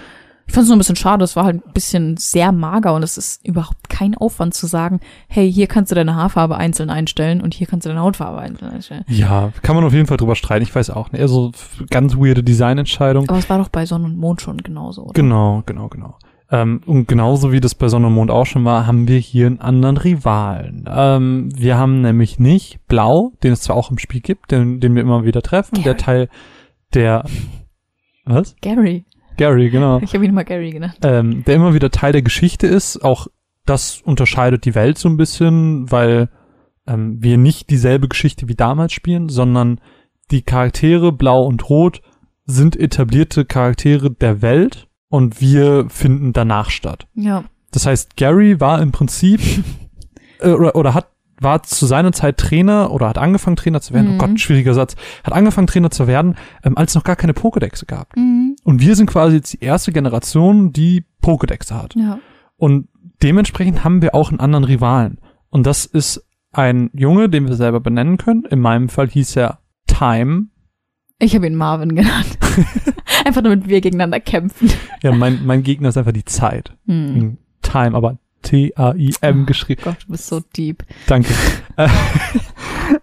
Ich 0.52 0.54
fand 0.56 0.64
es 0.66 0.68
nur 0.68 0.76
ein 0.76 0.80
bisschen 0.80 0.98
schade, 0.98 1.24
es 1.24 1.38
war 1.38 1.46
halt 1.46 1.66
ein 1.66 1.72
bisschen 1.74 2.18
sehr 2.18 2.52
mager 2.52 2.94
und 2.94 3.04
es 3.04 3.18
ist 3.18 3.48
überhaupt 3.48 3.88
kein 3.88 4.16
Aufwand 4.16 4.54
zu 4.54 4.68
sagen, 4.68 5.00
hey, 5.30 5.50
hier 5.50 5.66
kannst 5.68 5.92
du 5.92 5.96
deine 5.96 6.16
Haarfarbe 6.16 6.58
einzeln 6.58 6.90
einstellen 6.90 7.40
und 7.40 7.54
hier 7.54 7.68
kannst 7.68 7.86
du 7.86 7.90
deine 7.90 8.02
Hautfarbe 8.02 8.38
einzeln 8.40 8.70
einstellen. 8.70 9.06
Ja, 9.08 9.54
kann 9.62 9.78
man 9.78 9.86
auf 9.86 9.94
jeden 9.94 10.08
Fall 10.08 10.18
drüber 10.18 10.36
streiten. 10.36 10.64
Ich 10.64 10.76
weiß 10.76 10.90
auch 10.90 11.10
nicht. 11.14 11.22
Also 11.22 11.52
f- 11.54 11.86
ganz 11.90 12.18
weirde 12.18 12.44
Designentscheidung. 12.44 13.30
Aber 13.30 13.38
es 13.40 13.50
war 13.50 13.60
doch 13.60 13.70
bei 13.70 13.86
Sonne 13.86 14.04
und 14.04 14.18
Mond 14.18 14.42
schon 14.42 14.58
genauso, 14.58 15.04
oder? 15.04 15.14
Genau, 15.14 15.64
genau, 15.66 15.88
genau. 15.88 16.18
Ähm, 16.52 16.82
und 16.86 17.08
genauso 17.08 17.54
wie 17.54 17.62
das 17.62 17.74
bei 17.74 17.88
Sonne 17.88 18.08
und 18.08 18.14
Mond 18.16 18.30
auch 18.30 18.46
schon 18.46 18.66
war, 18.66 18.86
haben 18.86 19.08
wir 19.08 19.20
hier 19.20 19.48
einen 19.48 19.62
anderen 19.62 19.96
Rivalen. 19.96 20.84
Ähm, 20.94 21.48
wir 21.56 21.78
haben 21.78 22.02
nämlich 22.02 22.40
nicht 22.40 22.86
Blau, 22.90 23.32
den 23.42 23.54
es 23.54 23.62
zwar 23.62 23.78
auch 23.78 23.90
im 23.90 23.98
Spiel 24.00 24.20
gibt, 24.20 24.52
den, 24.52 24.82
den 24.82 24.96
wir 24.96 25.02
immer 25.02 25.24
wieder 25.24 25.42
treffen, 25.44 25.76
der 25.76 25.94
Gary. 25.94 25.98
Teil 25.98 26.30
der 26.94 27.24
was? 28.26 28.54
Gary. 28.62 29.06
Gary, 29.38 29.70
genau. 29.70 30.00
Ich 30.02 30.14
habe 30.14 30.26
ihn 30.26 30.32
immer 30.32 30.44
Gary 30.44 30.72
genannt. 30.72 30.98
ähm, 31.04 31.44
der 31.46 31.56
immer 31.56 31.74
wieder 31.74 31.90
Teil 31.90 32.12
der 32.12 32.22
Geschichte 32.22 32.68
ist. 32.68 33.04
Auch 33.04 33.28
das 33.66 34.02
unterscheidet 34.02 34.66
die 34.66 34.76
Welt 34.76 34.98
so 34.98 35.10
ein 35.10 35.18
bisschen, 35.18 35.92
weil 35.92 36.30
ähm, 36.88 37.22
wir 37.22 37.38
nicht 37.38 37.70
dieselbe 37.70 38.08
Geschichte 38.08 38.48
wie 38.48 38.56
damals 38.56 38.94
spielen, 38.94 39.30
sondern 39.30 39.80
die 40.32 40.42
Charaktere 40.42 41.12
Blau 41.12 41.46
und 41.46 41.70
Rot 41.70 42.02
sind 42.46 42.76
etablierte 42.78 43.46
Charaktere 43.46 44.12
der 44.12 44.42
Welt 44.42 44.88
und 45.10 45.42
wir 45.42 45.90
finden 45.90 46.34
danach 46.34 46.70
statt. 46.70 47.08
Ja. 47.14 47.44
Das 47.72 47.86
heißt, 47.86 48.18
Gary 48.18 48.60
war 48.60 48.82
im 48.82 48.92
Prinzip 48.92 49.42
äh, 50.40 50.52
oder, 50.52 50.76
oder 50.76 50.94
hat 50.94 51.08
war 51.42 51.64
zu 51.64 51.88
seiner 51.88 52.12
Zeit 52.12 52.38
Trainer 52.38 52.92
oder 52.92 53.10
hat 53.10 53.18
angefangen 53.18 53.56
Trainer 53.56 53.82
zu 53.82 53.96
werden. 53.96 54.10
Mhm. 54.10 54.16
Oh 54.16 54.28
Gott, 54.28 54.40
schwieriger 54.40 54.76
Satz. 54.76 54.96
Hat 55.24 55.34
angefangen 55.34 55.66
Trainer 55.66 55.90
zu 55.90 56.06
werden, 56.06 56.36
ähm, 56.64 56.78
als 56.78 56.92
es 56.92 56.96
noch 56.96 57.04
gar 57.04 57.16
keine 57.16 57.34
Pokédexe 57.34 57.88
gab. 57.88 58.16
Mhm. 58.16 58.51
Und 58.64 58.82
wir 58.82 58.96
sind 58.96 59.08
quasi 59.08 59.38
jetzt 59.38 59.54
die 59.54 59.64
erste 59.64 59.92
Generation, 59.92 60.72
die 60.72 61.06
Pokédexe 61.24 61.74
hat. 61.74 61.96
Ja. 61.96 62.20
Und 62.58 62.88
dementsprechend 63.24 63.84
haben 63.84 64.02
wir 64.02 64.14
auch 64.14 64.30
einen 64.30 64.40
anderen 64.40 64.64
Rivalen. 64.64 65.20
Und 65.50 65.66
das 65.66 65.86
ist 65.86 66.26
ein 66.52 66.90
Junge, 66.94 67.30
den 67.30 67.48
wir 67.48 67.56
selber 67.56 67.80
benennen 67.80 68.18
können. 68.18 68.46
In 68.46 68.60
meinem 68.60 68.90
Fall 68.90 69.10
hieß 69.10 69.36
er 69.38 69.60
Time. 69.88 70.48
Ich 71.20 71.36
habe 71.36 71.48
ihn 71.48 71.56
Marvin 71.56 71.96
genannt. 71.96 72.38
Einfach 73.26 73.42
damit 73.42 73.68
wir 73.68 73.82
gegeneinander 73.82 74.20
kämpfen. 74.20 74.70
Ja, 75.04 75.12
mein, 75.12 75.46
mein 75.46 75.64
Gegner 75.64 75.90
ist 75.90 75.98
einfach 75.98 76.12
die 76.12 76.26
Zeit. 76.26 76.76
Hm. 76.88 77.38
Time, 77.62 77.96
aber 77.96 78.18
T-A-I-M 78.42 79.46
geschrieben. 79.46 79.82
Gott, 79.84 79.98
du 80.06 80.12
bist 80.12 80.28
so 80.28 80.42
deep. 80.56 80.84
Danke. 81.08 81.34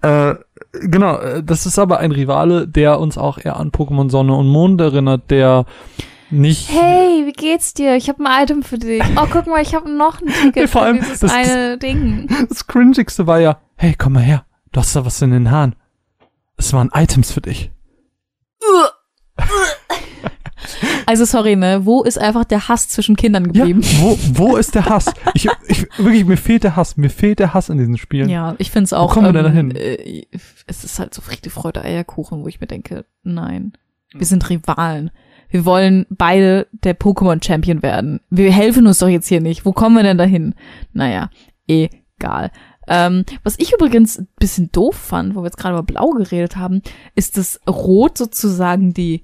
äh, 0.02 0.34
genau, 0.72 1.16
äh, 1.18 1.42
das 1.42 1.66
ist 1.66 1.78
aber 1.78 1.98
ein 1.98 2.12
Rivale, 2.12 2.66
der 2.68 3.00
uns 3.00 3.16
auch 3.18 3.38
eher 3.38 3.56
an 3.56 3.70
Pokémon 3.70 4.10
Sonne 4.10 4.34
und 4.34 4.48
Mond 4.48 4.80
erinnert, 4.80 5.30
der 5.30 5.64
nicht 6.30 6.68
Hey, 6.70 7.24
wie 7.26 7.32
geht's 7.32 7.72
dir? 7.74 7.96
Ich 7.96 8.08
habe 8.08 8.22
ein 8.24 8.42
Item 8.44 8.62
für 8.62 8.78
dich. 8.78 9.02
Oh, 9.16 9.26
guck 9.30 9.46
mal, 9.46 9.62
ich 9.62 9.74
habe 9.74 9.90
noch 9.90 10.20
ein 10.20 10.28
Ticket 10.42 10.68
Vor 10.70 10.82
allem, 10.82 10.98
für 10.98 11.04
dieses 11.04 11.20
das- 11.20 11.32
eine 11.32 11.78
Ding. 11.78 12.28
Das 12.48 12.66
Cringigste 12.66 13.26
war 13.26 13.40
ja, 13.40 13.58
hey, 13.76 13.94
komm 13.96 14.14
mal 14.14 14.22
her, 14.22 14.44
du 14.72 14.80
hast 14.80 14.94
da 14.94 15.04
was 15.06 15.22
in 15.22 15.30
den 15.30 15.50
Haaren. 15.50 15.74
Es 16.56 16.72
waren 16.72 16.90
Items 16.92 17.32
für 17.32 17.40
dich. 17.40 17.70
Also 21.08 21.24
sorry, 21.24 21.56
ne? 21.56 21.86
Wo 21.86 22.02
ist 22.02 22.18
einfach 22.18 22.44
der 22.44 22.68
Hass 22.68 22.86
zwischen 22.88 23.16
Kindern 23.16 23.44
Ja, 23.54 23.64
geblieben? 23.64 23.80
wo, 24.00 24.18
wo 24.34 24.56
ist 24.58 24.74
der 24.74 24.84
Hass? 24.84 25.06
Ich, 25.32 25.48
ich, 25.66 25.86
wirklich, 25.98 26.26
mir 26.26 26.36
fehlt 26.36 26.64
der 26.64 26.76
Hass. 26.76 26.98
Mir 26.98 27.08
fehlt 27.08 27.38
der 27.38 27.54
Hass 27.54 27.70
in 27.70 27.78
diesen 27.78 27.96
Spielen. 27.96 28.28
Ja, 28.28 28.54
ich 28.58 28.70
find's 28.70 28.92
auch. 28.92 29.10
kommen 29.14 29.26
wir 29.26 29.32
denn 29.32 29.44
dahin? 29.44 29.70
Äh, 29.74 30.26
es 30.66 30.84
ist 30.84 30.98
halt 30.98 31.14
so 31.14 31.22
Friede, 31.22 31.48
Freude, 31.48 31.82
Eierkuchen, 31.82 32.42
wo 32.42 32.48
ich 32.48 32.60
mir 32.60 32.66
denke, 32.66 33.06
nein, 33.22 33.72
wir 34.12 34.26
sind 34.26 34.48
Rivalen. 34.50 35.10
Wir 35.48 35.64
wollen 35.64 36.04
beide 36.10 36.66
der 36.72 36.94
Pokémon-Champion 36.98 37.82
werden. 37.82 38.20
Wir 38.28 38.52
helfen 38.52 38.86
uns 38.86 38.98
doch 38.98 39.08
jetzt 39.08 39.28
hier 39.28 39.40
nicht. 39.40 39.64
Wo 39.64 39.72
kommen 39.72 39.96
wir 39.96 40.02
denn 40.02 40.18
dahin? 40.18 40.54
Naja, 40.92 41.30
egal. 41.66 42.50
Ähm, 42.86 43.24
was 43.44 43.54
ich 43.58 43.72
übrigens 43.72 44.18
ein 44.18 44.28
bisschen 44.38 44.70
doof 44.72 44.94
fand, 44.96 45.34
wo 45.34 45.40
wir 45.40 45.46
jetzt 45.46 45.56
gerade 45.56 45.74
über 45.74 45.82
Blau 45.82 46.10
geredet 46.10 46.56
haben, 46.56 46.82
ist, 47.14 47.38
dass 47.38 47.60
Rot 47.66 48.18
sozusagen 48.18 48.92
die 48.92 49.22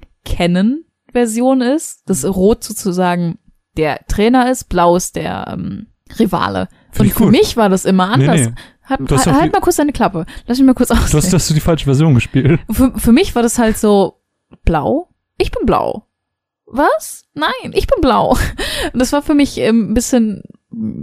Canon-Version 1.14 1.60
ist, 1.62 2.02
dass 2.08 2.24
Rot 2.24 2.64
sozusagen 2.64 3.38
der 3.76 4.00
Trainer 4.06 4.50
ist, 4.50 4.68
Blau 4.68 4.96
ist 4.96 5.16
der 5.16 5.46
ähm, 5.52 5.86
Rivale. 6.18 6.68
Find 6.92 7.10
Und 7.10 7.16
für 7.16 7.22
gut. 7.24 7.32
mich 7.32 7.56
war 7.56 7.68
das 7.68 7.84
immer 7.84 8.16
Nee, 8.16 8.28
anders. 8.28 8.48
nee. 8.48 8.54
Halt, 8.86 9.00
Du 9.00 9.14
hast 9.16 9.26
halt, 9.26 9.40
halt 9.40 9.52
mal 9.52 9.60
kurz 9.60 9.76
deine 9.76 9.92
Klappe. 9.92 10.26
Lass 10.46 10.58
mich 10.58 10.66
mal 10.66 10.74
kurz 10.74 10.90
Du 10.90 10.96
hast, 10.96 11.32
hast 11.32 11.50
du 11.50 11.54
die 11.54 11.60
falsche 11.60 11.86
Version 11.86 12.14
gespielt. 12.14 12.60
Für, 12.70 12.92
für 12.98 13.12
mich 13.12 13.34
war 13.34 13.42
das 13.42 13.58
halt 13.58 13.78
so 13.78 14.20
blau. 14.64 15.08
Ich 15.38 15.50
bin 15.50 15.64
blau. 15.64 16.06
Was? 16.66 17.24
Nein, 17.34 17.72
ich 17.72 17.86
bin 17.86 18.00
blau. 18.02 18.30
Und 18.92 18.98
das 19.00 19.12
war 19.12 19.22
für 19.22 19.34
mich 19.34 19.58
ähm, 19.58 19.90
ein 19.90 19.94
bisschen 19.94 20.42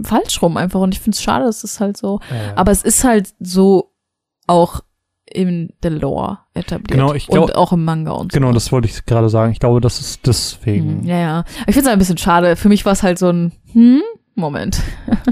falsch 0.04 0.40
rum 0.42 0.56
einfach. 0.56 0.80
Und 0.80 0.94
ich 0.94 1.00
finde 1.00 1.16
es 1.16 1.22
schade, 1.22 1.44
dass 1.44 1.62
das 1.62 1.80
halt 1.80 1.96
so. 1.96 2.20
Aber 2.54 2.70
es 2.72 2.82
ist 2.84 3.04
halt 3.04 3.34
so 3.40 3.92
auch 4.46 4.80
in 5.34 5.72
der 5.82 5.90
Lore 5.90 6.38
etabliert. 6.54 6.90
Genau, 6.90 7.14
ich 7.14 7.26
glaub- 7.26 7.46
und 7.46 7.56
auch 7.56 7.72
im 7.72 7.84
Manga 7.84 8.12
und 8.12 8.32
so. 8.32 8.38
Genau, 8.38 8.52
das 8.52 8.70
wollte 8.72 8.88
ich 8.88 9.04
gerade 9.06 9.28
sagen. 9.28 9.52
Ich 9.52 9.60
glaube, 9.60 9.80
das 9.80 10.00
ist 10.00 10.26
deswegen. 10.26 11.00
Hm, 11.00 11.04
Ja, 11.04 11.18
ja. 11.18 11.44
Ich 11.66 11.74
finde 11.74 11.80
es 11.88 11.92
ein 11.92 11.98
bisschen 11.98 12.18
schade. 12.18 12.56
Für 12.56 12.68
mich 12.68 12.84
war 12.84 12.92
es 12.92 13.02
halt 13.02 13.18
so 13.18 13.28
ein, 13.30 13.52
hm, 13.72 14.02
Moment. 14.34 14.80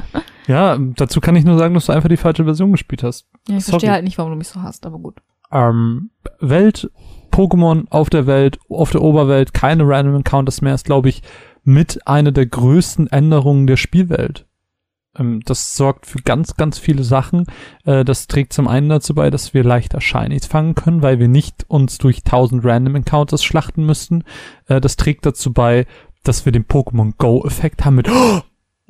Ja, 0.47 0.77
dazu 0.97 1.21
kann 1.21 1.37
ich 1.37 1.45
nur 1.45 1.57
sagen, 1.59 1.75
dass 1.75 1.87
du 1.87 1.93
einfach 1.93 2.09
die 2.09 2.17
falsche 2.17 2.43
Version 2.43 2.73
gespielt 2.73 3.05
hast. 3.05 3.29
Ja, 3.47 3.59
ich 3.59 3.65
Sorry. 3.65 3.73
verstehe 3.75 3.93
halt 3.93 4.03
nicht, 4.03 4.19
warum 4.19 4.33
du 4.33 4.39
mich 4.39 4.49
so 4.49 4.63
hasst, 4.63 4.85
aber 4.85 4.99
gut. 4.99 5.19
Ähm, 5.53 6.11
Welt, 6.41 6.91
Pokémon 7.31 7.85
auf 7.91 8.11
der 8.11 8.27
Welt, 8.27 8.59
auf 8.69 8.91
der 8.91 9.03
Oberwelt, 9.03 9.55
keine 9.55 9.87
Random 9.87 10.17
Encounters 10.17 10.61
mehr, 10.61 10.75
ist, 10.75 10.87
glaube 10.87 11.09
ich, 11.09 11.23
mit 11.63 12.05
einer 12.09 12.33
der 12.33 12.47
größten 12.47 13.07
Änderungen 13.13 13.69
der 13.69 13.77
Spielwelt. 13.77 14.47
Ähm, 15.19 15.41
das 15.45 15.77
sorgt 15.77 16.07
für 16.07 16.21
ganz, 16.23 16.57
ganz 16.57 16.79
viele 16.79 17.05
Sachen. 17.05 17.47
Äh, 17.85 18.05
das 18.05 18.27
trägt 18.27 18.53
zum 18.53 18.69
einen 18.69 18.89
dazu 18.89 19.15
bei, 19.15 19.31
dass 19.31 19.55
wir 19.55 19.65
leichter 19.65 20.01
Shinies 20.01 20.47
fangen 20.47 20.75
können, 20.75 21.03
weil 21.03 21.19
wir 21.19 21.29
nicht 21.29 21.65
uns 21.69 21.99
durch 21.99 22.23
tausend 22.23 22.65
Random 22.65 22.97
Encounters 22.97 23.43
schlachten 23.43 23.85
müssten. 23.85 24.25
Äh, 24.67 24.81
das 24.81 24.97
trägt 24.97 25.27
dazu 25.27 25.53
bei, 25.53 25.87
dass 26.23 26.45
wir 26.45 26.53
den 26.53 26.65
Pokémon 26.65 27.15
Go-Effekt 27.17 27.85
haben 27.85 27.97
mit 27.97 28.09
oh, 28.11 28.43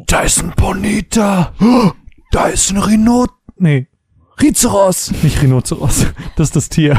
da 0.06 0.20
ist 0.20 0.42
ein 0.42 0.52
Bonita, 0.56 1.52
oh, 1.60 1.92
da 2.30 2.46
ist 2.48 2.70
ein 2.70 2.78
Rhinot, 2.78 3.30
nee, 3.56 3.86
Rhinoceros, 4.40 5.12
nicht 5.22 5.42
Rhinoceros, 5.42 6.06
das 6.36 6.48
ist 6.48 6.56
das 6.56 6.68
Tier. 6.70 6.98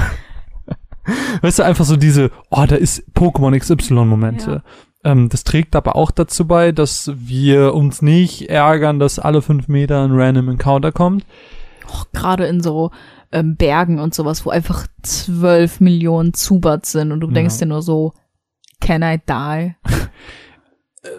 Weißt 1.41 1.59
du, 1.59 1.63
einfach 1.63 1.85
so 1.85 1.97
diese, 1.97 2.31
oh, 2.51 2.65
da 2.67 2.75
ist 2.75 3.03
Pokémon 3.15 3.57
XY-Momente. 3.57 4.63
Ähm, 5.03 5.29
das 5.29 5.43
trägt 5.43 5.75
aber 5.75 5.95
auch 5.95 6.11
dazu 6.11 6.45
bei, 6.47 6.71
dass 6.71 7.11
wir 7.15 7.73
uns 7.73 8.01
nicht 8.01 8.49
ärgern, 8.49 8.99
dass 8.99 9.17
alle 9.19 9.41
fünf 9.41 9.67
Meter 9.67 10.03
ein 10.03 10.11
Random 10.11 10.49
Encounter 10.49 10.91
kommt. 10.91 11.25
auch 11.91 12.05
gerade 12.13 12.45
in 12.45 12.61
so 12.61 12.91
ähm, 13.33 13.55
Bergen 13.57 13.99
und 13.99 14.13
sowas, 14.13 14.45
wo 14.45 14.49
einfach 14.49 14.87
zwölf 15.01 15.79
Millionen 15.79 16.33
Zubats 16.33 16.91
sind 16.91 17.11
und 17.11 17.19
du 17.21 17.27
Ja. 17.27 17.33
denkst 17.33 17.57
dir 17.59 17.65
nur 17.65 17.81
so, 17.81 18.13
can 18.79 19.01
I 19.01 19.19
die? 19.27 19.75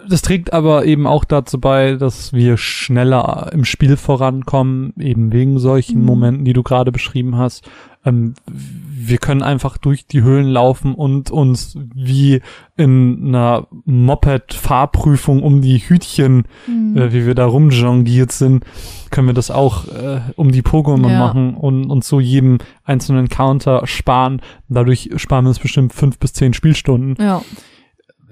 Das 0.08 0.22
trägt 0.22 0.52
aber 0.52 0.84
eben 0.84 1.06
auch 1.08 1.24
dazu 1.24 1.60
bei, 1.60 1.94
dass 1.96 2.32
wir 2.32 2.56
schneller 2.56 3.50
im 3.52 3.64
Spiel 3.64 3.96
vorankommen, 3.96 4.94
eben 4.98 5.32
wegen 5.32 5.58
solchen 5.58 6.00
Mhm. 6.00 6.06
Momenten, 6.06 6.44
die 6.44 6.52
du 6.52 6.62
gerade 6.62 6.92
beschrieben 6.92 7.36
hast. 7.36 7.68
Ähm, 8.04 8.34
wir 8.46 9.18
können 9.18 9.42
einfach 9.42 9.78
durch 9.78 10.06
die 10.06 10.22
Höhlen 10.22 10.46
laufen 10.48 10.94
und 10.94 11.30
uns 11.30 11.76
wie 11.94 12.40
in 12.76 13.28
einer 13.28 13.66
Moped-Fahrprüfung 13.84 15.42
um 15.42 15.60
die 15.60 15.78
Hütchen, 15.78 16.44
Mhm. 16.66 16.96
äh, 16.96 17.12
wie 17.12 17.26
wir 17.26 17.34
da 17.34 17.46
rumjongliert 17.46 18.32
sind, 18.32 18.64
können 19.10 19.26
wir 19.28 19.34
das 19.34 19.50
auch 19.50 19.86
äh, 19.88 20.20
um 20.36 20.50
die 20.52 20.62
Pokémon 20.62 21.10
Ja. 21.10 21.18
machen 21.18 21.54
und 21.54 21.90
uns 21.90 22.08
so 22.08 22.20
jedem 22.20 22.58
einzelnen 22.84 23.24
Encounter 23.24 23.86
sparen. 23.86 24.40
Dadurch 24.68 25.10
sparen 25.16 25.44
wir 25.44 25.50
uns 25.50 25.58
bestimmt 25.58 25.92
fünf 25.92 26.18
bis 26.18 26.32
zehn 26.32 26.54
Spielstunden 26.54 27.16
Ja, 27.22 27.42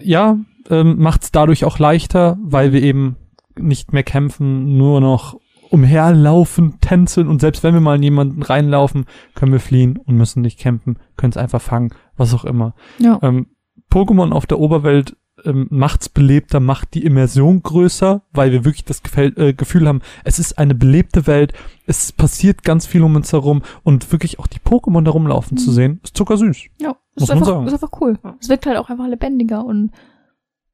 ja, 0.01 0.39
ähm, 0.69 0.97
macht 0.99 1.25
es 1.25 1.33
dadurch 1.33 1.65
auch 1.65 1.79
leichter, 1.79 2.39
weil 2.43 2.73
wir 2.73 2.83
eben 2.83 3.17
nicht 3.59 3.93
mehr 3.93 4.05
kämpfen, 4.05 4.77
nur 4.79 5.01
noch 5.01 5.39
umherlaufen, 5.71 6.79
tänzeln 6.81 7.29
und 7.29 7.41
selbst 7.41 7.63
wenn 7.63 7.75
wir 7.75 7.81
mal 7.81 7.97
in 7.97 8.03
jemanden 8.03 8.43
reinlaufen, 8.43 9.07
können 9.35 9.53
wir 9.53 9.61
fliehen 9.61 9.97
und 9.99 10.17
müssen 10.17 10.43
nicht 10.43 10.59
kämpfen, 10.59 10.99
können 11.17 11.31
es 11.33 11.37
einfach 11.37 11.63
fangen, 11.63 11.95
was 12.17 12.35
auch 12.35 12.45
immer. 12.45 12.75
ja. 12.99 13.19
Ähm, 13.23 13.47
Pokémon 13.91 14.31
auf 14.33 14.47
der 14.47 14.61
Oberwelt 14.61 15.17
ähm, 15.45 15.67
macht's 15.71 16.09
belebter, 16.09 16.61
macht 16.61 16.95
die 16.95 17.05
Immersion 17.05 17.61
größer, 17.63 18.23
weil 18.33 18.53
wir 18.53 18.65
wirklich 18.65 18.85
das 18.85 19.03
Gefäl 19.03 19.33
äh, 19.37 19.53
Gefühl 19.53 19.89
haben, 19.89 20.01
es 20.23 20.39
ist 20.39 20.59
eine 20.59 20.77
belebte 20.77 21.27
Welt, 21.27 21.55
es 21.87 22.13
passiert 22.13 22.63
ganz 22.63 22.87
viel 22.87 23.03
um 23.03 23.17
uns 23.17 23.33
herum 23.33 23.63
und 23.83 24.13
wirklich 24.13 24.39
auch 24.39 24.47
die 24.47 24.61
Pokémon 24.61 25.03
da 25.03 25.11
rumlaufen 25.11 25.57
zu 25.57 25.71
Mhm. 25.71 25.75
sehen, 25.75 26.01
ist 26.05 26.17
zuckersüß. 26.17 26.67
Ja, 26.81 26.89
Muss 27.15 27.23
ist 27.25 27.29
man 27.31 27.39
einfach, 27.39 27.47
sagen. 27.49 27.67
ist 27.67 27.73
einfach 27.73 28.01
cool. 28.01 28.19
Es 28.41 28.49
wirkt 28.49 28.67
halt 28.67 28.77
auch 28.77 28.91
einfach 28.91 29.09
lebendiger 29.09 29.65
und 29.65 29.91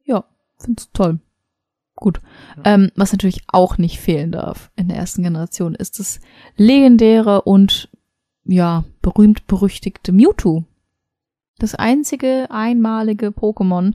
ja, 0.05 0.25
find's 0.59 0.91
toll. 0.93 1.21
Gut. 1.97 2.21
Ähm, 2.63 2.91
was 2.95 3.13
natürlich 3.13 3.43
auch 3.49 3.79
nicht 3.79 3.99
fehlen 3.99 4.31
darf 4.31 4.71
in 4.77 4.89
der 4.89 4.99
ersten 4.99 5.23
Generation, 5.23 5.75
ist 5.75 5.99
das 5.99 6.21
legendäre 6.57 7.43
und 7.43 7.89
ja, 8.45 8.85
berühmt 9.01 9.47
berüchtigte 9.47 10.13
Mewtwo. 10.13 10.65
Das 11.59 11.75
einzige 11.75 12.49
einmalige 12.51 13.29
Pokémon 13.29 13.95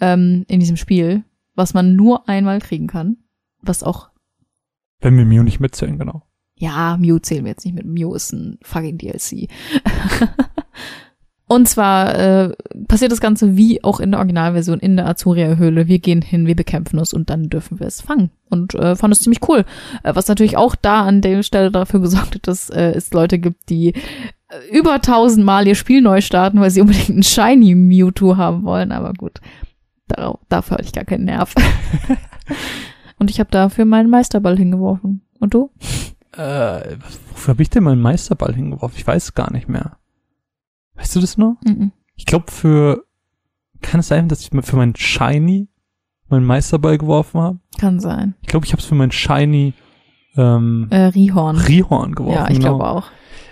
ähm, 0.00 0.44
in 0.48 0.60
diesem 0.60 0.76
Spiel, 0.76 1.24
was 1.54 1.74
man 1.74 1.94
nur 1.94 2.26
einmal 2.28 2.58
kriegen 2.60 2.86
kann. 2.86 3.18
Was 3.60 3.82
auch, 3.82 4.08
Wenn 5.00 5.16
wir 5.18 5.26
Mew 5.26 5.42
nicht 5.42 5.60
mitzählen, 5.60 5.98
genau. 5.98 6.22
ja, 6.56 6.96
Mew 6.96 7.18
zählen 7.18 7.44
wir 7.44 7.50
jetzt 7.50 7.66
nicht 7.66 7.74
mit. 7.74 7.84
Mew 7.84 8.14
ist 8.14 8.32
ein 8.32 8.58
fucking 8.62 8.96
DLC. 8.96 9.48
Und 11.52 11.68
zwar 11.68 12.18
äh, 12.18 12.54
passiert 12.88 13.12
das 13.12 13.20
Ganze 13.20 13.58
wie 13.58 13.84
auch 13.84 14.00
in 14.00 14.12
der 14.12 14.20
Originalversion 14.20 14.78
in 14.78 14.96
der 14.96 15.06
Azuria-Höhle. 15.06 15.86
Wir 15.86 15.98
gehen 15.98 16.22
hin, 16.22 16.46
wir 16.46 16.56
bekämpfen 16.56 16.98
es 16.98 17.12
und 17.12 17.28
dann 17.28 17.50
dürfen 17.50 17.78
wir 17.78 17.86
es 17.86 18.00
fangen. 18.00 18.30
Und 18.48 18.74
äh, 18.74 18.96
fand 18.96 19.12
es 19.12 19.20
ziemlich 19.20 19.46
cool. 19.46 19.66
Äh, 20.02 20.14
was 20.14 20.28
natürlich 20.28 20.56
auch 20.56 20.74
da 20.74 21.02
an 21.02 21.20
der 21.20 21.42
Stelle 21.42 21.70
dafür 21.70 22.00
gesorgt 22.00 22.36
hat, 22.36 22.48
dass 22.48 22.70
äh, 22.70 22.92
es 22.92 23.12
Leute 23.12 23.38
gibt, 23.38 23.68
die 23.68 23.88
äh, 23.88 23.94
über 24.72 25.02
tausendmal 25.02 25.68
ihr 25.68 25.74
Spiel 25.74 26.00
neu 26.00 26.22
starten, 26.22 26.58
weil 26.58 26.70
sie 26.70 26.80
unbedingt 26.80 27.10
einen 27.10 27.22
Shiny 27.22 27.74
Mewtwo 27.74 28.38
haben 28.38 28.64
wollen. 28.64 28.90
Aber 28.90 29.12
gut, 29.12 29.42
darauf, 30.08 30.40
dafür 30.48 30.78
hatte 30.78 30.86
ich 30.86 30.94
gar 30.94 31.04
keinen 31.04 31.26
Nerv. 31.26 31.54
und 33.18 33.28
ich 33.28 33.40
habe 33.40 33.50
dafür 33.50 33.84
meinen 33.84 34.08
Meisterball 34.08 34.56
hingeworfen. 34.56 35.20
Und 35.38 35.52
du? 35.52 35.70
Äh, 36.34 36.96
wofür 37.28 37.52
habe 37.52 37.62
ich 37.62 37.68
denn 37.68 37.84
meinen 37.84 38.00
Meisterball 38.00 38.54
hingeworfen? 38.54 38.96
Ich 38.96 39.06
weiß 39.06 39.24
es 39.24 39.34
gar 39.34 39.52
nicht 39.52 39.68
mehr. 39.68 39.98
Weißt 40.94 41.14
du 41.16 41.20
das 41.20 41.38
noch? 41.38 41.56
Mhm. 41.64 41.92
Ich 42.16 42.26
glaube, 42.26 42.50
für. 42.50 43.04
Kann 43.80 43.98
es 44.00 44.08
sein, 44.08 44.28
dass 44.28 44.40
ich 44.42 44.50
für 44.64 44.76
meinen 44.76 44.94
Shiny 44.94 45.68
meinen 46.28 46.46
Meisterball 46.46 46.98
geworfen 46.98 47.40
habe? 47.40 47.58
Kann 47.78 47.98
sein. 47.98 48.34
Ich 48.42 48.46
glaube, 48.48 48.64
ich 48.64 48.72
habe 48.72 48.80
es 48.80 48.86
für 48.86 48.94
meinen 48.94 49.10
Shiny 49.10 49.74
ähm, 50.36 50.86
Äh, 50.90 51.06
Rihorn. 51.06 51.56
Rihorn 51.56 52.14
geworfen. 52.14 52.36
ja, 52.36 52.48
ich 52.48 52.58
genau. 52.58 52.76
glaube 52.78 52.88
auch. 52.88 53.06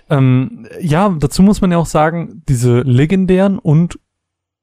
Ähm, 0.08 0.66
ja, 0.80 1.08
dazu 1.18 1.42
muss 1.42 1.60
man 1.60 1.72
ja 1.72 1.78
auch 1.78 1.86
sagen, 1.86 2.42
diese 2.48 2.80
legendären 2.82 3.58
und 3.58 3.98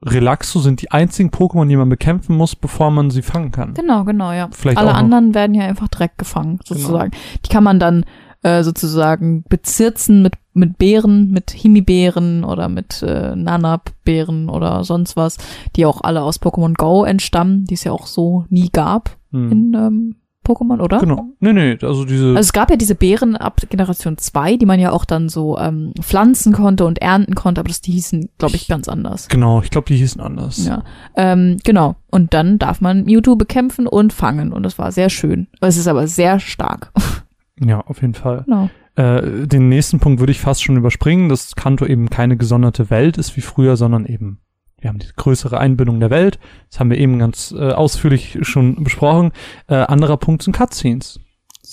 Relaxo 0.05 0.59
sind 0.59 0.81
die 0.81 0.91
einzigen 0.91 1.31
Pokémon, 1.31 1.67
die 1.67 1.75
man 1.75 1.89
bekämpfen 1.89 2.37
muss, 2.37 2.55
bevor 2.55 2.91
man 2.91 3.09
sie 3.09 3.23
fangen 3.23 3.51
kann. 3.51 3.73
Genau, 3.73 4.03
genau, 4.03 4.31
ja. 4.31 4.47
Vielleicht 4.51 4.77
Alle 4.77 4.93
anderen 4.93 5.33
werden 5.33 5.53
ja 5.55 5.65
einfach 5.65 5.87
direkt 5.87 6.17
gefangen, 6.17 6.59
sozusagen. 6.63 7.11
Die 7.45 7.49
kann 7.49 7.63
man 7.63 7.79
dann 7.79 8.05
äh, 8.47 8.63
sozusagen 8.63 9.43
bezirzen 9.49 10.21
mit, 10.21 10.33
mit 10.53 10.77
Beeren, 10.77 11.31
mit 11.31 11.51
Himibeeren 11.51 12.43
oder 12.43 12.69
mit 12.69 13.03
äh, 13.03 13.35
Nanab-Beeren 13.35 14.49
oder 14.49 14.83
sonst 14.83 15.17
was, 15.17 15.37
die 15.75 15.85
auch 15.85 16.01
alle 16.01 16.21
aus 16.21 16.41
Pokémon 16.41 16.73
Go 16.75 17.03
entstammen, 17.03 17.65
die 17.65 17.73
es 17.73 17.83
ja 17.83 17.91
auch 17.91 18.07
so 18.07 18.45
nie 18.49 18.69
gab 18.71 19.17
Hm. 19.31 19.51
in 19.51 19.73
ähm, 19.73 20.15
Pokémon, 20.45 20.79
oder? 20.79 20.99
Genau. 20.99 21.25
Nee, 21.41 21.51
nee, 21.51 21.77
also 21.81 22.05
diese. 22.05 22.27
Also 22.27 22.39
es 22.39 22.53
gab 22.53 22.69
ja 22.69 22.77
diese 22.77 22.95
Beeren 22.95 23.35
ab 23.35 23.59
Generation 23.69 24.17
2, 24.17 24.55
die 24.55 24.65
man 24.65 24.79
ja 24.79 24.91
auch 24.91 25.03
dann 25.03 25.27
so 25.27 25.57
ähm, 25.57 25.91
pflanzen 25.99 26.53
konnte 26.53 26.85
und 26.85 27.01
ernten 27.01 27.35
konnte, 27.35 27.59
aber 27.59 27.67
das, 27.67 27.81
die 27.81 27.91
hießen, 27.91 28.29
glaube 28.37 28.55
ich, 28.55 28.69
ganz 28.69 28.87
anders. 28.87 29.27
genau, 29.27 29.61
ich 29.61 29.69
glaube, 29.69 29.87
die 29.87 29.97
hießen 29.97 30.21
anders. 30.21 30.65
Ja, 30.65 30.83
ähm, 31.17 31.57
genau. 31.65 31.95
Und 32.09 32.33
dann 32.33 32.59
darf 32.59 32.79
man 32.79 33.03
Mewtwo 33.03 33.35
bekämpfen 33.35 33.87
und 33.87 34.13
fangen. 34.13 34.53
Und 34.53 34.63
das 34.63 34.79
war 34.79 34.93
sehr 34.93 35.09
schön. 35.09 35.47
Es 35.59 35.75
ist 35.75 35.87
aber 35.87 36.07
sehr 36.07 36.39
stark. 36.39 36.93
ja, 37.59 37.81
auf 37.81 38.01
jeden 38.01 38.13
Fall. 38.13 38.43
genau. 38.45 38.69
Äh, 38.95 39.47
den 39.47 39.69
nächsten 39.69 39.99
Punkt 39.99 40.19
würde 40.19 40.31
ich 40.31 40.39
fast 40.41 40.63
schon 40.63 40.77
überspringen, 40.77 41.29
dass 41.29 41.55
Kanto 41.55 41.85
eben 41.85 42.09
keine 42.09 42.35
gesonderte 42.37 42.89
Welt 42.89 43.17
ist 43.17 43.37
wie 43.37 43.41
früher, 43.41 43.77
sondern 43.77 44.05
eben, 44.05 44.39
wir 44.79 44.89
haben 44.89 44.99
die 44.99 45.07
größere 45.15 45.59
Einbindung 45.59 45.99
der 45.99 46.09
Welt. 46.09 46.39
Das 46.69 46.79
haben 46.79 46.89
wir 46.89 46.97
eben 46.97 47.19
ganz 47.19 47.53
äh, 47.57 47.71
ausführlich 47.71 48.39
schon 48.41 48.83
besprochen. 48.83 49.31
Äh, 49.67 49.75
anderer 49.75 50.17
Punkt 50.17 50.43
sind 50.43 50.55
Cutscenes. 50.55 51.19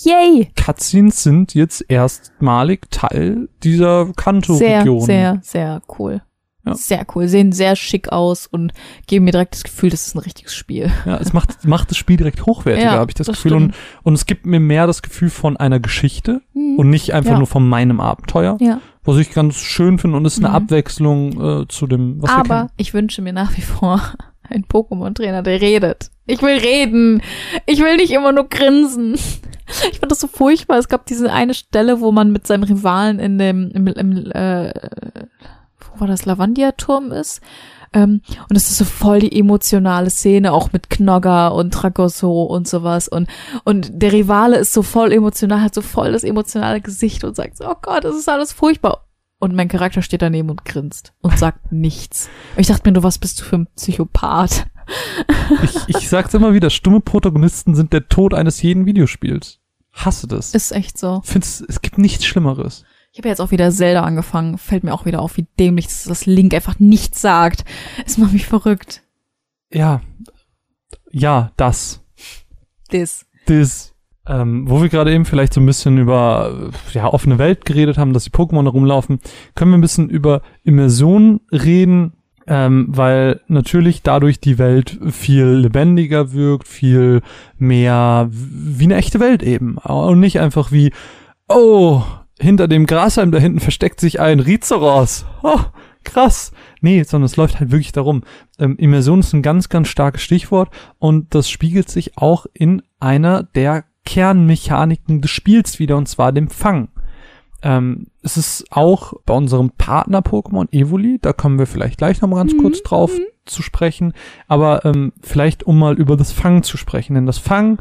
Yay! 0.03 0.51
Cutscenes 0.55 1.23
sind 1.23 1.53
jetzt 1.53 1.85
erstmalig 1.89 2.91
Teil 2.91 3.49
dieser 3.63 4.05
Sehr, 4.05 4.13
Kanto-Region. 4.13 5.01
sehr, 5.01 5.39
sehr 5.41 5.81
cool. 5.97 6.21
Ja. 6.65 6.73
Sehr 6.75 7.05
cool. 7.15 7.27
Sehen 7.27 7.51
sehr 7.51 7.75
schick 7.75 8.09
aus 8.11 8.47
und 8.47 8.73
geben 9.07 9.25
mir 9.25 9.31
direkt 9.31 9.53
das 9.53 9.63
Gefühl, 9.63 9.89
das 9.91 10.07
ist 10.07 10.15
ein 10.15 10.19
richtiges 10.19 10.55
Spiel. 10.55 10.91
Ja, 11.05 11.17
es 11.17 11.31
macht, 11.33 11.63
macht 11.65 11.91
das 11.91 11.97
Spiel 11.97 12.17
direkt 12.17 12.45
hochwertiger, 12.45 12.93
Ja, 12.93 12.97
habe 12.99 13.11
ich 13.11 13.15
das, 13.15 13.27
das 13.27 13.35
Gefühl. 13.37 13.53
Und, 13.53 13.75
und 14.03 14.13
es 14.15 14.25
gibt 14.25 14.45
mir 14.45 14.59
mehr 14.59 14.87
das 14.87 15.01
Gefühl 15.01 15.29
von 15.29 15.57
einer 15.57 15.79
Geschichte 15.79 16.41
Mhm. 16.53 16.79
und 16.79 16.89
nicht 16.89 17.13
einfach 17.13 17.31
Ja. 17.33 17.37
nur 17.37 17.47
von 17.47 17.67
meinem 17.67 17.99
Abenteuer. 17.99 18.57
Ja. 18.59 18.79
Was 19.03 19.17
ich 19.17 19.31
ganz 19.33 19.55
schön 19.57 19.99
finde 19.99 20.17
und 20.17 20.25
ist 20.25 20.39
eine 20.39 20.49
Mhm. 20.49 20.55
Abwechslung 20.55 21.61
äh, 21.61 21.67
zu 21.67 21.85
dem, 21.85 22.21
was 22.21 22.31
Aber 22.31 22.71
ich 22.77 22.93
wünsche 22.95 23.21
mir 23.21 23.33
nach 23.33 23.55
wie 23.55 23.61
vor 23.61 24.01
einen 24.49 24.65
Pokémon-Trainer, 24.65 25.43
der 25.43 25.61
redet. 25.61 26.09
Ich 26.25 26.41
will 26.41 26.57
reden. 26.57 27.21
Ich 27.67 27.79
will 27.79 27.97
nicht 27.97 28.11
immer 28.11 28.31
nur 28.31 28.49
grinsen. 28.49 29.15
Ich 29.91 29.97
fand 29.99 30.11
das 30.11 30.19
so 30.19 30.27
furchtbar. 30.27 30.77
Es 30.77 30.87
gab 30.89 31.07
diese 31.07 31.33
eine 31.33 31.55
Stelle, 31.55 31.99
wo 31.99 32.11
man 32.11 32.31
mit 32.31 32.45
seinem 32.45 32.61
Rivalen 32.63 33.17
in 33.17 33.39
dem, 33.39 33.71
im, 33.71 33.87
im 33.87 34.31
äh, 34.31 34.71
wo 35.95 36.01
war 36.01 36.07
das, 36.07 36.25
Lavandia-Turm 36.25 37.11
ist. 37.11 37.41
Ähm, 37.93 38.21
und 38.49 38.55
es 38.55 38.69
ist 38.69 38.77
so 38.77 38.85
voll 38.85 39.19
die 39.19 39.39
emotionale 39.39 40.09
Szene, 40.09 40.51
auch 40.51 40.73
mit 40.73 40.89
Knogger 40.89 41.53
und 41.55 41.73
Tragoso 41.73 42.43
und 42.43 42.67
sowas. 42.67 43.07
Und, 43.07 43.29
und 43.63 43.89
der 43.93 44.11
Rivale 44.11 44.57
ist 44.57 44.73
so 44.73 44.83
voll 44.83 45.11
emotional, 45.13 45.61
hat 45.61 45.73
so 45.73 45.81
voll 45.81 46.11
das 46.11 46.23
emotionale 46.23 46.81
Gesicht 46.81 47.23
und 47.23 47.35
sagt 47.35 47.57
so, 47.57 47.69
oh 47.69 47.75
Gott, 47.81 48.03
das 48.03 48.15
ist 48.15 48.29
alles 48.29 48.51
furchtbar. 48.51 49.05
Und 49.39 49.55
mein 49.55 49.67
Charakter 49.67 50.01
steht 50.01 50.21
daneben 50.21 50.49
und 50.49 50.65
grinst 50.65 51.13
und 51.21 51.37
sagt 51.37 51.71
nichts. 51.71 52.29
Und 52.55 52.61
ich 52.61 52.67
dachte 52.67 52.89
mir, 52.89 52.93
du, 52.93 53.03
was 53.03 53.17
bist 53.17 53.39
du 53.39 53.43
für 53.43 53.57
ein 53.57 53.67
Psychopath? 53.75 54.67
Ich, 55.63 55.95
ich 55.95 56.09
sag's 56.09 56.33
immer 56.33 56.53
wieder, 56.53 56.69
stumme 56.69 57.01
Protagonisten 57.01 57.75
sind 57.75 57.91
der 57.91 58.07
Tod 58.07 58.33
eines 58.33 58.61
jeden 58.61 58.85
Videospiels. 58.85 59.59
Hasse 59.91 60.27
das. 60.27 60.53
Ist 60.53 60.71
echt 60.71 60.97
so. 60.97 61.21
Find's, 61.23 61.63
es 61.67 61.81
gibt 61.81 61.97
nichts 61.97 62.25
Schlimmeres. 62.25 62.83
Ich 63.15 63.19
habe 63.19 63.29
jetzt 63.29 63.39
auch 63.39 63.51
wieder 63.51 63.71
Zelda 63.71 64.03
angefangen. 64.03 64.57
Fällt 64.57 64.83
mir 64.83 64.93
auch 64.93 65.05
wieder 65.05 65.21
auf, 65.21 65.37
wie 65.37 65.47
dämlich 65.57 65.85
das, 65.85 66.03
das 66.03 66.25
Link 66.25 66.53
einfach 66.53 66.79
nichts 66.79 67.21
sagt. 67.21 67.63
Es 68.05 68.17
macht 68.17 68.33
mich 68.33 68.45
verrückt. 68.45 69.03
Ja. 69.71 70.01
Ja, 71.11 71.53
das. 71.55 72.03
Das. 72.89 73.25
Das. 73.45 73.93
Ähm, 74.27 74.69
wo 74.69 74.81
wir 74.81 74.89
gerade 74.89 75.13
eben 75.13 75.23
vielleicht 75.23 75.53
so 75.53 75.61
ein 75.61 75.65
bisschen 75.65 75.97
über 75.97 76.71
ja, 76.91 77.07
offene 77.07 77.37
Welt 77.37 77.63
geredet 77.63 77.97
haben, 77.97 78.11
dass 78.11 78.25
die 78.25 78.31
Pokémon 78.31 78.67
rumlaufen, 78.67 79.21
können 79.55 79.71
wir 79.71 79.77
ein 79.77 79.81
bisschen 79.81 80.09
über 80.09 80.41
Immersion 80.65 81.39
reden, 81.53 82.17
ähm, 82.47 82.87
weil 82.89 83.39
natürlich 83.47 84.01
dadurch 84.01 84.41
die 84.41 84.57
Welt 84.57 84.99
viel 85.09 85.45
lebendiger 85.45 86.33
wirkt, 86.33 86.67
viel 86.67 87.21
mehr 87.57 88.27
wie 88.29 88.83
eine 88.83 88.95
echte 88.97 89.21
Welt 89.21 89.41
eben. 89.41 89.77
Und 89.77 90.19
nicht 90.19 90.41
einfach 90.41 90.73
wie, 90.73 90.91
oh, 91.47 92.03
hinter 92.39 92.67
dem 92.67 92.85
Grashalm 92.85 93.31
da 93.31 93.39
hinten 93.39 93.59
versteckt 93.59 93.99
sich 93.99 94.19
ein 94.19 94.39
Rhinoceros. 94.39 95.25
Oh, 95.43 95.59
krass. 96.03 96.51
Nee, 96.81 97.03
sondern 97.03 97.25
es 97.25 97.37
läuft 97.37 97.59
halt 97.59 97.71
wirklich 97.71 97.91
darum. 97.91 98.23
Ähm, 98.59 98.77
Immersion 98.77 99.19
ist 99.19 99.33
ein 99.33 99.41
ganz, 99.41 99.69
ganz 99.69 99.87
starkes 99.87 100.21
Stichwort 100.21 100.69
und 100.99 101.33
das 101.33 101.49
spiegelt 101.49 101.89
sich 101.89 102.17
auch 102.17 102.45
in 102.53 102.81
einer 102.99 103.43
der 103.43 103.85
Kernmechaniken 104.05 105.21
des 105.21 105.31
Spiels 105.31 105.79
wieder, 105.79 105.97
und 105.97 106.07
zwar 106.07 106.31
dem 106.31 106.49
Fang. 106.49 106.89
Ähm, 107.63 108.07
es 108.21 108.37
ist 108.37 108.65
auch 108.69 109.13
bei 109.25 109.33
unserem 109.33 109.71
Partner-Pokémon 109.71 110.71
Evoli, 110.71 111.17
da 111.19 111.33
kommen 111.33 111.57
wir 111.57 111.65
vielleicht 111.65 111.97
gleich 111.97 112.21
noch 112.21 112.29
mal 112.29 112.37
ganz 112.37 112.53
Mhm, 112.53 112.59
kurz 112.59 112.83
drauf 112.83 113.11
zu 113.45 113.63
sprechen, 113.63 114.13
aber 114.47 114.85
ähm, 114.85 115.13
vielleicht 115.21 115.63
um 115.63 115.79
mal 115.79 115.97
über 115.97 116.17
das 116.17 116.31
Fangen 116.31 116.61
zu 116.61 116.77
sprechen, 116.77 117.15
denn 117.15 117.25
das 117.25 117.39
Fangen 117.39 117.79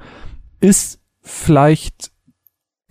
ist 0.61 1.01
vielleicht 1.21 2.13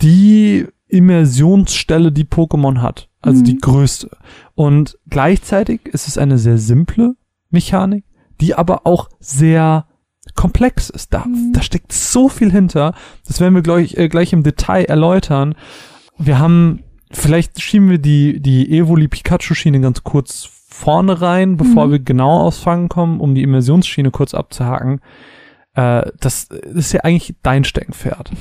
die 0.01 0.67
Immersionsstelle, 0.93 2.11
die 2.11 2.25
Pokémon 2.25 2.81
hat, 2.81 3.09
also 3.21 3.39
Mhm. 3.41 3.45
die 3.45 3.57
größte. 3.57 4.09
Und 4.55 4.97
gleichzeitig 5.09 5.85
ist 5.85 6.07
es 6.07 6.17
eine 6.17 6.37
sehr 6.37 6.57
simple 6.57 7.15
Mechanik, 7.49 8.05
die 8.41 8.55
aber 8.55 8.85
auch 8.85 9.09
sehr 9.19 9.85
komplex 10.35 10.89
ist. 10.89 11.13
Da, 11.13 11.25
Mhm. 11.25 11.51
da 11.53 11.61
steckt 11.61 11.91
so 11.91 12.29
viel 12.29 12.51
hinter. 12.51 12.93
Das 13.27 13.39
werden 13.39 13.55
wir 13.55 13.61
gleich, 13.61 13.95
äh, 13.97 14.07
gleich 14.07 14.33
im 14.33 14.43
Detail 14.43 14.85
erläutern. 14.85 15.55
Wir 16.17 16.39
haben, 16.39 16.83
vielleicht 17.11 17.61
schieben 17.61 17.89
wir 17.89 17.97
die, 17.99 18.39
die 18.41 18.71
Evoli 18.77 19.07
Pikachu 19.07 19.53
Schiene 19.53 19.81
ganz 19.81 20.03
kurz 20.03 20.49
vorne 20.69 21.21
rein, 21.21 21.57
bevor 21.57 21.87
Mhm. 21.87 21.91
wir 21.91 21.99
genau 21.99 22.41
aufs 22.47 22.59
Fangen 22.59 22.89
kommen, 22.89 23.19
um 23.19 23.35
die 23.35 23.43
Immersionsschiene 23.43 24.11
kurz 24.11 24.33
abzuhaken. 24.33 25.01
Äh, 25.75 26.11
das 26.19 26.45
ist 26.45 26.93
ja 26.93 27.01
eigentlich 27.01 27.35
dein 27.43 27.63
Steckenpferd. 27.63 28.31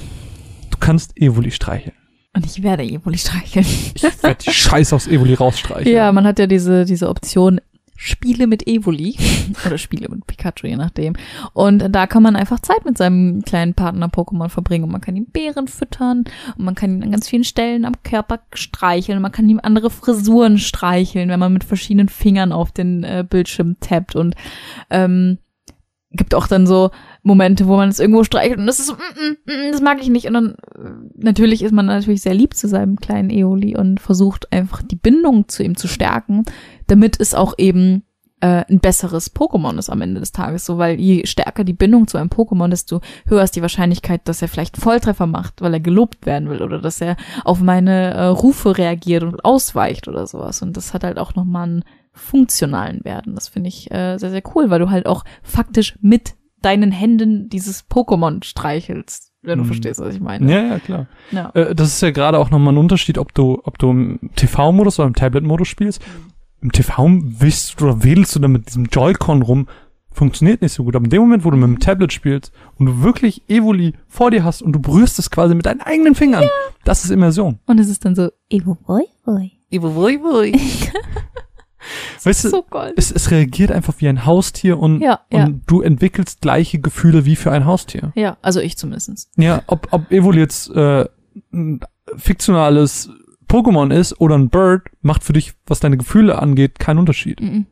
Du 0.70 0.79
kannst 0.81 1.16
Evoli 1.16 1.51
streicheln. 1.51 1.97
Und 2.35 2.47
ich 2.47 2.63
werde 2.63 2.83
Evoli 2.83 3.19
streicheln. 3.19 3.67
Ich 3.95 4.03
werde 4.03 4.43
die 4.43 4.51
Scheiße 4.51 4.97
aus 4.97 5.07
Evoli 5.07 5.35
rausstreicheln. 5.35 5.95
Ja, 5.95 6.13
man 6.13 6.25
hat 6.25 6.39
ja 6.39 6.47
diese, 6.47 6.85
diese 6.85 7.09
Option 7.09 7.61
Spiele 8.05 8.49
mit 8.49 8.67
Evoli 8.67 9.17
oder 9.67 9.79
Spiele 9.79 10.09
mit 10.09 10.27
Pikachu, 10.27 10.67
je 10.67 10.77
nachdem. 10.77 11.15
Und 11.53 11.85
da 11.91 12.07
kann 12.09 12.23
man 12.23 12.35
einfach 12.35 12.59
Zeit 12.59 12.85
mit 12.85 12.99
seinem 12.99 13.43
kleinen 13.43 13.75
Partner-Pokémon 13.75 14.49
verbringen. 14.49 14.85
Und 14.85 14.91
man 14.91 15.01
kann 15.01 15.15
ihm 15.15 15.27
Beeren 15.27 15.69
füttern 15.69 16.25
und 16.57 16.65
man 16.65 16.75
kann 16.75 16.91
ihn 16.91 17.03
an 17.05 17.13
ganz 17.13 17.29
vielen 17.29 17.45
Stellen 17.45 17.85
am 17.85 18.03
Körper 18.03 18.41
streicheln. 18.55 19.23
Man 19.23 19.31
kann 19.31 19.49
ihm 19.49 19.61
andere 19.63 19.91
Frisuren 19.91 20.59
streicheln, 20.59 21.29
wenn 21.29 21.39
man 21.39 21.53
mit 21.53 21.65
verschiedenen 21.65 22.09
Fingern 22.09 22.51
auf 22.51 22.73
den 22.73 23.05
äh, 23.05 23.25
Bildschirm 23.29 23.77
tappt. 23.79 24.17
Und 24.17 24.35
ähm, 24.91 25.39
gibt 26.11 26.35
auch 26.35 26.49
dann 26.49 26.67
so 26.67 26.91
Momente, 27.23 27.69
wo 27.69 27.77
man 27.77 27.89
es 27.89 28.01
irgendwo 28.01 28.24
streichelt 28.24 28.59
und 28.59 28.66
das 28.66 28.81
ist 28.81 28.89
so, 28.89 28.94
mm, 28.94 28.97
mm, 28.97 29.69
mm, 29.69 29.73
das 29.73 29.81
mag 29.81 30.01
ich 30.01 30.09
nicht. 30.09 30.27
Und 30.27 30.35
dann 30.35 30.55
äh, 30.74 30.90
natürlich 31.16 31.62
ist 31.62 31.73
man 31.73 31.86
natürlich 31.86 32.23
sehr 32.23 32.35
lieb 32.35 32.55
zu 32.55 32.66
seinem 32.69 32.97
kleinen 32.97 33.31
Eoli 33.31 33.77
und 33.77 34.01
versucht 34.01 34.53
einfach 34.53 34.82
die 34.82 34.97
Bindung 34.97 35.49
zu 35.49 35.62
ihm 35.62 35.77
zu 35.77 35.86
stärken, 35.86 36.44
damit 36.89 37.20
es 37.20 37.35
auch 37.35 37.55
eben 37.59 38.03
äh, 38.40 38.65
ein 38.69 38.81
besseres 38.81 39.35
Pokémon 39.35 39.78
ist 39.78 39.89
am 39.89 40.01
Ende 40.01 40.19
des 40.19 40.32
Tages. 40.32 40.65
So, 40.65 40.77
weil 40.78 41.01
je 41.01 41.24
stärker 41.24 41.62
die 41.62 41.73
Bindung 41.73 42.09
zu 42.09 42.19
einem 42.19 42.28
Pokémon, 42.28 42.69
desto 42.69 43.01
höher 43.27 43.44
ist 43.44 43.55
die 43.55 43.62
Wahrscheinlichkeit, 43.62 44.23
dass 44.24 44.43
er 44.43 44.49
vielleicht 44.49 44.77
Volltreffer 44.77 45.27
macht, 45.27 45.62
weil 45.62 45.74
er 45.74 45.81
gelobt 45.81 46.27
werden 46.27 46.51
will 46.51 46.61
oder 46.61 46.81
dass 46.81 47.01
er 47.01 47.16
auf 47.44 47.61
meine 47.61 48.15
äh, 48.15 48.24
Rufe 48.24 48.77
reagiert 48.77 49.23
und 49.23 49.44
ausweicht 49.44 50.09
oder 50.09 50.27
sowas. 50.27 50.61
Und 50.61 50.77
das 50.77 50.93
hat 50.93 51.05
halt 51.05 51.19
auch 51.19 51.36
nochmal 51.36 51.69
einen 51.69 51.85
funktionalen 52.12 53.05
Werden. 53.05 53.36
Das 53.36 53.49
finde 53.49 53.69
ich 53.69 53.90
äh, 53.93 54.19
sehr, 54.19 54.31
sehr 54.31 54.43
cool, 54.55 54.70
weil 54.70 54.81
du 54.81 54.90
halt 54.90 55.07
auch 55.07 55.24
faktisch 55.43 55.97
mit 56.03 56.35
deinen 56.65 56.93
Händen 56.93 57.49
dieses 57.49 57.89
Pokémon 57.91 58.43
streichelst, 58.45 59.33
wenn 59.43 59.59
du 59.59 59.65
Mhm. 59.65 59.69
verstehst, 59.69 60.01
was 60.01 60.15
ich 60.15 60.21
meine. 60.21 60.51
Ja, 60.51 60.63
ja, 60.63 60.79
klar. 60.79 61.07
Ja. 61.31 61.51
Äh, 61.55 61.75
das 61.75 61.89
ist 61.89 62.01
ja 62.03 62.11
gerade 62.11 62.39
auch 62.39 62.51
nochmal 62.51 62.75
ein 62.75 62.79
Unterschied, 62.79 63.19
ob 63.19 63.35
du, 63.35 63.61
ob 63.65 63.79
du 63.79 63.91
im 63.91 64.19
TV-Modus 64.37 64.99
oder 64.99 65.09
im 65.09 65.15
Tablet-Modus 65.15 65.69
spielst. 65.69 66.01
Im 66.61 66.71
TV 66.73 67.09
wischst 67.21 67.81
du 67.81 67.87
oder 67.87 68.05
wedelst 68.05 68.37
du 68.37 68.41
dann 68.41 68.53
mit 68.53 68.69
diesem 68.69 68.85
Joy-Con 68.87 69.43
rum. 69.43 69.67
Funktioniert 70.13 70.61
nicht 70.63 70.73
so 70.73 70.85
gut. 70.85 70.95
Aber 70.95 71.05
in 71.05 71.11
dem 71.11 71.23
Moment, 71.23 71.45
wo 71.45 71.51
du 71.51 71.57
mit 71.57 71.67
dem 71.67 71.79
Tablet 71.81 72.13
spielst 72.13 72.53
und 72.79 72.87
du 72.87 73.03
wirklich 73.03 73.43
Evoli 73.49 73.95
vor 74.07 74.31
dir 74.31 74.45
hast 74.45 74.61
und 74.63 74.73
du 74.75 74.79
berührst 74.79 75.19
es 75.19 75.31
quasi 75.31 75.55
mit 75.55 75.65
deinen 75.67 75.81
eigenen 75.81 76.15
Fingern, 76.15 76.45
das 76.85 77.05
ist 77.05 77.11
Immersion. 77.11 77.59
Und 77.67 77.81
es 77.81 77.89
ist 77.89 78.05
dann 78.05 78.15
so, 78.15 78.29
Evo 78.51 78.75
Boy 78.75 79.05
Boy. 79.25 79.53
Evo 79.71 79.89
Boy 79.91 80.19
Boy. 80.19 80.53
Weißt 82.23 82.45
du, 82.45 82.49
so 82.51 82.65
es, 82.97 83.11
es 83.11 83.31
reagiert 83.31 83.73
einfach 83.73 83.95
wie 83.99 84.09
ein 84.09 84.25
Haustier 84.27 84.79
und, 84.79 85.01
Ja, 85.01 85.21
ja. 85.33 85.45
und 85.45 85.63
du 85.67 85.81
entwickelst 85.83 86.41
gleiche 86.41 86.79
Gefühle 86.81 87.25
wie 87.25 87.37
für 87.37 87.51
ein 87.53 87.65
Haustier. 87.67 88.13
Ja, 88.15 88.37
also 88.43 88.61
ich 88.61 88.77
zumindest. 88.77 89.31
Ja, 89.37 89.63
ob, 89.67 89.89
ob 89.93 90.11
Evoli 90.11 90.41
jetzt 90.41 90.71
äh, 90.71 91.07
ein 91.53 91.81
fiktionales 92.17 93.11
Pokémon 93.49 93.93
ist 93.93 94.21
oder 94.21 94.37
ein 94.39 94.49
Bird, 94.49 94.89
macht 95.03 95.25
für 95.25 95.33
dich, 95.33 95.53
was 95.67 95.81
deine 95.81 95.97
Gefühle 95.97 96.41
angeht, 96.41 96.79
keinen 96.79 96.99
Unterschied. 96.99 97.41
Mhm. 97.41 97.67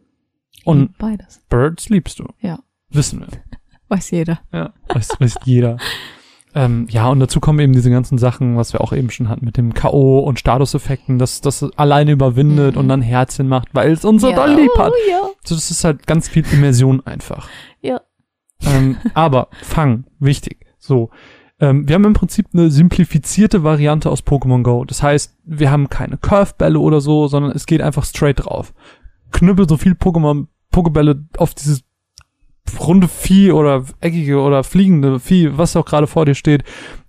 Und 0.65 0.99
beides. 0.99 1.41
Birds 1.49 1.89
liebst 1.89 2.19
du. 2.19 2.27
Ja. 2.41 2.59
Wissen 2.91 3.21
wir. 3.21 3.29
Weiß 3.89 4.11
jeder. 4.11 4.41
Ja. 4.53 4.73
Weiß, 4.89 5.09
weiß 5.19 5.37
jeder. 5.45 5.77
Ähm, 6.55 6.87
ja, 6.91 7.09
und 7.09 7.21
dazu 7.21 7.39
kommen 7.39 7.61
eben 7.61 7.73
diese 7.73 7.91
ganzen 7.91 8.19
Sachen, 8.19 8.57
was 8.57 8.73
wir 8.73 8.81
auch 8.81 8.93
eben 8.93 9.11
schon 9.11 9.29
hatten 9.29 9.45
mit 9.45 9.57
dem 9.57 9.73
K.O. 9.73 10.19
und 10.21 10.41
Statuseffekten, 10.41 11.19
dass 11.19 11.41
das 11.41 11.63
alleine 11.77 12.11
überwindet 12.11 12.75
Mhm. 12.75 12.81
und 12.81 12.89
dann 12.89 13.03
Herzchen 13.03 13.47
macht, 13.49 13.69
weil 13.73 13.93
es 13.93 14.05
uns 14.05 14.23
so 14.23 14.33
doll 14.33 14.55
lieb 14.55 14.71
hat. 14.77 14.93
Oh, 14.93 15.11
ja. 15.11 15.21
So, 15.45 15.55
das 15.55 15.71
ist 15.71 15.85
halt 15.85 16.07
ganz 16.07 16.29
viel 16.29 16.45
Immersion 16.53 17.07
einfach. 17.07 17.49
Ja. 17.81 18.01
Ähm, 18.63 18.97
aber 19.15 19.49
Fang, 19.63 20.05
wichtig. 20.19 20.67
So. 20.79 21.11
Ähm, 21.61 21.87
wir 21.89 21.95
haben 21.95 22.05
im 22.05 22.15
Prinzip 22.15 22.47
eine 22.53 22.71
simplifizierte 22.71 23.63
Variante 23.63 24.11
aus 24.11 24.23
Pokémon 24.25 24.63
Go. 24.63 24.85
Das 24.85 25.03
heißt, 25.03 25.37
wir 25.45 25.71
haben 25.71 25.89
keine 25.89 26.17
Curvebälle 26.17 26.79
oder 26.79 27.01
so, 27.01 27.29
sondern 27.29 27.53
es 27.53 27.67
geht 27.67 27.81
einfach 27.83 28.05
straight 28.05 28.45
drauf. 28.45 28.73
Knüppel 29.31 29.69
so 29.69 29.77
viel 29.77 29.93
Pokémon, 29.93 30.47
Pokébälle 30.73 31.25
auf 31.39 31.55
dieses 31.55 31.85
runde 32.79 33.09
Vieh 33.09 33.53
oder 33.53 33.85
eckige 34.01 34.41
oder 34.41 34.65
fliegende 34.65 35.19
Vieh, 35.19 35.57
was 35.57 35.77
auch 35.77 35.85
gerade 35.85 36.07
vor 36.07 36.27
dir 36.27 36.35
steht, 36.35 36.63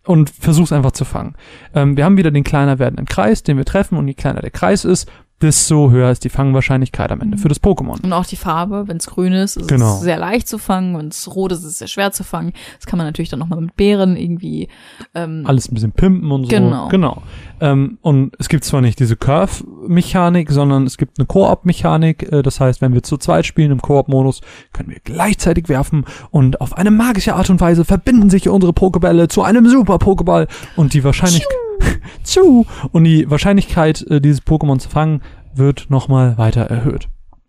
und 0.03 0.29
versuch's 0.29 0.71
einfach 0.71 0.91
zu 0.91 1.05
fangen. 1.05 1.35
Ähm, 1.75 1.95
wir 1.97 2.05
haben 2.05 2.17
wieder 2.17 2.31
den 2.31 2.43
kleiner 2.43 2.79
werdenden 2.79 3.05
Kreis, 3.05 3.43
den 3.43 3.57
wir 3.57 3.65
treffen, 3.65 3.97
und 3.97 4.07
je 4.07 4.13
kleiner 4.13 4.41
der 4.41 4.51
Kreis 4.51 4.85
ist, 4.85 5.11
desto 5.41 5.91
höher 5.91 6.11
ist 6.11 6.23
die 6.23 6.29
Fangwahrscheinlichkeit 6.29 7.11
am 7.11 7.21
Ende 7.21 7.37
für 7.37 7.47
das 7.49 7.61
Pokémon. 7.61 8.01
Und 8.03 8.13
auch 8.13 8.25
die 8.25 8.35
Farbe, 8.35 8.87
wenn 8.87 8.97
es 8.97 9.07
grün 9.07 9.33
ist, 9.33 9.57
ist 9.57 9.67
Genau. 9.67 9.95
es 9.95 10.01
sehr 10.01 10.17
leicht 10.17 10.47
zu 10.47 10.57
fangen. 10.57 10.97
Wenn 10.97 11.07
es 11.07 11.33
rot 11.35 11.51
ist, 11.51 11.59
ist 11.59 11.65
es 11.65 11.79
sehr 11.79 11.87
schwer 11.87 12.11
zu 12.11 12.23
fangen. 12.23 12.53
Das 12.77 12.85
kann 12.85 12.97
man 12.97 13.07
natürlich 13.07 13.29
dann 13.29 13.39
nochmal 13.39 13.61
mit 13.61 13.75
Beeren 13.75 14.15
irgendwie. 14.17 14.67
Ähm, 15.15 15.43
alles 15.45 15.69
ein 15.69 15.73
bisschen 15.73 15.91
pimpen 15.91 16.31
und 16.31 16.43
so. 16.43 16.49
Genau. 16.49 16.87
Genau. 16.89 17.23
Ähm, 17.59 17.97
und 18.01 18.35
es 18.39 18.49
gibt 18.49 18.63
zwar 18.63 18.81
nicht 18.81 18.99
diese 18.99 19.15
Curve-Mechanik, 19.15 20.51
sondern 20.51 20.85
es 20.85 20.97
gibt 20.97 21.19
eine 21.19 21.25
Koop-Mechanik. 21.25 22.31
Äh, 22.31 22.41
das 22.41 22.59
heißt, 22.59 22.81
wenn 22.81 22.93
wir 22.93 23.03
zu 23.03 23.17
zweit 23.17 23.45
spielen 23.45 23.71
im 23.71 23.81
Koop-Modus, 23.81 24.41
können 24.73 24.89
wir 24.89 24.99
gleichzeitig 25.03 25.69
werfen 25.69 26.05
und 26.31 26.61
auf 26.61 26.77
eine 26.77 26.91
magische 26.91 27.35
Art 27.35 27.49
und 27.49 27.61
Weise 27.61 27.85
verbinden 27.85 28.29
sich 28.29 28.47
unsere 28.49 28.73
Pokebälle 28.73 29.27
zu 29.27 29.43
einem 29.43 29.65
Super-Pokéball 29.67 30.47
und 30.75 30.93
die 30.93 31.03
Wahrscheinlichkeit 31.03 31.57
zu 32.23 32.65
und 32.91 33.03
die 33.03 33.29
Wahrscheinlichkeit, 33.29 34.01
äh, 34.09 34.21
dieses 34.21 34.41
Pokémon 34.43 34.79
zu 34.79 34.89
fangen, 34.89 35.21
wird 35.53 35.87
nochmal 35.89 36.37
weiter 36.37 36.61
erhöht. 36.61 37.07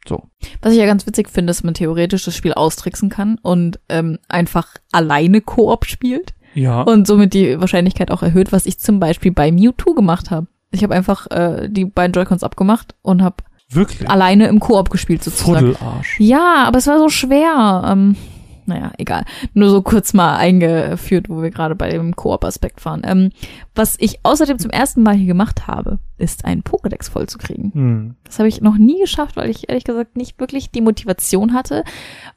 So. 0.09 0.25
Was 0.63 0.73
ich 0.73 0.79
ja 0.81 0.87
ganz 0.87 1.07
witzig 1.07 1.29
finde, 1.29 1.51
ist, 1.53 1.59
dass 1.61 1.65
man 1.65 1.75
theoretisch 1.75 2.25
das 2.25 2.35
Spiel 2.37 2.53
austricksen 2.55 3.09
kann 3.09 3.39
und 3.43 3.79
ähm, 3.89 4.19
einfach 4.29 4.67
alleine 4.91 5.41
Koop 5.41 5.85
spielt 5.85 6.35
Ja. 6.55 6.83
und 6.83 7.07
somit 7.07 7.35
die 7.35 7.61
Wahrscheinlichkeit 7.61 8.11
auch 8.11 8.23
erhöht, 8.23 8.51
was 8.51 8.67
ich 8.67 8.79
zum 8.81 8.99
Beispiel 8.99 9.31
bei 9.31 9.53
Mewtwo 9.53 9.95
gemacht 9.95 10.31
habe. 10.33 10.49
Ich 10.73 10.83
habe 10.83 10.95
einfach 10.95 11.31
äh, 11.31 11.69
die 11.71 11.85
beiden 11.85 12.13
Joy-Cons 12.15 12.43
abgemacht 12.43 12.97
und 13.03 13.23
habe 13.23 13.37
wirklich. 13.71 14.11
alleine 14.11 14.49
im 14.49 14.59
Koop 14.59 14.91
gespielt 14.91 15.23
sozusagen. 15.23 15.75
Fuddelarsch. 15.75 16.19
Ja, 16.19 16.65
aber 16.67 16.79
es 16.79 16.87
war 16.89 16.99
so 16.99 17.09
schwer. 17.09 17.85
Ähm, 17.87 18.17
naja, 18.67 18.93
egal. 18.99 19.25
Nur 19.55 19.71
so 19.71 19.83
kurz 19.83 20.15
mal 20.15 20.37
eingeführt, 20.37 21.29
wo 21.29 21.43
wir 21.43 21.51
gerade 21.51 21.75
bei 21.75 21.91
dem 21.91 22.15
Koop-Aspekt 22.17 22.85
waren. 22.85 23.03
Ähm, 23.05 23.31
was 23.75 23.97
ich 23.99 24.21
außerdem 24.23 24.59
zum 24.59 24.71
ersten 24.71 25.03
Mal 25.03 25.15
hier 25.15 25.27
gemacht 25.27 25.67
habe, 25.67 25.99
ist 26.19 26.45
einen 26.45 26.63
Pokédex 26.63 27.11
vollzukriegen. 27.11 27.73
Hm. 27.75 28.15
Das 28.25 28.39
habe 28.39 28.49
ich 28.49 28.61
noch 28.61 28.79
nie 28.79 29.01
geschafft, 29.01 29.37
weil 29.37 29.51
ich 29.51 29.69
ehrlich 29.69 29.85
gesagt 29.85 30.17
nicht 30.17 30.39
wirklich 30.39 30.71
die 30.71 30.81
Motivation 30.81 31.53
hatte, 31.53 31.85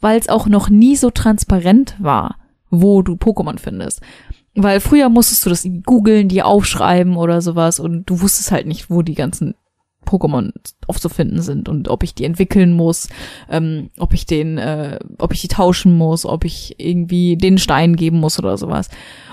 weil 0.01 0.19
es 0.19 0.29
auch 0.29 0.47
noch 0.47 0.69
nie 0.69 0.95
so 0.95 1.11
transparent 1.11 1.95
war, 1.99 2.37
wo 2.69 3.01
du 3.01 3.13
Pokémon 3.13 3.59
findest. 3.59 4.01
Weil 4.55 4.79
früher 4.79 5.09
musstest 5.09 5.45
du 5.45 5.49
das 5.49 5.67
googeln, 5.85 6.29
die 6.29 6.41
aufschreiben 6.41 7.17
oder 7.17 7.41
sowas 7.41 7.79
und 7.79 8.09
du 8.09 8.21
wusstest 8.21 8.51
halt 8.51 8.67
nicht, 8.67 8.89
wo 8.89 9.01
die 9.01 9.15
ganzen 9.15 9.55
Pokémon 10.05 10.51
aufzufinden 10.87 11.41
sind 11.41 11.69
und 11.69 11.87
ob 11.87 12.03
ich 12.03 12.15
die 12.15 12.25
entwickeln 12.25 12.73
muss, 12.73 13.09
ähm, 13.49 13.89
ob 13.97 14.13
ich 14.13 14.25
den, 14.25 14.57
äh, 14.57 14.99
ob 15.17 15.33
ich 15.33 15.41
die 15.41 15.47
tauschen 15.47 15.97
muss, 15.97 16.25
ob 16.25 16.45
ich 16.45 16.75
irgendwie 16.77 17.37
den 17.37 17.57
Stein 17.57 17.95
geben 17.95 18.19
muss 18.19 18.39
oder 18.39 18.57
sowas. 18.57 18.89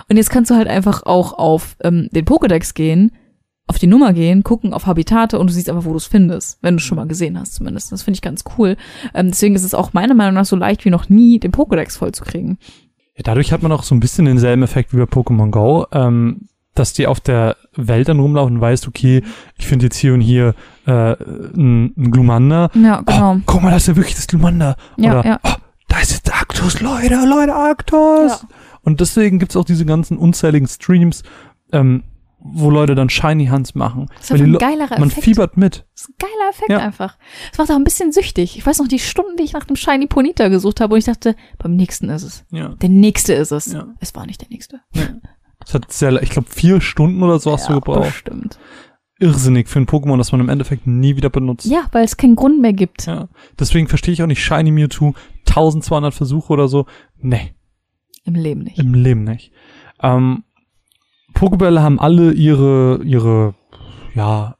Und 0.09 0.17
jetzt 0.17 0.31
kannst 0.31 0.51
du 0.51 0.55
halt 0.55 0.69
einfach 0.69 1.05
auch 1.05 1.33
auf 1.35 1.77
ähm, 1.83 2.09
den 2.13 2.25
Pokédex 2.25 2.75
gehen, 2.75 3.13
auf 3.67 3.79
die 3.79 3.87
Nummer 3.87 4.13
gehen, 4.13 4.43
gucken 4.43 4.75
auf 4.75 4.87
Habitate 4.87 5.39
und 5.39 5.49
du 5.49 5.53
siehst 5.53 5.71
einfach, 5.71 5.85
wo 5.85 5.91
du 5.91 5.97
es 5.97 6.07
findest, 6.07 6.59
wenn 6.63 6.75
du 6.75 6.79
es 6.79 6.85
schon 6.85 6.97
mal 6.97 7.07
gesehen 7.07 7.39
hast 7.39 7.55
zumindest. 7.55 7.93
Das 7.93 8.03
finde 8.03 8.17
ich 8.17 8.23
ganz 8.23 8.45
cool. 8.59 8.77
Ähm, 9.15 9.29
deswegen 9.29 9.55
ist 9.55 9.65
es 9.65 9.75
auch 9.75 9.93
meiner 9.93 10.15
Meinung 10.15 10.35
nach 10.35 10.45
so 10.45 10.57
leicht 10.57 10.85
wie 10.85 10.91
noch 10.91 11.09
nie, 11.09 11.39
den 11.39 11.53
Pokédex 11.53 11.97
vollzukriegen. 11.97 12.59
Ja, 13.17 13.23
dadurch 13.25 13.53
hat 13.53 13.63
man 13.63 13.73
auch 13.73 13.83
so 13.83 13.95
ein 13.95 14.01
bisschen 14.01 14.25
denselben 14.25 14.63
Effekt 14.63 14.93
wie 14.93 14.99
bei 14.99 15.05
Pokémon 15.05 15.51
Go, 15.51 15.87
ähm, 15.93 16.49
dass 16.75 16.93
die 16.93 17.07
auf 17.07 17.21
der 17.21 17.57
Welt 17.77 18.09
dann 18.09 18.19
rumlaufen 18.21 18.57
und 18.57 18.61
weißt, 18.61 18.87
okay, 18.89 19.23
ich 19.57 19.67
finde 19.67 19.87
jetzt 19.87 19.97
hier 19.97 20.15
und 20.15 20.21
hier 20.21 20.55
äh, 20.87 21.13
ein, 21.13 21.93
ein 21.97 22.11
Glumanda. 22.11 22.71
Ja, 22.75 23.01
genau. 23.01 23.35
Oh, 23.37 23.41
guck 23.47 23.63
mal, 23.63 23.71
das 23.71 23.83
ist 23.83 23.89
ja 23.89 23.97
wirklich 23.97 24.15
das 24.15 24.27
Glumanda. 24.27 24.77
Ja, 24.97 25.21
Oder, 25.21 25.27
ja. 25.29 25.41
oh, 25.43 25.55
da 25.89 25.99
ist 26.01 26.13
jetzt 26.13 26.33
Arctos, 26.33 26.81
Leute, 26.81 27.15
Leute, 27.27 27.55
Arctos. 27.55 28.43
Ja. 28.43 28.49
Und 28.83 29.01
deswegen 29.01 29.39
gibt's 29.39 29.57
auch 29.57 29.65
diese 29.65 29.85
ganzen 29.87 30.19
unzähligen 30.19 30.67
Streams, 30.69 31.23
ähm, 31.73 32.03
wo 32.45 32.71
Leute 32.71 32.97
dann 32.97 33.09
Shiny 33.09 33.47
Hands 33.47 33.75
machen. 33.77 34.07
Das 34.19 34.33
ist 34.33 34.41
ein 34.41 34.59
geilerer 34.59 34.99
man 34.99 35.09
Effekt. 35.11 35.25
fiebert 35.25 35.57
mit. 35.57 35.87
Das 35.95 36.03
ist 36.03 36.09
ein 36.11 36.15
geiler 36.19 36.51
Effekt 36.51 36.71
Ja. 36.71 36.79
einfach. 36.79 37.17
Es 37.53 37.59
macht 37.59 37.71
auch 37.71 37.77
ein 37.77 37.85
bisschen 37.85 38.11
süchtig. 38.11 38.59
Ich 38.59 38.67
weiß 38.67 38.81
noch 38.81 38.89
die 38.89 38.99
Stunden, 38.99 39.37
die 39.37 39.45
ich 39.45 39.53
nach 39.53 39.63
dem 39.65 39.77
Shiny 39.77 40.09
Ponita 40.09 40.49
gesucht 40.49 40.81
habe 40.81 40.95
und 40.95 40.99
ich 40.99 41.05
dachte, 41.05 41.37
beim 41.59 41.77
nächsten 41.77 42.09
ist 42.11 42.25
es. 42.25 42.45
Ja. 42.51 42.71
Der 42.71 42.89
nächste 42.89 43.33
ist 43.35 43.53
es. 43.53 43.73
Ja. 43.73 43.87
Es 44.01 44.15
war 44.17 44.27
nicht 44.27 44.41
der 44.41 44.49
nächste. 44.49 44.81
Das 45.65 45.75
hat 45.75 45.93
sehr, 45.93 46.23
ich 46.23 46.31
glaube, 46.31 46.49
vier 46.51 46.81
Stunden 46.81 47.23
oder 47.23 47.39
so 47.39 47.53
hast 47.53 47.69
du 47.69 47.73
Ja, 47.75 47.79
gebraucht. 47.79 48.05
Bestimmt. 48.25 48.59
Irrsinnig 49.19 49.69
für 49.69 49.79
ein 49.79 49.87
Pokémon, 49.87 50.19
das 50.19 50.33
man 50.33 50.41
im 50.41 50.49
Endeffekt 50.49 50.87
nie 50.87 51.15
wieder 51.17 51.31
benutzt. 51.31 51.67
Ja, 51.67 51.87
weil 51.93 52.05
es 52.05 52.17
keinen 52.17 52.35
Grund 52.35 52.61
mehr 52.61 52.73
gibt. 52.73 53.07
Ja. 53.07 53.29
Deswegen 53.59 53.87
verstehe 53.87 54.13
ich 54.13 54.23
auch 54.23 54.27
nicht 54.27 54.43
Shiny 54.45 54.73
Mewtwo, 54.73 55.15
1200 55.49 56.13
Versuche 56.13 56.53
oder 56.53 56.67
so. 56.67 56.87
Nee, 57.19 57.55
Im 58.25 58.35
Leben 58.35 58.63
nicht. 58.63 58.79
im 58.79 58.95
Leben 58.95 59.23
nicht. 59.25 59.53
Ähm, 60.03 60.43
Pokébälle 61.35 61.81
haben 61.83 62.01
alle 62.01 62.33
ihre, 62.33 63.01
ihre, 63.05 63.55
ja, 64.15 64.57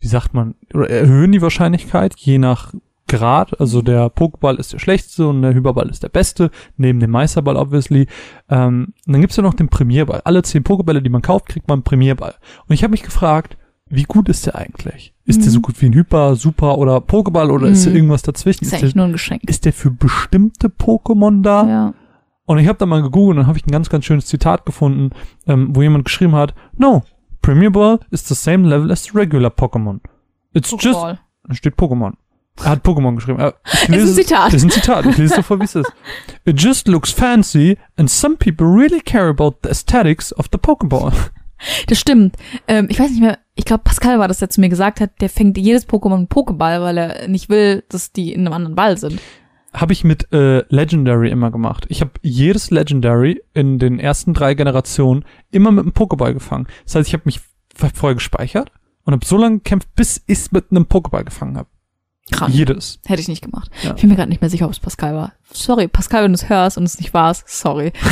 wie 0.00 0.08
sagt 0.08 0.32
man, 0.34 0.54
oder 0.72 0.88
erhöhen 0.88 1.30
die 1.32 1.42
Wahrscheinlichkeit, 1.42 2.14
je 2.18 2.38
nach 2.38 2.72
Grad. 3.16 3.58
Also 3.60 3.82
der 3.82 4.08
Pokéball 4.08 4.56
ist 4.58 4.72
der 4.72 4.78
schlechteste 4.78 5.26
und 5.28 5.42
der 5.42 5.54
Hyperball 5.54 5.88
ist 5.88 6.02
der 6.02 6.08
beste, 6.08 6.50
neben 6.76 7.00
dem 7.00 7.10
Meisterball 7.10 7.56
obviously. 7.56 8.06
Ähm, 8.48 8.92
und 9.06 9.12
dann 9.12 9.20
gibt's 9.20 9.36
ja 9.36 9.42
noch 9.42 9.54
den 9.54 9.68
Premierball. 9.68 10.22
Alle 10.24 10.42
zehn 10.42 10.64
Pokébälle, 10.64 11.00
die 11.00 11.10
man 11.10 11.22
kauft, 11.22 11.46
kriegt 11.46 11.68
man 11.68 11.76
einen 11.78 11.82
Premierball. 11.84 12.34
Und 12.66 12.74
ich 12.74 12.82
habe 12.82 12.90
mich 12.92 13.02
gefragt, 13.02 13.56
wie 13.88 14.04
gut 14.04 14.28
ist 14.28 14.46
der 14.46 14.56
eigentlich? 14.56 15.14
Ist 15.26 15.40
der 15.40 15.48
Mhm. 15.48 15.52
so 15.52 15.60
gut 15.60 15.80
wie 15.82 15.86
ein 15.86 15.92
Hyper, 15.94 16.34
Super 16.36 16.78
oder 16.78 16.96
Pokéball 16.98 17.50
oder 17.50 17.68
ist 17.68 17.84
der 17.84 17.90
Mhm. 17.92 17.96
irgendwas 17.98 18.22
dazwischen? 18.22 18.64
Ist 18.64 18.68
Ist 18.72 18.78
eigentlich 18.80 18.94
der, 18.94 19.00
nur 19.02 19.06
ein 19.08 19.12
Geschenk. 19.12 19.42
ist 19.48 19.64
der 19.66 19.72
für 19.74 19.90
bestimmte 19.90 20.68
Pokémon 20.68 21.42
da? 21.42 21.66
Ja. 21.68 21.94
Und 22.46 22.58
ich 22.58 22.66
habe 22.66 22.78
da 22.78 22.86
mal 22.86 23.02
gegoogelt 23.02 23.38
und 23.38 23.46
habe 23.46 23.58
ich 23.58 23.66
ein 23.66 23.70
ganz, 23.70 23.88
ganz 23.88 24.04
schönes 24.04 24.26
Zitat 24.26 24.66
gefunden, 24.66 25.10
ähm, 25.46 25.76
wo 25.76 25.82
jemand 25.82 26.04
geschrieben 26.06 26.34
hat, 26.34 26.54
No, 26.76 27.02
Premier 27.42 27.70
Ball 27.70 28.00
is 28.10 28.26
the 28.26 28.34
same 28.34 28.66
level 28.68 28.90
as 28.90 29.04
the 29.04 29.10
regular 29.14 29.50
Pokémon. 29.50 30.00
It's 30.54 30.70
just, 30.70 30.84
Pokéball. 30.98 31.18
da 31.44 31.54
steht 31.54 31.74
Pokémon. 31.76 32.14
Er 32.58 32.70
hat 32.70 32.84
Pokémon 32.84 33.14
geschrieben. 33.14 33.40
Ich 33.64 33.88
Ist 33.88 34.08
ein 34.08 34.14
Zitat. 34.14 34.46
Das 34.48 34.54
ist 34.54 34.64
ein 34.64 34.70
Zitat. 34.70 35.06
Ich 35.06 35.16
lese 35.16 35.36
davor, 35.36 35.58
wie 35.60 35.64
es 35.64 35.74
ist. 35.74 35.92
It 36.44 36.60
just 36.60 36.86
looks 36.86 37.10
fancy 37.10 37.78
and 37.96 38.10
some 38.10 38.36
people 38.36 38.66
really 38.66 39.00
care 39.00 39.28
about 39.28 39.56
the 39.62 39.70
aesthetics 39.70 40.32
of 40.36 40.46
the 40.52 40.58
Pokéball. 40.58 41.12
Das 41.86 41.98
stimmt. 41.98 42.36
Ähm, 42.68 42.88
ich 42.90 42.98
weiß 42.98 43.10
nicht 43.10 43.20
mehr, 43.20 43.38
ich 43.54 43.64
glaube, 43.64 43.84
Pascal 43.84 44.18
war 44.18 44.28
das, 44.28 44.38
der 44.38 44.50
zu 44.50 44.60
mir 44.60 44.68
gesagt 44.68 45.00
hat, 45.00 45.20
der 45.20 45.28
fängt 45.28 45.56
jedes 45.58 45.88
Pokémon 45.88 46.18
mit 46.18 46.30
Pokéball, 46.30 46.80
weil 46.82 46.98
er 46.98 47.28
nicht 47.28 47.48
will, 47.48 47.84
dass 47.88 48.12
die 48.12 48.32
in 48.32 48.40
einem 48.40 48.52
anderen 48.52 48.74
Ball 48.74 48.98
sind. 48.98 49.20
Habe 49.72 49.92
ich 49.92 50.04
mit 50.04 50.30
äh, 50.32 50.64
Legendary 50.68 51.30
immer 51.30 51.50
gemacht. 51.50 51.86
Ich 51.88 52.00
habe 52.00 52.12
jedes 52.20 52.70
Legendary 52.70 53.42
in 53.54 53.78
den 53.78 53.98
ersten 53.98 54.34
drei 54.34 54.54
Generationen 54.54 55.24
immer 55.50 55.70
mit 55.70 55.84
einem 55.84 55.92
Pokéball 55.92 56.34
gefangen. 56.34 56.66
Das 56.84 56.96
heißt, 56.96 57.08
ich 57.08 57.14
habe 57.14 57.22
mich 57.24 57.40
vorher 57.74 58.14
gespeichert 58.14 58.70
und 59.04 59.14
habe 59.14 59.24
so 59.24 59.38
lange 59.38 59.58
gekämpft, 59.58 59.88
bis 59.96 60.22
ich 60.26 60.38
es 60.38 60.52
mit 60.52 60.66
einem 60.70 60.84
Pokéball 60.84 61.24
gefangen 61.24 61.56
habe. 61.56 61.68
Krank. 62.30 62.54
Jedes. 62.54 63.00
Hätte 63.06 63.20
ich 63.20 63.28
nicht 63.28 63.42
gemacht. 63.42 63.70
Ja. 63.82 63.94
Ich 63.94 64.00
bin 64.00 64.10
mir 64.10 64.16
gerade 64.16 64.28
nicht 64.28 64.40
mehr 64.40 64.50
sicher, 64.50 64.66
ob 64.66 64.72
es 64.72 64.80
Pascal 64.80 65.14
war. 65.14 65.32
Sorry, 65.52 65.88
Pascal, 65.88 66.24
wenn 66.24 66.32
du 66.32 66.36
es 66.36 66.48
hörst 66.48 66.78
und 66.78 66.84
es 66.84 66.98
nicht 66.98 67.12
warst, 67.14 67.48
sorry. 67.48 67.92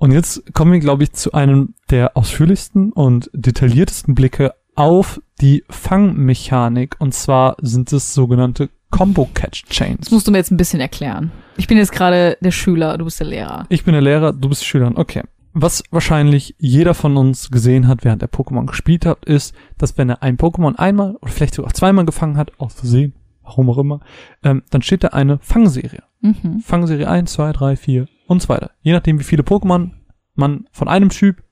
Und 0.00 0.12
jetzt 0.12 0.54
kommen 0.54 0.70
wir, 0.72 0.78
glaube 0.78 1.02
ich, 1.02 1.12
zu 1.12 1.32
einem 1.32 1.74
der 1.90 2.16
ausführlichsten 2.16 2.92
und 2.92 3.30
detailliertesten 3.32 4.14
Blicke 4.14 4.54
auf 4.76 5.20
die 5.40 5.64
Fangmechanik. 5.68 6.94
Und 7.00 7.14
zwar 7.14 7.56
sind 7.60 7.92
es 7.92 8.14
sogenannte 8.14 8.70
Combo 8.90 9.28
Catch 9.34 9.64
Das 9.68 9.76
Chains. 9.76 10.10
musst 10.12 10.28
du 10.28 10.30
mir 10.30 10.38
jetzt 10.38 10.52
ein 10.52 10.56
bisschen 10.56 10.80
erklären. 10.80 11.32
Ich 11.56 11.66
bin 11.66 11.78
jetzt 11.78 11.90
gerade 11.90 12.38
der 12.40 12.52
Schüler, 12.52 12.96
du 12.96 13.06
bist 13.06 13.18
der 13.18 13.26
Lehrer. 13.26 13.66
Ich 13.70 13.84
bin 13.84 13.92
der 13.92 14.00
Lehrer, 14.00 14.32
du 14.32 14.48
bist 14.48 14.64
Schüler. 14.64 14.92
Okay. 14.94 15.24
Was 15.52 15.82
wahrscheinlich 15.90 16.54
jeder 16.58 16.94
von 16.94 17.16
uns 17.16 17.50
gesehen 17.50 17.88
hat, 17.88 18.04
während 18.04 18.22
er 18.22 18.28
Pokémon 18.28 18.66
gespielt 18.66 19.06
hat, 19.06 19.24
ist, 19.24 19.54
dass 19.76 19.96
wenn 19.98 20.10
er 20.10 20.22
ein 20.22 20.36
Pokémon 20.36 20.76
einmal 20.76 21.16
oder 21.16 21.30
vielleicht 21.32 21.54
sogar 21.54 21.72
zweimal 21.74 22.04
gefangen 22.04 22.36
hat, 22.36 22.52
aus 22.58 22.74
Versehen, 22.74 23.14
warum 23.42 23.70
auch 23.70 23.78
immer, 23.78 24.00
ähm, 24.42 24.62
dann 24.70 24.82
steht 24.82 25.04
da 25.04 25.08
eine 25.08 25.38
Fangserie. 25.40 26.02
Mhm. 26.20 26.60
Fangserie 26.60 27.08
1, 27.08 27.32
2, 27.32 27.52
3, 27.52 27.76
4 27.76 28.08
und 28.26 28.42
so 28.42 28.48
weiter. 28.50 28.72
Je 28.82 28.92
nachdem, 28.92 29.18
wie 29.18 29.24
viele 29.24 29.42
Pokémon 29.42 29.90
man 30.34 30.66
von 30.70 30.88
einem 30.88 31.08
Typ 31.08 31.42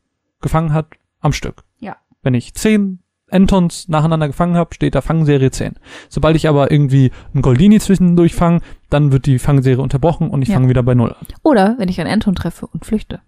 gefangen 0.41 0.73
hat, 0.73 0.89
am 1.21 1.33
Stück. 1.33 1.65
Ja. 1.81 1.97
Wenn 2.23 2.35
ich 2.35 2.55
10 2.55 3.01
Entons 3.29 3.89
nacheinander 3.89 4.29
gefangen 4.29 4.55
habe, 4.55 4.73
steht 4.75 4.95
da 4.95 5.01
Fangserie 5.01 5.51
10. 5.51 5.75
Sobald 6.09 6.37
ich 6.37 6.49
aber 6.49 6.71
irgendwie 6.71 7.11
einen 7.35 7.43
Goldini 7.43 7.81
zwischendurch 7.81 8.35
fange, 8.35 8.61
dann 8.89 9.11
wird 9.11 9.27
die 9.27 9.41
Fangserie 9.41 9.83
unterbrochen 9.83 10.31
und 10.31 10.43
ich 10.43 10.49
Ja. 10.49 10.55
fange 10.55 10.69
wieder 10.69 10.85
bei 10.85 10.95
Null 10.95 11.11
an. 11.13 11.27
Oder 11.43 11.75
wenn 11.79 11.89
ich 11.89 12.01
einen 12.01 12.11
Anton 12.13 12.37
treffe 12.37 12.67
und 12.69 12.85
flüchte. 12.87 13.21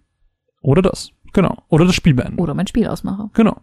Oder 0.61 0.81
das. 0.81 1.11
Genau. 1.33 1.57
Oder 1.69 1.85
das 1.85 1.95
Spiel 1.95 2.13
beenden. 2.15 2.39
Oder 2.39 2.53
mein 2.53 2.67
Spiel 2.67 2.87
ausmache. 2.87 3.29
Genau. 3.33 3.57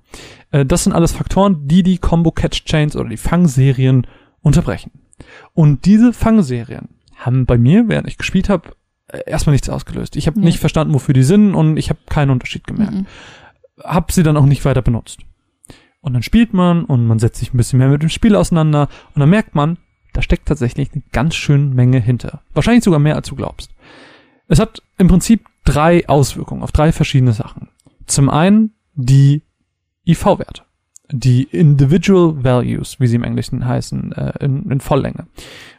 Äh, 0.52 0.64
das 0.64 0.84
sind 0.84 0.92
alles 0.92 1.12
Faktoren, 1.12 1.66
die 1.66 1.82
die 1.82 1.98
Combo 1.98 2.30
Catch 2.30 2.64
Chains 2.64 2.94
oder 2.96 3.08
die 3.08 3.16
Fangserien 3.16 4.06
unterbrechen. 4.40 4.92
Und 5.52 5.84
diese 5.84 6.12
Fangserien 6.12 6.88
haben 7.16 7.46
bei 7.46 7.58
mir, 7.58 7.88
während 7.88 8.06
ich 8.08 8.18
gespielt 8.18 8.48
habe, 8.48 8.70
äh, 9.08 9.20
erstmal 9.26 9.52
nichts 9.52 9.68
ausgelöst. 9.68 10.16
Ich 10.16 10.26
habe 10.26 10.38
Nee. 10.38 10.46
nicht 10.46 10.58
verstanden, 10.60 10.94
wofür 10.94 11.14
die 11.14 11.22
sind 11.24 11.54
und 11.54 11.76
ich 11.76 11.88
habe 11.90 11.98
keinen 12.08 12.30
Unterschied 12.30 12.66
gemerkt. 12.66 12.92
Mhm. 12.94 13.06
Hab 13.82 14.12
sie 14.12 14.22
dann 14.22 14.36
auch 14.36 14.46
nicht 14.46 14.64
weiter 14.64 14.82
benutzt. 14.82 15.20
Und 16.00 16.12
dann 16.14 16.22
spielt 16.22 16.54
man 16.54 16.84
und 16.84 17.06
man 17.06 17.18
setzt 17.18 17.40
sich 17.40 17.52
ein 17.52 17.56
bisschen 17.56 17.78
mehr 17.80 17.88
mit 17.88 18.00
dem 18.02 18.08
Spiel 18.10 18.36
auseinander 18.36 18.88
und 19.14 19.20
dann 19.20 19.28
merkt 19.30 19.54
man, 19.56 19.76
da 20.12 20.22
steckt 20.22 20.46
tatsächlich 20.46 20.92
eine 20.92 21.02
ganz 21.12 21.34
schöne 21.34 21.66
Menge 21.74 21.98
hinter. 21.98 22.42
Wahrscheinlich 22.54 22.84
sogar 22.84 23.00
mehr, 23.00 23.16
als 23.16 23.28
du 23.28 23.34
glaubst. 23.34 23.70
Es 24.48 24.60
hat 24.60 24.82
im 24.98 25.08
Prinzip 25.08 25.44
drei 25.66 26.08
Auswirkungen 26.08 26.62
auf 26.62 26.72
drei 26.72 26.92
verschiedene 26.92 27.34
Sachen. 27.34 27.68
Zum 28.06 28.30
einen 28.30 28.72
die 28.94 29.42
IV-Werte. 30.06 30.62
Die 31.10 31.44
Individual 31.44 32.42
Values, 32.42 32.98
wie 32.98 33.06
sie 33.06 33.16
im 33.16 33.24
Englischen 33.24 33.66
heißen, 33.66 34.12
äh, 34.12 34.44
in, 34.44 34.70
in 34.70 34.80
Volllänge. 34.80 35.26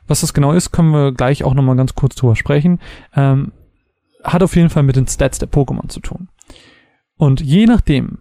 Was 0.08 0.22
das 0.22 0.34
genau 0.34 0.54
ist, 0.54 0.72
können 0.72 0.92
wir 0.92 1.12
gleich 1.12 1.44
auch 1.44 1.54
nochmal 1.54 1.76
ganz 1.76 1.96
kurz 1.96 2.16
drüber 2.16 2.36
sprechen. 2.36 2.80
Ähm, 3.16 3.52
hat 4.24 4.44
auf 4.44 4.56
jeden 4.56 4.70
Fall 4.70 4.84
mit 4.84 4.96
den 4.96 5.08
Stats 5.08 5.40
der 5.40 5.50
Pokémon 5.50 5.90
zu 5.90 6.00
tun. 6.00 6.30
Und 7.18 7.42
je 7.42 7.66
nachdem, 7.66 8.20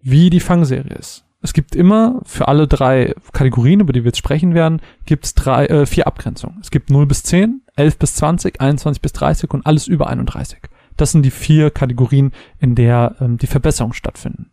wie 0.00 0.30
die 0.30 0.40
Fangserie 0.40 0.94
ist, 0.94 1.24
es 1.40 1.52
gibt 1.52 1.76
immer 1.76 2.20
für 2.24 2.48
alle 2.48 2.66
drei 2.66 3.14
Kategorien, 3.32 3.80
über 3.80 3.92
die 3.92 4.00
wir 4.02 4.08
jetzt 4.08 4.18
sprechen 4.18 4.54
werden, 4.54 4.80
gibt 5.06 5.24
es 5.24 5.34
drei, 5.34 5.66
äh, 5.66 5.86
vier 5.86 6.06
Abgrenzungen. 6.06 6.58
Es 6.60 6.70
gibt 6.70 6.90
0 6.90 7.06
bis 7.06 7.22
10, 7.22 7.62
11 7.76 7.98
bis 7.98 8.14
20, 8.16 8.60
21 8.60 9.00
bis 9.00 9.12
30 9.12 9.50
und 9.52 9.66
alles 9.66 9.86
über 9.86 10.08
31. 10.08 10.58
Das 10.98 11.12
sind 11.12 11.22
die 11.22 11.30
vier 11.30 11.70
Kategorien, 11.70 12.32
in 12.60 12.74
der 12.74 13.16
ähm, 13.20 13.38
die 13.38 13.46
Verbesserungen 13.46 13.94
stattfinden. 13.94 14.50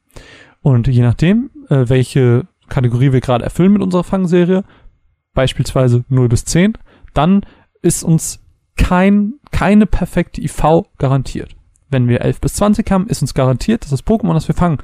Und 0.62 0.88
je 0.88 1.02
nachdem, 1.02 1.50
äh, 1.70 1.90
welche 1.90 2.48
Kategorie 2.70 3.12
wir 3.12 3.22
gerade 3.22 3.44
erfüllen 3.44 3.74
mit 3.74 3.82
unserer 3.82 4.04
Fangserie, 4.04 4.64
beispielsweise 5.34 6.06
0 6.08 6.30
bis 6.30 6.46
10, 6.46 6.78
dann 7.14 7.46
ist 7.82 8.04
uns 8.04 8.40
kein, 8.78 9.34
keine 9.52 9.86
perfekte 9.86 10.42
IV 10.42 10.86
garantiert. 10.98 11.56
Wenn 11.90 12.08
wir 12.08 12.22
11 12.22 12.42
bis 12.42 12.56
20 12.56 12.90
haben, 12.90 13.08
ist 13.08 13.22
uns 13.22 13.34
garantiert, 13.34 13.84
dass 13.84 13.92
das 13.92 14.06
Pokémon, 14.06 14.34
das 14.34 14.48
wir 14.48 14.56
fangen, 14.56 14.80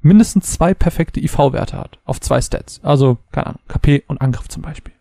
mindestens 0.00 0.52
zwei 0.52 0.74
perfekte 0.74 1.20
IV-Werte 1.20 1.78
hat. 1.78 1.98
Auf 2.04 2.20
zwei 2.20 2.40
Stats. 2.40 2.80
Also, 2.82 3.18
keine 3.32 3.48
Ahnung, 3.48 3.60
KP 3.68 4.04
und 4.06 4.20
Angriff 4.20 4.48
zum 4.48 4.62
Beispiel. 4.62 4.94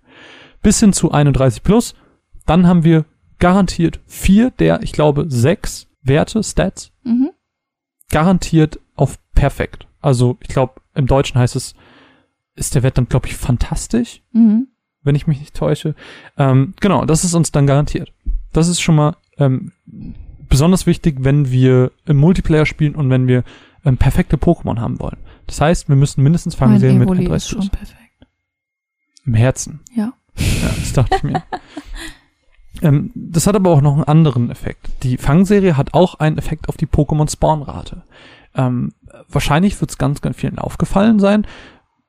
Bis 0.62 0.80
hin 0.80 0.94
zu 0.94 1.12
31 1.12 1.64
plus, 1.64 1.96
dann 2.46 2.68
haben 2.68 2.84
wir 2.84 3.06
garantiert 3.40 4.00
vier 4.06 4.52
der, 4.52 4.82
ich 4.84 4.92
glaube, 4.92 5.26
sechs 5.28 5.88
Werte, 6.04 6.44
Stats, 6.44 6.92
Mhm. 7.04 7.32
garantiert 8.10 8.80
auf 8.96 9.18
perfekt. 9.34 9.88
Also, 10.02 10.38
ich 10.42 10.48
glaube, 10.50 10.82
im 10.96 11.08
Deutschen 11.08 11.40
heißt 11.40 11.56
es, 11.56 11.74
ist 12.56 12.76
der 12.76 12.84
Wert 12.84 12.98
dann, 12.98 13.08
glaube 13.08 13.28
ich, 13.28 13.36
fantastisch, 13.36 14.22
Mhm. 14.34 14.68
wenn 15.04 15.16
ich 15.16 15.28
mich 15.28 15.40
nicht 15.40 15.56
täusche. 15.56 15.96
Ähm, 16.38 16.74
genau, 16.80 17.06
das 17.06 17.24
ist 17.24 17.34
uns 17.34 17.52
dann 17.52 17.68
garantiert. 17.68 18.12
Das 18.54 18.68
ist 18.68 18.82
schon 18.82 18.96
mal 18.96 19.16
ähm, 19.38 19.72
besonders 20.50 20.86
wichtig, 20.86 21.18
wenn 21.20 21.50
wir 21.52 21.92
im 22.06 22.18
Multiplayer 22.18 22.66
spielen 22.66 22.96
und 22.96 23.10
wenn 23.10 23.28
wir 23.28 23.44
ähm, 23.86 23.98
perfekte 23.98 24.38
Pokémon 24.38 24.80
haben 24.80 25.00
wollen. 25.00 25.18
Das 25.48 25.62
heißt, 25.62 25.88
wir 25.90 25.96
müssen 25.96 26.22
mindestens 26.22 26.54
fangen 26.56 26.78
sehen 26.80 26.98
mit 27.00 27.08
Evoli 27.08 27.24
ist 27.24 27.28
31 27.30 27.50
schon 27.50 27.60
plus. 27.60 27.70
perfekt. 27.70 28.28
Im 29.26 29.34
Herzen. 29.34 29.80
Ja. 29.96 30.14
Ja, 30.38 30.70
das 30.80 30.94
dachte 30.94 31.16
ich 31.16 31.24
mir. 31.24 31.44
ähm, 32.82 33.12
das 33.16 33.48
hat 33.48 33.56
aber 33.56 33.72
auch 33.72 33.82
noch 33.82 33.94
einen 33.94 34.04
anderen 34.04 34.50
Effekt. 34.50 34.90
Die 35.04 35.18
Fangserie 35.18 35.78
hat 35.78 35.94
auch 35.94 36.16
einen 36.16 36.38
Effekt 36.38 36.70
auf 36.70 36.78
die 36.78 36.88
Pokémon-Spawn-Rate. 36.88 38.04
Ähm, 38.56 38.94
wahrscheinlich 39.30 39.80
wird 39.82 39.92
es 39.92 39.98
ganz, 39.98 40.22
ganz 40.22 40.38
vielen 40.38 40.60
aufgefallen 40.60 41.20
sein, 41.20 41.46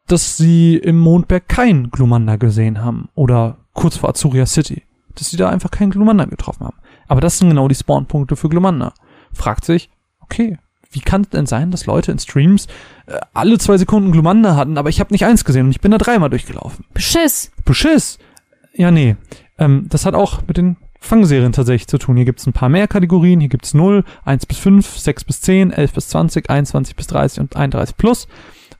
dass 0.06 0.36
sie 0.36 0.76
im 0.76 0.98
Mondberg 0.98 1.48
kein 1.48 1.90
Glumanda 1.90 2.36
gesehen 2.36 2.82
haben. 2.82 3.08
Oder 3.14 3.58
kurz 3.72 3.96
vor 3.96 4.10
Azuria 4.10 4.46
City. 4.46 4.82
Dass 5.14 5.30
sie 5.30 5.36
da 5.36 5.48
einfach 5.48 5.70
keinen 5.70 5.90
Glumanda 5.90 6.24
getroffen 6.24 6.66
haben. 6.66 6.76
Aber 7.08 7.20
das 7.20 7.38
sind 7.38 7.48
genau 7.48 7.68
die 7.68 7.74
Spawn-Punkte 7.74 8.36
für 8.36 8.48
Glumanda. 8.48 8.94
Fragt 9.32 9.64
sich, 9.64 9.90
okay, 10.20 10.58
wie 10.90 11.00
kann 11.00 11.22
es 11.22 11.30
denn 11.30 11.46
sein, 11.46 11.70
dass 11.70 11.86
Leute 11.86 12.12
in 12.12 12.18
Streams 12.18 12.66
äh, 13.06 13.18
alle 13.32 13.58
zwei 13.58 13.78
Sekunden 13.78 14.12
Glumanda 14.12 14.56
hatten, 14.56 14.78
aber 14.78 14.90
ich 14.90 15.00
habe 15.00 15.12
nicht 15.12 15.24
eins 15.24 15.44
gesehen 15.44 15.66
und 15.66 15.70
ich 15.70 15.80
bin 15.80 15.90
da 15.90 15.98
dreimal 15.98 16.30
durchgelaufen? 16.30 16.84
Beschiss. 16.92 17.50
Beschiss. 17.64 18.18
Ja, 18.74 18.90
nee. 18.90 19.16
Ähm, 19.62 19.86
das 19.88 20.04
hat 20.06 20.14
auch 20.14 20.42
mit 20.46 20.56
den 20.56 20.76
Fangserien 20.98 21.52
tatsächlich 21.52 21.86
zu 21.86 21.98
tun. 21.98 22.16
Hier 22.16 22.24
gibt's 22.24 22.46
ein 22.46 22.52
paar 22.52 22.68
mehr 22.68 22.88
Kategorien. 22.88 23.40
Hier 23.40 23.48
gibt's 23.48 23.74
0, 23.74 24.04
1 24.24 24.46
bis 24.46 24.58
5, 24.58 24.98
6 24.98 25.24
bis 25.24 25.40
10, 25.40 25.70
11 25.72 25.92
bis 25.92 26.08
20, 26.08 26.50
21 26.50 26.96
bis 26.96 27.06
30 27.06 27.40
und 27.40 27.56
31 27.56 27.96
plus. 27.96 28.28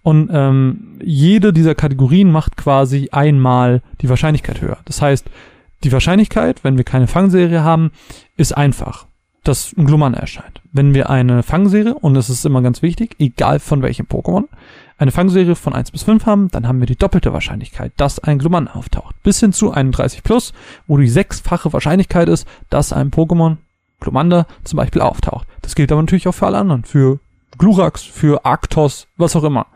Und 0.03 0.31
ähm, 0.33 0.99
jede 1.03 1.53
dieser 1.53 1.77
Kategorien 1.77 2.33
macht 2.33 2.57
quasi 2.57 3.09
einmal 3.13 3.83
die 4.01 4.09
Wahrscheinlichkeit 4.09 4.61
höher. 4.61 4.79
Das 4.85 5.01
heißt, 5.01 5.31
die 5.85 5.93
Wahrscheinlichkeit, 5.93 6.65
wenn 6.65 6.77
wir 6.77 6.85
keine 6.85 7.07
Fangserie 7.07 7.63
haben, 7.63 7.93
ist 8.37 8.57
einfach, 8.57 9.07
dass 9.45 9.73
ein 9.77 9.87
Gluman 9.87 10.15
erscheint. 10.15 10.61
Wenn 10.73 10.95
wir 10.95 11.11
eine 11.11 11.45
Fangserie, 11.45 11.95
und 11.95 12.15
das 12.15 12.31
ist 12.31 12.45
immer 12.45 12.63
ganz 12.63 12.83
wichtig, 12.83 13.17
egal 13.21 13.61
von 13.61 13.83
welchem 13.83 14.07
Pokémon, 14.07 14.45
eine 14.99 15.11
Fangserie 15.11 15.55
von 15.55 15.75
1 15.75 15.91
bis 15.91 16.03
5 16.03 16.27
haben, 16.27 16.49
dann 16.51 16.67
haben 16.67 16.81
wir 16.81 16.87
die 16.87 16.97
doppelte 16.97 17.33
Wahrscheinlichkeit, 17.33 17.93
dass 17.97 18.19
ein 18.19 18.39
Gluman 18.39 18.69
auftaucht. 18.69 19.15
Bis 19.23 19.41
hin 19.41 19.53
zu 19.53 19.73
31 19.73 20.23
plus, 20.23 20.53
wo 20.87 20.97
die 20.99 21.09
sechsfache 21.09 21.73
Wahrscheinlichkeit 21.73 22.29
ist, 22.29 22.47
dass 22.71 22.93
ein 22.93 23.11
Pokémon, 23.11 23.57
Glumanda, 24.01 24.47
zum 24.65 24.77
Beispiel 24.77 25.03
auftaucht. 25.03 25.47
Das 25.63 25.75
gilt 25.75 25.93
aber 25.93 26.03
natürlich 26.03 26.29
auch 26.29 26.33
für 26.33 26.47
alle 26.47 26.59
anderen. 26.59 26.85
Für 26.85 27.21
Glurax, 27.59 28.03
für 28.03 28.45
Arctos, 28.45 29.09
was 29.17 29.37
auch 29.37 29.45
immer. 29.45 29.67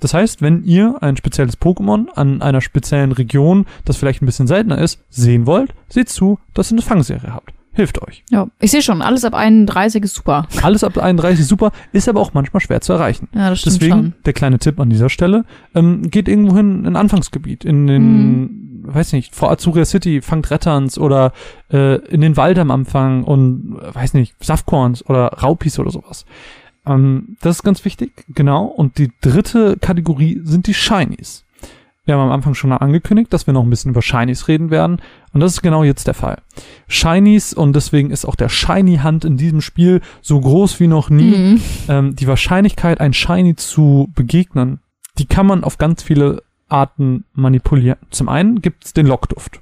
Das 0.00 0.14
heißt, 0.14 0.42
wenn 0.42 0.64
ihr 0.64 0.96
ein 1.00 1.16
spezielles 1.16 1.60
Pokémon 1.60 2.08
an 2.10 2.42
einer 2.42 2.60
speziellen 2.60 3.12
Region, 3.12 3.66
das 3.84 3.96
vielleicht 3.96 4.20
ein 4.20 4.26
bisschen 4.26 4.48
seltener 4.48 4.78
ist, 4.78 5.04
sehen 5.10 5.46
wollt, 5.46 5.74
seht 5.88 6.08
zu, 6.08 6.40
dass 6.54 6.72
ihr 6.72 6.74
eine 6.74 6.82
Fangserie 6.82 7.32
habt. 7.32 7.52
Hilft 7.74 8.02
euch. 8.02 8.22
Ja, 8.30 8.48
ich 8.60 8.70
sehe 8.70 8.82
schon, 8.82 9.00
alles 9.00 9.24
ab 9.24 9.34
31 9.34 10.04
ist 10.04 10.14
super. 10.14 10.46
Alles 10.62 10.84
ab 10.84 10.98
31 10.98 11.46
super, 11.46 11.72
ist 11.92 12.06
aber 12.08 12.20
auch 12.20 12.34
manchmal 12.34 12.60
schwer 12.60 12.82
zu 12.82 12.92
erreichen. 12.92 13.28
Ja, 13.34 13.48
das 13.48 13.60
stimmt 13.60 13.76
Deswegen 13.76 13.92
schon. 13.92 14.14
der 14.26 14.32
kleine 14.34 14.58
Tipp 14.58 14.78
an 14.78 14.90
dieser 14.90 15.08
Stelle, 15.08 15.44
ähm, 15.74 16.10
geht 16.10 16.28
irgendwo 16.28 16.56
hin 16.56 16.80
in 16.80 16.86
ein 16.88 16.96
Anfangsgebiet, 16.96 17.64
in 17.64 17.86
den, 17.86 18.82
weiß 18.84 19.14
nicht, 19.14 19.34
vor 19.34 19.50
Azuria 19.50 19.86
City, 19.86 20.20
fangt 20.20 20.50
Retterns 20.50 20.98
oder 20.98 21.32
äh, 21.72 21.96
in 22.08 22.20
den 22.20 22.36
Wald 22.36 22.58
am 22.58 22.70
Anfang 22.70 23.24
und, 23.24 23.78
äh, 23.80 23.94
weiß 23.94 24.12
nicht, 24.14 24.34
Saftkorns 24.44 25.08
oder 25.08 25.28
Raupis 25.28 25.78
oder 25.78 25.90
sowas. 25.90 26.26
Ähm, 26.84 27.36
das 27.40 27.56
ist 27.56 27.62
ganz 27.62 27.84
wichtig, 27.86 28.26
genau. 28.28 28.66
Und 28.66 28.98
die 28.98 29.12
dritte 29.22 29.78
Kategorie 29.80 30.40
sind 30.44 30.66
die 30.66 30.74
Shinies. 30.74 31.44
Wir 32.04 32.14
haben 32.14 32.22
am 32.22 32.32
Anfang 32.32 32.54
schon 32.54 32.72
angekündigt, 32.72 33.32
dass 33.32 33.46
wir 33.46 33.54
noch 33.54 33.62
ein 33.62 33.70
bisschen 33.70 33.92
über 33.92 34.02
Shinies 34.02 34.48
reden 34.48 34.70
werden. 34.70 35.00
Und 35.32 35.40
das 35.40 35.52
ist 35.52 35.62
genau 35.62 35.84
jetzt 35.84 36.08
der 36.08 36.14
Fall. 36.14 36.38
Shinies, 36.88 37.54
und 37.54 37.76
deswegen 37.76 38.10
ist 38.10 38.24
auch 38.24 38.34
der 38.34 38.48
Shiny-Hand 38.48 39.24
in 39.24 39.36
diesem 39.36 39.60
Spiel 39.60 40.00
so 40.20 40.40
groß 40.40 40.80
wie 40.80 40.88
noch 40.88 41.10
nie. 41.10 41.36
Mhm. 41.36 41.60
Ähm, 41.88 42.16
die 42.16 42.26
Wahrscheinlichkeit, 42.26 43.00
ein 43.00 43.12
Shiny 43.12 43.54
zu 43.54 44.10
begegnen, 44.14 44.80
die 45.18 45.26
kann 45.26 45.46
man 45.46 45.62
auf 45.62 45.78
ganz 45.78 46.02
viele 46.02 46.42
Arten 46.68 47.24
manipulieren. 47.34 47.98
Zum 48.10 48.28
einen 48.28 48.60
gibt's 48.62 48.92
den 48.92 49.06
Lockduft. 49.06 49.60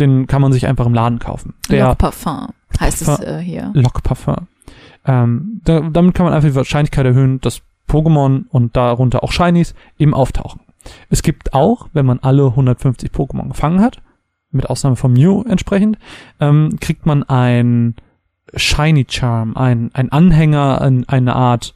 Den 0.00 0.26
kann 0.26 0.42
man 0.42 0.52
sich 0.52 0.66
einfach 0.66 0.86
im 0.86 0.94
Laden 0.94 1.18
kaufen. 1.18 1.54
Der 1.68 1.88
Lock 1.88 1.98
Parfum 1.98 2.48
heißt 2.80 3.02
es 3.02 3.06
Parfum. 3.06 3.26
äh, 3.26 3.38
hier. 3.40 3.70
Lockparfum. 3.74 4.48
Ähm, 5.04 5.60
da, 5.64 5.80
damit 5.80 6.14
kann 6.14 6.24
man 6.24 6.32
einfach 6.32 6.48
die 6.48 6.54
Wahrscheinlichkeit 6.54 7.06
erhöhen, 7.06 7.40
dass 7.40 7.62
Pokémon 7.88 8.44
und 8.48 8.76
darunter 8.76 9.22
auch 9.22 9.32
Shinies 9.32 9.74
eben 9.98 10.14
auftauchen. 10.14 10.60
Es 11.10 11.22
gibt 11.22 11.52
auch, 11.54 11.88
wenn 11.92 12.06
man 12.06 12.18
alle 12.20 12.46
150 12.46 13.10
Pokémon 13.10 13.48
gefangen 13.48 13.80
hat, 13.82 14.00
mit 14.52 14.68
Ausnahme 14.70 14.96
von 14.96 15.12
Mew 15.12 15.42
entsprechend, 15.48 15.98
ähm, 16.40 16.78
kriegt 16.80 17.04
man 17.06 17.22
ein 17.24 17.94
Shiny 18.54 19.06
Charm, 19.08 19.56
ein, 19.56 19.90
ein 19.92 20.10
Anhänger, 20.10 20.80
ein, 20.80 21.08
eine 21.08 21.36
Art, 21.36 21.74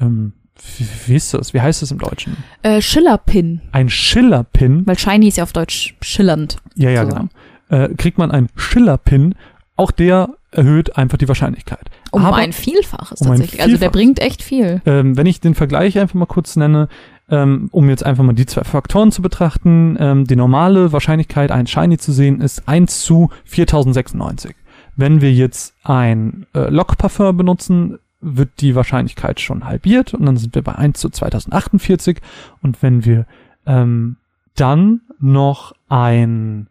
ähm, 0.00 0.34
wie, 0.76 0.86
wie 1.06 1.14
ist 1.16 1.34
das? 1.34 1.54
Wie 1.54 1.60
heißt 1.60 1.82
das 1.82 1.90
im 1.90 1.98
Deutschen? 1.98 2.36
Äh, 2.62 2.80
Schillerpin, 2.80 3.62
Ein 3.72 3.88
Schiller-Pin. 3.88 4.86
weil 4.86 4.98
Shiny 4.98 5.28
ist 5.28 5.38
ja 5.38 5.42
auf 5.44 5.52
Deutsch 5.52 5.96
schillernd. 6.02 6.58
Ja, 6.76 6.90
ja, 6.90 7.02
sozusagen. 7.04 7.30
genau. 7.68 7.84
Äh, 7.84 7.94
kriegt 7.96 8.18
man 8.18 8.30
einen 8.30 8.48
Schiller-Pin. 8.54 9.34
Auch 9.76 9.90
der 9.90 10.28
erhöht 10.52 10.96
einfach 10.96 11.18
die 11.18 11.26
Wahrscheinlichkeit. 11.26 11.90
Um 12.12 12.24
Aber- 12.26 12.36
ein 12.36 12.52
Vielfaches 12.52 13.22
um 13.22 13.28
ein 13.28 13.30
tatsächlich. 13.38 13.62
Also 13.62 13.72
der 13.72 13.78
Vielfaches. 13.90 13.92
bringt 13.92 14.18
echt 14.20 14.42
viel. 14.42 14.82
Ähm, 14.86 15.16
wenn 15.16 15.26
ich 15.26 15.40
den 15.40 15.54
Vergleich 15.54 15.98
einfach 15.98 16.14
mal 16.14 16.26
kurz 16.26 16.54
nenne, 16.56 16.88
ähm, 17.32 17.70
um 17.72 17.88
jetzt 17.88 18.04
einfach 18.04 18.22
mal 18.22 18.34
die 18.34 18.44
zwei 18.44 18.62
Faktoren 18.62 19.10
zu 19.10 19.22
betrachten, 19.22 19.96
ähm, 19.98 20.26
die 20.26 20.36
normale 20.36 20.92
Wahrscheinlichkeit, 20.92 21.50
ein 21.50 21.66
Shiny 21.66 21.96
zu 21.96 22.12
sehen, 22.12 22.42
ist 22.42 22.68
1 22.68 23.00
zu 23.00 23.30
4096. 23.46 24.54
Wenn 24.96 25.22
wir 25.22 25.32
jetzt 25.32 25.74
ein 25.82 26.46
äh, 26.54 26.68
Lockparfum 26.68 27.34
benutzen, 27.34 27.98
wird 28.20 28.60
die 28.60 28.74
Wahrscheinlichkeit 28.74 29.40
schon 29.40 29.64
halbiert 29.64 30.12
und 30.12 30.26
dann 30.26 30.36
sind 30.36 30.54
wir 30.54 30.62
bei 30.62 30.74
1 30.74 31.00
zu 31.00 31.08
2048. 31.08 32.18
Und 32.60 32.82
wenn 32.82 33.06
wir 33.06 33.24
ähm, 33.66 34.16
dann 34.54 35.00
noch 35.18 35.72
ein 35.88 36.66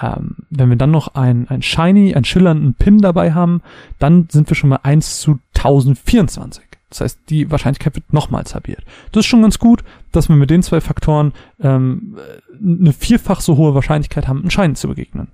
ähm, 0.00 0.36
wenn 0.50 0.68
wir 0.68 0.76
dann 0.76 0.90
noch 0.90 1.14
ein, 1.14 1.48
ein 1.48 1.62
Shiny, 1.62 2.14
einen 2.14 2.26
schillernden 2.26 2.74
Pin 2.74 2.98
dabei 2.98 3.32
haben, 3.32 3.62
dann 3.98 4.28
sind 4.30 4.50
wir 4.50 4.54
schon 4.54 4.70
bei 4.70 4.84
1 4.84 5.20
zu 5.20 5.40
1024. 5.56 6.67
Das 6.90 7.02
heißt, 7.02 7.20
die 7.28 7.50
Wahrscheinlichkeit 7.50 7.94
wird 7.94 8.12
nochmals 8.12 8.54
halbiert. 8.54 8.82
Das 9.12 9.20
ist 9.20 9.26
schon 9.26 9.42
ganz 9.42 9.58
gut, 9.58 9.84
dass 10.10 10.28
wir 10.28 10.36
mit 10.36 10.50
den 10.50 10.62
zwei 10.62 10.80
Faktoren 10.80 11.32
ähm, 11.60 12.18
eine 12.60 12.92
vierfach 12.92 13.40
so 13.40 13.56
hohe 13.56 13.74
Wahrscheinlichkeit 13.74 14.26
haben, 14.26 14.40
einen 14.40 14.50
Shiny 14.50 14.74
zu 14.74 14.88
begegnen. 14.88 15.28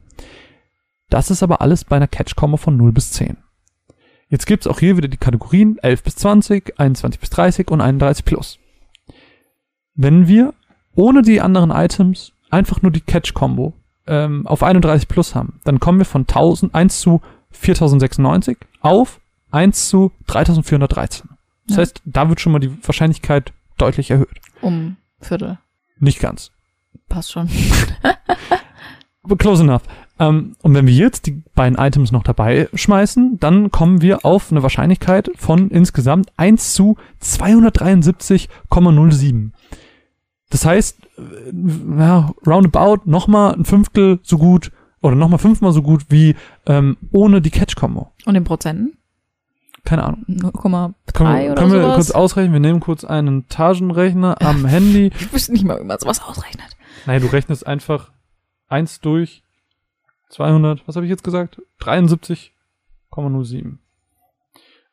Das 1.11 1.31
ist 1.31 1.43
aber 1.43 1.61
alles 1.61 1.85
bei 1.85 1.97
einer 1.97 2.09
Catch-Combo 2.09 2.57
von 2.57 2.77
0 2.77 2.93
bis 2.93 3.13
10. 3.13 3.37
Jetzt 4.29 4.47
gibt's 4.47 4.67
auch 4.67 4.81
hier 4.81 4.97
wieder 4.97 5.07
die 5.07 5.17
Kategorien 5.17 5.79
11 5.79 6.03
bis 6.03 6.17
20, 6.17 6.81
21 6.81 7.21
bis 7.21 7.31
30 7.31 7.71
und 7.71 7.81
31 7.81 8.25
plus. 8.25 8.59
Wenn 9.95 10.27
wir 10.27 10.55
ohne 10.95 11.23
die 11.23 11.41
anderen 11.41 11.71
Items 11.71 12.33
einfach 12.51 12.83
nur 12.83 12.91
die 12.91 13.01
Catch-Combo 13.01 13.75
ähm, 14.09 14.47
auf 14.47 14.65
31 14.65 15.07
plus 15.07 15.35
haben, 15.37 15.61
dann 15.65 15.79
kommen 15.79 15.99
wir 15.99 16.05
von 16.05 16.23
1000, 16.23 16.75
1 16.75 17.01
zu 17.01 17.21
4096 17.53 18.59
auf 18.81 19.21
1 19.53 19.89
zu 19.89 20.11
3413. 20.27 21.34
Das 21.67 21.77
Ja. 21.77 21.81
heißt, 21.83 22.03
da 22.05 22.29
wird 22.29 22.41
schon 22.41 22.53
mal 22.53 22.59
die 22.59 22.77
Wahrscheinlichkeit 22.87 23.53
deutlich 23.79 24.11
erhöht. 24.11 24.41
Um 24.61 24.97
Viertel. 25.21 25.59
Nicht 25.99 26.21
ganz. 26.21 26.51
Passt 27.09 27.33
schon. 27.33 27.49
Aber 29.23 29.37
close 29.37 29.63
enough. 29.63 29.83
Ähm, 30.19 30.55
und 30.63 30.75
wenn 30.75 30.87
wir 30.87 30.95
jetzt 30.95 31.27
die 31.27 31.43
beiden 31.55 31.79
Items 31.79 32.13
noch 32.13 32.23
dabei 32.23 32.69
schmeißen, 32.75 33.39
dann 33.41 33.71
kommen 33.71 34.01
wir 34.03 34.25
auf 34.25 34.51
eine 34.53 34.63
Wahrscheinlichkeit 34.63 35.31
von 35.37 35.71
insgesamt 35.71 36.31
1 36.37 36.75
zu 36.75 36.97
273,07. 37.23 39.51
Das 40.51 40.65
heißt, 40.65 40.99
äh, 41.19 41.53
ja, 41.99 42.33
roundabout 42.47 43.01
nochmal 43.11 43.55
ein 43.55 43.65
Fünftel 43.65 44.21
so 44.23 44.39
gut 44.39 44.71
oder 45.01 45.17
nochmal 45.17 45.39
fünfmal 45.39 45.73
so 45.73 45.83
gut 45.83 46.05
wie 46.11 46.37
ähm, 46.67 46.97
ohne 47.11 47.41
die 47.41 47.51
Catch-Combo. 47.51 48.13
Und 48.25 48.35
in 48.37 48.45
Prozenten? 48.45 48.97
Keine 49.85 50.05
Ahnung. 50.05 50.25
0,3 50.29 50.95
Können, 51.13 51.35
wir- 51.39 51.53
oder 51.53 51.55
können 51.61 51.73
wir 51.73 51.83
sowas? 51.83 51.95
kurz 51.97 52.11
ausrechnen? 52.13 52.53
Wir 52.55 52.61
nehmen 52.61 52.81
kurz 52.81 53.05
einen 53.05 53.49
Tagenrechner 53.49 54.37
am 54.41 54.65
Handy. 54.67 55.11
ich 55.19 55.33
wüsste 55.33 55.53
nicht 55.53 55.65
mal, 55.65 55.79
wie 55.81 55.85
man 55.85 55.99
sowas 55.99 56.23
ausrechnet. 56.23 56.77
Nein, 57.07 57.21
du 57.21 57.27
rechnest 57.29 57.67
einfach 57.67 58.11
eins 58.69 59.01
durch 59.01 59.43
200, 60.31 60.87
was 60.89 60.97
habe 60.97 61.05
ich 61.07 61.11
jetzt 61.11 61.23
gesagt? 61.25 61.61
73,07. 61.81 63.79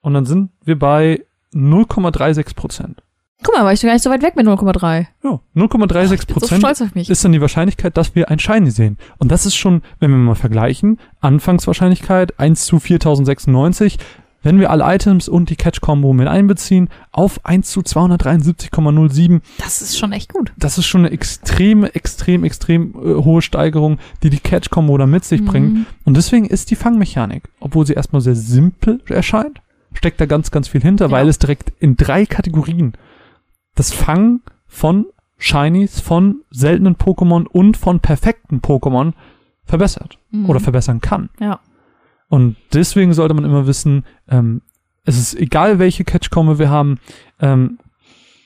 Und 0.02 0.14
dann 0.14 0.26
sind 0.26 0.52
wir 0.64 0.78
bei 0.78 1.24
0,36 1.54 2.56
Prozent. 2.56 3.04
Guck 3.44 3.56
mal, 3.56 3.64
war 3.64 3.74
ich 3.74 3.80
doch 3.80 3.88
gar 3.88 3.94
nicht 3.94 4.04
so 4.04 4.10
weit 4.12 4.22
weg 4.22 4.36
mit 4.36 4.46
0,3. 4.46 5.08
Ja, 5.24 5.40
0,36 5.56 6.14
Ich 6.14 6.28
bin 6.28 6.40
so 6.40 6.60
Prozent 6.60 6.96
mich. 6.96 7.10
ist 7.10 7.26
dann 7.26 7.32
die 7.32 7.42
Wahrscheinlichkeit, 7.42 7.98
dass 7.98 8.14
wir 8.14 8.30
ein 8.30 8.38
Shiny 8.40 8.70
sehen. 8.70 8.98
Und 9.18 9.32
das 9.32 9.46
ist 9.48 9.56
schon, 9.56 9.82
wenn 10.00 10.12
wir 10.12 10.18
mal 10.18 10.36
vergleichen, 10.36 11.00
Anfangswahrscheinlichkeit 11.22 12.40
1 12.40 12.66
zu 12.66 12.80
4096, 12.80 13.98
wenn 14.44 14.60
wir 14.60 14.72
alle 14.72 14.84
Items 14.96 15.28
und 15.30 15.50
die 15.50 15.56
Catch-Combo 15.56 16.14
mit 16.14 16.28
einbeziehen, 16.28 16.90
auf 17.12 17.46
1 17.46 17.70
zu 17.70 17.82
273,07. 17.82 19.42
Das 19.58 19.82
ist 19.82 19.98
schon 19.98 20.12
echt 20.12 20.34
gut. 20.34 20.52
Das 20.58 20.78
ist 20.78 20.86
schon 20.86 21.02
eine 21.02 21.12
extreme, 21.12 21.94
extrem, 21.94 22.44
extrem 22.44 22.94
äh, 22.96 23.24
hohe 23.24 23.42
Steigerung, 23.42 23.98
die 24.24 24.30
die 24.30 24.40
Catch-Combo 24.40 24.98
da 24.98 25.06
mit 25.06 25.26
sich 25.26 25.44
bringt. 25.44 25.74
Mhm. 25.74 25.86
Und 26.06 26.18
deswegen 26.18 26.46
ist 26.46 26.72
die 26.72 26.76
Fangmechanik, 26.76 27.50
obwohl 27.60 27.86
sie 27.86 27.94
erstmal 27.94 28.22
sehr 28.22 28.36
simpel 28.36 29.02
erscheint, 29.08 29.62
steckt 29.94 30.20
da 30.22 30.26
ganz, 30.26 30.52
ganz 30.52 30.68
viel 30.68 30.82
hinter, 30.82 31.06
Ja. 31.06 31.12
weil 31.12 31.28
es 31.28 31.40
direkt 31.40 31.72
in 31.80 31.96
drei 31.98 32.26
Kategorien 32.26 32.94
das 33.76 33.94
Fangen 33.94 34.42
von 34.68 35.06
Shinies, 35.38 36.00
von 36.00 36.42
seltenen 36.52 36.96
Pokémon 36.96 37.46
und 37.48 37.76
von 37.78 38.00
perfekten 38.00 38.60
Pokémon 38.62 39.14
verbessert 39.66 40.18
Mhm. 40.32 40.50
oder 40.50 40.60
verbessern 40.60 41.02
kann. 41.02 41.30
Ja. 41.40 41.60
Und 42.32 42.56
deswegen 42.72 43.14
sollte 43.14 43.34
man 43.34 43.44
immer 43.44 43.68
wissen, 43.68 44.06
ähm, 44.30 44.62
es 45.04 45.18
ist 45.18 45.36
egal, 45.36 45.80
welche 45.80 46.06
Catch-Combo 46.06 46.60
wir 46.60 46.70
haben, 46.70 46.98
ähm, 47.42 47.78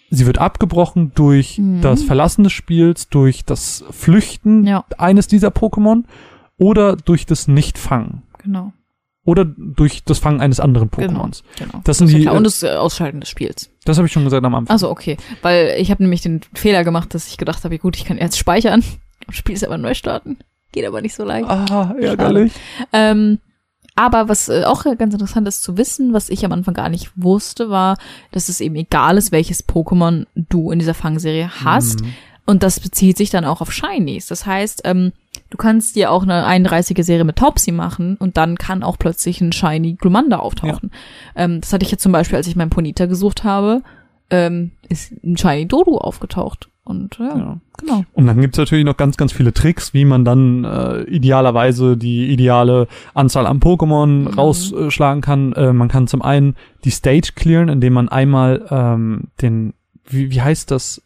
sie 0.09 0.25
wird 0.25 0.39
abgebrochen 0.39 1.11
durch 1.13 1.59
Mhm. 1.59 1.81
das 1.81 2.01
Verlassen 2.01 2.43
des 2.43 2.51
Spiels, 2.53 3.09
durch 3.09 3.45
das 3.45 3.83
Flüchten 3.91 4.65
Ja, 4.65 4.85
eines 4.97 5.27
dieser 5.27 5.49
Pokémon 5.49 6.03
oder 6.57 6.95
durch 6.95 7.25
das 7.27 7.47
Nicht-Fangen. 7.47 8.23
genau. 8.43 8.73
Oder 9.23 9.43
durch 9.45 10.03
das 10.03 10.19
Fangen 10.19 10.39
eines 10.41 10.59
anderen 10.59 10.89
Genau. 10.91 11.23
Pokémons. 11.25 11.43
genau. 11.57 11.81
Das 11.83 11.97
sind 11.99 12.07
ist 12.07 12.13
ja 12.13 12.17
die, 12.19 12.23
klar. 12.25 12.35
äh, 12.35 12.37
Und 12.37 12.43
das 12.43 12.63
äh, 12.63 12.69
Ausschalten 12.75 13.19
des 13.19 13.29
Spiels. 13.29 13.71
Das 13.83 13.97
habe 13.97 14.07
ich 14.07 14.13
schon 14.13 14.23
gesagt 14.23 14.43
am 14.45 14.53
Anfang. 14.55 14.71
Also 14.71 14.89
okay, 14.89 15.17
weil 15.43 15.75
ich 15.79 15.89
habe 15.91 16.01
nämlich 16.03 16.21
den 16.21 16.41
Fehler 16.53 16.83
gemacht, 16.83 17.13
dass 17.13 17.27
ich 17.27 17.37
gedacht 17.37 17.63
habe, 17.63 17.77
gut, 17.79 17.97
ich 17.97 18.05
kann 18.05 18.17
jetzt 18.17 18.37
speichern, 18.39 18.83
das 19.27 19.35
Spiel 19.35 19.53
ist 19.55 19.63
aber 19.65 19.77
neu 19.77 19.93
starten. 19.95 20.37
Geht 20.71 20.85
aber 20.85 21.01
nicht 21.01 21.15
so 21.15 21.23
leicht. 21.23 21.47
ah, 21.49 21.95
ärgerlich. 21.99 22.51
Ähm, 22.93 23.39
aber 23.95 24.27
was 24.27 24.49
äh, 24.49 24.63
auch 24.65 24.83
ganz 24.83 25.13
interessant 25.13 25.47
ist 25.47 25.63
zu 25.63 25.77
wissen, 25.77 26.13
was 26.13 26.29
ich 26.29 26.43
am 26.45 26.51
Anfang 26.51 26.73
gar 26.73 26.89
nicht 26.89 27.11
wusste, 27.15 27.69
war, 27.69 27.97
dass 28.31 28.49
es 28.49 28.59
eben 28.59 28.75
egal 28.75 29.17
ist, 29.17 29.31
welches 29.31 29.67
Pokémon 29.67 30.25
du 30.35 30.71
in 30.71 30.79
dieser 30.79 30.93
Fangserie 30.93 31.49
hast. 31.63 32.01
Mhm. 32.01 32.13
Und 32.45 32.61
das 32.61 32.79
bezieht 32.79 33.17
sich 33.17 33.31
dann 33.31 33.45
auch 33.45 33.61
auf 33.61 33.71
Shinies. 33.71 34.27
Das 34.27 34.45
heißt, 34.45 34.81
ähm, 34.83 35.13
du 35.49 35.57
kannst 35.57 35.95
dir 35.95 36.11
auch 36.11 36.23
eine 36.23 36.45
31er 36.45 37.03
Serie 37.03 37.23
mit 37.23 37.37
Taubsi 37.37 37.71
machen 37.71 38.17
und 38.17 38.37
dann 38.37 38.57
kann 38.57 38.83
auch 38.83 38.99
plötzlich 38.99 39.41
ein 39.41 39.51
Shiny 39.51 39.93
Glumanda 39.93 40.37
auftauchen. 40.37 40.91
Ähm, 41.35 41.61
das 41.61 41.73
hatte 41.73 41.85
ich 41.85 41.91
jetzt 41.91 42.03
zum 42.03 42.11
Beispiel, 42.11 42.37
als 42.37 42.47
ich 42.47 42.55
meinen 42.55 42.69
Ponita 42.69 43.07
gesucht 43.07 43.43
habe, 43.43 43.81
ähm, 44.29 44.71
ist 44.89 45.11
ein 45.23 45.37
Shiny 45.37 45.67
Dodo 45.67 45.97
aufgetaucht. 45.97 46.69
Und 46.85 47.17
ja, 47.17 47.35
Ja. 47.35 47.57
genau. 47.79 48.05
Und 48.13 48.27
dann 48.27 48.39
gibt's 48.39 48.57
natürlich 48.59 48.85
noch 48.85 48.95
ganz, 48.95 49.17
ganz 49.17 49.33
viele 49.33 49.53
Tricks, 49.53 49.93
wie 49.95 50.05
man 50.05 50.23
dann 50.23 50.63
äh, 50.63 51.01
idealerweise 51.03 51.97
die 51.97 52.27
ideale 52.31 52.87
Anzahl 53.15 53.47
an 53.47 53.59
Pokémon 53.59 54.05
Mhm. 54.05 54.27
rausschlagen 54.27 55.21
kann. 55.21 55.51
Äh, 55.53 55.73
man 55.73 55.87
kann 55.89 56.07
zum 56.07 56.21
einen 56.21 56.55
die 56.83 56.91
Stage 56.91 57.31
clearen, 57.35 57.69
indem 57.69 57.93
man 57.93 58.07
einmal 58.07 58.65
ähm, 58.69 59.25
den, 59.41 59.73
wie, 60.07 60.29
wie 60.31 60.41
heißt 60.41 60.69
das 60.71 61.01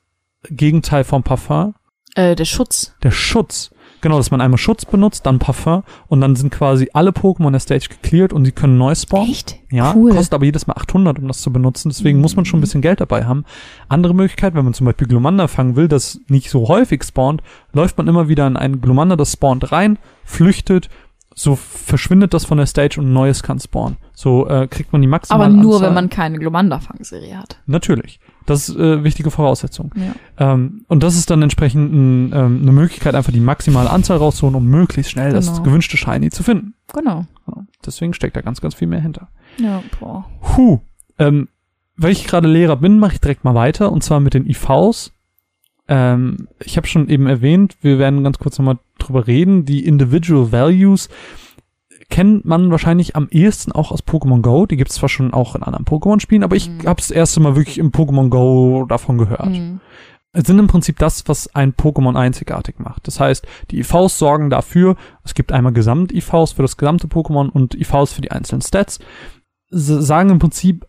Gegenteil 0.49 1.05
vom 1.05 1.23
Parfum? 1.23 1.75
Äh, 2.15 2.35
der 2.35 2.45
Schutz. 2.45 2.93
Der 3.03 3.11
Schutz. 3.11 3.71
Genau, 4.01 4.17
dass 4.17 4.31
man 4.31 4.39
einmal 4.39 4.57
Schutz 4.57 4.85
benutzt, 4.85 5.25
dann 5.25 5.39
Parfum 5.39 5.83
und 6.07 6.21
dann 6.21 6.35
sind 6.35 6.51
quasi 6.51 6.89
alle 6.93 7.11
Pokémon 7.11 7.51
der 7.51 7.59
Stage 7.59 7.87
gecleart 7.89 8.31
und 8.31 8.45
die 8.45 8.51
können 8.51 8.77
neu 8.77 8.95
spawnen. 8.95 9.29
Echt? 9.29 9.57
Ja, 9.71 9.93
cool. 9.95 10.11
kostet 10.13 10.33
aber 10.33 10.45
jedes 10.45 10.67
Mal 10.67 10.73
800, 10.75 11.19
um 11.19 11.27
das 11.27 11.41
zu 11.41 11.51
benutzen. 11.51 11.89
Deswegen 11.89 12.21
muss 12.21 12.35
man 12.35 12.45
schon 12.45 12.59
ein 12.59 12.61
bisschen 12.61 12.81
Geld 12.81 13.01
dabei 13.01 13.25
haben. 13.25 13.45
Andere 13.89 14.13
Möglichkeit, 14.13 14.55
wenn 14.55 14.63
man 14.63 14.73
zum 14.73 14.85
Beispiel 14.85 15.07
Glumanda 15.07 15.47
fangen 15.47 15.75
will, 15.75 15.87
das 15.87 16.21
nicht 16.29 16.49
so 16.49 16.67
häufig 16.67 17.03
spawnt, 17.03 17.41
läuft 17.73 17.97
man 17.97 18.07
immer 18.07 18.27
wieder 18.29 18.47
in 18.47 18.55
ein 18.57 18.81
Glumanda, 18.81 19.15
das 19.15 19.33
spawnt 19.33 19.71
rein, 19.71 19.97
flüchtet, 20.23 20.89
so 21.35 21.55
verschwindet 21.55 22.33
das 22.33 22.45
von 22.45 22.57
der 22.57 22.67
Stage 22.67 22.99
und 22.99 23.07
ein 23.07 23.13
neues 23.13 23.43
kann 23.43 23.59
spawnen. 23.59 23.97
So 24.13 24.47
äh, 24.47 24.67
kriegt 24.67 24.91
man 24.91 25.01
die 25.01 25.07
maximale 25.07 25.45
Aber 25.45 25.53
nur, 25.53 25.75
Anzahl. 25.75 25.87
wenn 25.87 25.93
man 25.93 26.09
keine 26.09 26.37
Glomanda-Fangserie 26.39 27.37
hat. 27.37 27.59
Natürlich. 27.65 28.19
Das 28.49 28.69
ist 28.69 28.75
äh, 28.77 29.03
wichtige 29.03 29.31
Voraussetzung. 29.31 29.93
Ja. 29.95 30.53
Ähm, 30.53 30.85
und 30.87 31.03
das 31.03 31.15
ist 31.15 31.29
dann 31.29 31.41
entsprechend 31.41 31.93
ein, 31.93 32.31
ähm, 32.33 32.59
eine 32.61 32.71
Möglichkeit, 32.71 33.15
einfach 33.15 33.31
die 33.31 33.39
maximale 33.39 33.89
Anzahl 33.89 34.17
rauszuholen, 34.17 34.55
um 34.55 34.65
möglichst 34.65 35.11
schnell 35.11 35.31
das 35.31 35.47
Genau. 35.51 35.63
gewünschte 35.63 35.97
Shiny 35.97 36.29
zu 36.31 36.43
finden. 36.43 36.73
Genau. 36.93 37.25
Ja, 37.47 37.63
Deswegen 37.85 38.13
steckt 38.13 38.35
da 38.35 38.41
ganz, 38.41 38.61
ganz 38.61 38.75
viel 38.75 38.87
mehr 38.87 39.01
hinter. 39.01 39.29
Ja, 39.57 39.83
boah. 39.99 40.25
Puh. 40.41 40.79
Ähm, 41.17 41.47
weil 41.95 42.11
ich 42.11 42.25
gerade 42.25 42.47
Lehrer 42.47 42.77
bin, 42.77 42.97
mache 42.99 43.13
ich 43.13 43.21
direkt 43.21 43.43
mal 43.43 43.55
weiter 43.55 43.91
und 43.91 44.03
zwar 44.03 44.19
mit 44.19 44.33
den 44.33 44.47
IVs. 44.47 45.11
Ähm, 45.87 46.47
ich 46.63 46.77
habe 46.77 46.87
schon 46.87 47.09
eben 47.09 47.27
erwähnt, 47.27 47.75
wir 47.81 47.99
werden 47.99 48.23
ganz 48.23 48.37
kurz 48.39 48.57
nochmal 48.57 48.77
drüber 48.99 49.27
reden. 49.27 49.65
Die 49.65 49.85
Individual 49.85 50.51
Values 50.51 51.09
kennt 52.09 52.45
man 52.45 52.71
wahrscheinlich 52.71 53.15
am 53.15 53.27
ehesten 53.29 53.71
auch 53.71 53.91
aus 53.91 54.03
Pokémon 54.03 54.41
Go. 54.41 54.65
Die 54.65 54.77
gibt 54.77 54.89
es 54.89 54.97
zwar 54.97 55.09
schon 55.09 55.33
auch 55.33 55.55
in 55.55 55.63
anderen 55.63 55.85
Pokémon-Spielen, 55.85 56.43
aber 56.43 56.55
ich 56.55 56.69
Mhm. 56.69 56.85
habe 56.87 56.99
das 57.01 57.11
erste 57.11 57.39
Mal 57.39 57.55
wirklich 57.55 57.77
im 57.77 57.91
Pokémon 57.91 58.29
Go 58.29 58.85
davon 58.87 59.17
gehört. 59.17 59.49
Mhm. 59.49 59.79
Es 60.31 60.45
sind 60.45 60.59
im 60.59 60.67
Prinzip 60.67 60.99
das, 60.99 61.27
was 61.27 61.53
ein 61.55 61.73
Pokémon 61.73 62.15
einzigartig 62.15 62.79
macht. 62.79 63.07
Das 63.07 63.19
heißt, 63.19 63.47
die 63.71 63.79
IVs 63.79 64.19
sorgen 64.19 64.49
dafür, 64.49 64.95
es 65.23 65.33
gibt 65.33 65.51
einmal 65.51 65.73
Gesamt-IVs 65.73 66.51
für 66.53 66.61
das 66.61 66.77
gesamte 66.77 67.07
Pokémon 67.07 67.49
und 67.49 67.73
IVs 67.73 68.13
für 68.13 68.21
die 68.21 68.31
einzelnen 68.31 68.61
Stats, 68.61 68.99
S 69.71 69.87
sagen 69.87 70.29
im 70.29 70.39
Prinzip, 70.39 70.85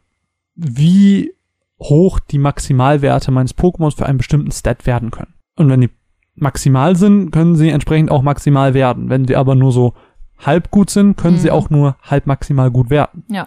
wie 0.54 1.32
hoch 1.78 2.20
die 2.20 2.38
Maximalwerte 2.38 3.30
meines 3.30 3.56
Pokémons 3.56 3.96
für 3.96 4.06
einen 4.06 4.18
bestimmten 4.18 4.52
Stat 4.52 4.86
werden 4.86 5.10
können. 5.10 5.34
Und 5.56 5.70
wenn 5.70 5.80
die 5.80 5.90
maximal 6.34 6.96
sind, 6.96 7.30
können 7.30 7.56
sie 7.56 7.70
entsprechend 7.70 8.10
auch 8.10 8.22
maximal 8.22 8.74
werden. 8.74 9.08
Wenn 9.08 9.26
sie 9.26 9.36
aber 9.36 9.54
nur 9.54 9.72
so 9.72 9.94
halb 10.40 10.70
gut 10.70 10.90
sind, 10.90 11.16
können 11.16 11.38
sie 11.38 11.48
Mhm. 11.48 11.54
auch 11.54 11.70
nur 11.70 11.96
halb 12.02 12.26
maximal 12.26 12.70
gut 12.70 12.90
werden. 12.90 13.24
Ja. 13.28 13.46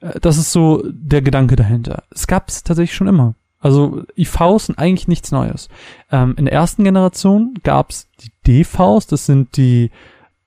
Äh, 0.00 0.18
Das 0.20 0.36
ist 0.38 0.52
so 0.52 0.82
der 0.86 1.22
Gedanke 1.22 1.56
dahinter. 1.56 2.04
Es 2.10 2.26
gab 2.26 2.48
es 2.48 2.62
tatsächlich 2.64 2.94
schon 2.96 3.06
immer. 3.08 3.34
Also 3.60 4.02
IVs 4.16 4.66
sind 4.66 4.78
eigentlich 4.78 5.06
nichts 5.06 5.30
Neues. 5.30 5.68
Ähm, 6.10 6.34
in 6.36 6.46
der 6.46 6.54
ersten 6.54 6.82
Generation 6.82 7.54
gab 7.62 7.90
es 7.90 8.08
die 8.20 8.32
DVs, 8.46 9.06
das 9.06 9.26
sind 9.26 9.56
die 9.56 9.90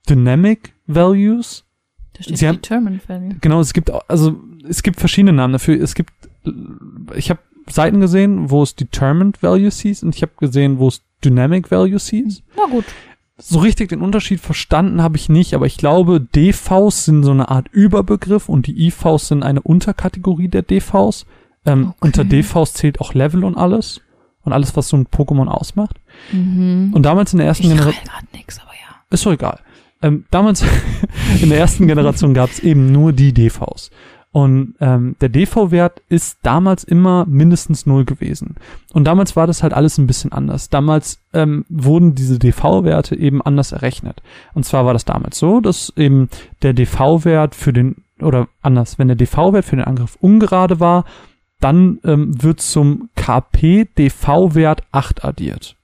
Dynamic 0.09 0.73
Values. 0.87 1.63
Da 2.13 2.23
steht 2.23 2.37
Sie 2.37 2.47
haben- 2.47 2.55
Determined 2.61 3.07
Value. 3.09 3.35
Genau, 3.41 3.59
es 3.59 3.73
gibt 3.73 3.89
also 4.09 4.37
es 4.67 4.83
gibt 4.83 4.99
verschiedene 4.99 5.33
Namen 5.33 5.53
dafür. 5.53 5.81
Es 5.81 5.95
gibt 5.95 6.11
äh, 6.45 6.51
ich 7.15 7.29
habe 7.29 7.39
Seiten 7.69 7.99
gesehen, 7.99 8.51
wo 8.51 8.61
es 8.63 8.75
Determined 8.75 9.41
Values 9.41 9.79
hieß 9.79 10.03
und 10.03 10.13
ich 10.15 10.21
habe 10.21 10.33
gesehen, 10.37 10.77
wo 10.77 10.87
es 10.89 11.01
Dynamic 11.23 11.71
Values 11.71 12.07
hieß. 12.09 12.43
Na 12.57 12.65
gut. 12.69 12.85
So 13.37 13.59
richtig 13.59 13.89
den 13.89 14.01
Unterschied 14.01 14.39
verstanden 14.39 15.01
habe 15.01 15.17
ich 15.17 15.27
nicht, 15.27 15.53
aber 15.53 15.65
ich 15.65 15.77
glaube, 15.77 16.21
DVs 16.21 17.05
sind 17.05 17.23
so 17.23 17.31
eine 17.31 17.49
Art 17.49 17.67
Überbegriff 17.69 18.47
und 18.47 18.67
die 18.67 18.87
IVs 18.87 19.27
sind 19.27 19.43
eine 19.43 19.61
Unterkategorie 19.61 20.47
der 20.47 20.61
DVs. 20.61 21.25
Ähm, 21.65 21.87
Okay. 21.87 21.97
Unter 21.99 22.23
DVs 22.23 22.73
zählt 22.73 23.01
auch 23.01 23.13
Level 23.13 23.43
und 23.43 23.57
alles. 23.57 24.01
Und 24.43 24.53
alles, 24.53 24.75
was 24.77 24.87
so 24.89 24.95
ein 24.97 25.07
Pokémon 25.07 25.47
ausmacht. 25.47 25.99
Mhm. 26.31 26.91
Und 26.93 27.03
damals 27.03 27.33
in 27.33 27.39
der 27.39 27.47
ersten 27.47 27.63
Generation. 27.67 28.05
ja. 28.73 28.95
Ist 29.09 29.25
doch 29.25 29.31
egal. 29.31 29.59
Ähm, 30.03 30.25
damals 30.29 30.63
in 31.41 31.49
der 31.49 31.57
ersten 31.57 31.87
Generation 31.87 32.33
gab 32.35 32.51
es 32.51 32.59
eben 32.59 32.91
nur 32.91 33.11
die 33.11 33.33
DVs. 33.33 33.89
Und 34.35 34.75
ähm, 34.81 35.15
der 35.21 35.29
DV-Wert 35.29 36.01
ist 36.09 36.39
damals 36.41 36.83
immer 36.83 37.25
mindestens 37.25 37.85
null 37.85 38.03
gewesen. 38.03 38.55
Und 38.91 39.05
damals 39.05 39.37
war 39.37 39.47
das 39.47 39.63
halt 39.63 39.73
alles 39.73 39.97
ein 39.97 40.07
bisschen 40.07 40.33
anders. 40.33 40.69
Damals 40.69 41.21
ähm, 41.31 41.63
wurden 41.69 42.15
diese 42.15 42.37
DV-Werte 42.37 43.15
eben 43.15 43.41
anders 43.41 43.71
errechnet. 43.71 44.21
Und 44.53 44.65
zwar 44.65 44.85
war 44.85 44.91
das 44.91 45.05
damals 45.05 45.39
so, 45.39 45.61
dass 45.61 45.93
eben 45.95 46.27
der 46.63 46.73
DV-Wert 46.73 47.55
für 47.55 47.71
den, 47.71 48.03
oder 48.19 48.49
anders, 48.61 48.99
wenn 48.99 49.07
der 49.07 49.15
DV-Wert 49.15 49.63
für 49.63 49.77
den 49.77 49.85
Angriff 49.85 50.17
ungerade 50.19 50.81
war, 50.81 51.05
dann 51.61 51.99
ähm, 52.03 52.43
wird 52.43 52.59
zum 52.59 53.07
KP 53.15 53.87
DV-Wert 53.97 54.83
8 54.91 55.23
addiert. 55.23 55.77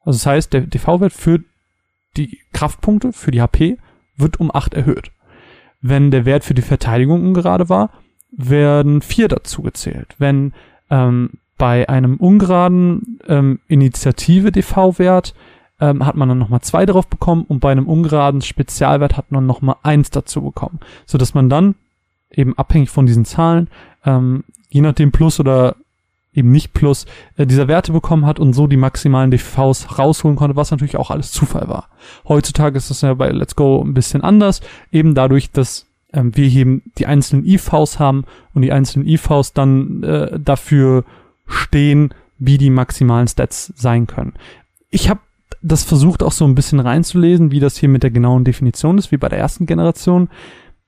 Also 0.00 0.16
das 0.16 0.24
heißt, 0.24 0.52
der 0.54 0.62
DV-Wert 0.62 1.12
für 1.12 1.40
die 2.16 2.38
Kraftpunkte, 2.54 3.12
für 3.12 3.32
die 3.32 3.42
HP, 3.42 3.76
wird 4.16 4.40
um 4.40 4.50
8 4.50 4.72
erhöht. 4.72 5.10
Wenn 5.82 6.10
der 6.10 6.24
Wert 6.24 6.44
für 6.44 6.54
die 6.54 6.62
Verteidigung 6.62 7.22
ungerade 7.22 7.68
war, 7.68 7.90
werden 8.30 9.02
4 9.02 9.28
dazu 9.28 9.62
gezählt. 9.62 10.14
Wenn 10.18 10.52
ähm, 10.90 11.30
bei 11.58 11.88
einem 11.88 12.16
ungeraden 12.16 13.18
ähm, 13.28 13.60
Initiative-DV-Wert 13.68 15.34
ähm, 15.80 16.06
hat 16.06 16.16
man 16.16 16.28
dann 16.28 16.38
nochmal 16.38 16.60
2 16.60 16.86
drauf 16.86 17.08
bekommen 17.08 17.44
und 17.46 17.60
bei 17.60 17.72
einem 17.72 17.88
ungeraden 17.88 18.40
Spezialwert 18.40 19.16
hat 19.16 19.32
man 19.32 19.44
nochmal 19.44 19.76
1 19.82 20.10
dazu 20.10 20.42
bekommen. 20.42 20.80
Sodass 21.04 21.34
man 21.34 21.50
dann 21.50 21.74
eben 22.30 22.56
abhängig 22.56 22.90
von 22.90 23.06
diesen 23.06 23.24
Zahlen, 23.24 23.68
ähm, 24.04 24.44
je 24.70 24.80
nachdem 24.80 25.12
Plus 25.12 25.40
oder 25.40 25.76
eben 26.34 26.50
nicht 26.50 26.72
Plus, 26.72 27.06
äh, 27.36 27.46
dieser 27.46 27.68
Werte 27.68 27.92
bekommen 27.92 28.26
hat 28.26 28.40
und 28.40 28.52
so 28.52 28.66
die 28.66 28.76
maximalen 28.76 29.30
DVs 29.30 29.98
rausholen 29.98 30.36
konnte, 30.36 30.56
was 30.56 30.70
natürlich 30.70 30.96
auch 30.96 31.10
alles 31.10 31.32
Zufall 31.32 31.68
war. 31.68 31.88
Heutzutage 32.26 32.76
ist 32.76 32.90
das 32.90 33.02
ja 33.02 33.14
bei 33.14 33.30
Let's 33.30 33.56
Go 33.56 33.82
ein 33.82 33.94
bisschen 33.94 34.22
anders, 34.22 34.60
eben 34.90 35.14
dadurch, 35.14 35.50
dass 35.50 35.86
ähm, 36.12 36.34
wir 36.36 36.50
eben 36.50 36.82
die 36.98 37.06
einzelnen 37.06 37.44
IVs 37.44 37.98
haben 37.98 38.24
und 38.54 38.62
die 38.62 38.72
einzelnen 38.72 39.06
IVs 39.06 39.52
dann 39.52 40.02
äh, 40.02 40.38
dafür 40.38 41.04
stehen, 41.46 42.14
wie 42.38 42.58
die 42.58 42.70
maximalen 42.70 43.28
Stats 43.28 43.72
sein 43.76 44.06
können. 44.06 44.34
Ich 44.90 45.08
habe 45.08 45.20
das 45.62 45.84
versucht 45.84 46.22
auch 46.22 46.32
so 46.32 46.44
ein 46.44 46.56
bisschen 46.56 46.80
reinzulesen, 46.80 47.52
wie 47.52 47.60
das 47.60 47.76
hier 47.76 47.88
mit 47.88 48.02
der 48.02 48.10
genauen 48.10 48.44
Definition 48.44 48.98
ist, 48.98 49.12
wie 49.12 49.16
bei 49.16 49.28
der 49.28 49.38
ersten 49.38 49.64
Generation. 49.64 50.28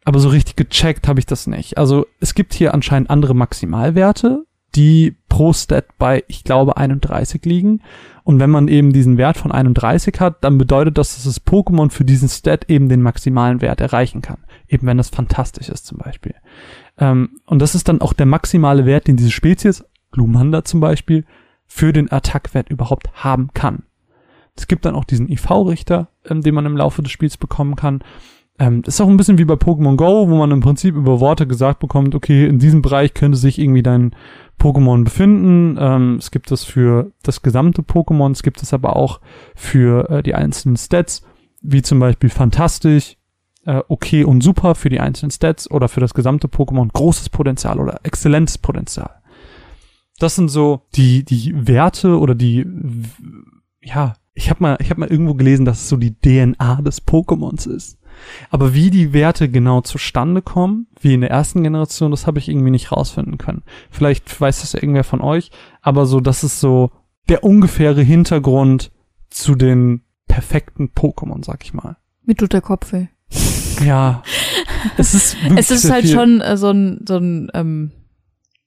Aber 0.04 0.18
so 0.18 0.28
richtig 0.28 0.56
gecheckt 0.56 1.08
habe 1.08 1.20
ich 1.20 1.26
das 1.26 1.46
nicht. 1.46 1.78
Also 1.78 2.06
es 2.20 2.34
gibt 2.34 2.54
hier 2.54 2.74
anscheinend 2.74 3.08
andere 3.08 3.34
Maximalwerte, 3.34 4.43
die 4.74 5.16
pro 5.28 5.52
Stat 5.52 5.86
bei, 5.98 6.24
ich 6.28 6.44
glaube, 6.44 6.76
31 6.76 7.44
liegen. 7.44 7.80
Und 8.22 8.40
wenn 8.40 8.50
man 8.50 8.68
eben 8.68 8.92
diesen 8.92 9.18
Wert 9.18 9.36
von 9.36 9.52
31 9.52 10.20
hat, 10.20 10.42
dann 10.42 10.58
bedeutet 10.58 10.96
das, 10.96 11.14
dass 11.14 11.24
das 11.24 11.46
Pokémon 11.46 11.90
für 11.90 12.04
diesen 12.04 12.28
Stat 12.28 12.70
eben 12.70 12.88
den 12.88 13.02
maximalen 13.02 13.60
Wert 13.60 13.80
erreichen 13.80 14.22
kann. 14.22 14.38
Eben 14.68 14.86
wenn 14.86 14.96
das 14.96 15.10
fantastisch 15.10 15.68
ist 15.68 15.86
zum 15.86 15.98
Beispiel. 15.98 16.34
Ähm, 16.98 17.40
und 17.46 17.60
das 17.60 17.74
ist 17.74 17.88
dann 17.88 18.00
auch 18.00 18.12
der 18.12 18.26
maximale 18.26 18.86
Wert, 18.86 19.08
den 19.08 19.16
diese 19.16 19.30
Spezies, 19.30 19.84
Glumanda 20.12 20.64
zum 20.64 20.80
Beispiel, 20.80 21.24
für 21.66 21.92
den 21.92 22.10
Attackwert 22.10 22.70
überhaupt 22.70 23.10
haben 23.12 23.50
kann. 23.52 23.84
Es 24.56 24.68
gibt 24.68 24.84
dann 24.84 24.94
auch 24.94 25.04
diesen 25.04 25.28
IV-Richter, 25.28 26.08
ähm, 26.24 26.40
den 26.40 26.54
man 26.54 26.66
im 26.66 26.76
Laufe 26.76 27.02
des 27.02 27.10
Spiels 27.10 27.36
bekommen 27.36 27.76
kann. 27.76 28.02
Ähm, 28.58 28.82
das 28.82 28.94
ist 28.94 29.00
auch 29.00 29.08
ein 29.08 29.16
bisschen 29.16 29.38
wie 29.38 29.44
bei 29.44 29.54
Pokémon 29.54 29.96
Go, 29.96 30.28
wo 30.28 30.36
man 30.36 30.52
im 30.52 30.60
Prinzip 30.60 30.94
über 30.94 31.20
Worte 31.20 31.46
gesagt 31.46 31.80
bekommt, 31.80 32.14
okay, 32.14 32.46
in 32.46 32.58
diesem 32.58 32.82
Bereich 32.82 33.14
könnte 33.14 33.36
sich 33.36 33.58
irgendwie 33.58 33.82
dein 33.82 34.14
Pokémon 34.64 35.04
befinden. 35.04 35.76
Ähm, 35.78 36.16
es 36.16 36.30
gibt 36.30 36.50
das 36.50 36.64
für 36.64 37.12
das 37.22 37.42
gesamte 37.42 37.82
Pokémon, 37.82 38.32
es 38.32 38.42
gibt 38.42 38.62
es 38.62 38.72
aber 38.72 38.96
auch 38.96 39.20
für 39.54 40.08
äh, 40.08 40.22
die 40.22 40.34
einzelnen 40.34 40.78
Stats, 40.78 41.22
wie 41.60 41.82
zum 41.82 42.00
Beispiel 42.00 42.30
fantastisch, 42.30 43.18
äh, 43.66 43.82
okay 43.88 44.24
und 44.24 44.42
super 44.42 44.74
für 44.74 44.88
die 44.88 45.00
einzelnen 45.00 45.30
Stats 45.30 45.70
oder 45.70 45.88
für 45.88 46.00
das 46.00 46.14
gesamte 46.14 46.48
Pokémon 46.48 46.90
großes 46.90 47.28
Potenzial 47.28 47.78
oder 47.78 48.00
exzellentes 48.04 48.56
Potenzial. 48.56 49.10
Das 50.18 50.34
sind 50.34 50.48
so 50.48 50.86
die, 50.94 51.24
die 51.24 51.66
Werte 51.68 52.18
oder 52.18 52.34
die, 52.34 52.66
ja, 53.82 54.14
ich 54.32 54.48
habe 54.48 54.62
mal, 54.62 54.78
ich 54.80 54.88
habe 54.88 55.00
mal 55.00 55.10
irgendwo 55.10 55.34
gelesen, 55.34 55.66
dass 55.66 55.82
es 55.82 55.88
so 55.90 55.98
die 55.98 56.14
DNA 56.14 56.80
des 56.80 57.06
Pokémons 57.06 57.68
ist. 57.68 57.98
Aber 58.50 58.74
wie 58.74 58.90
die 58.90 59.12
Werte 59.12 59.48
genau 59.48 59.80
zustande 59.80 60.42
kommen, 60.42 60.86
wie 61.00 61.14
in 61.14 61.20
der 61.22 61.30
ersten 61.30 61.62
Generation, 61.62 62.10
das 62.10 62.26
habe 62.26 62.38
ich 62.38 62.48
irgendwie 62.48 62.70
nicht 62.70 62.92
rausfinden 62.92 63.38
können. 63.38 63.62
Vielleicht 63.90 64.40
weiß 64.40 64.60
das 64.60 64.72
ja 64.72 64.82
irgendwer 64.82 65.04
von 65.04 65.20
euch, 65.20 65.50
aber 65.82 66.06
so, 66.06 66.20
das 66.20 66.44
ist 66.44 66.60
so 66.60 66.90
der 67.28 67.44
ungefähre 67.44 68.02
Hintergrund 68.02 68.90
zu 69.30 69.54
den 69.54 70.02
perfekten 70.28 70.90
Pokémon, 70.94 71.44
sag 71.44 71.64
ich 71.64 71.74
mal. 71.74 71.96
Mir 72.24 72.34
tut 72.34 72.52
der 72.52 72.60
Kopf 72.60 72.92
weh. 72.92 73.06
Ja, 73.84 74.22
es 74.96 75.14
ist 75.14 75.34
wirklich 75.42 75.58
Es 75.58 75.70
ist 75.70 75.90
halt 75.90 76.04
viel. 76.04 76.14
schon 76.14 76.40
äh, 76.40 76.56
so 76.56 76.70
ein, 76.70 77.04
so 77.06 77.16
ein, 77.16 77.50
ähm, 77.54 77.92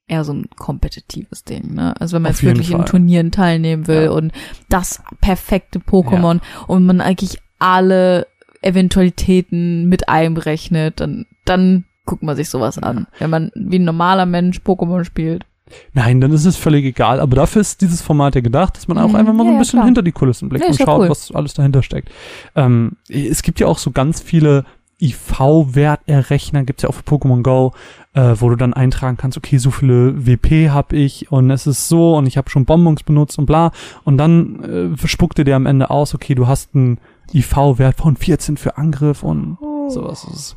eher 0.07 0.23
so 0.23 0.33
ein 0.33 0.45
kompetitives 0.57 1.43
Ding, 1.43 1.73
ne? 1.73 1.99
Also 1.99 2.15
wenn 2.15 2.21
man 2.23 2.31
Auf 2.31 2.41
jetzt 2.41 2.49
wirklich 2.49 2.71
in 2.71 2.77
Fall. 2.77 2.85
Turnieren 2.87 3.31
teilnehmen 3.31 3.87
will 3.87 4.05
Ja. 4.05 4.11
und 4.11 4.31
das 4.69 5.01
perfekte 5.21 5.79
Pokémon 5.79 6.39
und 6.67 6.85
man 6.85 7.01
eigentlich 7.01 7.39
alle 7.59 8.25
Eventualitäten 8.61 9.87
mit 9.89 10.09
einberechnet, 10.09 10.99
dann, 10.99 11.25
dann 11.45 11.85
guckt 12.05 12.23
man 12.23 12.35
sich 12.35 12.49
sowas 12.49 12.77
an. 12.77 13.07
Wenn 13.19 13.29
man 13.29 13.51
wie 13.55 13.79
ein 13.79 13.85
normaler 13.85 14.25
Mensch 14.25 14.59
Pokémon 14.59 15.03
spielt. 15.03 15.45
Nein, 15.93 16.21
dann 16.21 16.31
ist 16.31 16.45
es 16.45 16.55
völlig 16.55 16.85
egal. 16.85 17.19
Aber 17.19 17.35
dafür 17.35 17.59
ist 17.61 17.81
dieses 17.81 18.01
Format 18.01 18.35
ja 18.35 18.41
gedacht, 18.41 18.77
dass 18.77 18.87
man 18.87 18.97
auch 18.97 19.09
Mhm, 19.09 19.15
einfach 19.15 19.33
mal 19.33 19.43
so 19.43 19.49
ein 19.49 19.53
ja, 19.55 19.59
bisschen 19.59 19.77
klar. 19.79 19.85
hinter 19.85 20.01
die 20.01 20.13
Kulissen 20.13 20.47
blickt 20.47 20.63
Ja, 20.63 20.71
und 20.71 20.77
schaut, 20.77 21.01
cool. 21.01 21.09
was 21.09 21.31
alles 21.35 21.53
dahinter 21.53 21.83
steckt. 21.83 22.09
Ähm, 22.55 22.93
es 23.09 23.41
gibt 23.43 23.59
ja 23.59 23.67
auch 23.67 23.77
so 23.77 23.91
ganz 23.91 24.21
viele 24.21 24.63
IV-Werterrechner, 25.01 26.63
gibt's 26.63 26.83
ja 26.83 26.89
auch 26.89 26.93
für 26.95 27.03
Pokémon 27.03 27.43
Go, 27.43 27.73
äh, 28.13 28.35
wo 28.39 28.49
du 28.49 28.55
dann 28.55 28.73
eintragen 28.73 29.17
kannst, 29.17 29.37
okay, 29.37 29.57
so 29.57 29.71
viele 29.71 30.25
WP 30.25 30.69
hab 30.71 30.93
ich 30.93 31.31
und 31.31 31.51
es 31.51 31.67
ist 31.67 31.87
so 31.87 32.15
und 32.15 32.25
ich 32.27 32.37
habe 32.37 32.49
schon 32.49 32.65
Bonbons 32.65 33.03
benutzt 33.03 33.37
und 33.37 33.45
bla. 33.45 33.71
Und 34.05 34.17
dann 34.17 34.95
äh, 34.95 35.07
spuckte 35.07 35.43
der 35.43 35.55
am 35.55 35.65
Ende 35.65 35.89
aus, 35.89 36.15
okay, 36.15 36.33
du 36.35 36.47
hast 36.47 36.73
einen 36.75 36.99
IV-Wert 37.33 37.97
von 37.97 38.15
14 38.15 38.57
für 38.57 38.77
Angriff 38.77 39.23
und 39.23 39.57
sowas. 39.89 40.25
Das 40.27 40.39
ist 40.39 40.55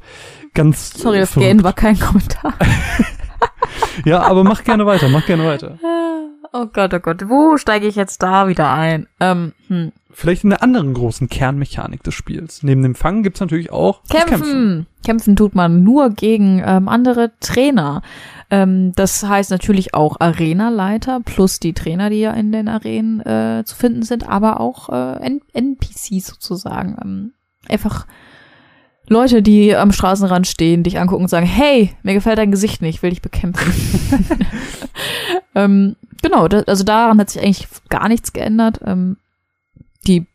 ganz 0.55 0.95
Sorry, 0.95 1.19
das 1.19 1.33
verrückt. 1.33 1.49
Gehen 1.49 1.65
war 1.65 1.73
kein 1.73 1.99
Kommentar. 1.99 2.55
Ja, 4.05 4.23
aber 4.23 4.45
mach 4.45 4.65
gerne 4.65 4.87
weiter, 4.87 5.09
mach 5.09 5.27
gerne 5.27 5.45
weiter. 5.45 5.79
Oh 6.53 6.67
Gott, 6.67 6.93
oh 6.95 6.99
Gott, 7.01 7.29
wo 7.29 7.57
steige 7.57 7.87
ich 7.87 7.97
jetzt 7.97 8.23
da 8.23 8.49
wieder 8.49 8.73
ein? 8.73 9.07
Ähm, 9.21 9.53
hm. 9.69 9.93
Vielleicht 10.13 10.43
in 10.43 10.51
der 10.51 10.63
anderen 10.63 10.93
großen 10.95 11.29
Kernmechanik 11.29 12.03
des 12.03 12.15
Spiels. 12.15 12.65
Neben 12.65 12.83
dem 12.83 12.97
Fangen 12.97 13.23
gibt's 13.23 13.41
natürlich 13.41 13.71
auch 13.71 14.03
Kämpfen. 14.09 14.29
Kämpfen. 14.29 14.87
Kämpfen 15.05 15.37
tut 15.37 15.55
man 15.55 15.85
nur 15.85 16.11
gegen 16.11 16.61
ähm, 16.65 16.89
andere 16.89 17.31
Trainer. 17.39 18.03
Ähm, 18.51 18.93
das 18.97 19.23
heißt 19.23 19.53
natürlich 19.53 19.95
auch 19.95 20.17
Arenaleiter 20.19 21.21
plus 21.25 21.61
die 21.61 21.75
Trainer, 21.75 22.11
die 22.11 22.21
ja 22.21 22.33
in 22.33 22.51
den 22.51 22.69
Arenen 22.69 23.21
äh, 23.21 23.63
zu 23.65 23.77
finden 23.77 24.03
sind, 24.03 24.29
aber 24.29 24.61
auch 24.61 24.89
äh, 24.89 25.39
NPCs 25.53 26.27
sozusagen. 26.27 26.97
Ähm, 27.01 27.33
einfach 27.69 28.07
Leute, 29.13 29.43
die 29.43 29.75
am 29.75 29.91
Straßenrand 29.91 30.47
stehen, 30.47 30.85
dich 30.85 31.01
angucken 31.01 31.25
und 31.25 31.29
sagen, 31.29 31.45
hey, 31.45 31.91
mir 32.05 32.15
gefällt 32.15 32.39
dein 32.39 32.53
Gesicht 32.53 32.81
nicht, 32.81 33.03
will 33.03 33.11
dich 33.11 33.21
bekämpfen. 33.21 33.73
ähm, 35.57 35.97
genau, 36.23 36.47
das, 36.49 36.67
also 36.69 36.85
daran 36.85 37.19
hat 37.19 37.29
sich 37.31 37.43
eigentlich 37.43 37.67
gar 37.89 38.09
nichts 38.09 38.33
geändert. 38.33 38.81
Ähm, 38.85 39.17
die, 40.07 40.27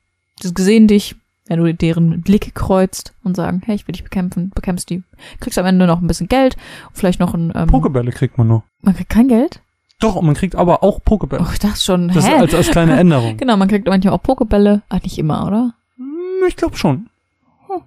die 0.44 0.54
gesehen 0.54 0.88
dich, 0.88 1.16
wenn 1.48 1.60
du 1.64 1.74
deren 1.74 2.22
Blicke 2.22 2.52
kreuzt 2.52 3.14
und 3.24 3.36
sagen, 3.36 3.62
hey, 3.66 3.76
ich 3.76 3.88
will 3.88 3.94
dich 3.94 4.04
bekämpfen, 4.04 4.52
bekämpfst 4.54 4.90
die, 4.90 5.04
kriegst 5.40 5.58
am 5.58 5.66
Ende 5.66 5.88
noch 5.88 6.02
ein 6.02 6.08
bisschen 6.08 6.28
Geld, 6.28 6.58
vielleicht 6.92 7.20
noch 7.22 7.34
ein, 7.34 7.54
ähm, 7.56 7.68
Pokebälle 7.68 8.12
kriegt 8.12 8.38
man 8.38 8.48
nur. 8.48 8.64
man 8.82 8.96
kriegt 8.96 9.10
kein 9.10 9.28
Geld? 9.30 9.62
Doch, 10.02 10.16
und 10.18 10.26
man 10.26 10.36
kriegt 10.36 10.56
aber 10.56 10.84
auch 10.84 11.02
Pokebälle. 11.02 11.46
Oh, 11.48 11.52
ich 11.54 11.60
dachte 11.60 11.80
schon, 11.82 12.10
das 12.10 12.18
ist 12.18 12.28
hä? 12.28 12.34
als, 12.36 12.54
als 12.54 12.70
kleine 12.72 12.96
Änderung. 13.00 13.38
Genau, 13.38 13.56
man 13.56 13.70
kriegt 13.70 13.88
manchmal 13.88 14.14
auch 14.14 14.22
Pokebälle, 14.22 14.82
ah, 14.90 15.00
nicht 15.02 15.18
immer, 15.18 15.48
oder? 15.48 15.74
Hm, 15.96 16.46
Ich 16.50 16.58
glaube 16.58 16.76
schon. 16.76 17.08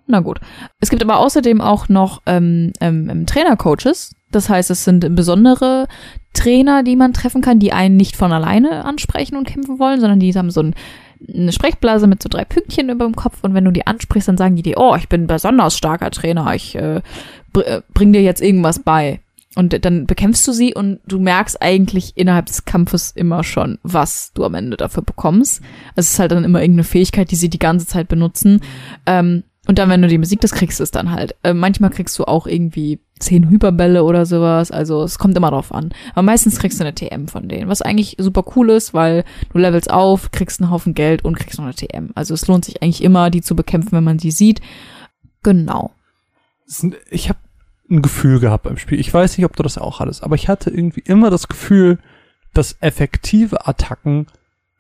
Na 0.07 0.21
gut. 0.21 0.41
Es 0.81 0.91
gibt 0.91 1.03
aber 1.03 1.19
außerdem 1.19 1.61
auch 1.61 1.89
noch 1.89 2.23
ähm, 2.27 2.73
ähm, 2.81 3.09
ähm, 3.11 3.27
Trainer-Coaches. 3.27 4.15
Das 4.31 4.49
heißt, 4.49 4.71
es 4.71 4.85
sind 4.85 5.15
besondere 5.15 5.89
Trainer, 6.35 6.83
die 6.83 6.97
man 6.97 7.13
treffen 7.13 7.41
kann, 7.41 7.59
die 7.59 7.73
einen 7.73 7.97
nicht 7.97 8.17
von 8.17 8.33
alleine 8.33 8.85
ansprechen 8.85 9.37
und 9.37 9.49
kämpfen 9.49 9.79
wollen, 9.79 10.01
sondern 10.01 10.21
die 10.21 10.33
haben 10.35 10.51
so 10.51 10.63
ein, 10.63 10.75
eine 11.35 11.53
Sprechblase 11.53 12.07
mit 12.07 12.23
so 12.23 12.29
drei 12.29 12.45
Pünktchen 12.45 12.91
über 12.91 13.07
dem 13.07 13.17
Kopf 13.17 13.39
und 13.43 13.55
wenn 13.55 13.65
du 13.65 13.71
die 13.71 13.87
ansprichst, 13.87 14.29
dann 14.29 14.37
sagen 14.37 14.57
die 14.57 14.63
dir, 14.63 14.77
oh, 14.77 14.95
ich 14.97 15.09
bin 15.09 15.25
ein 15.25 15.27
besonders 15.27 15.77
starker 15.77 16.11
Trainer, 16.11 16.55
ich 16.55 16.77
äh, 16.77 17.01
äh, 17.55 17.81
bring 17.95 18.13
dir 18.13 18.23
jetzt 18.23 18.43
irgendwas 18.43 18.81
bei. 18.81 19.21
Und 19.55 19.85
dann 19.85 20.07
bekämpfst 20.07 20.47
du 20.47 20.53
sie 20.53 20.75
und 20.75 21.01
du 21.07 21.19
merkst 21.19 21.61
eigentlich 21.61 22.13
innerhalb 22.17 22.47
des 22.47 22.65
Kampfes 22.65 23.11
immer 23.11 23.43
schon, 23.43 23.79
was 23.83 24.33
du 24.35 24.45
am 24.45 24.55
Ende 24.55 24.77
dafür 24.77 25.03
bekommst. 25.03 25.63
Es 25.97 26.13
ist 26.13 26.19
halt 26.21 26.31
dann 26.31 26.45
immer 26.45 26.61
irgendeine 26.61 26.85
Fähigkeit, 26.85 27.31
die 27.33 27.37
sie 27.37 27.49
die 27.49 27.59
ganze 27.59 27.87
Zeit 27.87 28.07
benutzen. 28.07 28.61
Ähm, 29.05 29.43
und 29.69 29.79
dann, 29.79 29.91
wenn 29.91 30.01
du 30.01 30.09
die 30.09 30.17
Musik 30.17 30.41
das 30.41 30.53
kriegst, 30.53 30.81
ist 30.81 30.95
dann 30.95 31.13
halt. 31.13 31.37
Äh, 31.43 31.53
manchmal 31.53 31.91
kriegst 31.91 32.19
du 32.19 32.25
auch 32.25 32.47
irgendwie 32.47 33.01
zehn 33.19 33.51
Hyperbälle 33.51 34.03
oder 34.03 34.25
sowas. 34.25 34.71
Also 34.71 35.03
es 35.03 35.19
kommt 35.19 35.37
immer 35.37 35.51
drauf 35.51 35.75
an. 35.75 35.93
Aber 36.13 36.23
meistens 36.23 36.59
kriegst 36.59 36.81
du 36.81 36.85
eine 36.85 36.95
TM 36.95 37.29
von 37.29 37.51
denen, 37.51 37.69
was 37.69 37.83
eigentlich 37.83 38.17
super 38.19 38.45
cool 38.57 38.71
ist, 38.71 38.95
weil 38.95 39.25
du 39.53 39.59
levelst 39.59 39.91
auf, 39.91 40.31
kriegst 40.31 40.63
einen 40.63 40.71
Haufen 40.71 40.95
Geld 40.95 41.23
und 41.23 41.39
kriegst 41.39 41.59
noch 41.59 41.67
eine 41.67 41.75
TM. 41.75 42.13
Also 42.15 42.33
es 42.33 42.47
lohnt 42.47 42.65
sich 42.65 42.83
eigentlich 42.83 43.05
immer, 43.05 43.29
die 43.29 43.43
zu 43.43 43.55
bekämpfen, 43.55 43.93
wenn 43.93 44.05
man 44.05 44.17
die 44.17 44.31
sieht. 44.31 44.63
Genau. 45.43 45.91
Es 46.67 46.87
Ich 47.11 47.29
habe 47.29 47.39
ein 47.91 48.01
Gefühl 48.01 48.41
gehabt 48.41 48.63
beim 48.63 48.79
Spiel. 48.79 48.99
Ich 48.99 49.13
weiß 49.13 49.37
nicht, 49.37 49.45
ob 49.45 49.55
du 49.55 49.63
das 49.63 49.77
auch 49.77 50.01
hattest, 50.01 50.25
aber 50.25 50.35
ich 50.35 50.49
hatte 50.49 50.71
irgendwie 50.71 51.03
immer 51.05 51.29
das 51.29 51.47
Gefühl, 51.47 51.99
dass 52.55 52.79
effektive 52.81 53.67
Attacken 53.67 54.29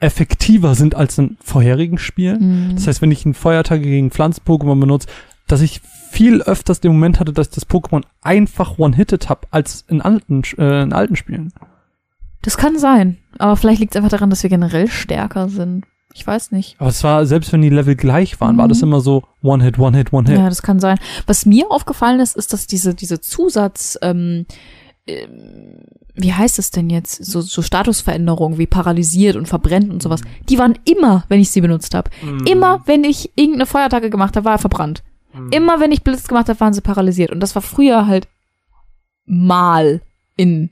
effektiver 0.01 0.75
sind 0.75 0.95
als 0.95 1.19
in 1.19 1.37
vorherigen 1.43 1.99
Spielen. 1.99 2.69
Mhm. 2.71 2.75
Das 2.77 2.87
heißt, 2.87 3.03
wenn 3.03 3.11
ich 3.11 3.25
einen 3.25 3.35
Feuerattacke 3.35 3.83
gegen 3.83 4.11
Pflanzen-Pokémon 4.11 4.79
benutze, 4.79 5.09
dass 5.47 5.61
ich 5.61 5.81
viel 6.11 6.43
öfters 6.43 6.81
den 6.81 6.93
Moment 6.93 7.21
hatte, 7.21 7.33
dass 7.33 7.49
ich 7.49 7.55
das 7.55 7.69
Pokémon 7.69 8.03
einfach 8.23 8.79
one-hitted 8.79 9.29
habe, 9.29 9.47
als 9.51 9.85
in 9.89 10.01
alten, 10.01 10.43
äh, 10.59 10.83
in 10.83 10.93
alten 10.93 11.17
Spielen. 11.17 11.53
Das 12.43 12.57
kann 12.57 12.79
sein. 12.79 13.19
Aber 13.39 13.57
vielleicht 13.57 13.81
liegt 13.81 13.95
es 13.95 13.97
einfach 13.97 14.11
daran, 14.11 14.31
dass 14.31 14.43
wir 14.43 14.51
generell 14.51 14.89
stärker 14.89 15.49
sind. 15.49 15.85
Ich 16.15 16.27
weiß 16.27 16.53
nicht. 16.53 16.77
Aber 16.79 16.89
es 16.89 17.05
war, 17.05 17.27
selbst 17.27 17.53
wenn 17.53 17.63
die 17.63 17.69
Level 17.69 17.95
gleich 17.95 18.41
waren, 18.41 18.57
war 18.57 18.65
Mhm. 18.67 18.71
das 18.71 18.83
immer 18.83 19.01
so 19.01 19.25
One-Hit, 19.43 19.79
One-Hit, 19.79 20.13
One-Hit. 20.13 20.39
Ja, 20.39 20.49
das 20.49 20.63
kann 20.63 20.81
sein. 20.81 20.99
Was 21.27 21.45
mir 21.47 21.71
aufgefallen 21.71 22.21
ist, 22.21 22.37
ist, 22.37 22.53
dass 22.53 22.67
diese, 22.67 22.95
diese 22.95 23.21
Zusatz, 23.21 23.99
ähm, 24.03 24.47
wie 26.15 26.33
heißt 26.33 26.59
es 26.59 26.71
denn 26.71 26.91
jetzt, 26.91 27.25
so, 27.25 27.41
so 27.41 27.63
Statusveränderungen 27.63 28.59
wie 28.59 28.67
paralysiert 28.67 29.37
und 29.37 29.47
verbrennt 29.47 29.91
und 29.91 30.03
sowas, 30.03 30.21
die 30.49 30.59
waren 30.59 30.77
immer, 30.85 31.25
wenn 31.29 31.41
ich 31.41 31.51
sie 31.51 31.61
benutzt 31.61 31.95
habe. 31.95 32.11
Mhm. 32.23 32.45
Immer, 32.47 32.83
wenn 32.87 33.05
ich 33.05 33.31
irgendeine 33.37 33.67
Feuerattacke 33.67 34.11
gemacht 34.11 34.37
habe, 34.37 34.45
war 34.45 34.55
er 34.55 34.59
verbrannt. 34.59 35.03
Mhm. 35.33 35.51
Immer, 35.53 35.81
wenn 35.81 35.93
ich 35.93 36.03
Blitz 36.03 36.27
gemacht 36.27 36.49
habe, 36.49 36.59
waren 36.61 36.73
sie 36.75 36.81
paralysiert. 36.81 37.31
Und 37.31 37.41
das 37.41 37.55
war 37.55 37.63
früher 37.63 38.07
halt 38.07 38.27
mal 39.27 40.01
in 40.37 40.71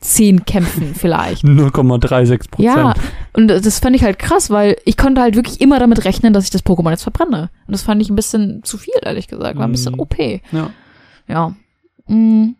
zehn 0.00 0.46
Kämpfen 0.46 0.94
vielleicht. 0.94 1.44
0,36 1.44 2.50
Prozent. 2.50 2.58
Ja, 2.60 2.94
und 3.34 3.48
das 3.48 3.78
fand 3.80 3.94
ich 3.96 4.02
halt 4.02 4.18
krass, 4.18 4.48
weil 4.48 4.76
ich 4.86 4.96
konnte 4.96 5.20
halt 5.20 5.36
wirklich 5.36 5.60
immer 5.60 5.78
damit 5.78 6.04
rechnen, 6.06 6.32
dass 6.32 6.44
ich 6.44 6.50
das 6.50 6.64
Pokémon 6.64 6.90
jetzt 6.90 7.02
verbrenne. 7.02 7.50
Und 7.66 7.72
das 7.72 7.82
fand 7.82 8.00
ich 8.00 8.08
ein 8.08 8.16
bisschen 8.16 8.62
zu 8.64 8.78
viel, 8.78 8.94
ehrlich 9.02 9.28
gesagt. 9.28 9.58
War 9.58 9.66
ein 9.66 9.72
bisschen 9.72 9.92
Mhm. 9.94 10.00
OP. 10.00 10.16
ja. 10.18 10.70
Ja. 11.28 11.54
Mm. 12.08 12.56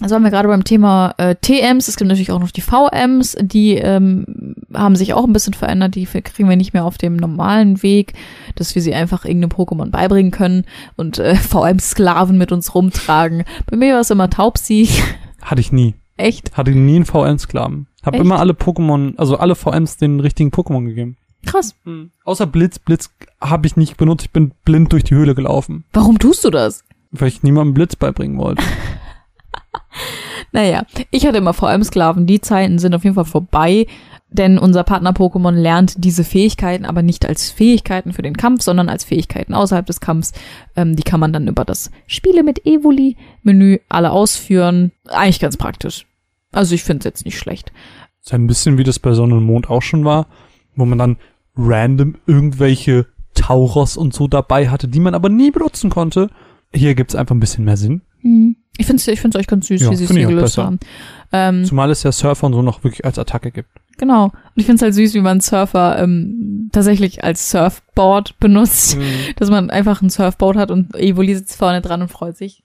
Also 0.00 0.16
haben 0.16 0.24
wir 0.24 0.30
gerade 0.32 0.48
beim 0.48 0.64
Thema 0.64 1.14
äh, 1.18 1.36
TMs, 1.36 1.86
es 1.86 1.96
gibt 1.96 2.08
natürlich 2.08 2.32
auch 2.32 2.40
noch 2.40 2.50
die 2.50 2.62
VMs, 2.62 3.36
die 3.40 3.74
ähm, 3.76 4.56
haben 4.74 4.96
sich 4.96 5.14
auch 5.14 5.22
ein 5.24 5.32
bisschen 5.32 5.54
verändert, 5.54 5.94
die 5.94 6.04
kriegen 6.04 6.48
wir 6.48 6.56
nicht 6.56 6.72
mehr 6.74 6.84
auf 6.84 6.98
dem 6.98 7.14
normalen 7.14 7.80
Weg, 7.84 8.14
dass 8.56 8.74
wir 8.74 8.82
sie 8.82 8.92
einfach 8.92 9.24
irgendeinem 9.24 9.50
Pokémon 9.52 9.90
beibringen 9.90 10.32
können 10.32 10.64
und 10.96 11.18
äh, 11.20 11.36
VM-Sklaven 11.36 12.36
mit 12.36 12.50
uns 12.50 12.74
rumtragen. 12.74 13.44
Bei 13.70 13.76
mir 13.76 13.94
war 13.94 14.00
es 14.00 14.10
immer 14.10 14.28
Taubsi. 14.28 14.88
Hatte 15.42 15.60
ich 15.60 15.70
nie. 15.70 15.94
Echt 16.16 16.56
Hatte 16.56 16.72
nie 16.72 16.96
einen 16.96 17.04
VM-Sklaven. 17.06 17.86
Hab 18.04 18.14
Echt? 18.14 18.24
immer 18.24 18.40
alle 18.40 18.52
Pokémon, 18.52 19.16
also 19.16 19.36
alle 19.38 19.54
VMs 19.54 19.96
den 19.96 20.18
richtigen 20.18 20.50
Pokémon 20.50 20.84
gegeben. 20.84 21.16
krass. 21.46 21.76
Außer 22.24 22.46
Blitz, 22.46 22.80
Blitz 22.80 23.10
habe 23.40 23.66
ich 23.68 23.76
nicht 23.76 23.96
benutzt. 23.96 24.24
Ich 24.26 24.32
bin 24.32 24.52
blind 24.64 24.92
durch 24.92 25.04
die 25.04 25.14
Höhle 25.14 25.36
gelaufen, 25.36 25.84
Warum 25.92 26.18
tust 26.18 26.44
du 26.44 26.50
das? 26.50 26.82
weil 27.12 27.28
ich 27.28 27.44
niemandem 27.44 27.74
Blitz 27.74 27.94
beibringen 27.94 28.38
wollte. 28.38 28.64
Naja, 30.54 30.84
ich 31.10 31.26
hatte 31.26 31.38
immer 31.38 31.52
VM-Sklaven. 31.52 32.26
Die 32.26 32.40
Zeiten 32.40 32.78
sind 32.78 32.94
auf 32.94 33.02
jeden 33.02 33.16
Fall 33.16 33.24
vorbei, 33.24 33.88
denn 34.30 34.56
unser 34.56 34.84
Partner-Pokémon 34.84 35.50
lernt 35.50 36.04
diese 36.04 36.22
Fähigkeiten 36.22 36.84
aber 36.84 37.02
nicht 37.02 37.26
als 37.26 37.50
Fähigkeiten 37.50 38.12
für 38.12 38.22
den 38.22 38.36
Kampf, 38.36 38.62
sondern 38.62 38.88
als 38.88 39.02
Fähigkeiten 39.02 39.52
außerhalb 39.52 39.84
des 39.84 39.98
Kampfs. 39.98 40.32
Ähm, 40.76 40.94
die 40.94 41.02
kann 41.02 41.18
man 41.18 41.32
dann 41.32 41.48
über 41.48 41.64
das 41.64 41.90
Spiele 42.06 42.44
mit 42.44 42.64
Evoli-Menü 42.64 43.80
alle 43.88 44.12
ausführen. 44.12 44.92
Eigentlich 45.08 45.40
ganz 45.40 45.56
praktisch. 45.56 46.06
Also 46.52 46.76
ich 46.76 46.84
finde 46.84 47.00
es 47.00 47.04
jetzt 47.04 47.24
nicht 47.24 47.36
schlecht. 47.36 47.72
ist 48.22 48.32
ein 48.32 48.46
bisschen 48.46 48.78
wie 48.78 48.84
das 48.84 49.00
bei 49.00 49.12
Sonne 49.12 49.34
und 49.34 49.44
Mond 49.44 49.68
auch 49.68 49.82
schon 49.82 50.04
war, 50.04 50.28
wo 50.76 50.84
man 50.84 50.98
dann 50.98 51.16
random 51.56 52.14
irgendwelche 52.28 53.06
Tauros 53.34 53.96
und 53.96 54.14
so 54.14 54.28
dabei 54.28 54.68
hatte, 54.68 54.86
die 54.86 55.00
man 55.00 55.16
aber 55.16 55.30
nie 55.30 55.50
benutzen 55.50 55.90
konnte. 55.90 56.30
Hier 56.74 56.94
gibt's 56.94 57.14
einfach 57.14 57.34
ein 57.34 57.40
bisschen 57.40 57.64
mehr 57.64 57.76
Sinn. 57.76 58.02
Hm. 58.20 58.56
Ich 58.76 58.86
finde 58.86 59.00
es 59.00 59.06
ich 59.06 59.20
find's 59.20 59.36
euch 59.36 59.46
ganz 59.46 59.68
süß, 59.68 59.82
Ja, 59.82 59.90
wie 59.90 59.96
sie 59.96 60.04
es 60.04 60.10
hier 60.10 60.26
gelöst 60.26 60.56
besser. 60.56 60.64
haben. 60.66 60.80
Ähm, 61.32 61.64
Zumal 61.64 61.90
es 61.90 62.02
ja 62.02 62.10
Surfer 62.10 62.46
und 62.46 62.54
so 62.54 62.62
noch 62.62 62.82
wirklich 62.82 63.04
als 63.04 63.18
Attacke 63.18 63.52
gibt. 63.52 63.68
genau. 63.98 64.24
Und 64.24 64.32
ich 64.56 64.66
finde 64.66 64.76
es 64.76 64.82
halt 64.82 64.94
süß, 64.94 65.14
wie 65.14 65.20
man 65.20 65.40
Surfer 65.40 65.98
ähm, 66.02 66.70
tatsächlich 66.72 67.22
als 67.22 67.50
Surfboard 67.50 68.38
benutzt. 68.40 68.98
dass 69.36 69.50
man 69.50 69.70
einfach 69.70 70.02
ein 70.02 70.10
Surfboard 70.10 70.56
hat 70.56 70.70
und 70.72 70.94
Evoli 70.96 71.34
sitzt 71.36 71.56
vorne 71.56 71.80
dran 71.82 72.02
und 72.02 72.08
freut 72.10 72.36
sich. 72.36 72.62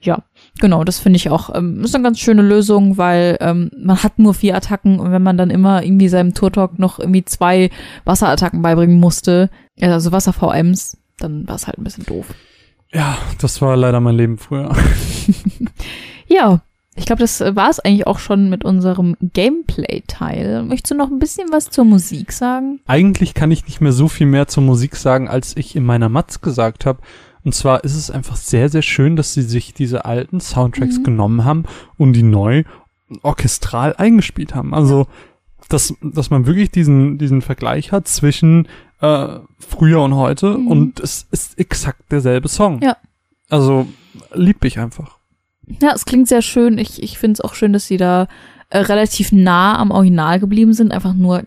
Ja, 0.00 0.22
genau, 0.60 0.84
das 0.84 0.98
finde 0.98 1.16
ich 1.16 1.30
auch. 1.30 1.54
Ähm, 1.54 1.82
ist 1.82 1.94
eine 1.94 2.04
ganz 2.04 2.18
schöne 2.18 2.42
Lösung, 2.42 2.96
weil 2.98 3.36
ähm, 3.40 3.70
man 3.78 4.02
hat 4.02 4.18
nur 4.18 4.34
vier 4.34 4.54
Attacken 4.56 4.98
und 5.00 5.12
wenn 5.12 5.22
man 5.22 5.36
dann 5.38 5.50
immer 5.50 5.82
irgendwie 5.82 6.08
seinem 6.08 6.34
Turtok 6.34 6.78
noch 6.78 6.98
irgendwie 6.98 7.24
zwei 7.24 7.70
Wasserattacken 8.04 8.62
beibringen 8.62 8.98
musste, 9.00 9.50
also 9.80 10.12
Wasser-VMs, 10.12 10.98
dann 11.18 11.46
war 11.48 11.56
es 11.56 11.66
halt 11.66 11.78
ein 11.78 11.84
bisschen 11.84 12.06
doof. 12.06 12.26
Ja, 12.92 13.18
das 13.40 13.60
war 13.60 13.76
leider 13.76 14.00
mein 14.00 14.16
Leben 14.16 14.38
früher. 14.38 14.74
Ja, 16.30 16.60
ich 16.94 17.06
glaube, 17.06 17.20
das 17.20 17.40
war 17.40 17.70
es 17.70 17.80
eigentlich 17.80 18.06
auch 18.06 18.18
schon 18.18 18.50
mit 18.50 18.62
unserem 18.64 19.16
Gameplay-Teil. 19.22 20.62
Möchtest 20.64 20.90
du 20.90 20.94
noch 20.94 21.08
ein 21.10 21.18
bisschen 21.18 21.48
was 21.50 21.70
zur 21.70 21.84
Musik 21.86 22.32
sagen? 22.32 22.80
Eigentlich 22.86 23.32
kann 23.32 23.50
ich 23.50 23.64
nicht 23.66 23.80
mehr 23.80 23.92
so 23.92 24.08
viel 24.08 24.26
mehr 24.26 24.46
zur 24.46 24.62
Musik 24.62 24.94
sagen, 24.96 25.28
als 25.28 25.56
ich 25.56 25.74
in 25.74 25.84
meiner 25.86 26.08
Matz 26.10 26.40
gesagt 26.42 26.84
habe. 26.84 27.00
Und 27.44 27.54
zwar 27.54 27.82
ist 27.84 27.94
es 27.94 28.10
einfach 28.10 28.36
sehr, 28.36 28.68
sehr 28.68 28.82
schön, 28.82 29.16
dass 29.16 29.32
sie 29.32 29.42
sich 29.42 29.72
diese 29.72 30.04
alten 30.04 30.40
Soundtracks 30.40 30.98
Mhm. 30.98 31.04
genommen 31.04 31.44
haben 31.44 31.64
und 31.96 32.12
die 32.12 32.22
neu 32.22 32.64
orchestral 33.22 33.94
eingespielt 33.96 34.54
haben. 34.54 34.74
Also, 34.74 35.06
dass, 35.70 35.94
dass 36.02 36.28
man 36.30 36.44
wirklich 36.46 36.70
diesen, 36.70 37.16
diesen 37.16 37.40
Vergleich 37.40 37.90
hat 37.90 38.06
zwischen 38.06 38.68
äh, 39.00 39.38
früher 39.58 40.02
und 40.02 40.14
heute 40.16 40.58
Mhm. 40.58 40.66
und 40.68 41.00
es 41.00 41.26
ist 41.30 41.58
exakt 41.58 42.10
derselbe 42.10 42.48
Song. 42.48 42.80
Ja. 42.82 42.96
Also, 43.50 43.86
lieb 44.34 44.64
ich 44.64 44.78
einfach. 44.78 45.16
Ja, 45.80 45.92
es 45.94 46.04
klingt 46.04 46.28
sehr 46.28 46.42
schön. 46.42 46.78
Ich, 46.78 47.02
ich 47.02 47.18
finde 47.18 47.34
es 47.34 47.40
auch 47.40 47.54
schön, 47.54 47.72
dass 47.72 47.86
sie 47.86 47.96
da 47.98 48.26
äh, 48.70 48.78
relativ 48.78 49.32
nah 49.32 49.78
am 49.78 49.90
Original 49.90 50.40
geblieben 50.40 50.72
sind, 50.74 50.92
einfach 50.92 51.14
nur 51.14 51.44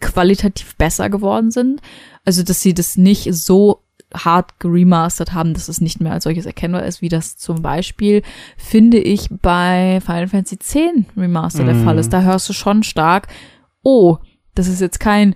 qualitativ 0.00 0.76
besser 0.76 1.10
geworden 1.10 1.50
sind. 1.50 1.80
Also, 2.24 2.42
dass 2.42 2.60
sie 2.62 2.74
das 2.74 2.96
nicht 2.96 3.32
so 3.34 3.82
hart 4.14 4.58
geremastert 4.58 5.34
haben, 5.34 5.52
dass 5.52 5.68
es 5.68 5.80
nicht 5.82 6.00
mehr 6.00 6.12
als 6.12 6.24
solches 6.24 6.46
erkennbar 6.46 6.84
ist, 6.86 7.02
wie 7.02 7.10
das 7.10 7.36
zum 7.36 7.60
Beispiel, 7.60 8.22
finde 8.56 8.98
ich, 8.98 9.28
bei 9.42 10.00
Final 10.04 10.28
Fantasy 10.28 10.54
X 10.54 10.76
Remaster 11.16 11.64
der 11.64 11.74
Mhm. 11.74 11.84
Fall 11.84 11.98
ist. 11.98 12.12
Da 12.12 12.22
hörst 12.22 12.48
du 12.48 12.54
schon 12.54 12.82
stark, 12.82 13.28
oh, 13.82 14.16
das 14.54 14.66
ist 14.66 14.80
jetzt 14.80 14.98
kein 15.00 15.34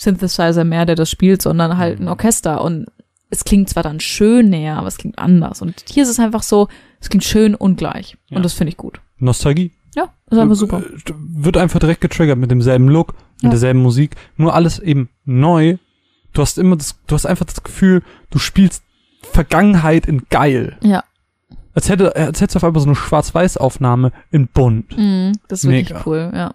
Synthesizer 0.00 0.62
mehr, 0.64 0.86
der 0.86 0.94
das 0.94 1.10
spielt, 1.10 1.42
sondern 1.42 1.76
halt 1.76 1.98
ein 2.00 2.06
Orchester. 2.08 2.62
Und 2.62 2.86
es 3.30 3.42
klingt 3.44 3.68
zwar 3.68 3.82
dann 3.82 3.98
schön 3.98 4.48
näher, 4.48 4.76
aber 4.76 4.86
es 4.86 4.96
klingt 4.96 5.18
anders. 5.18 5.60
Und 5.60 5.84
hier 5.90 6.04
ist 6.04 6.08
es 6.08 6.20
einfach 6.20 6.42
so, 6.44 6.68
es 7.00 7.08
klingt 7.10 7.24
schön 7.24 7.54
und 7.56 7.76
gleich. 7.76 8.16
Ja. 8.28 8.36
Und 8.36 8.44
das 8.44 8.52
finde 8.52 8.70
ich 8.70 8.76
gut. 8.76 9.00
Nostalgie. 9.18 9.72
Ja, 9.96 10.10
ist 10.30 10.38
einfach 10.38 10.54
super. 10.54 10.78
Äh, 10.84 11.12
Wird 11.16 11.56
einfach 11.56 11.80
direkt 11.80 12.00
getriggert 12.00 12.38
mit 12.38 12.50
demselben 12.50 12.88
Look, 12.88 13.14
mit 13.34 13.44
Ja. 13.44 13.50
derselben 13.50 13.82
Musik, 13.82 14.14
nur 14.36 14.54
alles 14.54 14.78
eben 14.78 15.08
neu. 15.24 15.78
Du 16.32 16.42
hast 16.42 16.58
immer 16.58 16.76
das, 16.76 16.94
du 17.08 17.14
hast 17.16 17.26
einfach 17.26 17.46
das 17.46 17.62
Gefühl, 17.64 18.02
du 18.30 18.38
spielst 18.38 18.84
Vergangenheit 19.22 20.06
in 20.06 20.22
geil. 20.30 20.76
Ja. 20.82 21.02
Als 21.74 21.88
hätte, 21.88 22.14
als 22.14 22.40
hättest 22.40 22.54
du 22.54 22.58
auf 22.58 22.64
einmal 22.64 22.80
so 22.80 22.86
eine 22.86 22.94
Schwarz-Weiß-Aufnahme 22.96 24.12
in 24.30 24.46
bunt. 24.48 24.96
Mhm, 24.96 25.32
das 25.48 25.64
ist 25.64 25.70
wirklich 25.70 25.90
Mega. 25.90 26.02
cool, 26.06 26.30
ja. 26.34 26.54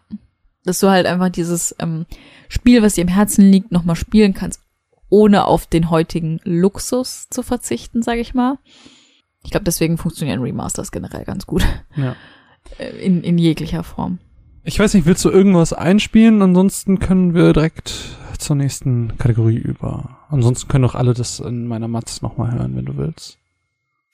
Dass 0.66 0.80
du 0.80 0.90
halt 0.90 1.06
einfach 1.06 1.30
dieses 1.30 1.76
ähm, 1.80 2.06
Spiel, 2.48 2.82
was 2.82 2.94
dir 2.96 3.02
im 3.02 3.08
Herzen 3.10 3.52
liegt, 3.52 3.72
nochmal 3.72 3.96
spielen 3.96 4.34
kannst, 4.34 4.62
ohne 5.10 5.46
auf 5.46 5.66
den 5.68 5.90
heutigen 5.90 6.40
Luxus 6.44 7.28
zu 7.30 7.44
verzichten, 7.44 8.02
sage 8.02 8.22
ich 8.22 8.34
mal. 8.34 8.58
Ich 9.44 9.52
glaube, 9.52 9.66
deswegen 9.66 9.98
funktionieren 9.98 10.42
Remasters 10.42 10.92
generell 10.92 11.26
ganz 11.26 11.46
gut. 11.46 11.64
Ja. 11.96 12.16
Äh, 12.80 13.06
In, 13.06 13.24
in 13.24 13.38
jeglicher 13.38 13.84
Form. 13.84 14.20
Ich 14.64 14.80
weiß 14.80 14.94
nicht, 14.94 15.06
willst 15.06 15.26
du 15.26 15.30
irgendwas 15.30 15.74
einspielen? 15.74 16.42
Ansonsten 16.42 17.00
können 17.00 17.34
wir 17.34 17.52
direkt 17.52 17.94
zur 18.40 18.56
nächsten 18.56 19.18
Kategorie 19.18 19.58
über. 19.58 20.18
Ansonsten 20.30 20.70
können 20.70 20.84
doch 20.84 20.96
alle 20.96 21.14
das 21.14 21.40
in 21.40 21.68
meiner 21.68 21.88
Matz 21.88 22.22
nochmal 22.22 22.54
hören, 22.54 22.76
wenn 22.76 22.86
du 22.86 22.98
willst. 22.98 23.38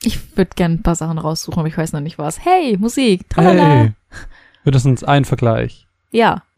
Ich 0.01 0.38
würde 0.38 0.51
gerne 0.55 0.76
ein 0.76 0.84
paar 0.84 0.95
Sachen 0.95 1.17
raussuchen, 1.17 1.59
aber 1.59 1.67
ich 1.67 1.77
weiß 1.77 1.93
noch 1.93 1.99
nicht 1.99 2.17
was. 2.17 2.43
Hey, 2.43 2.77
Musik, 2.77 3.30
tralala. 3.30 3.63
Hey, 3.63 3.91
wird 4.63 4.76
das 4.76 4.85
uns 4.85 5.03
ein 5.03 5.26
Vergleich? 5.26 5.88
Ja. 6.11 6.48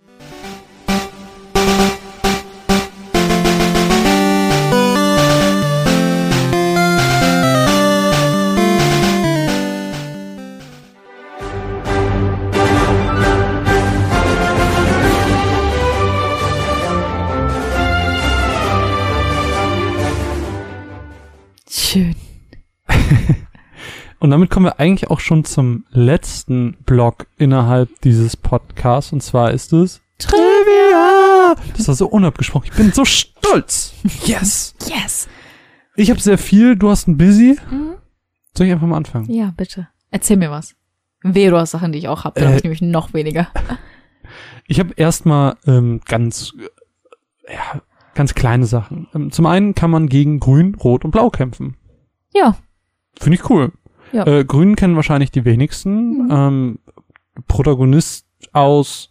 Und 24.31 24.35
damit 24.39 24.49
kommen 24.49 24.67
wir 24.67 24.79
eigentlich 24.79 25.11
auch 25.11 25.19
schon 25.19 25.43
zum 25.43 25.83
letzten 25.89 26.77
Block 26.85 27.27
innerhalb 27.37 27.89
dieses 27.99 28.37
Podcasts. 28.37 29.11
Und 29.11 29.21
zwar 29.21 29.51
ist 29.51 29.73
es 29.73 29.99
Trivia. 30.19 31.53
Das 31.75 31.89
war 31.89 31.95
so 31.95 32.07
unabgesprochen. 32.07 32.69
Ich 32.71 32.77
bin 32.77 32.93
so 32.93 33.03
stolz. 33.03 33.91
Yes. 34.25 34.73
Yes. 34.87 35.27
Ich 35.97 36.09
habe 36.09 36.21
sehr 36.21 36.37
viel. 36.37 36.77
Du 36.77 36.89
hast 36.89 37.09
ein 37.09 37.17
Busy. 37.17 37.57
Mhm. 37.69 37.95
Soll 38.57 38.67
ich 38.67 38.71
einfach 38.71 38.87
mal 38.87 38.95
anfangen? 38.95 39.29
Ja, 39.29 39.53
bitte. 39.57 39.89
Erzähl 40.11 40.37
mir 40.37 40.49
was. 40.49 40.75
Wehe, 41.23 41.49
du 41.49 41.57
hast 41.57 41.71
Sachen, 41.71 41.91
die 41.91 41.99
ich 41.99 42.07
auch 42.07 42.23
habe. 42.23 42.35
Dann 42.39 42.43
Äh, 42.43 42.47
habe 42.51 42.57
ich 42.59 42.63
nämlich 42.63 42.81
noch 42.81 43.13
weniger. 43.13 43.49
Ich 44.65 44.79
habe 44.79 44.93
erstmal 44.95 45.57
ähm, 45.67 45.99
ganz, 46.07 46.53
äh, 46.57 47.53
ja, 47.53 47.81
ganz 48.15 48.33
kleine 48.33 48.65
Sachen. 48.65 49.09
Ähm, 49.13 49.29
zum 49.29 49.45
einen 49.45 49.75
kann 49.75 49.91
man 49.91 50.07
gegen 50.07 50.39
Grün, 50.39 50.75
Rot 50.75 51.03
und 51.03 51.11
Blau 51.11 51.29
kämpfen. 51.29 51.75
Ja. 52.33 52.55
Finde 53.19 53.35
ich 53.37 53.49
cool. 53.49 53.73
Ja. 54.11 54.25
Äh, 54.27 54.45
Grün 54.45 54.75
kennen 54.75 54.95
wahrscheinlich 54.95 55.31
die 55.31 55.45
wenigsten. 55.45 56.25
Mhm. 56.25 56.31
Ähm, 56.31 56.79
Protagonist 57.47 58.25
aus 58.53 59.09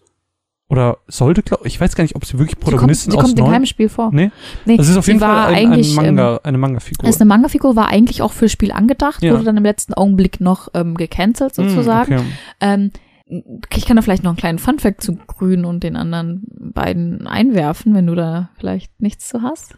oder 0.68 0.98
sollte, 1.08 1.42
glaube 1.42 1.66
ich, 1.66 1.80
weiß 1.80 1.96
gar 1.96 2.02
nicht, 2.04 2.14
ob 2.14 2.24
sie 2.24 2.38
wirklich 2.38 2.56
Sie 2.64 2.76
kommt, 2.76 2.94
sie 2.96 3.10
aus 3.10 3.24
kommt 3.24 3.38
in 3.38 3.44
keinem 3.44 3.66
Spiel 3.66 3.88
vor. 3.88 4.10
Nee, 4.12 4.30
Nee, 4.66 4.76
das 4.76 4.88
ist 4.88 4.96
auf 4.96 5.06
jeden 5.08 5.18
Fall 5.18 5.52
ein, 5.52 5.72
ein 5.72 5.94
Manga, 5.94 6.38
eine 6.44 6.58
Manga-Figur. 6.58 7.04
Also 7.06 7.18
eine 7.18 7.26
Manga-Figur 7.28 7.74
war 7.74 7.88
eigentlich 7.88 8.22
auch 8.22 8.32
fürs 8.32 8.52
Spiel 8.52 8.70
angedacht, 8.70 9.20
Ja. 9.22 9.32
wurde 9.32 9.44
dann 9.44 9.56
im 9.56 9.64
letzten 9.64 9.94
Augenblick 9.94 10.40
noch 10.40 10.68
ähm, 10.74 10.94
gecancelt 10.96 11.56
Hm, 11.56 11.68
sozusagen. 11.70 12.14
okay. 12.14 12.24
Ähm, 12.60 12.90
ich 13.74 13.86
kann 13.86 13.96
da 13.96 14.02
vielleicht 14.02 14.22
noch 14.22 14.30
einen 14.30 14.36
kleinen 14.38 14.58
Funfact 14.58 15.02
zu 15.02 15.16
Grün 15.26 15.64
und 15.64 15.82
den 15.82 15.96
anderen 15.96 16.42
beiden 16.72 17.26
einwerfen, 17.26 17.94
wenn 17.94 18.06
du 18.06 18.14
da 18.14 18.50
vielleicht 18.58 19.00
nichts 19.00 19.28
zu 19.28 19.42
hast. 19.42 19.76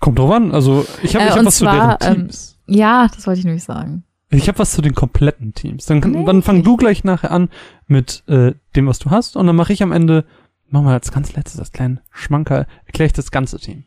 Kommt 0.00 0.18
drauf 0.18 0.30
an. 0.30 0.52
Also 0.52 0.86
ich 1.02 1.14
habe 1.14 1.26
Äh, 1.26 1.30
hab 1.30 1.44
was 1.44 1.56
zwar, 1.58 1.98
zu 1.98 2.04
deren 2.06 2.16
ähm, 2.16 2.22
Teams. 2.22 2.57
Ja, 2.68 3.08
das 3.08 3.26
wollte 3.26 3.40
ich 3.40 3.44
nämlich 3.44 3.64
sagen. 3.64 4.04
ich 4.30 4.48
habe 4.48 4.58
was 4.58 4.72
zu 4.72 4.82
den 4.82 4.94
kompletten 4.94 5.54
Teams. 5.54 5.86
Dann, 5.86 6.00
Nee, 6.00 6.24
dann 6.24 6.42
fang 6.42 6.62
du 6.62 6.76
gleich 6.76 7.02
nachher 7.02 7.30
an 7.30 7.48
mit 7.86 8.22
äh, 8.28 8.54
dem, 8.76 8.86
was 8.86 8.98
du 8.98 9.10
hast. 9.10 9.36
Und 9.36 9.46
dann 9.46 9.56
mache 9.56 9.72
ich 9.72 9.82
am 9.82 9.92
Ende, 9.92 10.24
machen 10.68 10.86
wir 10.86 10.92
als 10.92 11.10
ganz 11.10 11.34
letztes, 11.34 11.58
als 11.58 11.72
kleinen 11.72 12.00
Schmankerl, 12.10 12.66
erkläre 12.84 13.06
ich 13.06 13.14
das 13.14 13.30
ganze 13.30 13.58
Team. 13.58 13.84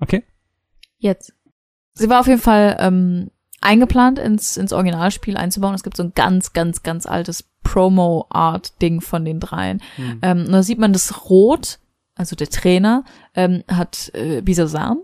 Okay? 0.00 0.24
Jetzt. 0.98 1.34
Sie 1.92 2.08
war 2.08 2.20
auf 2.20 2.26
jeden 2.26 2.40
Fall 2.40 2.76
ähm, 2.80 3.30
eingeplant, 3.60 4.18
ins, 4.18 4.56
ins 4.56 4.72
Originalspiel 4.72 5.36
einzubauen. 5.36 5.74
Es 5.74 5.82
gibt 5.82 5.96
so 5.96 6.02
ein 6.02 6.12
ganz, 6.14 6.52
ganz, 6.52 6.82
ganz 6.82 7.06
altes 7.06 7.44
Promo-Art-Ding 7.62 9.00
von 9.00 9.24
den 9.24 9.40
dreien. 9.40 9.82
Hm. 9.96 10.18
Ähm, 10.22 10.38
und 10.46 10.52
da 10.52 10.62
sieht 10.62 10.78
man 10.78 10.92
das 10.92 11.28
Rot, 11.28 11.78
also 12.14 12.36
der 12.36 12.48
Trainer, 12.48 13.04
ähm, 13.34 13.64
hat 13.68 14.10
äh, 14.14 14.40
Bisazan. 14.42 14.98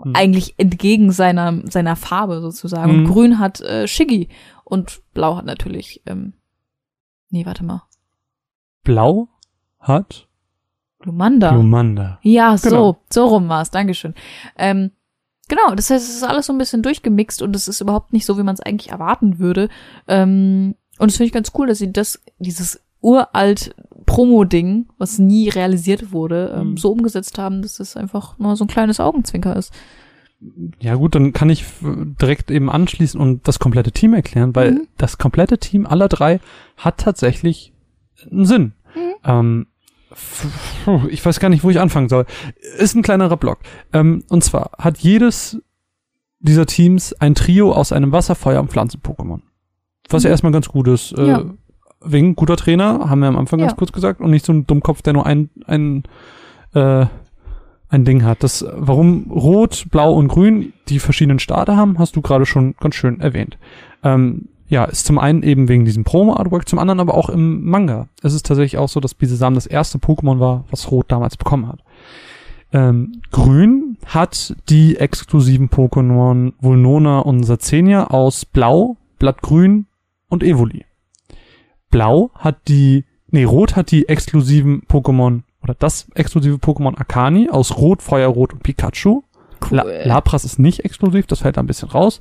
Hm. 0.00 0.14
Eigentlich 0.14 0.54
entgegen 0.58 1.10
seiner, 1.12 1.60
seiner 1.70 1.96
Farbe 1.96 2.40
sozusagen. 2.40 2.90
Und 2.90 3.02
Mhm. 3.02 3.06
Grün 3.06 3.38
hat 3.38 3.60
äh, 3.60 3.86
Shiggy. 3.88 4.28
Und 4.64 5.00
Blau 5.14 5.36
hat 5.36 5.44
natürlich, 5.46 6.02
ähm, 6.06 6.34
nee, 7.30 7.44
warte 7.46 7.64
mal. 7.64 7.82
Blau 8.84 9.28
hat 9.80 10.28
Lumanda. 11.02 11.52
Lumanda. 11.52 12.18
Ja, 12.22 12.56
so, 12.58 12.68
Genau. 12.70 12.96
so 13.10 13.26
rum 13.26 13.48
war's. 13.48 13.70
Dankeschön. 13.70 14.14
Ähm, 14.56 14.90
genau, 15.48 15.74
das 15.74 15.90
heißt, 15.90 16.08
es 16.08 16.16
ist 16.16 16.24
alles 16.24 16.46
so 16.46 16.52
ein 16.52 16.58
bisschen 16.58 16.82
durchgemixt 16.82 17.40
und 17.42 17.54
es 17.54 17.68
ist 17.68 17.80
überhaupt 17.80 18.12
nicht 18.12 18.26
so, 18.26 18.36
wie 18.38 18.42
man 18.42 18.54
es 18.54 18.60
eigentlich 18.60 18.90
erwarten 18.90 19.38
würde. 19.38 19.68
Ähm, 20.08 20.74
und 20.98 21.10
das 21.10 21.16
finde 21.16 21.26
ich 21.28 21.32
ganz 21.32 21.52
cool, 21.56 21.68
dass 21.68 21.78
sie 21.78 21.92
das, 21.92 22.20
dieses 22.38 22.80
uralt 23.00 23.74
Promo-Ding, 24.08 24.86
was 24.98 25.18
nie 25.18 25.48
realisiert 25.48 26.12
wurde, 26.12 26.54
ähm, 26.56 26.70
Mhm. 26.70 26.76
so 26.78 26.90
umgesetzt 26.90 27.38
haben, 27.38 27.62
dass 27.62 27.78
es 27.78 27.96
einfach 27.96 28.38
nur 28.38 28.56
so 28.56 28.64
ein 28.64 28.68
kleines 28.68 28.98
Augenzwinker 29.00 29.54
ist. 29.54 29.72
Ja 30.80 30.94
gut, 30.94 31.14
dann 31.14 31.32
kann 31.32 31.50
ich 31.50 31.62
f- 31.62 31.84
direkt 32.20 32.50
eben 32.50 32.70
anschließen 32.70 33.20
und 33.20 33.46
das 33.48 33.58
komplette 33.58 33.92
Team 33.92 34.14
erklären, 34.14 34.54
weil 34.54 34.72
Mhm. 34.72 34.88
das 34.96 35.18
komplette 35.18 35.58
Team 35.58 35.86
aller 35.86 36.08
drei 36.08 36.40
hat 36.76 36.98
tatsächlich 36.98 37.72
einen 38.30 38.46
Sinn. 38.46 38.72
Mhm. 38.94 39.14
Ähm, 39.24 39.66
ich 41.10 41.24
weiß 41.24 41.38
gar 41.40 41.48
nicht, 41.48 41.64
wo 41.64 41.70
ich 41.70 41.80
anfangen 41.80 42.08
soll. 42.08 42.24
Ist 42.78 42.94
ein 42.94 43.02
kleinerer 43.02 43.36
Block. 43.36 43.58
Ähm, 43.92 44.24
und 44.30 44.42
zwar 44.44 44.70
hat 44.78 44.98
jedes 44.98 45.60
dieser 46.40 46.66
Teams 46.66 47.12
ein 47.14 47.34
Trio 47.34 47.72
aus 47.72 47.90
einem 47.92 48.12
Wasser, 48.12 48.34
Feuer 48.36 48.60
und 48.60 48.70
Pflanzen-Pokémon. 48.70 49.40
Was 50.08 50.22
ja 50.22 50.28
Mhm. 50.28 50.32
erstmal 50.32 50.52
ganz 50.52 50.68
gut 50.68 50.86
ist. 50.88 51.12
Äh, 51.18 51.26
Ja. 51.26 51.44
Wegen 52.04 52.36
guter 52.36 52.56
Trainer, 52.56 53.10
haben 53.10 53.20
wir 53.20 53.28
am 53.28 53.36
Anfang 53.36 53.58
ganz 53.58 53.72
Ja. 53.72 53.76
kurz 53.76 53.92
gesagt, 53.92 54.20
und 54.20 54.30
nicht 54.30 54.44
so 54.44 54.52
ein 54.52 54.66
Dummkopf, 54.66 55.02
der 55.02 55.12
nur 55.14 55.26
ein, 55.26 55.50
ein, 55.66 56.04
äh, 56.74 57.06
ein 57.88 58.04
Ding 58.04 58.24
hat. 58.24 58.42
Das, 58.42 58.64
warum 58.72 59.30
Rot, 59.30 59.86
Blau 59.90 60.12
und 60.12 60.28
Grün 60.28 60.72
die 60.88 60.98
verschiedenen 60.98 61.38
Starter 61.38 61.76
haben, 61.76 61.98
hast 61.98 62.14
du 62.16 62.20
gerade 62.22 62.46
schon 62.46 62.74
ganz 62.78 62.94
schön 62.94 63.20
erwähnt. 63.20 63.58
Ähm, 64.04 64.48
ja, 64.68 64.84
ist 64.84 65.06
zum 65.06 65.18
einen 65.18 65.42
eben 65.42 65.68
wegen 65.68 65.86
diesem 65.86 66.04
Promo-Artwork, 66.04 66.68
zum 66.68 66.78
anderen 66.78 67.00
aber 67.00 67.14
auch 67.14 67.30
im 67.30 67.64
Manga. 67.64 68.08
Es 68.22 68.34
ist 68.34 68.46
tatsächlich 68.46 68.76
auch 68.78 68.88
so, 68.90 69.00
dass 69.00 69.14
Bisasam 69.14 69.54
das 69.54 69.66
erste 69.66 69.98
Pokémon 69.98 70.38
war, 70.40 70.64
was 70.70 70.90
Rot 70.90 71.06
damals 71.10 71.36
bekommen 71.38 71.66
hat. 71.66 71.80
Ähm, 72.70 73.22
Grün 73.32 73.96
hat 74.04 74.54
die 74.68 74.98
exklusiven 74.98 75.70
Pokémon 75.70 76.52
Vulnona 76.60 77.20
und 77.20 77.44
Sazenia 77.44 78.08
aus 78.08 78.44
Blau, 78.44 78.98
Blattgrün 79.18 79.86
und 80.28 80.42
Evoli. 80.42 80.84
Blau 81.90 82.30
hat 82.34 82.68
die, 82.68 83.04
nee, 83.30 83.44
Rot 83.44 83.76
hat 83.76 83.90
die 83.90 84.08
exklusiven 84.08 84.82
Pokémon 84.82 85.42
oder 85.62 85.74
das 85.74 86.08
exklusive 86.14 86.56
Pokémon 86.56 86.96
Akani 86.96 87.48
aus 87.50 87.76
Rot, 87.76 88.02
Feuerrot 88.02 88.52
und 88.52 88.62
Pikachu. 88.62 89.22
La 89.70 89.82
Lapras 89.82 90.44
ist 90.44 90.58
nicht 90.58 90.84
exklusiv, 90.84 91.26
das 91.26 91.40
fällt 91.40 91.56
da 91.56 91.60
ein 91.60 91.66
bisschen 91.66 91.88
raus. 91.88 92.20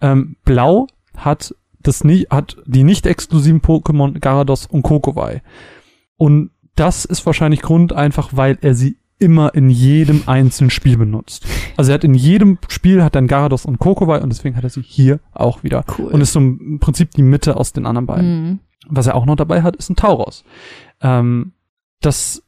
Ähm, 0.00 0.36
Blau 0.44 0.86
hat 1.16 1.54
das 1.80 2.04
nie, 2.04 2.26
hat 2.30 2.56
die 2.66 2.84
nicht 2.84 3.06
exklusiven 3.06 3.60
Pokémon 3.60 4.18
Garados 4.18 4.66
und 4.66 4.82
Kokowai. 4.82 5.42
Und 6.16 6.50
das 6.74 7.04
ist 7.04 7.24
wahrscheinlich 7.26 7.62
Grund 7.62 7.92
einfach, 7.92 8.30
weil 8.32 8.58
er 8.60 8.74
sie 8.74 8.96
immer 9.18 9.54
in 9.54 9.70
jedem 9.70 10.24
einzelnen 10.26 10.70
Spiel 10.70 10.98
benutzt. 10.98 11.46
Also 11.76 11.90
er 11.90 11.94
hat 11.94 12.04
in 12.04 12.14
jedem 12.14 12.58
Spiel 12.68 13.02
hat 13.02 13.14
dann 13.14 13.26
Garados 13.26 13.64
und 13.64 13.78
Kokowai 13.78 14.20
und 14.20 14.28
deswegen 14.28 14.56
hat 14.56 14.64
er 14.64 14.70
sie 14.70 14.82
hier 14.82 15.20
auch 15.32 15.62
wieder. 15.62 15.84
Cool. 15.98 16.12
Und 16.12 16.20
ist 16.20 16.32
so 16.32 16.40
im 16.40 16.78
Prinzip 16.80 17.12
die 17.12 17.22
Mitte 17.22 17.56
aus 17.56 17.72
den 17.72 17.86
anderen 17.86 18.06
beiden. 18.06 18.42
Mhm. 18.42 18.58
Was 18.88 19.06
er 19.06 19.14
auch 19.14 19.26
noch 19.26 19.36
dabei 19.36 19.62
hat, 19.62 19.76
ist 19.76 19.90
ein 19.90 19.96
Tauros. 19.96 20.44
Ähm, 21.00 21.52
das 22.00 22.42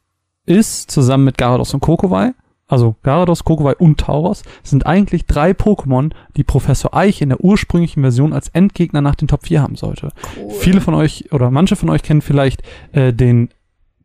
ist 0.45 0.89
zusammen 0.91 1.25
mit 1.25 1.37
Garados 1.37 1.73
und 1.73 1.79
Kokowai 1.81 2.33
also 2.69 2.95
Gyarados, 3.03 3.43
Kokowai 3.43 3.75
und 3.75 3.99
Tauros, 3.99 4.43
sind 4.63 4.85
eigentlich 4.85 5.25
drei 5.25 5.51
Pokémon, 5.51 6.11
die 6.37 6.43
Professor 6.43 6.95
Eich 6.95 7.21
in 7.21 7.29
der 7.29 7.41
ursprünglichen 7.43 8.01
Version 8.01 8.31
als 8.31 8.49
Endgegner 8.49 9.01
nach 9.01 9.15
den 9.15 9.27
Top 9.27 9.47
4 9.47 9.61
haben 9.61 9.75
sollte. 9.75 10.09
Cool. 10.37 10.51
Viele 10.51 10.79
von 10.79 10.93
euch 10.93 11.33
oder 11.33 11.49
manche 11.51 11.75
von 11.75 11.89
euch 11.89 12.03
kennen 12.03 12.21
vielleicht 12.21 12.61
äh, 12.91 13.11
den 13.11 13.49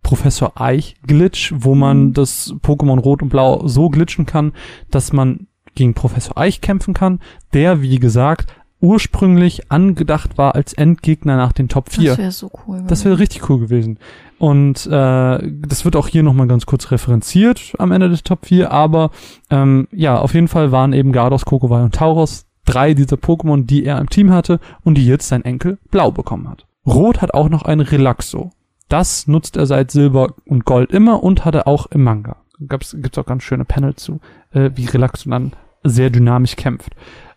Professor 0.03 0.61
Eich 0.61 0.97
Glitch, 1.07 1.53
wo 1.57 1.75
man 1.75 2.07
Mhm. 2.07 2.13
das 2.15 2.55
Pokémon 2.63 2.99
Rot 2.99 3.23
und 3.23 3.29
Blau 3.29 3.67
so 3.69 3.91
glitchen 3.91 4.27
kann, 4.27 4.53
dass 4.91 5.13
man 5.13 5.47
gegen 5.75 5.95
Professor 5.95 6.39
Eich 6.39 6.61
kämpfen 6.63 6.95
kann, 6.95 7.21
der, 7.53 7.83
wie 7.83 7.99
gesagt, 7.99 8.55
ursprünglich 8.85 9.73
angedacht 9.73 10.37
war 10.37 10.55
als 10.55 10.75
Endgegner 10.75 11.37
nach 11.37 11.53
den 11.53 11.69
Top 11.69 11.89
4. 11.89 12.11
Das 12.11 12.19
wäre 12.19 12.31
so 12.31 12.51
cool. 12.67 12.85
Das 12.87 13.05
wäre 13.05 13.19
richtig 13.19 13.49
cool 13.49 13.59
gewesen. 13.59 13.99
Und 14.39 14.87
äh, 14.87 14.91
das 14.91 15.85
wird 15.87 15.97
auch 15.97 16.07
hier 16.07 16.23
nochmal 16.23 16.47
ganz 16.47 16.67
kurz 16.67 16.91
referenziert 16.91 17.73
am 17.79 17.93
Ende 17.93 18.11
des 18.11 18.25
Top 18.25 18.45
4, 18.47 18.71
aber 18.71 19.11
ähm, 19.49 19.89
ja, 19.91 20.19
auf 20.19 20.35
jeden 20.35 20.49
Fall 20.49 20.71
waren 20.71 20.93
eben 20.93 21.13
Gardos, 21.13 21.47
Kokowai 21.47 21.83
und 21.83 21.95
Tauros 21.95 22.45
drei 22.67 22.93
dieser 22.93 23.17
Pokémon, 23.17 23.65
die 23.65 23.85
er 23.85 23.99
im 23.99 24.11
Team 24.11 24.31
hatte 24.31 24.61
und 24.83 24.97
die 24.97 25.07
jetzt 25.07 25.29
sein 25.29 25.45
Enkel 25.45 25.79
Blau 25.91 26.11
bekommen 26.11 26.49
hat. 26.49 26.67
Rot 26.87 27.23
hat 27.23 27.33
auch 27.33 27.49
noch 27.49 27.63
ein 27.63 27.81
Relaxo. 27.81 28.51
Das 28.91 29.27
nutzt 29.27 29.57
er 29.57 29.65
seit 29.65 29.91
Silber 29.91 30.35
und 30.45 30.67
Gold 30.67 30.93
immer 30.93 31.23
und 31.23 31.47
hatte 31.47 31.67
auch 31.67 31.87
im 31.87 32.05
Manga. 32.05 32.37
Gab's, 32.69 32.95
gibt's 32.99 33.17
auch 33.17 33.27
ganz 33.27 33.43
schöne 33.43 33.65
Panel 33.65 33.95
zu, 33.95 34.21
äh, 34.53 34.71
wie 34.75 34.85
Relaxo 34.85 35.31
dann 35.31 35.53
sehr 35.85 36.11
dynamisch 36.11 36.57
kämpft. 36.57 36.95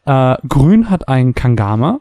Äh, 0.07 0.37
Grün 0.47 0.89
hat 0.89 1.07
ein 1.09 1.35
Kangama. 1.35 1.99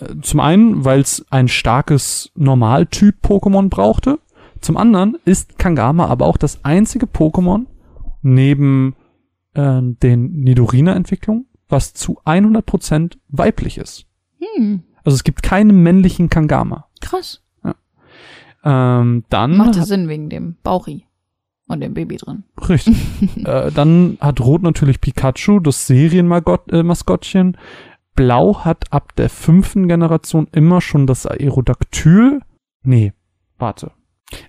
Äh, 0.00 0.16
Zum 0.22 0.40
einen, 0.40 0.84
weil 0.84 1.00
es 1.00 1.24
ein 1.30 1.48
starkes 1.48 2.30
Normaltyp-Pokémon 2.34 3.68
brauchte. 3.68 4.18
Zum 4.60 4.76
anderen 4.76 5.16
ist 5.24 5.58
Kangama 5.58 6.06
aber 6.06 6.26
auch 6.26 6.36
das 6.36 6.64
einzige 6.64 7.06
Pokémon 7.06 7.66
neben 8.22 8.94
äh, 9.54 9.80
den 9.82 10.32
Nidorina-Entwicklungen, 10.42 11.46
was 11.68 11.94
zu 11.94 12.20
100% 12.24 13.18
weiblich 13.28 13.78
ist. 13.78 14.06
Hm, 14.38 14.82
Also 15.04 15.16
es 15.16 15.24
gibt 15.24 15.42
keinen 15.42 15.82
männlichen 15.82 16.30
Kangama. 16.30 16.86
krass. 17.00 17.38
Ähm, 18.64 19.24
dann 19.28 19.56
Macht 19.56 19.74
ja 19.74 19.80
hat, 19.80 19.88
Sinn 19.88 20.08
wegen 20.08 20.28
dem 20.30 20.56
Bauchi 20.62 21.04
und 21.72 21.80
dem 21.80 21.94
Baby 21.94 22.16
drin. 22.16 22.44
richtig. 22.68 22.96
äh, 23.44 23.70
dann 23.72 24.18
hat 24.20 24.40
Rot 24.40 24.62
natürlich 24.62 25.00
Pikachu, 25.00 25.60
das 25.60 25.86
Serienmaskottchen. 25.86 27.56
Blau 28.14 28.64
hat 28.64 28.92
ab 28.92 29.14
der 29.16 29.30
fünften 29.30 29.88
Generation 29.88 30.48
immer 30.52 30.80
schon 30.80 31.06
das 31.06 31.26
Aerodactyl. 31.26 32.40
Nee, 32.82 33.12
warte. 33.58 33.92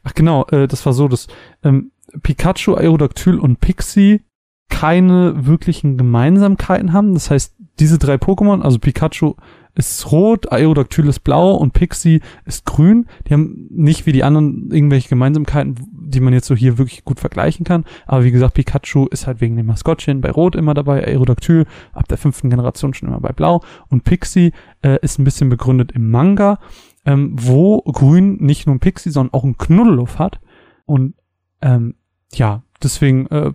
Ach 0.03 0.13
genau, 0.13 0.45
äh, 0.47 0.67
das 0.67 0.85
war 0.85 0.93
so, 0.93 1.07
dass 1.07 1.27
ähm, 1.63 1.91
Pikachu, 2.21 2.75
Aerodactyl 2.75 3.39
und 3.39 3.59
Pixie 3.59 4.21
keine 4.69 5.45
wirklichen 5.45 5.97
Gemeinsamkeiten 5.97 6.93
haben. 6.93 7.13
Das 7.13 7.29
heißt, 7.29 7.55
diese 7.79 7.99
drei 7.99 8.15
Pokémon, 8.15 8.61
also 8.61 8.79
Pikachu 8.79 9.35
ist 9.75 10.11
rot, 10.11 10.51
Aerodactyl 10.51 11.07
ist 11.07 11.21
blau 11.21 11.55
und 11.55 11.73
Pixie 11.73 12.21
ist 12.45 12.65
grün. 12.65 13.07
Die 13.27 13.33
haben 13.33 13.67
nicht 13.71 14.05
wie 14.05 14.11
die 14.11 14.23
anderen 14.23 14.69
irgendwelche 14.71 15.09
Gemeinsamkeiten, 15.09 15.75
die 15.91 16.19
man 16.19 16.33
jetzt 16.33 16.47
so 16.47 16.55
hier 16.55 16.77
wirklich 16.77 17.03
gut 17.03 17.19
vergleichen 17.19 17.65
kann. 17.65 17.85
Aber 18.05 18.23
wie 18.23 18.31
gesagt, 18.31 18.53
Pikachu 18.53 19.07
ist 19.07 19.25
halt 19.25 19.41
wegen 19.41 19.55
dem 19.55 19.65
Maskottchen 19.65 20.21
bei 20.21 20.29
Rot 20.29 20.55
immer 20.55 20.75
dabei, 20.75 21.05
Aerodactyl 21.05 21.65
ab 21.93 22.07
der 22.07 22.17
fünften 22.17 22.49
Generation 22.51 22.93
schon 22.93 23.09
immer 23.09 23.19
bei 23.19 23.31
Blau 23.31 23.61
und 23.89 24.03
Pixie 24.03 24.53
äh, 24.83 24.99
ist 25.01 25.17
ein 25.17 25.23
bisschen 25.23 25.49
begründet 25.49 25.91
im 25.91 26.11
Manga, 26.11 26.59
ähm, 27.05 27.35
wo 27.39 27.81
Grün 27.81 28.37
nicht 28.37 28.67
nur 28.67 28.75
ein 28.75 28.79
Pixie, 28.79 29.09
sondern 29.09 29.33
auch 29.33 29.43
ein 29.43 29.57
Knuddeluff 29.57 30.19
hat. 30.19 30.39
Und 30.85 31.15
ähm, 31.61 31.95
ja, 32.33 32.61
deswegen 32.81 33.25
äh, 33.27 33.53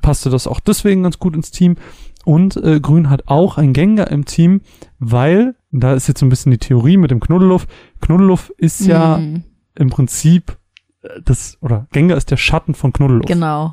passte 0.00 0.30
das 0.30 0.46
auch 0.46 0.60
deswegen 0.60 1.02
ganz 1.02 1.18
gut 1.18 1.34
ins 1.34 1.50
Team. 1.50 1.76
Und 2.24 2.56
äh, 2.56 2.80
Grün 2.80 3.10
hat 3.10 3.24
auch 3.26 3.58
ein 3.58 3.72
Gengar 3.74 4.10
im 4.10 4.24
Team, 4.24 4.62
weil, 4.98 5.56
da 5.72 5.92
ist 5.92 6.08
jetzt 6.08 6.20
so 6.20 6.26
ein 6.26 6.30
bisschen 6.30 6.52
die 6.52 6.58
Theorie 6.58 6.96
mit 6.96 7.10
dem 7.10 7.20
Knuddeluff, 7.20 7.66
Knuddeluff 8.00 8.50
ist 8.56 8.80
ja 8.86 9.18
Hm, 9.18 9.42
im 9.74 9.90
Prinzip 9.90 10.56
äh, 11.02 11.08
das, 11.24 11.58
oder 11.60 11.86
Gengar 11.92 12.16
ist 12.16 12.30
der 12.30 12.36
Schatten 12.38 12.74
von 12.74 12.92
Knuddeluff. 12.94 13.26
Genau. 13.26 13.72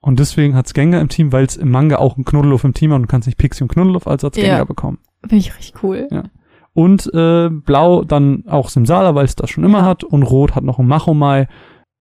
Und 0.00 0.18
deswegen 0.20 0.54
hat's 0.54 0.74
Gengar 0.74 1.00
im 1.00 1.08
Team, 1.08 1.32
weil 1.32 1.44
es 1.44 1.56
im 1.56 1.70
Manga 1.70 1.96
auch 1.96 2.16
ein 2.16 2.24
Knuddeluff 2.24 2.64
im 2.64 2.74
Team 2.74 2.90
hat 2.92 2.96
und 2.96 3.02
du 3.02 3.08
kannst 3.08 3.26
nicht 3.26 3.38
Pixie 3.38 3.62
und 3.64 3.68
Knuddeluff 3.72 4.06
als 4.06 4.24
als 4.24 4.36
Ja. 4.36 4.42
Gengar 4.44 4.66
bekommen. 4.66 4.98
Finde 5.20 5.36
ich 5.36 5.56
richtig 5.56 5.82
cool. 5.82 6.06
Ja. 6.10 6.24
Und 6.74 7.12
äh, 7.12 7.48
Blau 7.50 8.02
dann 8.04 8.44
auch 8.48 8.68
Simsala, 8.68 9.14
weil 9.14 9.24
es 9.24 9.36
das 9.36 9.50
schon 9.50 9.64
immer 9.64 9.78
Ja. 9.80 9.84
hat. 9.86 10.04
Und 10.04 10.22
Rot 10.22 10.54
hat 10.54 10.64
noch 10.64 10.78
ein 10.78 10.86
Machomai. 10.86 11.46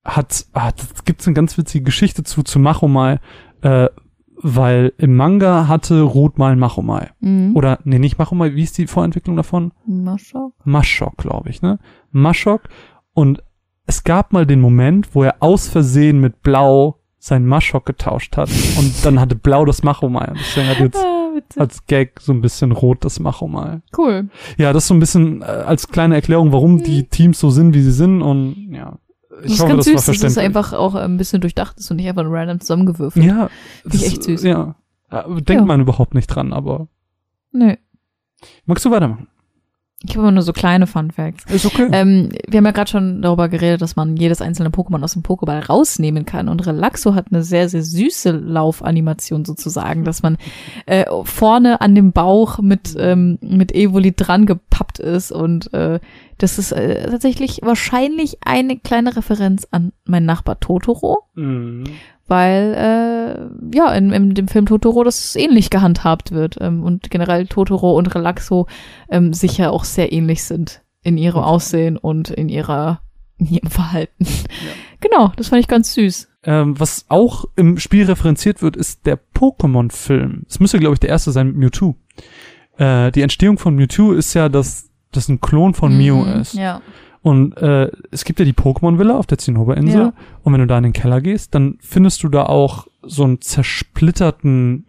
Hat, 0.03 0.45
das 0.53 1.05
gibt's 1.05 1.27
eine 1.27 1.35
ganz 1.35 1.57
witzige 1.57 1.83
Geschichte 1.83 2.23
zu, 2.23 2.43
zu 2.43 2.59
Machomai, 2.59 3.19
äh, 3.61 3.87
weil 4.43 4.93
im 4.97 5.15
Manga 5.15 5.67
hatte 5.67 6.01
Rot 6.01 6.39
mal 6.39 6.55
Machomai. 6.55 7.11
Mhm. 7.19 7.55
Oder, 7.55 7.79
nee, 7.83 7.99
nicht 7.99 8.17
Machomai, 8.17 8.55
wie 8.55 8.63
ist 8.63 8.77
die 8.77 8.87
Vorentwicklung 8.87 9.35
davon? 9.35 9.71
Mascha. 9.85 10.49
Maschok, 10.63 11.17
glaube 11.17 11.49
ich, 11.49 11.61
ne? 11.61 11.79
Maschok. 12.11 12.63
Und 13.13 13.43
es 13.85 14.03
gab 14.03 14.33
mal 14.33 14.47
den 14.47 14.61
Moment, 14.61 15.13
wo 15.13 15.23
er 15.23 15.35
aus 15.39 15.67
Versehen 15.67 16.19
mit 16.19 16.41
Blau 16.41 16.97
sein 17.19 17.45
Maschok 17.45 17.85
getauscht 17.85 18.35
hat. 18.37 18.49
Und 18.79 19.05
dann 19.05 19.19
hatte 19.19 19.35
Blau 19.35 19.65
das 19.65 19.83
Machomai. 19.83 20.29
Und 20.29 20.39
deswegen 20.39 20.67
hat 20.67 20.79
jetzt 20.79 21.05
Ah, 21.31 21.61
als 21.61 21.85
Gag 21.85 22.19
so 22.19 22.33
ein 22.33 22.41
bisschen 22.41 22.71
Rot 22.71 23.03
das 23.03 23.19
Machomai. 23.19 23.81
Cool. 23.97 24.29
Ja, 24.57 24.73
das 24.73 24.83
ist 24.83 24.87
so 24.89 24.93
ein 24.93 24.99
bisschen 24.99 25.41
äh, 25.41 25.45
als 25.45 25.87
kleine 25.87 26.15
Erklärung, 26.15 26.51
warum 26.51 26.83
die 26.83 27.03
Teams 27.03 27.39
so 27.39 27.49
sind, 27.49 27.73
wie 27.73 27.81
sie 27.81 27.91
sind. 27.91 28.21
Und 28.21 28.69
ja, 28.71 28.97
ich 29.43 29.53
ist 29.53 29.59
hoffe, 29.61 29.73
ganz 29.73 29.85
das 29.85 29.93
war 29.93 30.01
süß, 30.13 30.19
dass 30.21 30.31
es 30.31 30.37
einfach 30.37 30.73
auch 30.73 30.95
ein 30.95 31.17
bisschen 31.17 31.41
durchdacht 31.41 31.77
ist 31.79 31.89
und 31.91 31.97
nicht 31.97 32.07
einfach 32.09 32.25
random 32.25 32.59
zusammengewürfelt. 32.59 33.25
ja, 33.25 33.49
Finde 33.83 33.97
ich 33.97 34.03
das- 34.03 34.11
echt 34.13 34.23
süß. 34.23 34.43
Ja, 34.43 34.75
Äh, 35.09 35.23
denkt 35.27 35.49
Ja. 35.49 35.65
man 35.65 35.81
überhaupt 35.81 36.13
nicht 36.13 36.27
dran, 36.27 36.53
aber 36.53 36.87
Nö. 37.51 37.75
magst 38.65 38.85
du 38.85 38.91
weitermachen? 38.91 39.27
Ich 40.03 40.17
habe 40.17 40.31
nur 40.31 40.41
so 40.41 40.51
kleine 40.51 40.87
Fun 40.87 41.11
Facts. 41.11 41.43
Ist 41.53 41.63
okay. 41.67 41.87
Ähm, 41.91 42.29
wir 42.47 42.57
haben 42.57 42.65
ja 42.65 42.71
gerade 42.71 42.89
schon 42.89 43.21
darüber 43.21 43.49
geredet, 43.49 43.83
dass 43.83 43.95
man 43.95 44.17
jedes 44.17 44.41
einzelne 44.41 44.69
Pokémon 44.69 45.03
aus 45.03 45.13
dem 45.13 45.21
Pokéball 45.21 45.63
rausnehmen 45.67 46.25
kann. 46.25 46.49
Und 46.49 46.65
Relaxo 46.65 47.13
hat 47.13 47.27
eine 47.29 47.43
sehr, 47.43 47.69
sehr 47.69 47.83
süße 47.83 48.31
Laufanimation 48.31 49.45
sozusagen, 49.45 50.03
dass 50.03 50.23
man 50.23 50.37
äh, 50.87 51.05
vorne 51.23 51.81
an 51.81 51.93
dem 51.93 52.13
Bauch 52.13 52.57
mit, 52.57 52.95
ähm, 52.97 53.37
mit 53.41 53.75
Evoli 53.75 54.11
dran 54.15 54.47
gepappt 54.47 54.97
ist. 54.97 55.31
Und 55.31 55.71
äh, 55.75 55.99
das 56.41 56.57
ist 56.57 56.71
äh, 56.71 57.09
tatsächlich 57.09 57.59
wahrscheinlich 57.63 58.37
eine 58.45 58.77
kleine 58.77 59.15
Referenz 59.15 59.67
an 59.71 59.93
meinen 60.05 60.25
Nachbar 60.25 60.59
Totoro. 60.59 61.23
Mhm. 61.35 61.83
weil 62.27 62.73
äh, 62.77 63.75
ja 63.77 63.93
in, 63.93 64.11
in 64.11 64.33
dem 64.33 64.47
Film 64.47 64.65
Totoro 64.65 65.03
das 65.03 65.35
ähnlich 65.35 65.69
gehandhabt 65.69 66.31
wird 66.31 66.57
ähm, 66.61 66.83
und 66.83 67.09
generell 67.09 67.47
Totoro 67.47 67.97
und 67.97 68.13
Relaxo 68.15 68.67
ähm, 69.09 69.33
sicher 69.33 69.71
auch 69.71 69.83
sehr 69.83 70.13
ähnlich 70.13 70.43
sind 70.43 70.81
in 71.03 71.17
ihrem 71.17 71.41
Aussehen 71.41 71.97
und 71.97 72.29
in 72.29 72.49
ihrer 72.49 73.01
in 73.37 73.47
ihrem 73.47 73.69
Verhalten. 73.69 74.25
Genau, 75.01 75.31
das 75.35 75.47
fand 75.47 75.59
ich 75.59 75.67
ganz 75.67 75.95
süß. 75.95 76.29
Ähm, 76.43 76.79
was 76.79 77.05
auch 77.09 77.45
im 77.55 77.79
Spiel 77.79 78.05
referenziert 78.05 78.61
wird, 78.61 78.77
ist 78.77 79.07
der 79.07 79.19
Pokémon-Film. 79.33 80.43
Es 80.47 80.59
müsste, 80.59 80.77
glaube 80.77 80.93
ich, 80.93 80.99
der 80.99 81.09
erste 81.09 81.31
sein 81.31 81.47
mit 81.47 81.55
Mewtwo. 81.55 81.95
Äh, 82.77 83.11
die 83.11 83.23
Entstehung 83.23 83.57
von 83.57 83.75
Mewtwo 83.75 84.11
ist 84.11 84.35
ja, 84.35 84.47
dass 84.47 84.90
das 85.11 85.29
ein 85.29 85.41
Klon 85.41 85.73
von 85.73 85.97
Mew 85.97 86.23
Mhm, 86.23 86.41
ist. 86.41 86.53
Ja. 86.53 86.81
Und 87.23 87.55
äh, 87.57 87.91
es 88.09 88.25
gibt 88.25 88.39
ja 88.39 88.45
die 88.45 88.53
Pokémon-Villa 88.53 89.15
auf 89.15 89.27
der 89.27 89.37
Zinnoberinsel. 89.37 90.01
Ja. 90.01 90.13
Und 90.41 90.53
wenn 90.53 90.61
du 90.61 90.65
da 90.67 90.77
in 90.77 90.83
den 90.85 90.93
Keller 90.93 91.21
gehst, 91.21 91.53
dann 91.53 91.77
findest 91.79 92.23
du 92.23 92.29
da 92.29 92.47
auch 92.47 92.87
so 93.03 93.23
einen 93.23 93.41
zersplitterten 93.41 94.85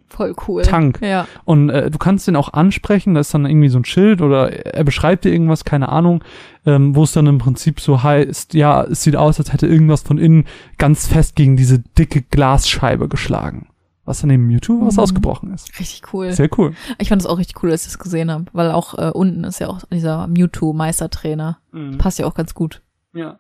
cool. 0.49 0.63
Tank. 0.63 1.01
Ja. 1.03 1.27
Und 1.45 1.71
äh, 1.71 1.91
du 1.91 1.99
kannst 1.99 2.27
den 2.29 2.37
auch 2.37 2.53
ansprechen, 2.53 3.15
da 3.15 3.21
ist 3.21 3.35
dann 3.35 3.47
irgendwie 3.47 3.69
so 3.69 3.79
ein 3.79 3.85
Schild 3.85 4.23
oder 4.23 4.51
er 4.75 4.85
beschreibt 4.85 5.25
dir 5.25 5.31
irgendwas, 5.33 5.65
keine 5.65 5.89
Ahnung, 5.91 6.23
ähm, 6.67 6.95
wo 6.95 7.05
es 7.05 7.13
dann 7.13 7.27
im 7.27 7.39
Prinzip 7.39 7.81
so 7.81 8.03
heißt, 8.03 8.55
ja, 8.55 8.83
es 8.85 9.03
sieht 9.03 9.17
aus, 9.17 9.39
als 9.39 9.53
hätte 9.53 9.67
irgendwas 9.67 10.03
von 10.03 10.19
innen 10.19 10.45
ganz 10.79 11.07
fest 11.07 11.37
gegen 11.37 11.57
diese 11.57 11.81
dicke 11.81 12.23
Glasscheibe 12.23 13.09
geschlagen. 13.09 13.67
Was 14.05 14.21
dann 14.21 14.31
eben 14.31 14.47
Mewtwo 14.49 14.85
was 14.85 14.97
Mhm. 14.97 15.01
ausgebrochen 15.03 15.55
ist. 15.55 15.79
Richtig 15.79 16.13
cool. 16.13 16.33
Sehr 16.33 16.49
cool. 16.59 16.75
Ich 16.99 17.09
fand 17.09 17.23
es 17.23 17.27
auch 17.27 17.39
richtig 17.39 17.63
cool, 17.63 17.71
als 17.71 17.83
ich 17.87 17.93
das 17.93 17.99
gesehen 18.01 18.31
habe, 18.33 18.47
weil 18.53 18.71
auch 18.73 18.99
äh, 18.99 19.11
unten 19.13 19.45
ist 19.45 19.61
ja 19.61 19.69
auch 19.69 19.81
dieser 19.93 20.27
Mewtwo-Meistertrainer. 20.27 21.59
Passt 21.99 22.19
ja 22.19 22.27
auch 22.27 22.35
ganz 22.35 22.55
gut. 22.55 22.83
Ja. 23.15 23.39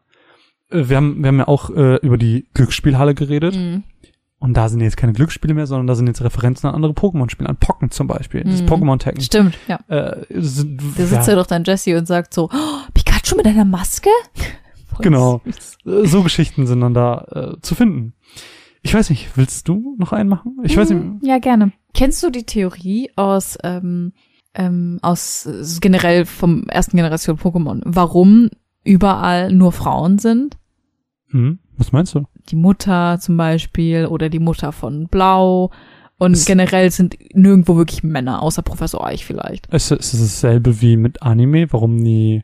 Äh, 0.70 0.88
Wir 0.88 0.96
haben, 0.96 1.16
wir 1.22 1.28
haben 1.28 1.38
ja 1.38 1.48
auch 1.48 1.70
äh, 1.70 1.96
über 1.96 2.16
die 2.18 2.46
Glücksspielhalle 2.54 3.14
geredet. 3.14 3.56
Mhm. 3.56 3.82
Und 4.38 4.54
da 4.56 4.68
sind 4.68 4.80
jetzt 4.80 4.96
keine 4.96 5.12
Glücksspiele 5.12 5.54
mehr, 5.54 5.66
sondern 5.68 5.86
da 5.86 5.94
sind 5.94 6.08
jetzt 6.08 6.22
Referenzen 6.22 6.68
an 6.68 6.74
andere 6.74 6.92
Pokémon-Spiele, 6.92 7.48
an 7.48 7.56
Pocken 7.56 7.90
zum 7.92 8.08
Beispiel, 8.08 8.42
das 8.42 8.62
Mhm. 8.62 8.66
Pokémon-Taggen. 8.66 9.20
Stimmt, 9.22 9.56
ja. 9.68 9.78
Äh, 9.88 10.24
sind, 10.30 10.80
Da 10.96 11.06
sitzt 11.06 11.28
ja. 11.28 11.34
doch 11.36 11.46
dann 11.46 11.62
Jesse 11.64 11.96
und 11.96 12.06
sagt 12.06 12.34
so, 12.34 12.50
oh, 12.52 12.90
Pikachu 12.94 13.36
mit 13.36 13.46
einer 13.46 13.64
Maske? 13.64 14.10
Genau. 15.00 15.40
Äh, 15.86 16.06
so 16.06 16.22
Geschichten 16.22 16.66
sind 16.66 16.80
dann 16.82 16.92
da 16.92 17.54
äh, 17.56 17.60
zu 17.62 17.74
finden. 17.74 18.12
Ich 18.82 18.92
weiß 18.94 19.10
nicht, 19.10 19.36
willst 19.36 19.68
du 19.68 19.94
noch 19.98 20.12
einen 20.12 20.28
machen? 20.28 20.56
Ich 20.64 20.76
weiß 20.76 20.90
nicht. 20.90 21.02
Mhm, 21.02 21.20
Ja, 21.22 21.38
gerne. 21.38 21.72
Kennst 21.94 22.22
du 22.22 22.30
die 22.30 22.44
Theorie 22.44 23.10
aus, 23.16 23.56
ähm, 23.62 24.12
ähm, 24.54 24.98
aus 25.02 25.46
äh, 25.46 25.62
generell 25.80 26.26
vom 26.26 26.64
ersten 26.68 26.96
Generation 26.96 27.38
Pokémon, 27.38 27.80
warum 27.84 28.50
überall 28.84 29.52
nur 29.52 29.72
Frauen 29.72 30.18
sind? 30.18 30.58
Hm, 31.28 31.58
was 31.76 31.92
meinst 31.92 32.14
du? 32.14 32.24
die 32.48 32.56
Mutter 32.56 33.18
zum 33.20 33.36
Beispiel 33.36 34.06
oder 34.06 34.28
die 34.28 34.40
Mutter 34.40 34.72
von 34.72 35.06
Blau. 35.06 35.70
Und 36.18 36.32
Es- 36.32 36.44
generell 36.44 36.90
sind 36.90 37.16
nirgendwo 37.34 37.76
wirklich 37.76 38.02
Männer, 38.02 38.42
außer 38.42 38.62
Professor 38.62 39.06
Eich 39.06 39.24
vielleicht. 39.24 39.66
Ist, 39.68 39.92
ist 39.92 40.12
es 40.12 40.20
dasselbe 40.20 40.80
wie 40.80 40.96
mit 40.96 41.22
Anime? 41.22 41.72
Warum 41.72 41.94
nie, 41.96 42.42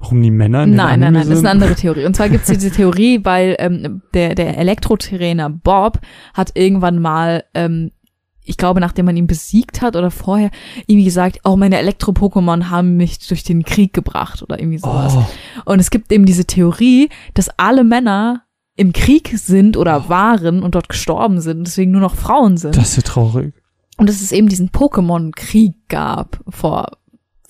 warum 0.00 0.20
nie 0.20 0.30
Männer 0.30 0.64
in 0.64 0.70
Nein, 0.70 1.00
nein, 1.00 1.12
nein, 1.12 1.22
das 1.22 1.28
ist 1.28 1.36
sind? 1.36 1.46
eine 1.46 1.50
andere 1.50 1.74
Theorie. 1.76 2.06
Und 2.06 2.16
zwar 2.16 2.28
gibt 2.28 2.48
es 2.48 2.58
diese 2.58 2.70
Theorie, 2.76 3.20
weil 3.22 3.54
ähm, 3.58 4.02
der, 4.14 4.34
der 4.34 4.58
Elektrotrainer 4.58 5.50
Bob 5.50 6.00
hat 6.34 6.52
irgendwann 6.54 7.00
mal, 7.00 7.44
ähm, 7.54 7.92
ich 8.42 8.56
glaube, 8.56 8.80
nachdem 8.80 9.06
man 9.06 9.16
ihn 9.16 9.26
besiegt 9.26 9.82
hat 9.82 9.94
oder 9.94 10.10
vorher, 10.10 10.50
irgendwie 10.86 11.04
gesagt, 11.04 11.40
oh, 11.44 11.56
meine 11.56 11.78
Elektro-Pokémon 11.78 12.70
haben 12.70 12.96
mich 12.96 13.18
durch 13.28 13.44
den 13.44 13.62
Krieg 13.62 13.92
gebracht 13.92 14.42
oder 14.42 14.58
irgendwie 14.58 14.78
sowas. 14.78 15.14
Oh, 15.16 15.70
Und 15.72 15.78
es 15.78 15.90
gibt 15.90 16.10
eben 16.10 16.24
diese 16.24 16.46
Theorie, 16.46 17.10
dass 17.34 17.50
alle 17.58 17.84
Männer 17.84 18.42
im 18.76 18.94
Krieg 18.94 19.32
sind 19.36 19.76
oder 19.76 20.08
waren 20.08 20.62
und 20.62 20.74
dort 20.74 20.88
gestorben 20.88 21.40
sind, 21.42 21.66
deswegen 21.66 21.90
nur 21.90 22.00
noch 22.00 22.14
Frauen 22.14 22.56
sind. 22.56 22.76
das 22.76 22.88
ist 22.90 22.96
ja 22.96 23.02
traurig. 23.02 23.52
Und 23.98 24.08
dass 24.08 24.22
es 24.22 24.32
eben 24.32 24.48
diesen 24.48 24.70
Pokémon-Krieg 24.70 25.74
gab 25.88 26.40
vor 26.48 26.92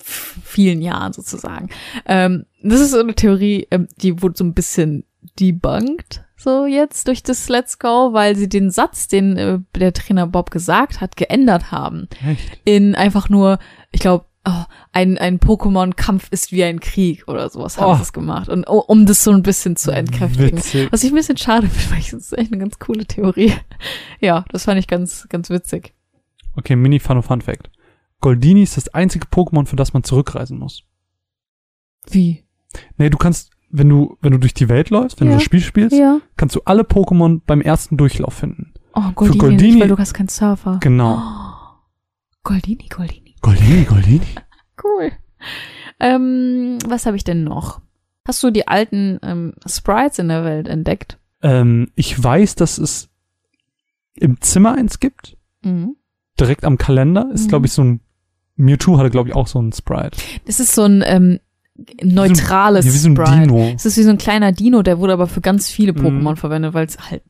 vielen 0.03 0.81
Jahren 0.81 1.13
sozusagen. 1.13 1.69
Ähm, 2.05 2.45
das 2.63 2.79
ist 2.79 2.91
so 2.91 2.99
eine 2.99 3.15
Theorie, 3.15 3.67
ähm, 3.71 3.87
die 4.01 4.21
wurde 4.21 4.37
so 4.37 4.43
ein 4.43 4.53
bisschen 4.53 5.03
debunked, 5.39 6.23
so 6.37 6.65
jetzt 6.65 7.07
durch 7.07 7.23
das 7.23 7.47
Let's 7.49 7.79
Go, 7.79 8.13
weil 8.13 8.35
sie 8.35 8.49
den 8.49 8.71
Satz, 8.71 9.07
den 9.07 9.37
äh, 9.37 9.59
der 9.75 9.93
Trainer 9.93 10.27
Bob 10.27 10.51
gesagt 10.51 11.01
hat, 11.01 11.15
geändert 11.15 11.71
haben. 11.71 12.07
Echt? 12.27 12.59
In 12.65 12.95
einfach 12.95 13.29
nur, 13.29 13.59
ich 13.91 13.99
glaube, 14.01 14.25
oh, 14.47 14.63
ein, 14.91 15.17
ein 15.19 15.39
Pokémon-Kampf 15.39 16.27
ist 16.31 16.51
wie 16.51 16.63
ein 16.63 16.79
Krieg 16.79 17.27
oder 17.27 17.47
sowas 17.49 17.77
haben 17.77 17.91
Oh. 17.91 17.95
sie 17.95 18.01
es 18.01 18.13
gemacht. 18.13 18.49
Und 18.49 18.67
oh, 18.67 18.79
um 18.87 19.05
das 19.05 19.23
so 19.23 19.31
ein 19.31 19.43
bisschen 19.43 19.75
zu 19.75 19.91
entkräftigen. 19.91 20.57
Witzig. 20.57 20.91
Was 20.91 21.03
ich 21.03 21.11
ein 21.11 21.15
bisschen 21.15 21.37
schade 21.37 21.67
finde, 21.69 21.91
weil 21.91 21.99
ich 21.99 22.09
das 22.11 22.23
ist 22.23 22.37
echt 22.37 22.51
eine 22.51 22.59
ganz 22.61 22.79
coole 22.79 23.05
Theorie. 23.05 23.53
Ja, 24.19 24.45
das 24.51 24.65
fand 24.65 24.79
ich 24.79 24.87
ganz, 24.87 25.27
ganz 25.29 25.49
witzig. 25.49 25.93
Okay, 26.55 26.75
Mini 26.75 26.99
Fun 26.99 27.21
Fun 27.23 27.41
Fact. 27.41 27.69
Goldini 28.21 28.63
ist 28.63 28.77
das 28.77 28.89
einzige 28.89 29.25
Pokémon, 29.27 29.65
für 29.65 29.75
das 29.75 29.93
man 29.93 30.03
zurückreisen 30.03 30.57
muss. 30.59 30.83
Wie? 32.09 32.43
Nee, 32.97 33.09
du 33.09 33.17
kannst, 33.17 33.51
wenn 33.69 33.89
du, 33.89 34.17
wenn 34.21 34.31
du 34.31 34.37
durch 34.37 34.53
die 34.53 34.69
Welt 34.69 34.89
läufst, 34.89 35.19
wenn 35.19 35.27
Ja. 35.27 35.33
du 35.33 35.37
das 35.37 35.43
Spiel 35.43 35.61
spielst, 35.61 35.95
Ja. 35.97 36.19
kannst 36.37 36.55
du 36.55 36.61
alle 36.65 36.83
Pokémon 36.83 37.41
beim 37.45 37.61
ersten 37.61 37.97
Durchlauf 37.97 38.33
finden. 38.35 38.73
Oh, 38.93 39.11
Goldini, 39.15 39.37
Goldini- 39.39 39.61
nicht, 39.73 39.79
weil 39.81 39.87
du 39.87 39.97
hast 39.97 40.13
keinen 40.13 40.29
Surfer. 40.29 40.79
Genau. 40.81 41.17
Oh, 41.17 41.79
Goldini, 42.43 42.87
Goldini. 42.89 43.35
Goldini, 43.41 43.83
Goldini. 43.85 44.21
Cool. 44.83 45.11
Ähm, 45.99 46.79
was 46.87 47.05
habe 47.05 47.15
ich 47.15 47.23
denn 47.23 47.43
noch? 47.43 47.81
Hast 48.27 48.41
du 48.41 48.49
die 48.49 48.67
alten 48.67 49.19
ähm, 49.21 49.53
Sprites 49.67 50.17
in 50.17 50.27
der 50.27 50.43
Welt 50.43 50.67
entdeckt? 50.67 51.19
Ähm, 51.43 51.91
ich 51.95 52.21
weiß, 52.21 52.55
dass 52.55 52.79
es 52.79 53.09
im 54.15 54.41
Zimmer 54.41 54.73
eins 54.73 54.99
gibt, 54.99 55.37
Mhm. 55.63 55.95
direkt 56.39 56.63
am 56.65 56.79
Kalender. 56.79 57.29
Ist, 57.31 57.45
Mhm. 57.45 57.49
glaube 57.49 57.65
ich, 57.67 57.73
so 57.73 57.83
ein 57.83 57.99
Mewtwo 58.61 58.97
hatte, 58.97 59.09
glaube 59.09 59.29
ich, 59.29 59.35
auch 59.35 59.47
so 59.47 59.59
ein 59.61 59.71
Sprite. 59.73 60.17
Das 60.45 60.59
ist 60.59 60.73
so 60.75 60.83
ein 60.83 61.03
ähm, 61.05 61.39
neutrales 62.03 62.85
Ja, 62.85 62.93
wie 62.93 62.97
so 62.97 63.09
ein 63.09 63.15
Sprite. 63.15 63.41
Dino. 63.47 63.71
Es 63.75 63.85
ist 63.85 63.97
wie 63.97 64.03
so 64.03 64.09
ein 64.09 64.17
kleiner 64.17 64.51
Dino, 64.51 64.81
der 64.83 64.99
wurde 64.99 65.13
aber 65.13 65.27
für 65.27 65.41
ganz 65.41 65.69
viele 65.69 65.93
Mhm. 65.93 65.99
Pokémon 65.99 66.35
verwendet, 66.35 66.73
weil 66.73 66.85
es 66.85 66.97
halt 67.09 67.23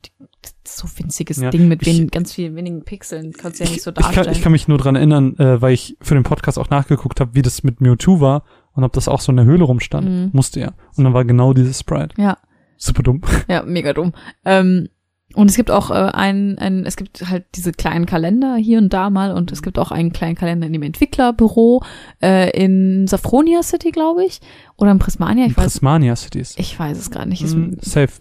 so 0.67 0.87
winziges 0.97 1.37
Ja, 1.37 1.49
Ding 1.49 1.67
mit 1.67 1.81
ich- 1.85 1.97
wen, 1.99 2.07
ganz 2.09 2.33
vielen 2.33 2.55
wenigen 2.55 2.83
Pixeln 2.83 3.33
kannst 3.33 3.59
du 3.59 3.63
ja 3.65 3.69
nicht 3.69 3.81
so 3.83 3.91
ich, 3.91 3.95
kann, 3.95 4.05
darstellen. 4.13 4.35
ich 4.35 4.41
kann 4.41 4.51
mich 4.51 4.67
nur 4.67 4.77
dran 4.77 4.95
erinnern, 4.95 5.35
äh, 5.37 5.61
weil 5.61 5.73
ich 5.73 5.97
für 6.01 6.13
den 6.15 6.23
Podcast 6.23 6.57
auch 6.57 6.69
nachgeguckt 6.69 7.19
habe, 7.19 7.35
wie 7.35 7.41
das 7.41 7.63
mit 7.63 7.81
Mewtwo 7.81 8.19
war 8.21 8.43
und 8.73 8.83
ob 8.83 8.93
das 8.93 9.07
auch 9.07 9.19
so 9.21 9.31
in 9.31 9.35
der 9.37 9.45
Höhle 9.45 9.63
rumstand. 9.63 10.07
Mhm. 10.07 10.29
Musste 10.33 10.59
ja. 10.59 10.71
Und 10.95 11.03
dann 11.03 11.13
war 11.13 11.25
genau 11.25 11.53
dieses 11.53 11.79
Sprite. 11.79 12.15
ja. 12.21 12.37
Super 12.77 13.03
dumm. 13.03 13.21
Ja, 13.47 13.61
mega 13.61 13.93
dumm. 13.93 14.11
Ähm, 14.43 14.89
und 15.35 15.49
es 15.49 15.55
gibt 15.55 15.71
auch 15.71 15.91
äh, 15.91 15.93
ein, 15.93 16.57
ein, 16.57 16.85
es 16.85 16.95
gibt 16.95 17.29
halt 17.29 17.45
diese 17.55 17.71
kleinen 17.71 18.05
Kalender 18.05 18.55
hier 18.55 18.77
und 18.77 18.91
da 18.93 19.09
mal 19.09 19.31
und 19.33 19.51
es 19.51 19.61
gibt 19.61 19.77
auch 19.79 19.91
einen 19.91 20.11
kleinen 20.13 20.35
Kalender 20.35 20.67
in 20.67 20.73
dem 20.73 20.83
Entwicklerbüro 20.83 21.83
äh, 22.21 22.49
in 22.51 23.07
Safronia 23.07 23.63
City, 23.63 23.91
glaube 23.91 24.23
ich, 24.25 24.39
oder 24.77 24.91
in 24.91 24.99
Prismania, 24.99 25.45
ich 25.45 25.55
weiß, 25.57 25.63
Prismania 25.63 26.15
Cities. 26.15 26.55
ich 26.57 26.77
weiß 26.79 26.97
es 26.97 27.11
gerade 27.11 27.29
nicht. 27.29 27.43
Ist, 27.43 27.55
Mm, 27.55 27.73
safe. 27.81 28.13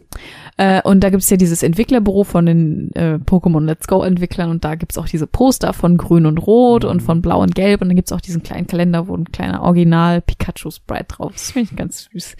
äh, 0.56 0.82
und 0.82 1.00
da 1.00 1.10
gibt's 1.10 1.30
ja 1.30 1.36
dieses 1.36 1.62
Entwicklerbüro 1.62 2.24
von 2.24 2.46
den 2.46 2.90
äh, 2.94 3.18
Pokémon 3.24 3.64
Let's 3.64 3.86
Go 3.86 4.02
Entwicklern 4.02 4.50
und 4.50 4.64
da 4.64 4.74
gibt's 4.74 4.98
auch 4.98 5.06
diese 5.08 5.26
Poster 5.26 5.72
von 5.72 5.96
Grün 5.96 6.26
und 6.26 6.38
Rot 6.38 6.84
und 6.84 7.00
von 7.00 7.22
Blau 7.22 7.40
und 7.42 7.54
Gelb 7.54 7.80
und 7.82 7.88
dann 7.88 7.96
gibt's 7.96 8.12
auch 8.12 8.20
diesen 8.20 8.42
kleinen 8.42 8.66
Kalender, 8.66 9.08
wo 9.08 9.16
ein 9.16 9.24
kleiner 9.32 9.62
Original 9.62 10.20
Pikachu 10.20 10.70
Sprite 10.70 11.04
drauf 11.08 11.34
ist. 11.34 11.46
Das 11.46 11.50
finde 11.52 11.70
ich 11.70 11.76
ganz 11.76 12.08
süß. 12.12 12.36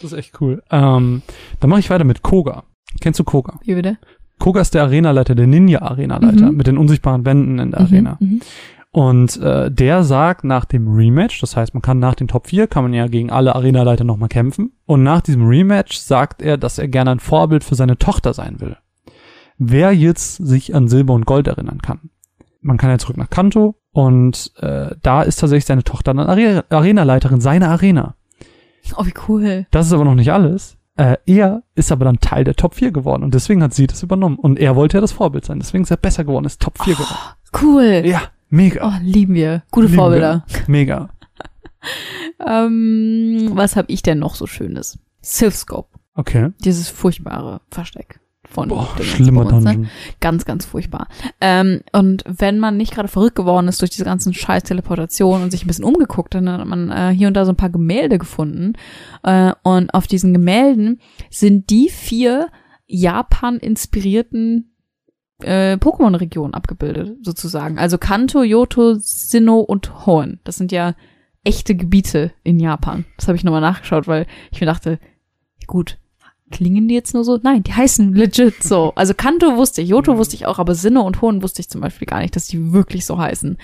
Das 0.00 0.12
ist 0.12 0.18
echt 0.18 0.40
cool. 0.40 0.62
Ähm, 0.70 1.22
dann 1.60 1.70
mache 1.70 1.80
ich 1.80 1.90
weiter 1.90 2.04
mit 2.04 2.22
Koga. 2.22 2.62
Kennst 3.00 3.20
du 3.20 3.24
Koga? 3.24 3.58
Wie 3.64 3.74
bitte? 3.74 3.98
Koga 4.38 4.60
ist 4.60 4.74
der 4.74 4.82
Arenaleiter, 4.84 5.34
der 5.34 5.46
Ninja-Arenaleiter 5.46 6.50
Mhm. 6.52 6.56
mit 6.56 6.66
den 6.66 6.78
unsichtbaren 6.78 7.24
Wänden 7.26 7.58
in 7.58 7.70
der 7.72 7.80
Mhm, 7.80 7.86
Arena. 7.86 8.16
mhm. 8.20 8.40
Und 8.90 9.36
äh, 9.42 9.70
der 9.70 10.02
sagt 10.02 10.44
nach 10.44 10.64
dem 10.64 10.88
Rematch, 10.88 11.40
das 11.40 11.56
heißt, 11.56 11.74
man 11.74 11.82
kann 11.82 11.98
nach 11.98 12.14
den 12.14 12.26
Top 12.28 12.46
4, 12.46 12.66
kann 12.68 12.84
man 12.84 12.94
ja 12.94 13.06
gegen 13.06 13.30
alle 13.30 13.54
Arenaleiter 13.54 14.04
nochmal 14.04 14.30
kämpfen. 14.30 14.72
Und 14.86 15.02
nach 15.02 15.20
diesem 15.20 15.46
Rematch 15.46 15.96
sagt 15.98 16.40
er, 16.40 16.56
dass 16.56 16.78
er 16.78 16.88
gerne 16.88 17.10
ein 17.10 17.20
Vorbild 17.20 17.64
für 17.64 17.74
seine 17.74 17.98
Tochter 17.98 18.32
sein 18.32 18.60
will. 18.60 18.76
Wer 19.58 19.92
jetzt 19.92 20.36
sich 20.36 20.74
an 20.74 20.88
Silber 20.88 21.12
und 21.14 21.26
Gold 21.26 21.48
erinnern 21.48 21.82
kann. 21.82 22.10
Man 22.60 22.78
kann 22.78 22.90
ja 22.90 22.98
zurück 22.98 23.18
nach 23.18 23.28
Kanto 23.30 23.74
und 23.92 24.52
äh, 24.56 24.94
da 25.02 25.22
ist 25.22 25.36
tatsächlich 25.40 25.66
seine 25.66 25.84
Tochter 25.84 26.14
dann 26.14 26.26
Are 26.26 26.64
Arenaleiterin 26.70 27.40
seiner 27.40 27.68
Arena. 27.70 28.14
Oh, 28.96 29.04
wie 29.04 29.14
cool. 29.28 29.66
Das 29.70 29.86
ist 29.86 29.92
aber 29.92 30.04
noch 30.04 30.14
nicht 30.14 30.32
alles. 30.32 30.77
Äh, 30.98 31.16
er 31.26 31.62
ist 31.76 31.92
aber 31.92 32.04
dann 32.04 32.18
Teil 32.18 32.42
der 32.44 32.54
Top 32.56 32.74
4 32.74 32.90
geworden 32.90 33.22
und 33.22 33.32
deswegen 33.32 33.62
hat 33.62 33.72
sie 33.72 33.86
das 33.86 34.02
übernommen. 34.02 34.36
Und 34.36 34.58
er 34.58 34.74
wollte 34.74 34.96
ja 34.96 35.00
das 35.00 35.12
Vorbild 35.12 35.44
sein, 35.44 35.60
deswegen 35.60 35.84
ist 35.84 35.90
er 35.90 35.96
besser 35.96 36.24
geworden, 36.24 36.44
ist 36.44 36.60
Top 36.60 36.82
4 36.82 36.94
geworden. 36.94 37.16
Cool. 37.62 38.02
Ja, 38.04 38.22
mega. 38.50 38.86
Oh, 38.86 39.00
lieben 39.02 39.34
wir. 39.34 39.62
Gute 39.70 39.86
Lieben 39.86 39.96
Vorbilder. 39.96 40.44
wir. 40.46 40.62
Mega. 40.66 41.08
Ähm, 42.46 43.50
was 43.54 43.74
habe 43.76 43.90
ich 43.90 44.02
denn 44.02 44.18
noch 44.18 44.34
so 44.34 44.46
Schönes? 44.46 44.98
Sylphscope. 45.22 45.88
Okay. 46.14 46.50
Dieses 46.64 46.88
furchtbare 46.88 47.60
Versteck 47.70 48.20
von 48.50 48.68
Boah, 48.68 48.88
schlimmer 49.00 49.44
ne? 49.44 49.50
Dungeon. 49.50 49.90
Ganz, 50.20 50.44
ganz 50.44 50.64
furchtbar. 50.64 51.08
Ähm, 51.40 51.80
und 51.92 52.24
wenn 52.26 52.58
man 52.58 52.76
nicht 52.76 52.94
gerade 52.94 53.08
verrückt 53.08 53.36
geworden 53.36 53.68
ist 53.68 53.80
durch 53.80 53.90
diese 53.90 54.04
ganzen 54.04 54.34
scheiß 54.34 54.64
Teleportationen 54.64 55.42
und 55.44 55.50
sich 55.50 55.64
ein 55.64 55.66
bisschen 55.66 55.84
umgeguckt, 55.84 56.34
dann 56.34 56.48
hat 56.48 56.66
man 56.66 56.90
äh, 56.90 57.10
hier 57.14 57.28
und 57.28 57.34
da 57.34 57.44
so 57.44 57.52
ein 57.52 57.56
paar 57.56 57.70
Gemälde 57.70 58.18
gefunden. 58.18 58.74
Äh, 59.22 59.52
und 59.62 59.92
auf 59.92 60.06
diesen 60.06 60.32
Gemälden 60.32 61.00
sind 61.30 61.70
die 61.70 61.88
vier 61.88 62.48
Japan-inspirierten 62.86 64.74
äh, 65.42 65.74
Pokémon-Regionen 65.74 66.54
abgebildet, 66.54 67.18
sozusagen. 67.22 67.78
Also 67.78 67.98
Kanto, 67.98 68.42
Yoto, 68.42 68.94
Sinnoh 68.98 69.60
und 69.60 70.06
Hoenn. 70.06 70.40
Das 70.44 70.56
sind 70.56 70.72
ja 70.72 70.94
echte 71.44 71.74
Gebiete 71.74 72.32
in 72.42 72.58
Japan. 72.58 73.04
Das 73.16 73.28
habe 73.28 73.36
ich 73.36 73.44
nochmal 73.44 73.60
nachgeschaut, 73.60 74.08
weil 74.08 74.26
ich 74.50 74.60
mir 74.60 74.66
dachte, 74.66 74.98
gut, 75.66 75.98
klingen 76.50 76.88
die 76.88 76.94
jetzt 76.94 77.14
nur 77.14 77.24
so? 77.24 77.38
Nein, 77.42 77.62
die 77.62 77.72
heißen 77.72 78.14
legit 78.14 78.62
so. 78.62 78.92
Also 78.94 79.14
Kanto 79.14 79.56
wusste 79.56 79.82
ich, 79.82 79.88
Yoto 79.88 80.16
wusste 80.16 80.36
ich 80.36 80.46
auch, 80.46 80.58
aber 80.58 80.74
Sinnoh 80.74 81.02
und 81.02 81.20
Hoenn 81.22 81.42
wusste 81.42 81.60
ich 81.60 81.68
zum 81.68 81.80
Beispiel 81.80 82.06
gar 82.06 82.20
nicht, 82.20 82.36
dass 82.36 82.46
die 82.46 82.72
wirklich 82.72 83.06
so 83.06 83.18
heißen. 83.18 83.58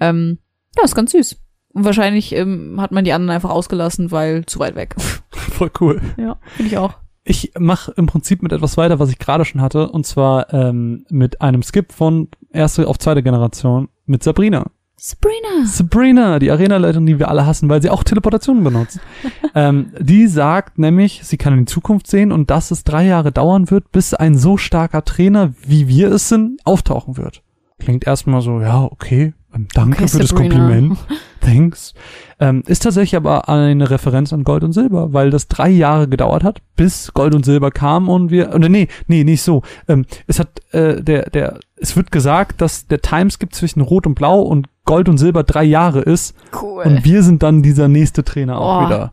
Ähm, 0.00 0.38
ja, 0.76 0.84
ist 0.84 0.94
ganz 0.94 1.12
süß. 1.12 1.36
Und 1.74 1.84
wahrscheinlich 1.84 2.32
ähm, 2.34 2.80
hat 2.80 2.92
man 2.92 3.04
die 3.04 3.12
anderen 3.12 3.30
einfach 3.30 3.50
ausgelassen, 3.50 4.10
weil 4.10 4.44
zu 4.46 4.58
weit 4.58 4.74
weg. 4.74 4.94
Voll 5.30 5.70
cool. 5.80 6.00
ja, 6.16 6.36
finde 6.56 6.70
ich 6.70 6.78
auch. 6.78 6.94
Ich 7.24 7.52
mache 7.56 7.92
im 7.96 8.06
Prinzip 8.06 8.42
mit 8.42 8.52
etwas 8.52 8.76
weiter, 8.76 8.98
was 8.98 9.10
ich 9.10 9.18
gerade 9.18 9.44
schon 9.44 9.60
hatte, 9.60 9.88
und 9.88 10.04
zwar 10.06 10.52
ähm, 10.52 11.06
mit 11.08 11.40
einem 11.40 11.62
Skip 11.62 11.92
von 11.92 12.28
erste 12.50 12.88
auf 12.88 12.98
zweite 12.98 13.22
Generation 13.22 13.88
mit 14.06 14.24
Sabrina. 14.24 14.70
Sabrina. 15.04 15.66
Sabrina, 15.66 16.38
die 16.38 16.52
Arenaleiterin, 16.52 17.06
die 17.06 17.18
wir 17.18 17.28
alle 17.28 17.44
hassen, 17.44 17.68
weil 17.68 17.82
sie 17.82 17.90
auch 17.90 18.04
Teleportationen 18.04 18.62
benutzt. 18.62 19.00
ähm, 19.56 19.90
die 19.98 20.28
sagt 20.28 20.78
nämlich, 20.78 21.22
sie 21.24 21.36
kann 21.38 21.54
in 21.54 21.64
die 21.64 21.72
Zukunft 21.72 22.06
sehen 22.06 22.30
und 22.30 22.50
dass 22.50 22.70
es 22.70 22.84
drei 22.84 23.04
Jahre 23.04 23.32
dauern 23.32 23.68
wird, 23.72 23.90
bis 23.90 24.14
ein 24.14 24.38
so 24.38 24.56
starker 24.56 25.04
Trainer, 25.04 25.54
wie 25.66 25.88
wir 25.88 26.12
es 26.12 26.28
sind, 26.28 26.60
auftauchen 26.64 27.16
wird. 27.16 27.42
Klingt 27.80 28.06
erstmal 28.06 28.42
so, 28.42 28.60
ja, 28.60 28.84
okay, 28.84 29.34
ähm, 29.52 29.66
danke 29.74 30.04
Okay, 30.04 30.08
für 30.08 30.18
das 30.20 30.28
Sabrina. 30.28 30.54
Kompliment. 30.54 30.98
Thanks. 31.40 31.94
Ähm, 32.38 32.62
ist 32.68 32.84
tatsächlich 32.84 33.16
aber 33.16 33.48
eine 33.48 33.90
Referenz 33.90 34.32
an 34.32 34.44
Gold 34.44 34.62
und 34.62 34.72
Silber, 34.72 35.12
weil 35.12 35.30
das 35.30 35.48
drei 35.48 35.68
Jahre 35.68 36.06
gedauert 36.06 36.44
hat, 36.44 36.62
bis 36.76 37.12
Gold 37.12 37.34
und 37.34 37.44
Silber 37.44 37.72
kam 37.72 38.08
und 38.08 38.30
wir, 38.30 38.54
oder 38.54 38.68
nee, 38.68 38.86
nee, 39.08 39.24
nicht 39.24 39.42
so. 39.42 39.62
Ähm, 39.88 40.06
es 40.28 40.38
hat, 40.38 40.62
äh, 40.72 41.02
der, 41.02 41.28
der, 41.30 41.58
es 41.74 41.96
wird 41.96 42.12
gesagt, 42.12 42.60
dass 42.60 42.86
der 42.86 43.02
Timeskip 43.02 43.52
zwischen 43.52 43.80
Rot 43.80 44.06
und 44.06 44.14
Blau 44.14 44.42
und 44.42 44.68
Gold 44.84 45.08
und 45.08 45.18
Silber 45.18 45.42
drei 45.44 45.64
Jahre 45.64 46.00
ist 46.00 46.34
Cool. 46.60 46.84
und 46.84 47.04
wir 47.04 47.22
sind 47.22 47.42
dann 47.42 47.62
dieser 47.62 47.88
nächste 47.88 48.24
Trainer 48.24 48.58
auch 48.60 48.82
Oh, 48.82 48.86
wieder. 48.86 49.12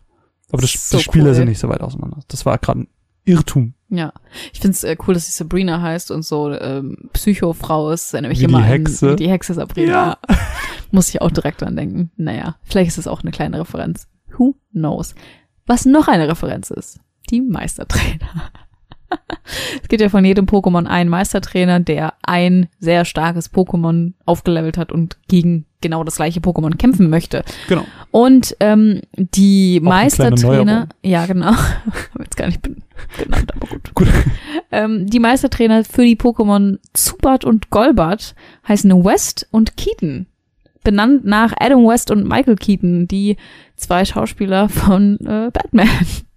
Aber 0.51 0.61
das, 0.61 0.89
so 0.89 0.97
die 0.97 1.03
Spieler 1.03 1.27
cool. 1.29 1.33
sind 1.35 1.47
nicht 1.49 1.59
so 1.59 1.69
weit 1.69 1.81
auseinander. 1.81 2.19
Das 2.27 2.45
war 2.45 2.57
gerade 2.57 2.81
ein 2.81 2.87
Irrtum. 3.25 3.73
Ja, 3.89 4.13
ich 4.53 4.59
find's 4.59 4.83
äh, 4.83 4.95
cool, 5.07 5.13
dass 5.13 5.25
sie 5.27 5.31
Sabrina 5.31 5.81
heißt 5.81 6.09
und 6.11 6.23
so 6.23 6.51
ähm, 6.51 7.09
Psychofrau 7.13 7.91
ist. 7.91 8.13
Erinnere 8.13 8.29
mich 8.29 8.39
Wie 8.39 8.45
die 8.47 8.51
immer 8.53 8.63
Hexe. 8.63 9.11
an 9.11 9.17
die 9.17 9.29
Hexe 9.29 9.53
Sabrina. 9.53 10.17
Muss 10.91 11.09
ich 11.09 11.21
auch 11.21 11.29
direkt 11.31 11.61
dran 11.61 11.75
denken. 11.75 12.11
Naja, 12.17 12.55
vielleicht 12.63 12.89
ist 12.89 12.97
es 12.97 13.07
auch 13.07 13.21
eine 13.21 13.31
kleine 13.31 13.59
Referenz. 13.59 14.07
Who 14.37 14.55
knows? 14.71 15.13
Was 15.67 15.85
noch 15.85 16.07
eine 16.07 16.27
Referenz 16.27 16.71
ist, 16.71 16.99
die 17.29 17.41
Meistertrainer. 17.41 18.49
Es 19.81 19.87
gibt 19.87 20.01
ja 20.01 20.09
von 20.09 20.25
jedem 20.25 20.45
Pokémon 20.45 20.85
einen 20.85 21.09
Meistertrainer, 21.09 21.79
der 21.79 22.13
ein 22.21 22.67
sehr 22.79 23.05
starkes 23.05 23.51
Pokémon 23.51 24.13
aufgelevelt 24.25 24.77
hat 24.77 24.91
und 24.91 25.17
gegen 25.27 25.65
genau 25.81 26.03
das 26.03 26.17
gleiche 26.17 26.39
Pokémon 26.39 26.75
kämpfen 26.75 27.09
möchte. 27.09 27.43
Genau. 27.67 27.85
Und 28.11 28.55
ähm, 28.59 29.01
die 29.15 29.79
Auch 29.83 29.89
Meistertrainer, 29.89 30.89
ja 31.03 31.25
genau, 31.25 31.53
jetzt 32.19 32.37
gar 32.37 32.47
nicht 32.47 32.61
genannt, 33.17 33.51
aber 33.55 33.67
gut. 33.67 33.93
Gut. 33.95 34.07
Ähm, 34.71 35.07
die 35.07 35.19
Meistertrainer 35.19 35.83
für 35.83 36.03
die 36.03 36.17
Pokémon 36.17 36.79
Zubat 36.93 37.45
und 37.45 37.69
Golbat 37.69 38.35
heißen 38.67 39.03
West 39.03 39.47
und 39.51 39.77
Keaton. 39.77 40.27
Benannt 40.83 41.25
nach 41.25 41.53
Adam 41.59 41.85
West 41.85 42.09
und 42.09 42.27
Michael 42.27 42.55
Keaton, 42.55 43.07
die 43.07 43.37
zwei 43.75 44.05
Schauspieler 44.05 44.69
von 44.69 45.17
äh, 45.25 45.51
Batman. 45.51 45.87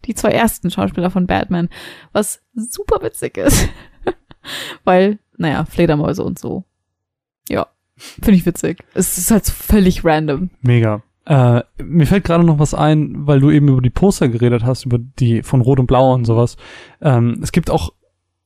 Die 0.05 0.15
zwei 0.15 0.31
ersten 0.31 0.71
Schauspieler 0.71 1.11
von 1.11 1.27
Batman. 1.27 1.69
Was 2.13 2.43
super 2.55 3.03
witzig 3.03 3.37
ist. 3.37 3.69
Weil, 4.85 5.19
naja, 5.37 5.65
Fledermäuse 5.65 6.25
und 6.25 6.39
so. 6.39 6.65
Ja, 7.49 7.67
finde 7.97 8.33
ich 8.33 8.47
witzig. 8.47 8.85
Es 8.95 9.19
ist 9.19 9.31
halt 9.31 9.47
völlig 9.47 10.05
random. 10.05 10.51
Mega. 10.61 11.03
Äh, 11.25 11.63
mir 11.79 12.07
fällt 12.07 12.25
gerade 12.25 12.43
noch 12.43 12.59
was 12.59 12.75
ein, 12.75 13.27
weil 13.29 13.39
du 13.39 13.51
eben 13.51 13.69
über 13.69 13.81
die 13.81 13.91
Poster 13.91 14.29
geredet 14.29 14.65
hast, 14.65 14.85
über 14.87 14.99
die 14.99 15.43
von 15.43 15.61
Rot 15.61 15.79
und 15.79 15.87
Blau 15.87 16.13
und 16.13 16.25
sowas. 16.25 16.57
Ähm, 17.01 17.39
es 17.43 17.53
gibt 17.53 17.71
auch 17.71 17.93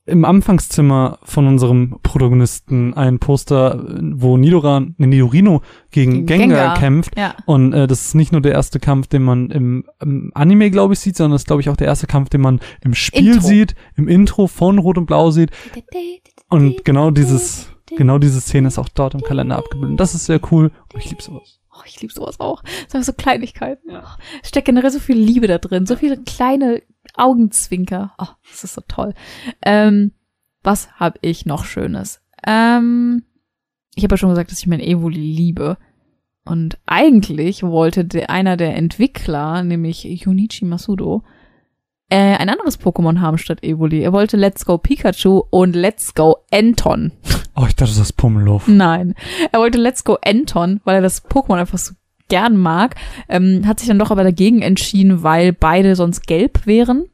im 0.07 0.25
Anfangszimmer 0.25 1.19
von 1.23 1.47
unserem 1.47 1.99
Protagonisten 2.01 2.93
ein 2.93 3.19
Poster, 3.19 3.83
wo 4.13 4.37
Nidoran, 4.37 4.95
ne, 4.97 5.07
Nidorino 5.07 5.61
gegen 5.91 6.25
Gegen 6.25 6.25
Gengar, 6.25 6.47
Gengar. 6.47 6.79
kämpft. 6.79 7.17
Ja. 7.17 7.35
Und 7.45 7.73
äh, 7.73 7.87
das 7.87 8.07
ist 8.07 8.15
nicht 8.15 8.31
nur 8.31 8.41
der 8.41 8.53
erste 8.53 8.79
Kampf, 8.79 9.07
den 9.07 9.23
man 9.23 9.49
im, 9.51 9.85
im 10.01 10.31
Anime, 10.33 10.71
glaube 10.71 10.93
ich, 10.93 10.99
sieht, 10.99 11.17
sondern 11.17 11.33
das 11.33 11.41
ist, 11.41 11.47
glaube 11.47 11.61
ich, 11.61 11.69
auch 11.69 11.77
der 11.77 11.87
erste 11.87 12.07
Kampf, 12.07 12.29
den 12.29 12.41
man 12.41 12.59
im 12.81 12.93
Spiel 12.93 13.33
Intro. 13.33 13.47
sieht, 13.47 13.75
im 13.95 14.07
Intro 14.07 14.47
von 14.47 14.79
Rot 14.79 14.97
und 14.97 15.05
Blau 15.05 15.29
sieht. 15.31 15.51
Und 16.49 16.85
genau 16.85 17.11
dieses, 17.11 17.67
genau 17.97 18.17
diese 18.17 18.39
Szene 18.41 18.69
ist 18.69 18.79
auch 18.79 18.89
dort 18.89 19.13
im 19.13 19.21
Kalender 19.21 19.57
abgebildet. 19.57 19.99
Das 19.99 20.15
ist 20.15 20.25
sehr 20.25 20.39
cool. 20.51 20.71
Und 20.93 21.03
ich 21.03 21.09
liebe 21.09 21.21
sowas. 21.21 21.59
Oh, 21.73 21.83
ich 21.85 22.01
liebe 22.01 22.13
sowas 22.13 22.39
auch. 22.39 22.63
So, 22.87 22.99
so 23.01 23.13
Kleinigkeiten. 23.13 23.91
Ja. 23.91 24.17
Steckt 24.43 24.65
generell 24.65 24.89
so 24.89 24.99
viel 24.99 25.17
Liebe 25.17 25.47
da 25.47 25.57
drin, 25.59 25.85
so 25.85 25.95
viele 25.95 26.17
kleine 26.23 26.81
Augenzwinker. 27.15 28.13
Oh, 28.17 28.27
das 28.49 28.63
ist 28.63 28.73
so 28.73 28.81
toll. 28.87 29.13
Ähm, 29.63 30.11
was 30.63 30.91
habe 30.93 31.19
ich 31.21 31.45
noch 31.45 31.65
Schönes? 31.65 32.21
Ähm, 32.45 33.23
ich 33.95 34.03
habe 34.03 34.13
ja 34.13 34.17
schon 34.17 34.29
gesagt, 34.29 34.51
dass 34.51 34.59
ich 34.59 34.67
mein 34.67 34.79
Evoli 34.79 35.19
liebe. 35.19 35.77
Und 36.45 36.77
eigentlich 36.85 37.63
wollte 37.63 38.05
der, 38.05 38.29
einer 38.29 38.57
der 38.57 38.75
Entwickler, 38.75 39.63
nämlich 39.63 40.03
Junichi 40.03 40.65
Masudo, 40.65 41.23
äh, 42.09 42.35
ein 42.37 42.49
anderes 42.49 42.79
Pokémon 42.79 43.19
haben 43.19 43.37
statt 43.37 43.63
Evoli. 43.63 44.01
Er 44.01 44.13
wollte 44.13 44.37
Let's 44.37 44.65
Go 44.65 44.77
Pikachu 44.77 45.43
und 45.49 45.75
Let's 45.75 46.13
Go 46.13 46.37
Anton. 46.51 47.11
Oh, 47.55 47.65
ich 47.67 47.75
dachte, 47.75 47.91
das 47.91 47.97
ist 47.97 48.13
Pummeluff. 48.13 48.67
Nein. 48.67 49.15
Er 49.51 49.59
wollte 49.59 49.77
Let's 49.77 50.03
Go 50.03 50.17
Anton, 50.23 50.79
weil 50.83 50.95
er 50.95 51.01
das 51.01 51.25
Pokémon 51.25 51.57
einfach 51.57 51.79
so 51.79 51.95
gern 52.29 52.57
mag. 52.57 52.95
Ähm, 53.29 53.65
hat 53.67 53.79
sich 53.79 53.87
dann 53.87 53.99
doch 53.99 54.11
aber 54.11 54.23
dagegen 54.23 54.61
entschieden, 54.61 55.23
weil 55.23 55.53
beide 55.53 55.95
sonst 55.95 56.27
gelb 56.27 56.65
wären. 56.65 57.05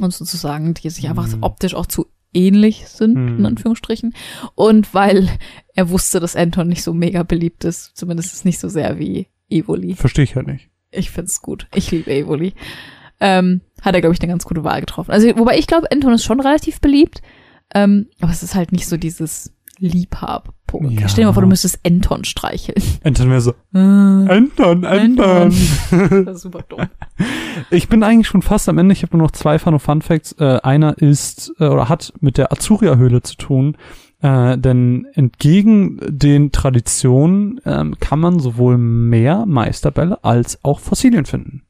Und 0.00 0.12
sozusagen, 0.14 0.74
die 0.74 0.88
sich 0.90 1.08
einfach 1.08 1.30
Hm. 1.30 1.42
optisch 1.42 1.74
auch 1.74 1.86
zu 1.86 2.06
ähnlich 2.34 2.88
sind, 2.88 3.16
in 3.16 3.38
Hm. 3.38 3.46
Anführungsstrichen. 3.46 4.14
Und 4.54 4.94
weil 4.94 5.28
er 5.74 5.90
wusste, 5.90 6.18
dass 6.18 6.34
Anton 6.36 6.68
nicht 6.68 6.82
so 6.82 6.94
mega 6.94 7.22
beliebt 7.24 7.64
ist. 7.64 7.94
Zumindest 7.94 8.44
nicht 8.46 8.58
so 8.58 8.68
sehr 8.68 8.98
wie 8.98 9.26
Evoli. 9.50 9.94
Verstehe 9.94 10.24
ich 10.24 10.34
halt 10.34 10.46
nicht. 10.46 10.70
Ich 10.90 11.10
find's 11.10 11.42
gut. 11.42 11.66
Ich 11.74 11.90
liebe 11.90 12.10
Evoli. 12.10 12.54
Ähm, 13.20 13.60
hat 13.82 13.94
er, 13.94 14.00
glaube 14.00 14.14
ich, 14.14 14.20
eine 14.22 14.32
ganz 14.32 14.44
gute 14.44 14.64
Wahl 14.64 14.80
getroffen. 14.80 15.10
Also, 15.10 15.28
wobei 15.36 15.58
ich 15.58 15.66
glaube, 15.66 15.90
Anton 15.92 16.14
ist 16.14 16.24
schon 16.24 16.40
relativ 16.40 16.80
beliebt. 16.80 17.20
Ähm, 17.74 18.08
aber 18.20 18.32
es 18.32 18.42
ist 18.42 18.54
halt 18.54 18.72
nicht 18.72 18.86
so 18.88 18.96
dieses 18.96 19.52
Liebhab-Pokémon. 19.86 21.00
Ja. 21.00 21.08
Stell 21.08 21.22
dir 21.22 21.26
mal 21.28 21.32
vor, 21.32 21.42
du 21.42 21.48
müsstest 21.48 21.80
Anton 21.86 22.24
streicheln. 22.24 22.82
Anton 23.04 23.30
wäre 23.30 23.40
so, 23.40 23.52
Äh, 23.74 23.78
Anton, 23.78 24.84
Anton. 24.84 25.52
das 26.24 26.36
ist 26.36 26.42
super 26.42 26.64
dumm. 26.68 26.86
ich 27.70 27.88
bin 27.88 28.02
eigentlich 28.02 28.28
schon 28.28 28.42
fast 28.42 28.68
am 28.68 28.78
Ende. 28.78 28.92
Ich 28.92 29.02
habe 29.02 29.16
nur 29.16 29.26
noch 29.26 29.32
zwei 29.32 29.58
Fun 29.58 29.78
Fun 29.78 30.02
Facts. 30.02 30.32
Äh, 30.38 30.60
einer 30.62 30.98
ist 30.98 31.52
äh, 31.58 31.66
oder 31.66 31.88
hat 31.88 32.12
mit 32.20 32.38
der 32.38 32.52
Azuria-Höhle 32.52 33.22
zu 33.22 33.36
tun. 33.36 33.76
Äh, 34.20 34.56
denn 34.56 35.06
entgegen 35.14 35.98
den 36.06 36.52
Traditionen 36.52 37.60
ähm, 37.66 37.96
kann 37.98 38.20
man 38.20 38.38
sowohl 38.38 38.78
mehr 38.78 39.46
Meisterbälle 39.46 40.22
als 40.22 40.60
auch 40.62 40.78
Fossilien 40.78 41.26
finden. 41.26 41.62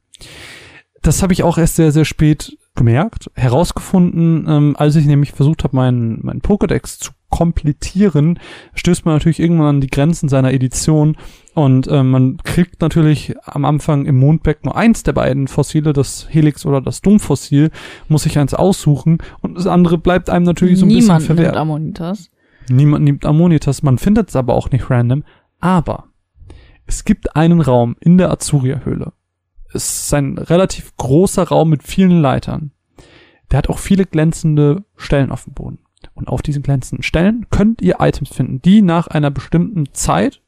Das 1.01 1.23
habe 1.23 1.33
ich 1.33 1.43
auch 1.43 1.57
erst 1.57 1.75
sehr, 1.75 1.91
sehr 1.91 2.05
spät 2.05 2.57
gemerkt, 2.75 3.29
herausgefunden, 3.35 4.45
ähm, 4.47 4.75
als 4.77 4.95
ich 4.95 5.05
nämlich 5.05 5.31
versucht 5.31 5.63
habe, 5.63 5.75
meinen 5.75 6.19
mein 6.23 6.41
Pokédex 6.41 6.99
zu 6.99 7.11
komplettieren, 7.33 8.37
stößt 8.75 9.05
man 9.05 9.15
natürlich 9.15 9.39
irgendwann 9.39 9.67
an 9.67 9.81
die 9.81 9.89
Grenzen 9.89 10.29
seiner 10.29 10.53
Edition 10.53 11.17
und 11.55 11.87
ähm, 11.89 12.11
man 12.11 12.37
kriegt 12.37 12.79
natürlich 12.79 13.33
am 13.43 13.65
Anfang 13.65 14.05
im 14.05 14.17
Mondbeck 14.17 14.63
nur 14.63 14.77
eins 14.77 15.01
der 15.01 15.13
beiden 15.13 15.47
Fossile, 15.47 15.93
das 15.93 16.27
Helix 16.29 16.63
oder 16.63 16.79
das 16.79 17.01
Dummfossil, 17.01 17.71
muss 18.07 18.23
sich 18.23 18.37
eins 18.37 18.53
aussuchen 18.53 19.17
und 19.41 19.57
das 19.57 19.65
andere 19.65 19.97
bleibt 19.97 20.29
einem 20.29 20.45
natürlich 20.45 20.77
so 20.77 20.85
ein 20.85 20.89
Niemand 20.89 21.21
bisschen 21.21 21.35
nimmt 21.35 21.39
verwehrt. 21.39 21.57
Ammonitas. 21.57 22.29
Niemand 22.69 23.03
nimmt 23.03 23.25
Ammonitas, 23.25 23.81
man 23.81 23.97
findet 23.97 24.29
es 24.29 24.35
aber 24.35 24.53
auch 24.53 24.69
nicht 24.69 24.91
random. 24.91 25.23
Aber 25.59 26.09
es 26.85 27.03
gibt 27.03 27.35
einen 27.35 27.61
Raum 27.61 27.95
in 27.99 28.19
der 28.19 28.29
Azuria-Höhle. 28.29 29.11
Es 29.73 30.03
ist 30.03 30.13
ein 30.13 30.37
relativ 30.37 30.95
großer 30.97 31.47
Raum 31.47 31.71
mit 31.71 31.81
vielen 31.81 32.21
Leitern. 32.21 32.73
Der 33.49 33.57
hat 33.57 33.69
auch 33.69 33.79
viele 33.79 34.05
glänzende 34.05 34.83
Stellen 34.95 35.31
auf 35.31 35.45
dem 35.45 35.53
Boden. 35.53 35.79
Und 36.13 36.27
auf 36.27 36.41
diesen 36.41 36.63
glänzenden 36.63 37.03
Stellen 37.03 37.47
könnt 37.49 37.81
ihr 37.81 37.97
Items 37.99 38.29
finden, 38.29 38.61
die 38.61 38.81
nach 38.81 39.07
einer 39.07 39.31
bestimmten 39.31 39.93
Zeit 39.93 40.41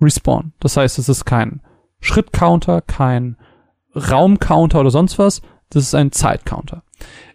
respawnen. 0.00 0.52
Das 0.60 0.76
heißt, 0.76 0.98
es 0.98 1.08
ist 1.08 1.24
kein 1.24 1.60
Schrittcounter, 2.00 2.80
kein 2.82 3.36
Raumcounter 3.94 4.80
oder 4.80 4.90
sonst 4.90 5.18
was. 5.18 5.42
Das 5.70 5.84
ist 5.84 5.94
ein 5.94 6.12
Zeitcounter. 6.12 6.82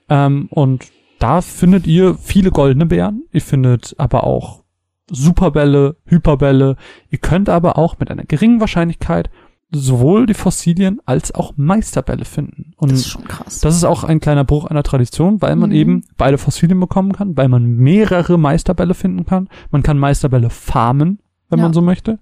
Ähm, 0.10 0.48
und 0.52 0.92
da 1.20 1.42
findet 1.42 1.88
ihr 1.88 2.16
viele 2.16 2.52
goldene 2.52 2.86
Beeren. 2.86 3.24
Ihr 3.32 3.42
findet 3.42 3.96
aber 3.98 4.24
auch 4.24 4.64
Superbälle, 5.10 5.98
Hyperbälle. 6.06 6.76
Ihr 7.10 7.18
könnt 7.18 7.50
aber 7.50 7.78
auch 7.78 8.00
mit 8.00 8.12
einer 8.12 8.24
geringen 8.24 8.60
Wahrscheinlichkeit 8.60 9.30
sowohl 9.72 10.26
die 10.26 10.34
Fossilien 10.34 11.00
als 11.06 11.34
auch 11.36 11.54
Meisterbälle 11.56 12.26
finden. 12.26 12.74
Und 12.78 12.91
Das 12.91 13.00
ist 13.02 13.08
schon 13.08 13.24
krass. 13.26 13.60
das 13.60 13.76
ist 13.76 13.84
auch 13.84 14.04
ein 14.04 14.20
kleiner 14.20 14.44
Bruch 14.44 14.66
einer 14.66 14.84
Tradition, 14.84 15.41
weil 15.41 15.56
man 15.56 15.70
Mhm. 15.70 15.76
eben 15.76 16.04
beide 16.18 16.38
Fossilien 16.38 16.80
bekommen 16.80 17.12
kann, 17.14 17.38
weil 17.38 17.50
man 17.50 17.66
mehrere 17.66 18.38
Meisterbälle 18.40 18.94
finden 18.96 19.26
kann. 19.26 19.48
Man 19.72 19.84
kann 19.84 20.00
Meisterbälle 20.00 20.50
farmen, 20.50 21.20
wenn 21.50 21.60
Ja. 21.60 21.66
man 21.66 21.74
so 21.74 21.82
möchte. 21.82 22.20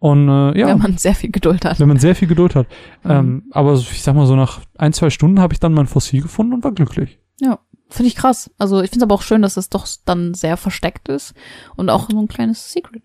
Und 0.00 0.28
äh, 0.28 0.58
ja, 0.58 0.68
Wenn 0.68 0.78
man 0.78 0.96
sehr 0.96 1.14
viel 1.14 1.30
Geduld 1.32 1.64
hat. 1.64 1.80
wenn 1.80 1.88
man 1.88 1.98
sehr 1.98 2.14
viel 2.14 2.28
Geduld 2.28 2.54
hat. 2.54 2.68
Mhm. 3.04 3.10
Ähm, 3.10 3.42
aber 3.50 3.74
ich 3.74 4.02
sag 4.02 4.14
mal 4.14 4.26
so 4.26 4.36
nach 4.36 4.60
ein, 4.78 4.92
zwei 4.92 5.10
Stunden 5.10 5.40
habe 5.40 5.52
ich 5.52 5.60
dann 5.60 5.74
mein 5.74 5.88
Fossil 5.88 6.22
gefunden 6.22 6.52
und 6.54 6.64
war 6.64 6.72
glücklich. 6.72 7.18
Finde 7.90 8.08
ich 8.08 8.16
krass. 8.16 8.50
Also 8.58 8.82
ich 8.82 8.90
finde 8.90 8.98
es 8.98 9.02
aber 9.04 9.14
auch 9.14 9.22
schön, 9.22 9.40
dass 9.40 9.56
es 9.56 9.70
doch 9.70 9.86
dann 10.04 10.34
sehr 10.34 10.58
versteckt 10.58 11.08
ist 11.08 11.32
und 11.74 11.88
auch 11.88 12.10
so 12.10 12.18
ein 12.20 12.28
kleines 12.28 12.70
Secret. 12.70 13.02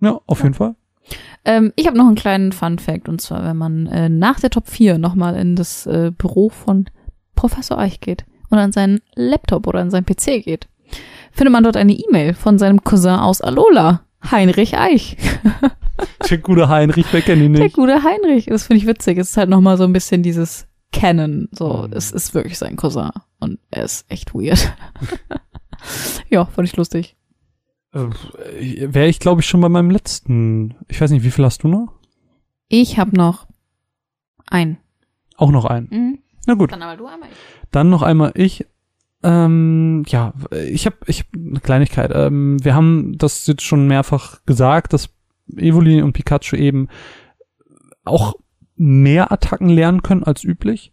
Ja, 0.00 0.20
auf 0.28 0.38
Ja. 0.38 0.44
jeden 0.44 0.54
Fall. 0.54 0.76
Ähm, 1.44 1.72
ich 1.76 1.86
habe 1.86 1.96
noch 1.96 2.06
einen 2.06 2.16
kleinen 2.16 2.52
Fun 2.52 2.78
Fact 2.78 3.08
und 3.08 3.20
zwar, 3.20 3.44
wenn 3.44 3.56
man 3.56 3.86
äh, 3.86 4.08
nach 4.08 4.40
der 4.40 4.50
Top 4.50 4.68
4 4.68 4.98
nochmal 4.98 5.36
in 5.36 5.56
das 5.56 5.86
äh, 5.86 6.10
Büro 6.16 6.50
von 6.50 6.86
Professor 7.34 7.78
Eich 7.78 8.00
geht 8.00 8.24
und 8.50 8.58
an 8.58 8.72
seinen 8.72 9.00
Laptop 9.14 9.66
oder 9.66 9.80
an 9.80 9.90
seinen 9.90 10.04
PC 10.04 10.42
geht, 10.44 10.68
findet 11.32 11.52
man 11.52 11.64
dort 11.64 11.76
eine 11.76 11.92
E-Mail 11.94 12.34
von 12.34 12.58
seinem 12.58 12.84
Cousin 12.84 13.12
aus 13.18 13.40
Alola, 13.40 14.02
Heinrich 14.30 14.76
Eich. 14.76 15.16
Der 16.30 16.38
gute 16.38 16.68
Heinrich, 16.68 17.06
wer 17.12 17.22
kennt 17.22 17.42
ihn 17.42 17.52
Der 17.54 17.64
nicht? 17.64 17.76
gute 17.76 18.02
Heinrich. 18.02 18.46
Das 18.46 18.64
finde 18.66 18.78
ich 18.78 18.86
witzig. 18.86 19.18
Es 19.18 19.30
ist 19.30 19.36
halt 19.36 19.50
nochmal 19.50 19.76
so 19.76 19.84
ein 19.84 19.92
bisschen 19.92 20.22
dieses 20.22 20.66
Canon. 20.92 21.48
So, 21.52 21.86
Mhm. 21.88 21.92
es 21.92 22.10
ist 22.12 22.34
wirklich 22.34 22.58
sein 22.58 22.76
Cousin 22.76 23.10
und 23.38 23.58
er 23.70 23.84
ist 23.84 24.04
echt 24.10 24.34
weird. 24.34 24.72
ja, 26.30 26.44
fand 26.46 26.68
ich 26.68 26.76
lustig. 26.76 27.16
Äh, 27.92 28.92
Wäre 28.94 29.08
ich, 29.08 29.18
glaube 29.18 29.40
ich, 29.40 29.46
schon 29.46 29.60
bei 29.60 29.68
meinem 29.68 29.90
letzten. 29.90 30.76
Ich 30.88 31.00
weiß 31.00 31.10
nicht, 31.10 31.24
wie 31.24 31.30
viel 31.30 31.44
hast 31.44 31.62
du 31.62 31.68
noch? 31.68 31.92
Ich 32.68 32.98
habe 32.98 33.16
noch 33.16 33.46
ein. 34.46 34.78
Auch 35.36 35.50
noch 35.50 35.64
einen. 35.64 35.88
Mhm. 35.90 36.18
Na 36.46 36.54
gut. 36.54 36.72
Dann 36.72 36.82
aber 36.82 36.96
du 36.96 37.06
einmal. 37.06 37.28
Dann 37.70 37.90
noch 37.90 38.02
einmal 38.02 38.32
ich. 38.34 38.66
Ähm, 39.22 40.04
ja, 40.08 40.32
ich 40.50 40.86
habe 40.86 40.96
ich 41.06 41.20
hab 41.20 41.26
eine 41.34 41.60
Kleinigkeit. 41.60 42.10
Ähm, 42.14 42.62
wir 42.64 42.74
haben 42.74 43.18
das 43.18 43.46
jetzt 43.46 43.62
schon 43.62 43.86
mehrfach 43.86 44.44
gesagt, 44.46 44.92
dass 44.92 45.10
Evoli 45.56 46.00
und 46.00 46.12
Pikachu 46.12 46.56
eben 46.56 46.88
auch 48.04 48.34
mehr 48.76 49.30
Attacken 49.30 49.68
lernen 49.68 50.02
können 50.02 50.24
als 50.24 50.42
üblich. 50.44 50.92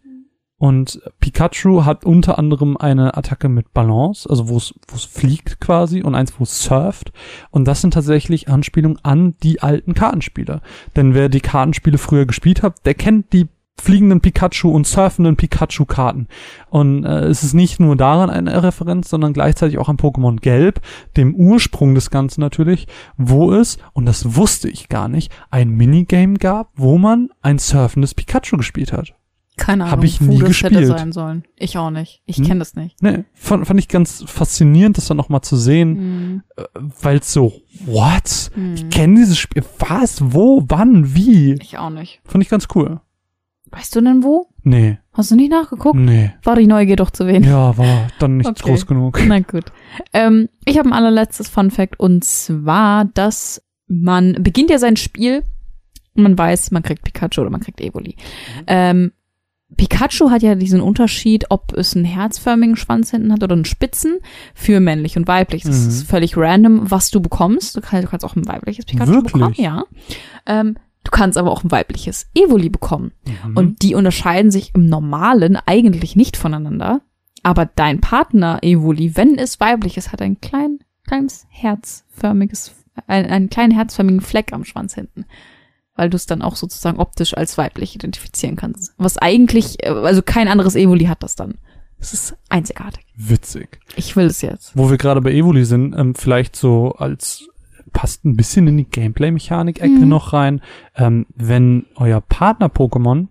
Und 0.60 1.02
Pikachu 1.20 1.86
hat 1.86 2.04
unter 2.04 2.40
anderem 2.40 2.78
eine 2.78 3.16
Attacke 3.16 3.48
mit 3.48 3.74
Balance, 3.74 4.28
also 4.28 4.50
wo 4.50 4.58
es 4.58 4.74
fliegt 5.06 5.60
quasi 5.60 6.02
und 6.02 6.16
eins, 6.16 6.34
wo 6.40 6.44
es 6.44 6.64
surft. 6.64 7.12
Und 7.52 7.66
das 7.66 7.82
sind 7.82 7.94
tatsächlich 7.94 8.50
Anspielungen 8.50 9.00
an 9.04 9.36
die 9.44 9.62
alten 9.62 9.94
Kartenspiele. 9.94 10.62
Denn 10.96 11.14
wer 11.14 11.30
die 11.30 11.42
Kartenspiele 11.42 12.00
früher 12.00 12.26
gespielt 12.26 12.64
hat, 12.64 12.86
der 12.86 12.96
kennt 12.96 13.34
die 13.34 13.50
fliegenden 13.80 14.22
Pikachu 14.22 14.72
und 14.72 14.88
surfenden 14.88 15.36
Pikachu-Karten. 15.36 16.28
Und 16.70 17.04
äh, 17.04 17.26
es 17.26 17.44
ist 17.44 17.54
nicht 17.54 17.80
nur 17.80 17.96
daran 17.96 18.32
eine 18.32 18.64
Referenz, 18.64 19.10
sondern 19.10 19.34
gleichzeitig 19.34 19.78
auch 19.78 19.90
an 19.90 19.98
Pokémon 19.98 20.40
Gelb, 20.40 20.82
dem 21.16 21.36
Ursprung 21.36 21.94
des 21.94 22.10
Ganzen 22.10 22.42
natürlich, 22.42 22.88
wo 23.18 23.54
es, 23.54 23.78
und 23.94 24.06
das 24.06 24.36
wusste 24.36 24.70
ich 24.70 24.90
gar 24.90 25.08
nicht, 25.08 25.32
ein 25.52 25.70
Minigame 25.70 26.40
gab, 26.40 26.72
wo 26.76 26.98
man 26.98 27.30
ein 27.44 27.60
surfendes 27.60 28.16
Pikachu 28.16 28.58
gespielt 28.58 28.92
hat. 28.92 29.14
Keine 29.58 29.84
Ahnung, 29.86 29.92
Hab 29.98 30.04
ich 30.04 30.22
nie 30.22 30.40
das 30.40 30.50
hätte 30.62 30.70
gespielt. 30.76 30.88
sein 30.88 31.12
sollen. 31.12 31.44
Ich 31.58 31.78
auch 31.78 31.90
nicht. 31.90 32.22
Ich 32.26 32.38
Hm? 32.38 32.46
kenne 32.46 32.60
das 32.60 32.76
nicht. 32.76 33.02
Ne, 33.02 33.26
fand, 33.34 33.66
fand 33.68 33.80
ich 33.80 33.88
ganz 33.88 34.24
faszinierend, 34.28 34.98
das 34.98 35.08
dann 35.08 35.18
noch 35.18 35.30
mal 35.30 35.42
zu 35.42 35.58
sehen, 35.58 35.96
Hm. 35.98 36.44
äh, 36.56 36.64
weil 37.02 37.18
es 37.18 37.34
so, 37.34 37.54
what? 37.86 38.52
Hm. 38.54 38.76
Ich 38.76 38.90
kenne 38.90 39.16
dieses 39.16 39.38
Spiel. 39.38 39.64
Was? 39.80 40.20
Wo? 40.34 40.64
Wann? 40.68 41.16
Wie? 41.16 41.54
Ich 41.56 41.78
auch 41.78 41.90
nicht. 41.90 42.22
Fand 42.24 42.44
ich 42.44 42.50
ganz 42.50 42.68
cool. 42.76 43.02
Weißt 43.72 43.94
du 43.96 44.02
denn 44.02 44.24
wo? 44.24 44.48
Nee, 44.64 44.98
Hast 45.12 45.32
du 45.32 45.36
nicht 45.36 45.52
nachgeguckt? 45.52 45.98
nee. 46.00 46.32
War 46.44 46.56
die 46.56 46.68
Neugier 46.68 46.96
doch 46.96 47.10
zu 47.12 47.26
wenig? 47.28 47.50
Ja, 47.50 47.78
war 47.78 48.08
dann 48.20 48.38
nicht 48.38 48.48
Okay. 48.50 48.64
groß 48.64 48.86
genug. 48.86 49.20
Na 49.28 49.40
gut. 49.40 49.66
Ähm, 50.14 50.48
ich 50.66 50.78
habe 50.78 50.88
ein 50.90 50.94
allerletztes 50.94 51.50
Fun 51.50 51.70
Fact 51.72 52.00
und 52.00 52.24
zwar, 52.24 53.06
dass 53.06 53.62
man 53.88 54.38
beginnt 54.42 54.70
ja 54.70 54.78
sein 54.80 54.96
Spiel 54.96 55.44
und 56.16 56.24
man 56.24 56.38
weiß, 56.38 56.72
man 56.72 56.84
kriegt 56.84 57.04
Pikachu 57.04 57.42
oder 57.42 57.50
man 57.50 57.60
kriegt 57.62 57.82
Evoli. 57.82 58.16
Ähm, 58.68 59.12
Pikachu 59.76 60.30
hat 60.32 60.44
ja 60.44 60.56
diesen 60.56 60.80
Unterschied, 60.80 61.46
ob 61.50 61.74
es 61.74 61.96
einen 61.96 62.06
herzförmigen 62.06 62.78
Schwanz 62.78 63.12
hinten 63.12 63.34
hat 63.34 63.44
oder 63.44 63.54
einen 63.54 63.66
spitzen 63.66 64.20
für 64.56 64.80
männlich 64.80 65.18
und 65.18 65.28
weiblich. 65.28 65.64
Das 65.64 65.82
Mhm. 65.82 65.88
ist 65.90 66.04
völlig 66.10 66.38
random, 66.38 66.90
was 66.90 67.12
du 67.12 67.20
bekommst. 67.20 67.76
Du 67.76 67.82
kannst, 67.82 68.06
du 68.06 68.10
kannst 68.10 68.26
auch 68.26 68.36
ein 68.36 68.48
weibliches 68.48 68.86
Pikachu 68.86 69.12
Wirklich? 69.12 69.34
bekommen, 69.34 69.56
ja. 69.58 69.84
Ähm, 70.46 70.78
du 71.04 71.12
kannst 71.12 71.38
aber 71.38 71.52
auch 71.52 71.64
ein 71.66 71.72
weibliches 71.72 72.28
Evoli 72.34 72.70
bekommen. 72.70 73.12
Mhm. 73.46 73.58
Und 73.58 73.82
die 73.82 73.94
unterscheiden 73.94 74.52
sich 74.52 74.74
im 74.74 74.88
Normalen 74.88 75.58
eigentlich 75.66 76.16
nicht 76.16 76.38
voneinander. 76.38 77.02
Aber 77.44 77.66
dein 77.66 78.00
Partner 78.00 78.60
Evoli, 78.62 79.16
wenn 79.18 79.38
es 79.38 79.60
weiblich 79.60 79.98
ist, 79.98 80.12
hat 80.14 80.22
ein 80.22 80.40
klein, 80.40 80.80
kleines 81.06 81.46
herzförmiges, 81.50 82.74
ein, 83.06 83.26
einen 83.26 83.50
kleinen 83.50 83.72
herzförmigen 83.74 84.22
Fleck 84.22 84.54
am 84.54 84.64
Schwanz 84.64 84.96
hinten. 84.96 85.26
Weil 85.98 86.10
du 86.10 86.16
es 86.16 86.26
dann 86.28 86.42
auch 86.42 86.56
sozusagen 86.56 86.98
optisch 87.00 87.36
als 87.36 87.58
weiblich 87.58 87.96
identifizieren 87.96 88.56
kannst. 88.56 88.94
Was 88.98 89.18
eigentlich, 89.18 89.84
äh, 89.84 89.90
also 89.90 90.22
kein 90.22 90.48
anderes 90.48 90.76
Evoli 90.76 91.06
hat 91.06 91.24
das 91.24 91.36
dann. 91.36 91.56
Das 92.00 92.14
ist 92.14 92.36
einzigartig. 92.50 93.06
Witzig. 93.18 93.80
Ich 93.96 94.16
will 94.16 94.28
es 94.28 94.42
jetzt. 94.42 94.72
Wo 94.78 94.90
wir 94.92 94.98
gerade 94.98 95.20
bei 95.22 95.32
Evoli 95.34 95.66
sind, 95.66 95.94
ähm, 95.98 96.14
vielleicht 96.16 96.56
so 96.56 96.92
als 96.94 97.48
passt 97.94 98.24
ein 98.26 98.36
bisschen 98.38 98.68
in 98.68 98.78
die 98.78 98.84
Gameplay-Mechanik-Ecke 98.88 99.90
Mhm. 99.90 100.08
noch 100.10 100.32
rein. 100.34 100.62
Ähm, 100.96 101.26
wenn 101.36 101.88
euer 101.96 102.22
Partner-Pokémon 102.22 103.28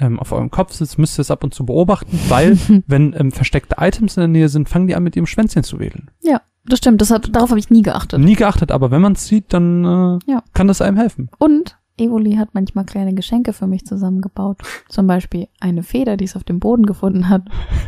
ähm, 0.00 0.18
auf 0.18 0.32
eurem 0.32 0.50
Kopf 0.50 0.72
sitzt, 0.72 0.98
müsst 0.98 1.18
ihr 1.18 1.22
es 1.22 1.30
ab 1.30 1.44
und 1.44 1.54
zu 1.54 1.64
beobachten, 1.66 2.18
weil 2.28 2.56
wenn 2.86 3.14
ähm, 3.18 3.30
versteckte 3.32 3.76
Items 3.78 4.16
in 4.16 4.20
der 4.22 4.28
Nähe 4.28 4.48
sind, 4.48 4.68
fangen 4.68 4.86
die 4.88 4.94
an 4.96 5.02
mit 5.04 5.14
ihrem 5.16 5.26
Schwänzchen 5.26 5.62
zu 5.62 5.78
wedeln. 5.78 6.10
Ja, 6.22 6.40
das 6.66 6.78
stimmt. 6.78 7.00
Das 7.00 7.10
hat, 7.10 7.34
darauf 7.34 7.50
habe 7.50 7.60
ich 7.60 7.70
nie 7.70 7.82
geachtet. 7.82 8.18
Nie 8.20 8.34
geachtet, 8.34 8.72
aber 8.72 8.90
wenn 8.90 9.00
man 9.02 9.12
es 9.12 9.26
sieht, 9.26 9.52
dann 9.52 9.84
äh, 9.84 10.18
Ja. 10.30 10.42
kann 10.54 10.66
das 10.68 10.80
einem 10.80 10.96
helfen. 10.96 11.30
Und 11.38 11.78
Evoli 11.98 12.36
hat 12.36 12.50
manchmal 12.54 12.84
kleine 12.84 13.14
Geschenke 13.14 13.52
für 13.52 13.66
mich 13.66 13.84
zusammengebaut. 13.84 14.60
Zum 14.88 15.06
Beispiel 15.06 15.48
eine 15.60 15.82
Feder, 15.82 16.16
die 16.16 16.24
es 16.24 16.36
auf 16.36 16.44
dem 16.44 16.60
Boden 16.60 16.86
gefunden 16.86 17.28
hat. 17.28 17.42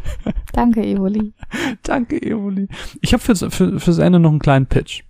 Danke, 0.52 0.82
Evoli. 0.84 1.32
Danke, 1.82 2.20
Evoli. 2.20 2.68
Ich 3.00 3.12
habe 3.12 3.22
fürs, 3.22 3.44
für, 3.50 3.78
fürs 3.80 3.98
Ende 3.98 4.18
noch 4.18 4.30
einen 4.30 4.38
kleinen 4.38 4.66
Pitch. 4.66 5.02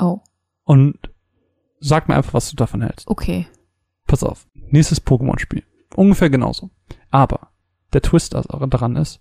Oh, 0.00 0.20
Und 0.64 0.96
sag 1.80 2.08
mir 2.08 2.16
einfach, 2.16 2.34
was 2.34 2.50
du 2.50 2.56
davon 2.56 2.82
hältst. 2.82 3.06
okay. 3.08 3.46
Pass 4.06 4.22
auf. 4.24 4.46
Nächstes 4.70 5.04
Pokémon-Spiel. 5.04 5.64
Ungefähr 5.94 6.30
genauso. 6.30 6.70
Aber 7.10 7.48
der 7.92 8.00
Twist 8.02 8.32
da- 8.34 8.42
daran 8.42 8.96
ist, 8.96 9.20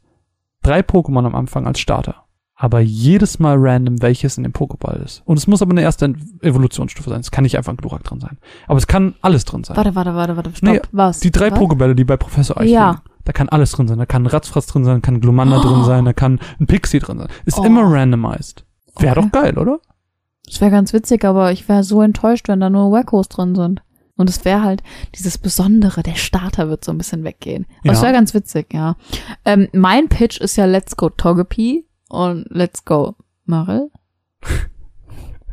drei 0.62 0.80
Pokémon 0.80 1.26
am 1.26 1.36
Anfang 1.36 1.68
als 1.68 1.80
Starter. 1.80 2.26
Aber 2.60 2.80
jedes 2.80 3.38
Mal 3.38 3.56
random, 3.60 4.02
welches 4.02 4.38
in 4.38 4.44
dem 4.44 4.52
Pokéball 4.52 5.04
ist. 5.04 5.22
Und 5.26 5.38
es 5.38 5.46
muss 5.46 5.62
aber 5.62 5.72
eine 5.72 5.82
erste 5.84 6.12
Evolutionsstufe 6.42 7.10
sein. 7.10 7.20
Es 7.20 7.30
kann 7.30 7.44
nicht 7.44 7.56
einfach 7.56 7.72
ein 7.72 7.78
Glurak 7.78 8.04
drin 8.04 8.20
sein. 8.20 8.40
Aber 8.68 8.78
es 8.80 8.88
kann 8.88 9.14
alles 9.22 9.46
drin 9.46 9.64
sein. 9.64 9.78
Warte, 9.78 9.94
warte, 9.94 10.16
warte, 10.16 10.36
warte. 10.36 10.52
Stopp. 10.56 10.74
Nee, 10.74 10.80
Was? 10.92 11.20
Die 11.20 11.30
drei 11.32 11.52
Was? 11.52 11.60
Pokébälle, 11.60 11.94
die 11.94 12.04
bei 12.04 12.18
Professor 12.18 12.58
Eich 12.60 12.72
Ja. 12.72 12.90
liegen. 12.92 13.02
Da 13.26 13.34
kann 13.34 13.48
alles 13.50 13.72
drin 13.74 13.88
sein. 13.88 14.00
Da 14.00 14.06
kann 14.08 14.24
ein 14.24 14.28
Ratzfratz 14.28 14.66
drin 14.68 14.86
sein, 14.86 15.02
kann 15.04 15.16
ein 15.16 15.22
Glumanda 15.22 15.60
drin 15.60 15.82
Oh. 15.82 15.84
sein, 15.84 16.06
da 16.06 16.14
kann 16.14 16.40
ein 16.60 16.66
Pixie 16.66 17.00
drin 17.00 17.20
sein. 17.20 17.28
Ist 17.46 17.60
Oh. 17.60 17.64
immer 17.64 17.84
randomized. 17.84 18.66
Wäre 18.98 19.20
Okay. 19.20 19.30
doch 19.32 19.42
geil, 19.44 19.58
oder? 19.60 19.80
Das 20.46 20.60
wäre 20.62 20.72
ganz 20.72 20.94
witzig, 20.94 21.26
aber 21.26 21.52
ich 21.52 21.68
wäre 21.70 21.84
so 21.84 22.02
enttäuscht, 22.02 22.48
wenn 22.48 22.60
da 22.62 22.70
nur 22.70 22.92
Wackos 22.92 23.28
drin 23.30 23.54
sind. 23.54 23.82
Und 24.16 24.30
es 24.32 24.46
wäre 24.46 24.64
halt 24.64 24.82
dieses 25.14 25.38
Besondere, 25.38 26.02
der 26.02 26.16
Starter 26.16 26.70
wird 26.70 26.84
so 26.84 26.92
ein 26.92 26.98
bisschen 26.98 27.24
weggehen. 27.24 27.68
Aber 27.84 27.92
es 27.94 28.00
Ja. 28.00 28.06
wäre 28.06 28.14
ganz 28.14 28.34
witzig, 28.34 28.74
ja. 28.74 28.96
Ähm, 29.46 29.68
mein 29.74 30.08
Pitch 30.08 30.40
ist 30.40 30.56
ja 30.56 30.66
Let's 30.66 30.98
Go 30.98 31.10
Togepi 31.10 31.86
und 32.10 32.46
Let's 32.50 32.86
Go 32.86 33.16
Maril. 33.46 33.90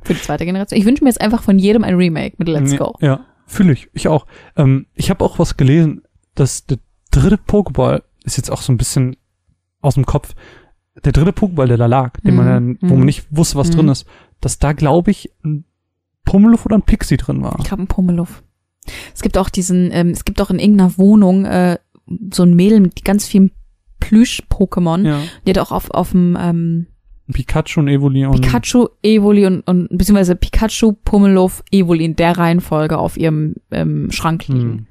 Für 0.02 0.14
die 0.14 0.20
zweite 0.20 0.44
Generation. 0.44 0.78
Ich 0.78 0.85
wünsche 0.86 1.02
mir 1.02 1.10
jetzt 1.10 1.20
einfach 1.20 1.43
von 1.43 1.59
jedem 1.59 1.82
ein 1.85 1.94
Remake 1.94 2.35
mit 2.39 2.48
Let's 2.48 2.76
Go. 2.76 2.94
Ja, 3.01 3.24
fühle 3.47 3.72
ich. 3.72 3.89
Ich 3.94 4.09
auch. 4.09 4.26
Ähm, 4.56 4.86
ich 4.94 5.09
habe 5.10 5.24
auch 5.24 5.39
was 5.39 5.56
gelesen, 5.56 6.02
dass 6.35 6.66
der 6.66 6.78
dritte 7.10 7.36
Pokéball 7.36 8.02
ist 8.24 8.36
jetzt 8.36 8.51
auch 8.51 8.60
so 8.60 8.72
ein 8.72 8.76
bisschen 8.76 9.16
aus 9.81 9.94
dem 9.94 10.05
Kopf. 10.05 10.35
Der 11.05 11.12
dritte 11.12 11.32
Pokéball, 11.32 11.66
der 11.68 11.76
da 11.78 11.86
lag, 11.86 12.18
den 12.20 12.36
man 12.36 12.47
Mhm. 12.47 12.51
dann, 12.51 12.78
wo 12.82 12.86
man 12.94 12.98
Mhm. 13.01 13.05
nicht 13.06 13.26
wusste, 13.31 13.56
was 13.56 13.68
Mhm. 13.68 13.72
drin 13.76 13.89
ist, 13.89 14.06
dass 14.40 14.59
da, 14.59 14.72
glaube 14.72 15.10
ich, 15.10 15.31
ein 15.43 15.64
Pummeluff 16.24 16.66
oder 16.66 16.76
ein 16.76 16.82
Pixie 16.82 17.16
drin 17.16 17.43
war. 17.43 17.59
Ich 17.60 17.70
habe 17.70 17.81
einen 17.81 17.89
Pummeluff. 17.89 18.43
Es 19.14 19.22
gibt 19.22 19.39
auch 19.39 19.48
diesen, 19.48 19.90
ähm, 19.93 20.10
es 20.10 20.24
gibt 20.26 20.40
auch 20.43 20.51
in 20.51 20.59
irgendeiner 20.59 20.98
Wohnung 20.98 21.47
äh, 21.47 21.78
so 22.32 22.43
ein 22.43 22.55
Mädel 22.55 22.81
mit 22.81 23.02
ganz 23.05 23.26
vielen 23.26 23.51
Plüsch-Pokémon. 24.05 25.06
Ja. 25.06 25.20
Die 25.47 25.51
hat 25.51 25.59
auch 25.59 25.72
auf, 25.72 25.90
auf 25.90 26.10
dem 26.10 26.36
ähm, 26.40 26.86
Pikachu 27.32 27.81
und 27.81 27.89
Evoli 27.89 28.26
und 28.26 28.40
Pikachu, 28.40 28.89
Evoli 29.02 29.47
und, 29.47 29.60
und 29.62 29.89
beziehungsweise 29.90 30.36
Pikachu, 30.36 30.93
Pummeluff, 30.93 31.62
Evoli 31.70 32.05
in 32.05 32.16
der 32.16 32.36
Reihenfolge 32.36 32.98
auf 32.98 33.16
ihrem 33.16 33.55
ähm, 33.70 34.10
Schrank 34.10 34.47
liegen. 34.48 34.60
hm. 34.60 34.86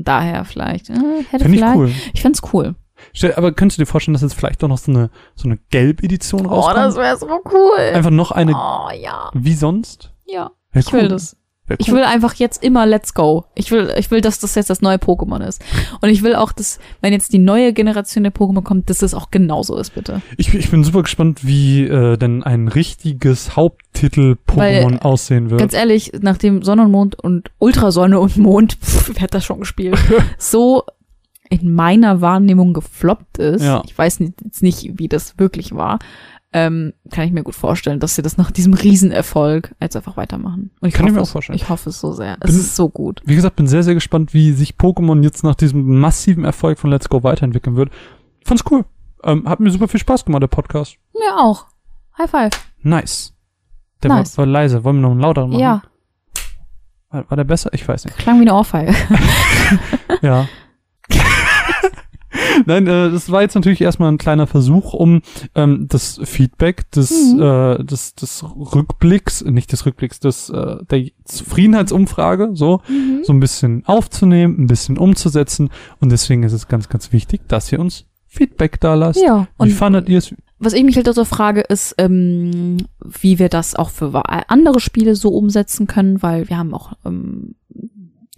Daher 0.00 0.44
vielleicht. 0.44 0.90
Äh, 0.90 0.94
hätte 1.30 1.44
Finde 1.44 1.54
ich 1.54 1.60
vielleicht. 1.60 1.76
cool. 1.76 1.90
Ich 2.12 2.22
find's 2.22 2.40
cool. 2.52 2.74
Stell, 3.12 3.34
aber 3.34 3.52
könntest 3.52 3.78
du 3.78 3.82
dir 3.82 3.86
vorstellen, 3.86 4.12
dass 4.12 4.22
jetzt 4.22 4.34
vielleicht 4.34 4.62
doch 4.62 4.68
noch 4.68 4.78
so 4.78 4.92
eine, 4.92 5.10
so 5.34 5.48
eine 5.48 5.58
Gelb-Edition 5.70 6.46
rauskommt? 6.46 6.96
wäre 6.96 7.16
so 7.16 7.26
cool. 7.26 7.78
Einfach 7.94 8.10
noch 8.10 8.30
eine, 8.30 8.52
oh 8.54 8.90
ja. 9.00 9.30
wie 9.34 9.54
sonst? 9.54 10.12
Ja. 10.26 10.50
Wär 10.72 10.82
Ich 10.82 10.92
will 10.92 11.08
das. 11.08 11.36
Wär 11.68 11.76
Ich 11.78 11.88
cool. 11.88 11.98
will 11.98 12.04
einfach 12.04 12.34
jetzt 12.34 12.62
immer 12.62 12.86
Let's 12.86 13.14
Go. 13.14 13.44
Ich 13.54 13.70
will, 13.70 13.92
ich 13.98 14.10
will, 14.10 14.20
dass 14.20 14.38
das 14.40 14.54
jetzt 14.54 14.70
das 14.70 14.80
neue 14.80 14.96
Pokémon 14.96 15.46
ist. 15.46 15.62
Und 16.00 16.08
ich 16.08 16.22
will 16.22 16.34
auch, 16.34 16.52
dass, 16.52 16.78
wenn 17.00 17.12
jetzt 17.12 17.32
die 17.32 17.38
neue 17.38 17.72
Generation 17.72 18.24
der 18.24 18.32
Pokémon 18.32 18.62
kommt, 18.62 18.90
dass 18.90 18.98
das 18.98 19.14
auch 19.14 19.30
genauso 19.30 19.76
ist, 19.76 19.94
bitte. 19.94 20.22
Ich, 20.36 20.52
ich 20.54 20.70
bin 20.70 20.82
super 20.82 21.02
gespannt, 21.02 21.46
wie 21.46 21.84
äh, 21.84 22.16
denn 22.16 22.42
ein 22.42 22.68
richtiges 22.68 23.56
Haupttitel-Pokémon 23.56 25.00
aussehen 25.00 25.50
wird. 25.50 25.60
Ganz 25.60 25.74
ehrlich, 25.74 26.12
nachdem 26.20 26.62
Sonne 26.62 26.82
und 26.82 26.90
Mond 26.90 27.14
und 27.16 27.50
Ultrasonne 27.58 28.18
und 28.18 28.36
Mond, 28.36 28.74
pff, 28.82 29.10
wer 29.14 29.22
hat 29.22 29.34
das 29.34 29.44
schon 29.44 29.60
gespielt, 29.60 29.98
so 30.38 30.84
in 31.50 31.74
meiner 31.74 32.20
Wahrnehmung 32.20 32.74
gefloppt 32.74 33.38
ist. 33.38 33.62
Ja. 33.64 33.82
Ich 33.86 33.96
weiß 33.96 34.18
jetzt 34.18 34.62
nicht, 34.62 34.98
wie 34.98 35.08
das 35.08 35.38
wirklich 35.38 35.74
war. 35.74 35.98
Ähm, 36.52 36.94
kann 37.10 37.26
ich 37.26 37.32
mir 37.32 37.42
gut 37.42 37.54
vorstellen, 37.54 38.00
dass 38.00 38.14
sie 38.14 38.22
das 38.22 38.38
nach 38.38 38.50
diesem 38.50 38.72
Riesenerfolg 38.72 39.74
jetzt 39.82 39.96
einfach 39.96 40.16
weitermachen. 40.16 40.70
Und 40.80 40.88
ich 40.88 40.94
Kann 40.94 41.06
ich 41.06 41.12
mir 41.12 41.18
auch 41.20 41.24
es, 41.24 41.30
vorstellen. 41.32 41.56
Ich 41.56 41.68
hoffe 41.68 41.90
es 41.90 42.00
so 42.00 42.12
sehr. 42.12 42.38
Es 42.40 42.50
Bin- 42.52 42.60
ist 42.60 42.74
so 42.74 42.88
gut. 42.88 43.20
Wie 43.26 43.34
gesagt, 43.34 43.56
bin 43.56 43.66
sehr, 43.66 43.82
sehr 43.82 43.92
gespannt, 43.94 44.32
wie 44.32 44.52
sich 44.52 44.76
Pokémon 44.76 45.22
jetzt 45.22 45.44
nach 45.44 45.54
diesem 45.54 45.98
massiven 46.00 46.44
Erfolg 46.44 46.78
von 46.78 46.88
Let's 46.90 47.08
Go 47.10 47.22
weiterentwickeln 47.22 47.76
wird. 47.76 47.90
Fand's 48.44 48.64
cool. 48.70 48.86
Ähm, 49.24 49.46
hat 49.48 49.60
mir 49.60 49.70
super 49.70 49.88
viel 49.88 50.00
Spaß 50.00 50.24
gemacht, 50.24 50.42
der 50.42 50.46
Podcast. 50.48 50.96
Mir 51.12 51.36
auch. 51.36 51.66
High 52.16 52.30
five. 52.30 52.50
Nice. 52.82 53.34
Der 54.02 54.10
Nice. 54.10 54.38
War, 54.38 54.46
war 54.46 54.52
leise. 54.52 54.84
Wollen 54.84 54.96
wir 54.96 55.02
noch 55.02 55.10
einen 55.10 55.20
lauteren 55.20 55.50
machen? 55.50 55.60
Ja, 55.60 55.82
War, 57.10 57.28
war 57.30 57.36
der 57.36 57.44
besser? 57.44 57.70
Ich 57.74 57.86
weiß 57.86 58.06
nicht. 58.06 58.16
klang 58.16 58.38
wie 58.38 58.42
eine 58.42 58.54
Ohrfeige. 58.54 58.94
Ja. 60.22 60.48
Nein, 62.66 62.86
äh, 62.86 63.10
das 63.10 63.30
war 63.30 63.42
jetzt 63.42 63.54
natürlich 63.54 63.80
erstmal 63.80 64.10
ein 64.12 64.18
kleiner 64.18 64.46
Versuch, 64.46 64.92
um 64.94 65.22
ähm, 65.54 65.86
das 65.88 66.20
Feedback 66.24 66.90
des, 66.92 67.10
Mhm. 67.34 67.42
äh, 67.42 67.84
des, 67.84 68.14
des 68.14 68.44
Rückblicks, 68.44 69.44
nicht 69.44 69.72
des 69.72 69.86
Rückblicks, 69.86 70.20
des, 70.20 70.50
äh, 70.50 70.76
der 70.90 71.04
Zufriedenheitsumfrage, 71.24 72.50
so, 72.54 72.80
Mhm. 72.88 73.20
so 73.24 73.32
ein 73.32 73.40
bisschen 73.40 73.82
aufzunehmen, 73.86 74.56
ein 74.58 74.66
bisschen 74.66 74.98
umzusetzen. 74.98 75.70
Und 76.00 76.10
deswegen 76.12 76.42
ist 76.42 76.52
es 76.52 76.68
ganz, 76.68 76.88
ganz 76.88 77.12
wichtig, 77.12 77.42
dass 77.48 77.70
ihr 77.72 77.80
uns 77.80 78.04
Feedback 78.26 78.80
da 78.80 78.94
lasst. 78.94 79.20
Ja, 79.22 79.42
Wie 79.58 79.62
und 79.62 79.70
fandet 79.72 80.08
ihr 80.08 80.18
es? 80.18 80.34
was 80.60 80.72
ich 80.72 80.82
mich 80.84 80.96
halt 80.96 81.06
also 81.06 81.24
frage, 81.24 81.60
ist, 81.60 81.94
ähm, 81.98 82.78
wie 83.04 83.38
wir 83.38 83.48
das 83.48 83.76
auch 83.76 83.90
für 83.90 84.12
andere 84.50 84.80
Spiele 84.80 85.14
so 85.14 85.28
umsetzen 85.30 85.86
können, 85.86 86.20
weil 86.20 86.48
wir 86.48 86.58
haben 86.58 86.74
auch 86.74 86.94
ähm, 87.06 87.54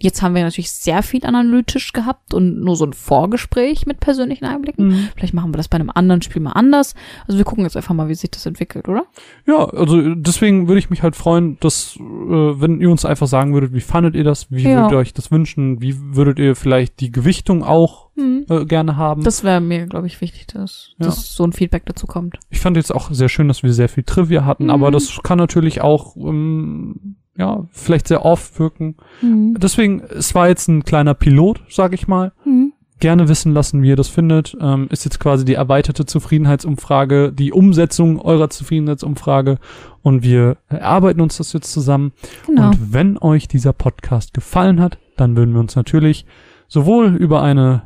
Jetzt 0.01 0.21
haben 0.21 0.35
wir 0.35 0.43
natürlich 0.43 0.71
sehr 0.71 1.03
viel 1.03 1.25
analytisch 1.25 1.93
gehabt 1.93 2.33
und 2.33 2.59
nur 2.61 2.75
so 2.75 2.85
ein 2.85 2.93
Vorgespräch 2.93 3.85
mit 3.85 3.99
persönlichen 3.99 4.45
Einblicken. 4.45 4.87
Mhm. 4.87 5.07
Vielleicht 5.15 5.33
machen 5.33 5.53
wir 5.53 5.57
das 5.57 5.67
bei 5.67 5.75
einem 5.77 5.91
anderen 5.93 6.21
Spiel 6.21 6.41
mal 6.41 6.53
anders. 6.53 6.95
Also 7.27 7.37
wir 7.37 7.45
gucken 7.45 7.63
jetzt 7.63 7.77
einfach 7.77 7.93
mal, 7.93 8.09
wie 8.09 8.15
sich 8.15 8.31
das 8.31 8.45
entwickelt, 8.45 8.89
oder? 8.89 9.05
Ja, 9.45 9.65
also 9.65 10.15
deswegen 10.15 10.67
würde 10.67 10.79
ich 10.79 10.89
mich 10.89 11.03
halt 11.03 11.15
freuen, 11.15 11.57
dass, 11.59 11.95
äh, 11.97 12.01
wenn 12.01 12.81
ihr 12.81 12.89
uns 12.89 13.05
einfach 13.05 13.27
sagen 13.27 13.53
würdet, 13.53 13.73
wie 13.73 13.81
fandet 13.81 14.15
ihr 14.15 14.23
das, 14.23 14.51
wie 14.51 14.63
Ja. 14.63 14.77
würdet 14.77 14.91
ihr 14.93 14.97
euch 14.97 15.13
das 15.13 15.31
wünschen, 15.31 15.81
wie 15.81 15.95
würdet 15.97 16.39
ihr 16.39 16.55
vielleicht 16.55 16.99
die 16.99 17.11
Gewichtung 17.11 17.63
auch 17.63 18.09
Hm. 18.15 18.45
äh, 18.49 18.65
gerne 18.65 18.97
haben. 18.97 19.23
Das 19.23 19.43
wäre 19.43 19.61
mir, 19.61 19.85
glaube 19.87 20.05
ich, 20.07 20.19
wichtig, 20.19 20.47
dass, 20.47 20.93
Ja. 20.99 21.05
dass 21.05 21.33
so 21.33 21.45
ein 21.45 21.53
Feedback 21.53 21.85
dazu 21.85 22.07
kommt. 22.07 22.37
ich 22.49 22.59
fand 22.59 22.75
jetzt 22.75 22.93
auch 22.93 23.09
sehr 23.11 23.29
schön, 23.29 23.47
dass 23.47 23.63
wir 23.63 23.71
sehr 23.73 23.87
viel 23.89 24.03
Trivia 24.03 24.43
hatten, 24.45 24.65
Mhm. 24.65 24.69
aber 24.71 24.91
das 24.91 25.19
kann 25.23 25.37
natürlich 25.37 25.81
auch, 25.81 26.15
ähm, 26.17 27.15
ja, 27.41 27.65
vielleicht 27.71 28.07
sehr 28.07 28.23
oft 28.23 28.59
wirken. 28.59 28.95
Mhm. 29.21 29.55
Deswegen, 29.59 30.01
es 30.01 30.35
war 30.35 30.47
jetzt 30.47 30.67
ein 30.67 30.83
kleiner 30.83 31.15
Pilot, 31.15 31.61
sag 31.69 31.91
ich 31.93 32.07
mal. 32.07 32.33
Mhm. 32.45 32.73
Gerne 32.99 33.27
wissen 33.27 33.51
lassen, 33.51 33.81
wie 33.81 33.89
ihr 33.89 33.95
das 33.95 34.09
findet. 34.09 34.55
Ähm, 34.61 34.87
ist 34.91 35.05
jetzt 35.05 35.19
quasi 35.19 35.43
die 35.43 35.55
erweiterte 35.55 36.05
Zufriedenheitsumfrage, 36.05 37.33
die 37.33 37.51
Umsetzung 37.51 38.21
eurer 38.21 38.51
Zufriedenheitsumfrage 38.51 39.57
und 40.03 40.21
wir 40.21 40.57
erarbeiten 40.67 41.19
uns 41.19 41.37
das 41.37 41.51
jetzt 41.53 41.73
zusammen. 41.73 42.11
Genau. 42.45 42.67
Und 42.67 42.93
wenn 42.93 43.17
euch 43.17 43.47
dieser 43.47 43.73
Podcast 43.73 44.35
gefallen 44.35 44.79
hat, 44.79 44.99
dann 45.17 45.35
würden 45.35 45.55
wir 45.55 45.61
uns 45.61 45.75
natürlich 45.75 46.27
sowohl 46.67 47.15
über 47.15 47.41
eine 47.41 47.81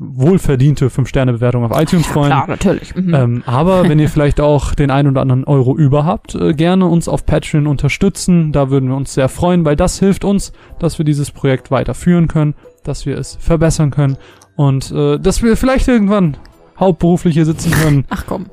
wohlverdiente 0.00 0.88
5-Sterne-Bewertung 0.88 1.62
auf 1.64 1.78
iTunes 1.78 2.06
freuen, 2.06 2.28
Klar, 2.28 2.48
natürlich. 2.48 2.94
Mhm. 2.94 3.14
ähm, 3.14 3.42
aber 3.44 3.86
wenn 3.86 3.98
ihr 3.98 4.08
vielleicht 4.08 4.40
auch 4.40 4.74
den 4.74 4.90
ein 4.90 5.06
oder 5.06 5.20
anderen 5.20 5.44
Euro 5.44 5.76
über 5.76 6.06
habt, 6.06 6.34
äh, 6.34 6.54
gerne 6.54 6.86
uns 6.86 7.06
auf 7.06 7.26
Patreon 7.26 7.66
unterstützen. 7.66 8.50
Da 8.50 8.70
würden 8.70 8.88
wir 8.88 8.96
uns 8.96 9.12
sehr 9.12 9.28
freuen, 9.28 9.64
weil 9.66 9.76
das 9.76 9.98
hilft 9.98 10.24
uns, 10.24 10.52
dass 10.78 10.96
wir 10.96 11.04
dieses 11.04 11.30
Projekt 11.30 11.70
weiterführen 11.70 12.28
können, 12.28 12.54
dass 12.82 13.04
wir 13.04 13.18
es 13.18 13.36
verbessern 13.36 13.90
können 13.90 14.16
und 14.56 14.90
äh, 14.90 15.18
dass 15.18 15.42
wir 15.42 15.56
vielleicht 15.58 15.86
irgendwann 15.86 16.38
hauptberuflich 16.78 17.34
hier 17.34 17.44
sitzen 17.44 17.70
können 17.70 18.06
Ach 18.10 18.24
komm. 18.26 18.46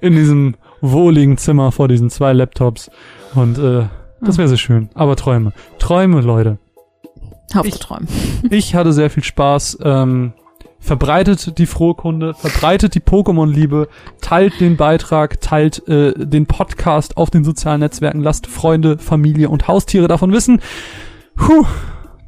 in 0.00 0.14
diesem 0.14 0.56
wohligen 0.80 1.36
Zimmer 1.36 1.70
vor 1.70 1.86
diesen 1.86 2.08
zwei 2.08 2.32
Laptops. 2.32 2.90
Und 3.34 3.58
äh, 3.58 3.84
das 4.22 4.38
wäre 4.38 4.48
sehr 4.48 4.56
schön. 4.56 4.88
Aber 4.94 5.16
Träume. 5.16 5.52
Träume, 5.78 6.22
Leute. 6.22 6.58
Auf 7.54 7.66
Ich-. 7.66 7.78
Ich 8.50 8.74
hatte 8.74 8.92
sehr 8.92 9.10
viel 9.10 9.24
Spaß. 9.24 9.78
Ähm, 9.82 10.32
verbreitet 10.80 11.56
die 11.58 11.66
frohe 11.66 11.94
Kunde, 11.94 12.34
verbreitet 12.34 12.94
die 12.94 13.00
Pokémon-Liebe, 13.00 13.88
teilt 14.20 14.60
den 14.60 14.76
Beitrag, 14.76 15.40
teilt 15.40 15.86
äh, 15.88 16.12
den 16.14 16.46
Podcast 16.46 17.16
auf 17.16 17.30
den 17.30 17.42
sozialen 17.44 17.80
Netzwerken, 17.80 18.20
lasst 18.20 18.46
Freunde, 18.46 18.98
Familie 18.98 19.48
und 19.48 19.66
Haustiere 19.66 20.08
davon 20.08 20.32
wissen. 20.32 20.60
Puh, 21.36 21.64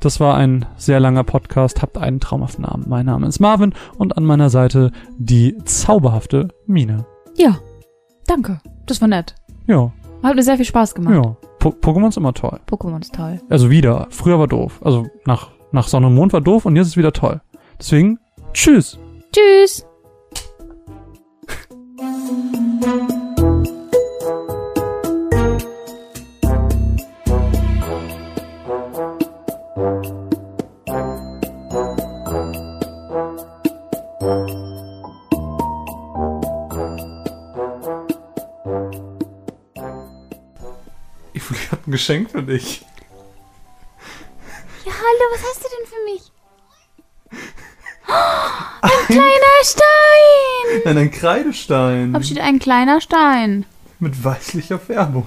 das 0.00 0.20
war 0.20 0.36
ein 0.36 0.64
sehr 0.76 1.00
langer 1.00 1.24
Podcast. 1.24 1.82
Habt 1.82 1.98
einen 1.98 2.20
traumhaften 2.20 2.64
Abend. 2.64 2.86
Mein 2.86 3.06
Name 3.06 3.26
ist 3.26 3.40
Marvin 3.40 3.74
und 3.98 4.16
an 4.16 4.24
meiner 4.24 4.50
Seite 4.50 4.90
die 5.18 5.56
zauberhafte 5.64 6.48
Mine. 6.66 7.04
Ja. 7.36 7.58
Danke. 8.26 8.60
Das 8.86 9.00
war 9.00 9.08
nett. 9.08 9.34
Ja, 9.66 9.92
Hat 10.22 10.34
mir 10.34 10.42
sehr 10.42 10.56
viel 10.56 10.64
Spaß 10.64 10.94
gemacht. 10.94 11.14
ja. 11.14 11.36
Po 11.58 11.70
Pokémon 11.70 12.08
ist 12.08 12.16
immer 12.16 12.34
toll. 12.34 12.60
Pokémon 12.68 13.00
ist 13.00 13.14
toll. 13.14 13.40
Also 13.48 13.70
wieder. 13.70 14.06
Früher 14.10 14.38
war 14.38 14.46
doof. 14.46 14.80
Also 14.82 15.06
nach, 15.24 15.50
nach 15.72 15.88
Sonne 15.88 16.08
und 16.08 16.14
Mond 16.14 16.32
war 16.32 16.40
doof 16.40 16.66
und 16.66 16.76
jetzt 16.76 16.88
ist 16.88 16.96
wieder 16.96 17.12
toll. 17.12 17.40
Deswegen, 17.78 18.18
tschüss. 18.52 18.98
Tschüss. 19.32 19.86
Geschenk 41.96 42.30
für 42.30 42.42
dich. 42.42 42.84
Ja, 44.84 44.92
hallo, 44.92 45.24
was 45.32 45.40
hast 45.48 45.64
du 45.64 45.68
denn 45.78 45.86
für 45.88 46.04
mich? 46.12 46.30
Ein 48.82 49.06
kleiner 49.06 49.62
Stein! 49.64 50.82
Nein, 50.84 50.98
ein 50.98 51.10
Kreidestein. 51.10 52.12
Da 52.12 52.22
steht 52.22 52.38
ein 52.40 52.58
kleiner 52.58 53.00
Stein, 53.00 53.64
Mit 53.98 54.22
weißlicher 54.22 54.78
Färbung. 54.78 55.26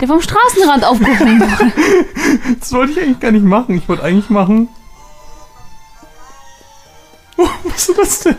der 0.00 0.08
vom 0.08 0.22
Straßenrand 0.22 0.84
aufgehoben 0.86 1.38
wurde. 1.42 2.56
Das 2.58 2.72
wollte 2.72 2.92
ich 2.92 3.00
eigentlich 3.02 3.20
gar 3.20 3.32
nicht 3.32 3.44
machen. 3.44 3.76
Ich 3.76 3.86
wollte 3.86 4.02
eigentlich 4.02 4.30
machen. 4.30 4.70
Oh, 7.36 7.46
was 7.64 7.88
ist 7.90 7.98
das 7.98 8.20
denn? 8.20 8.38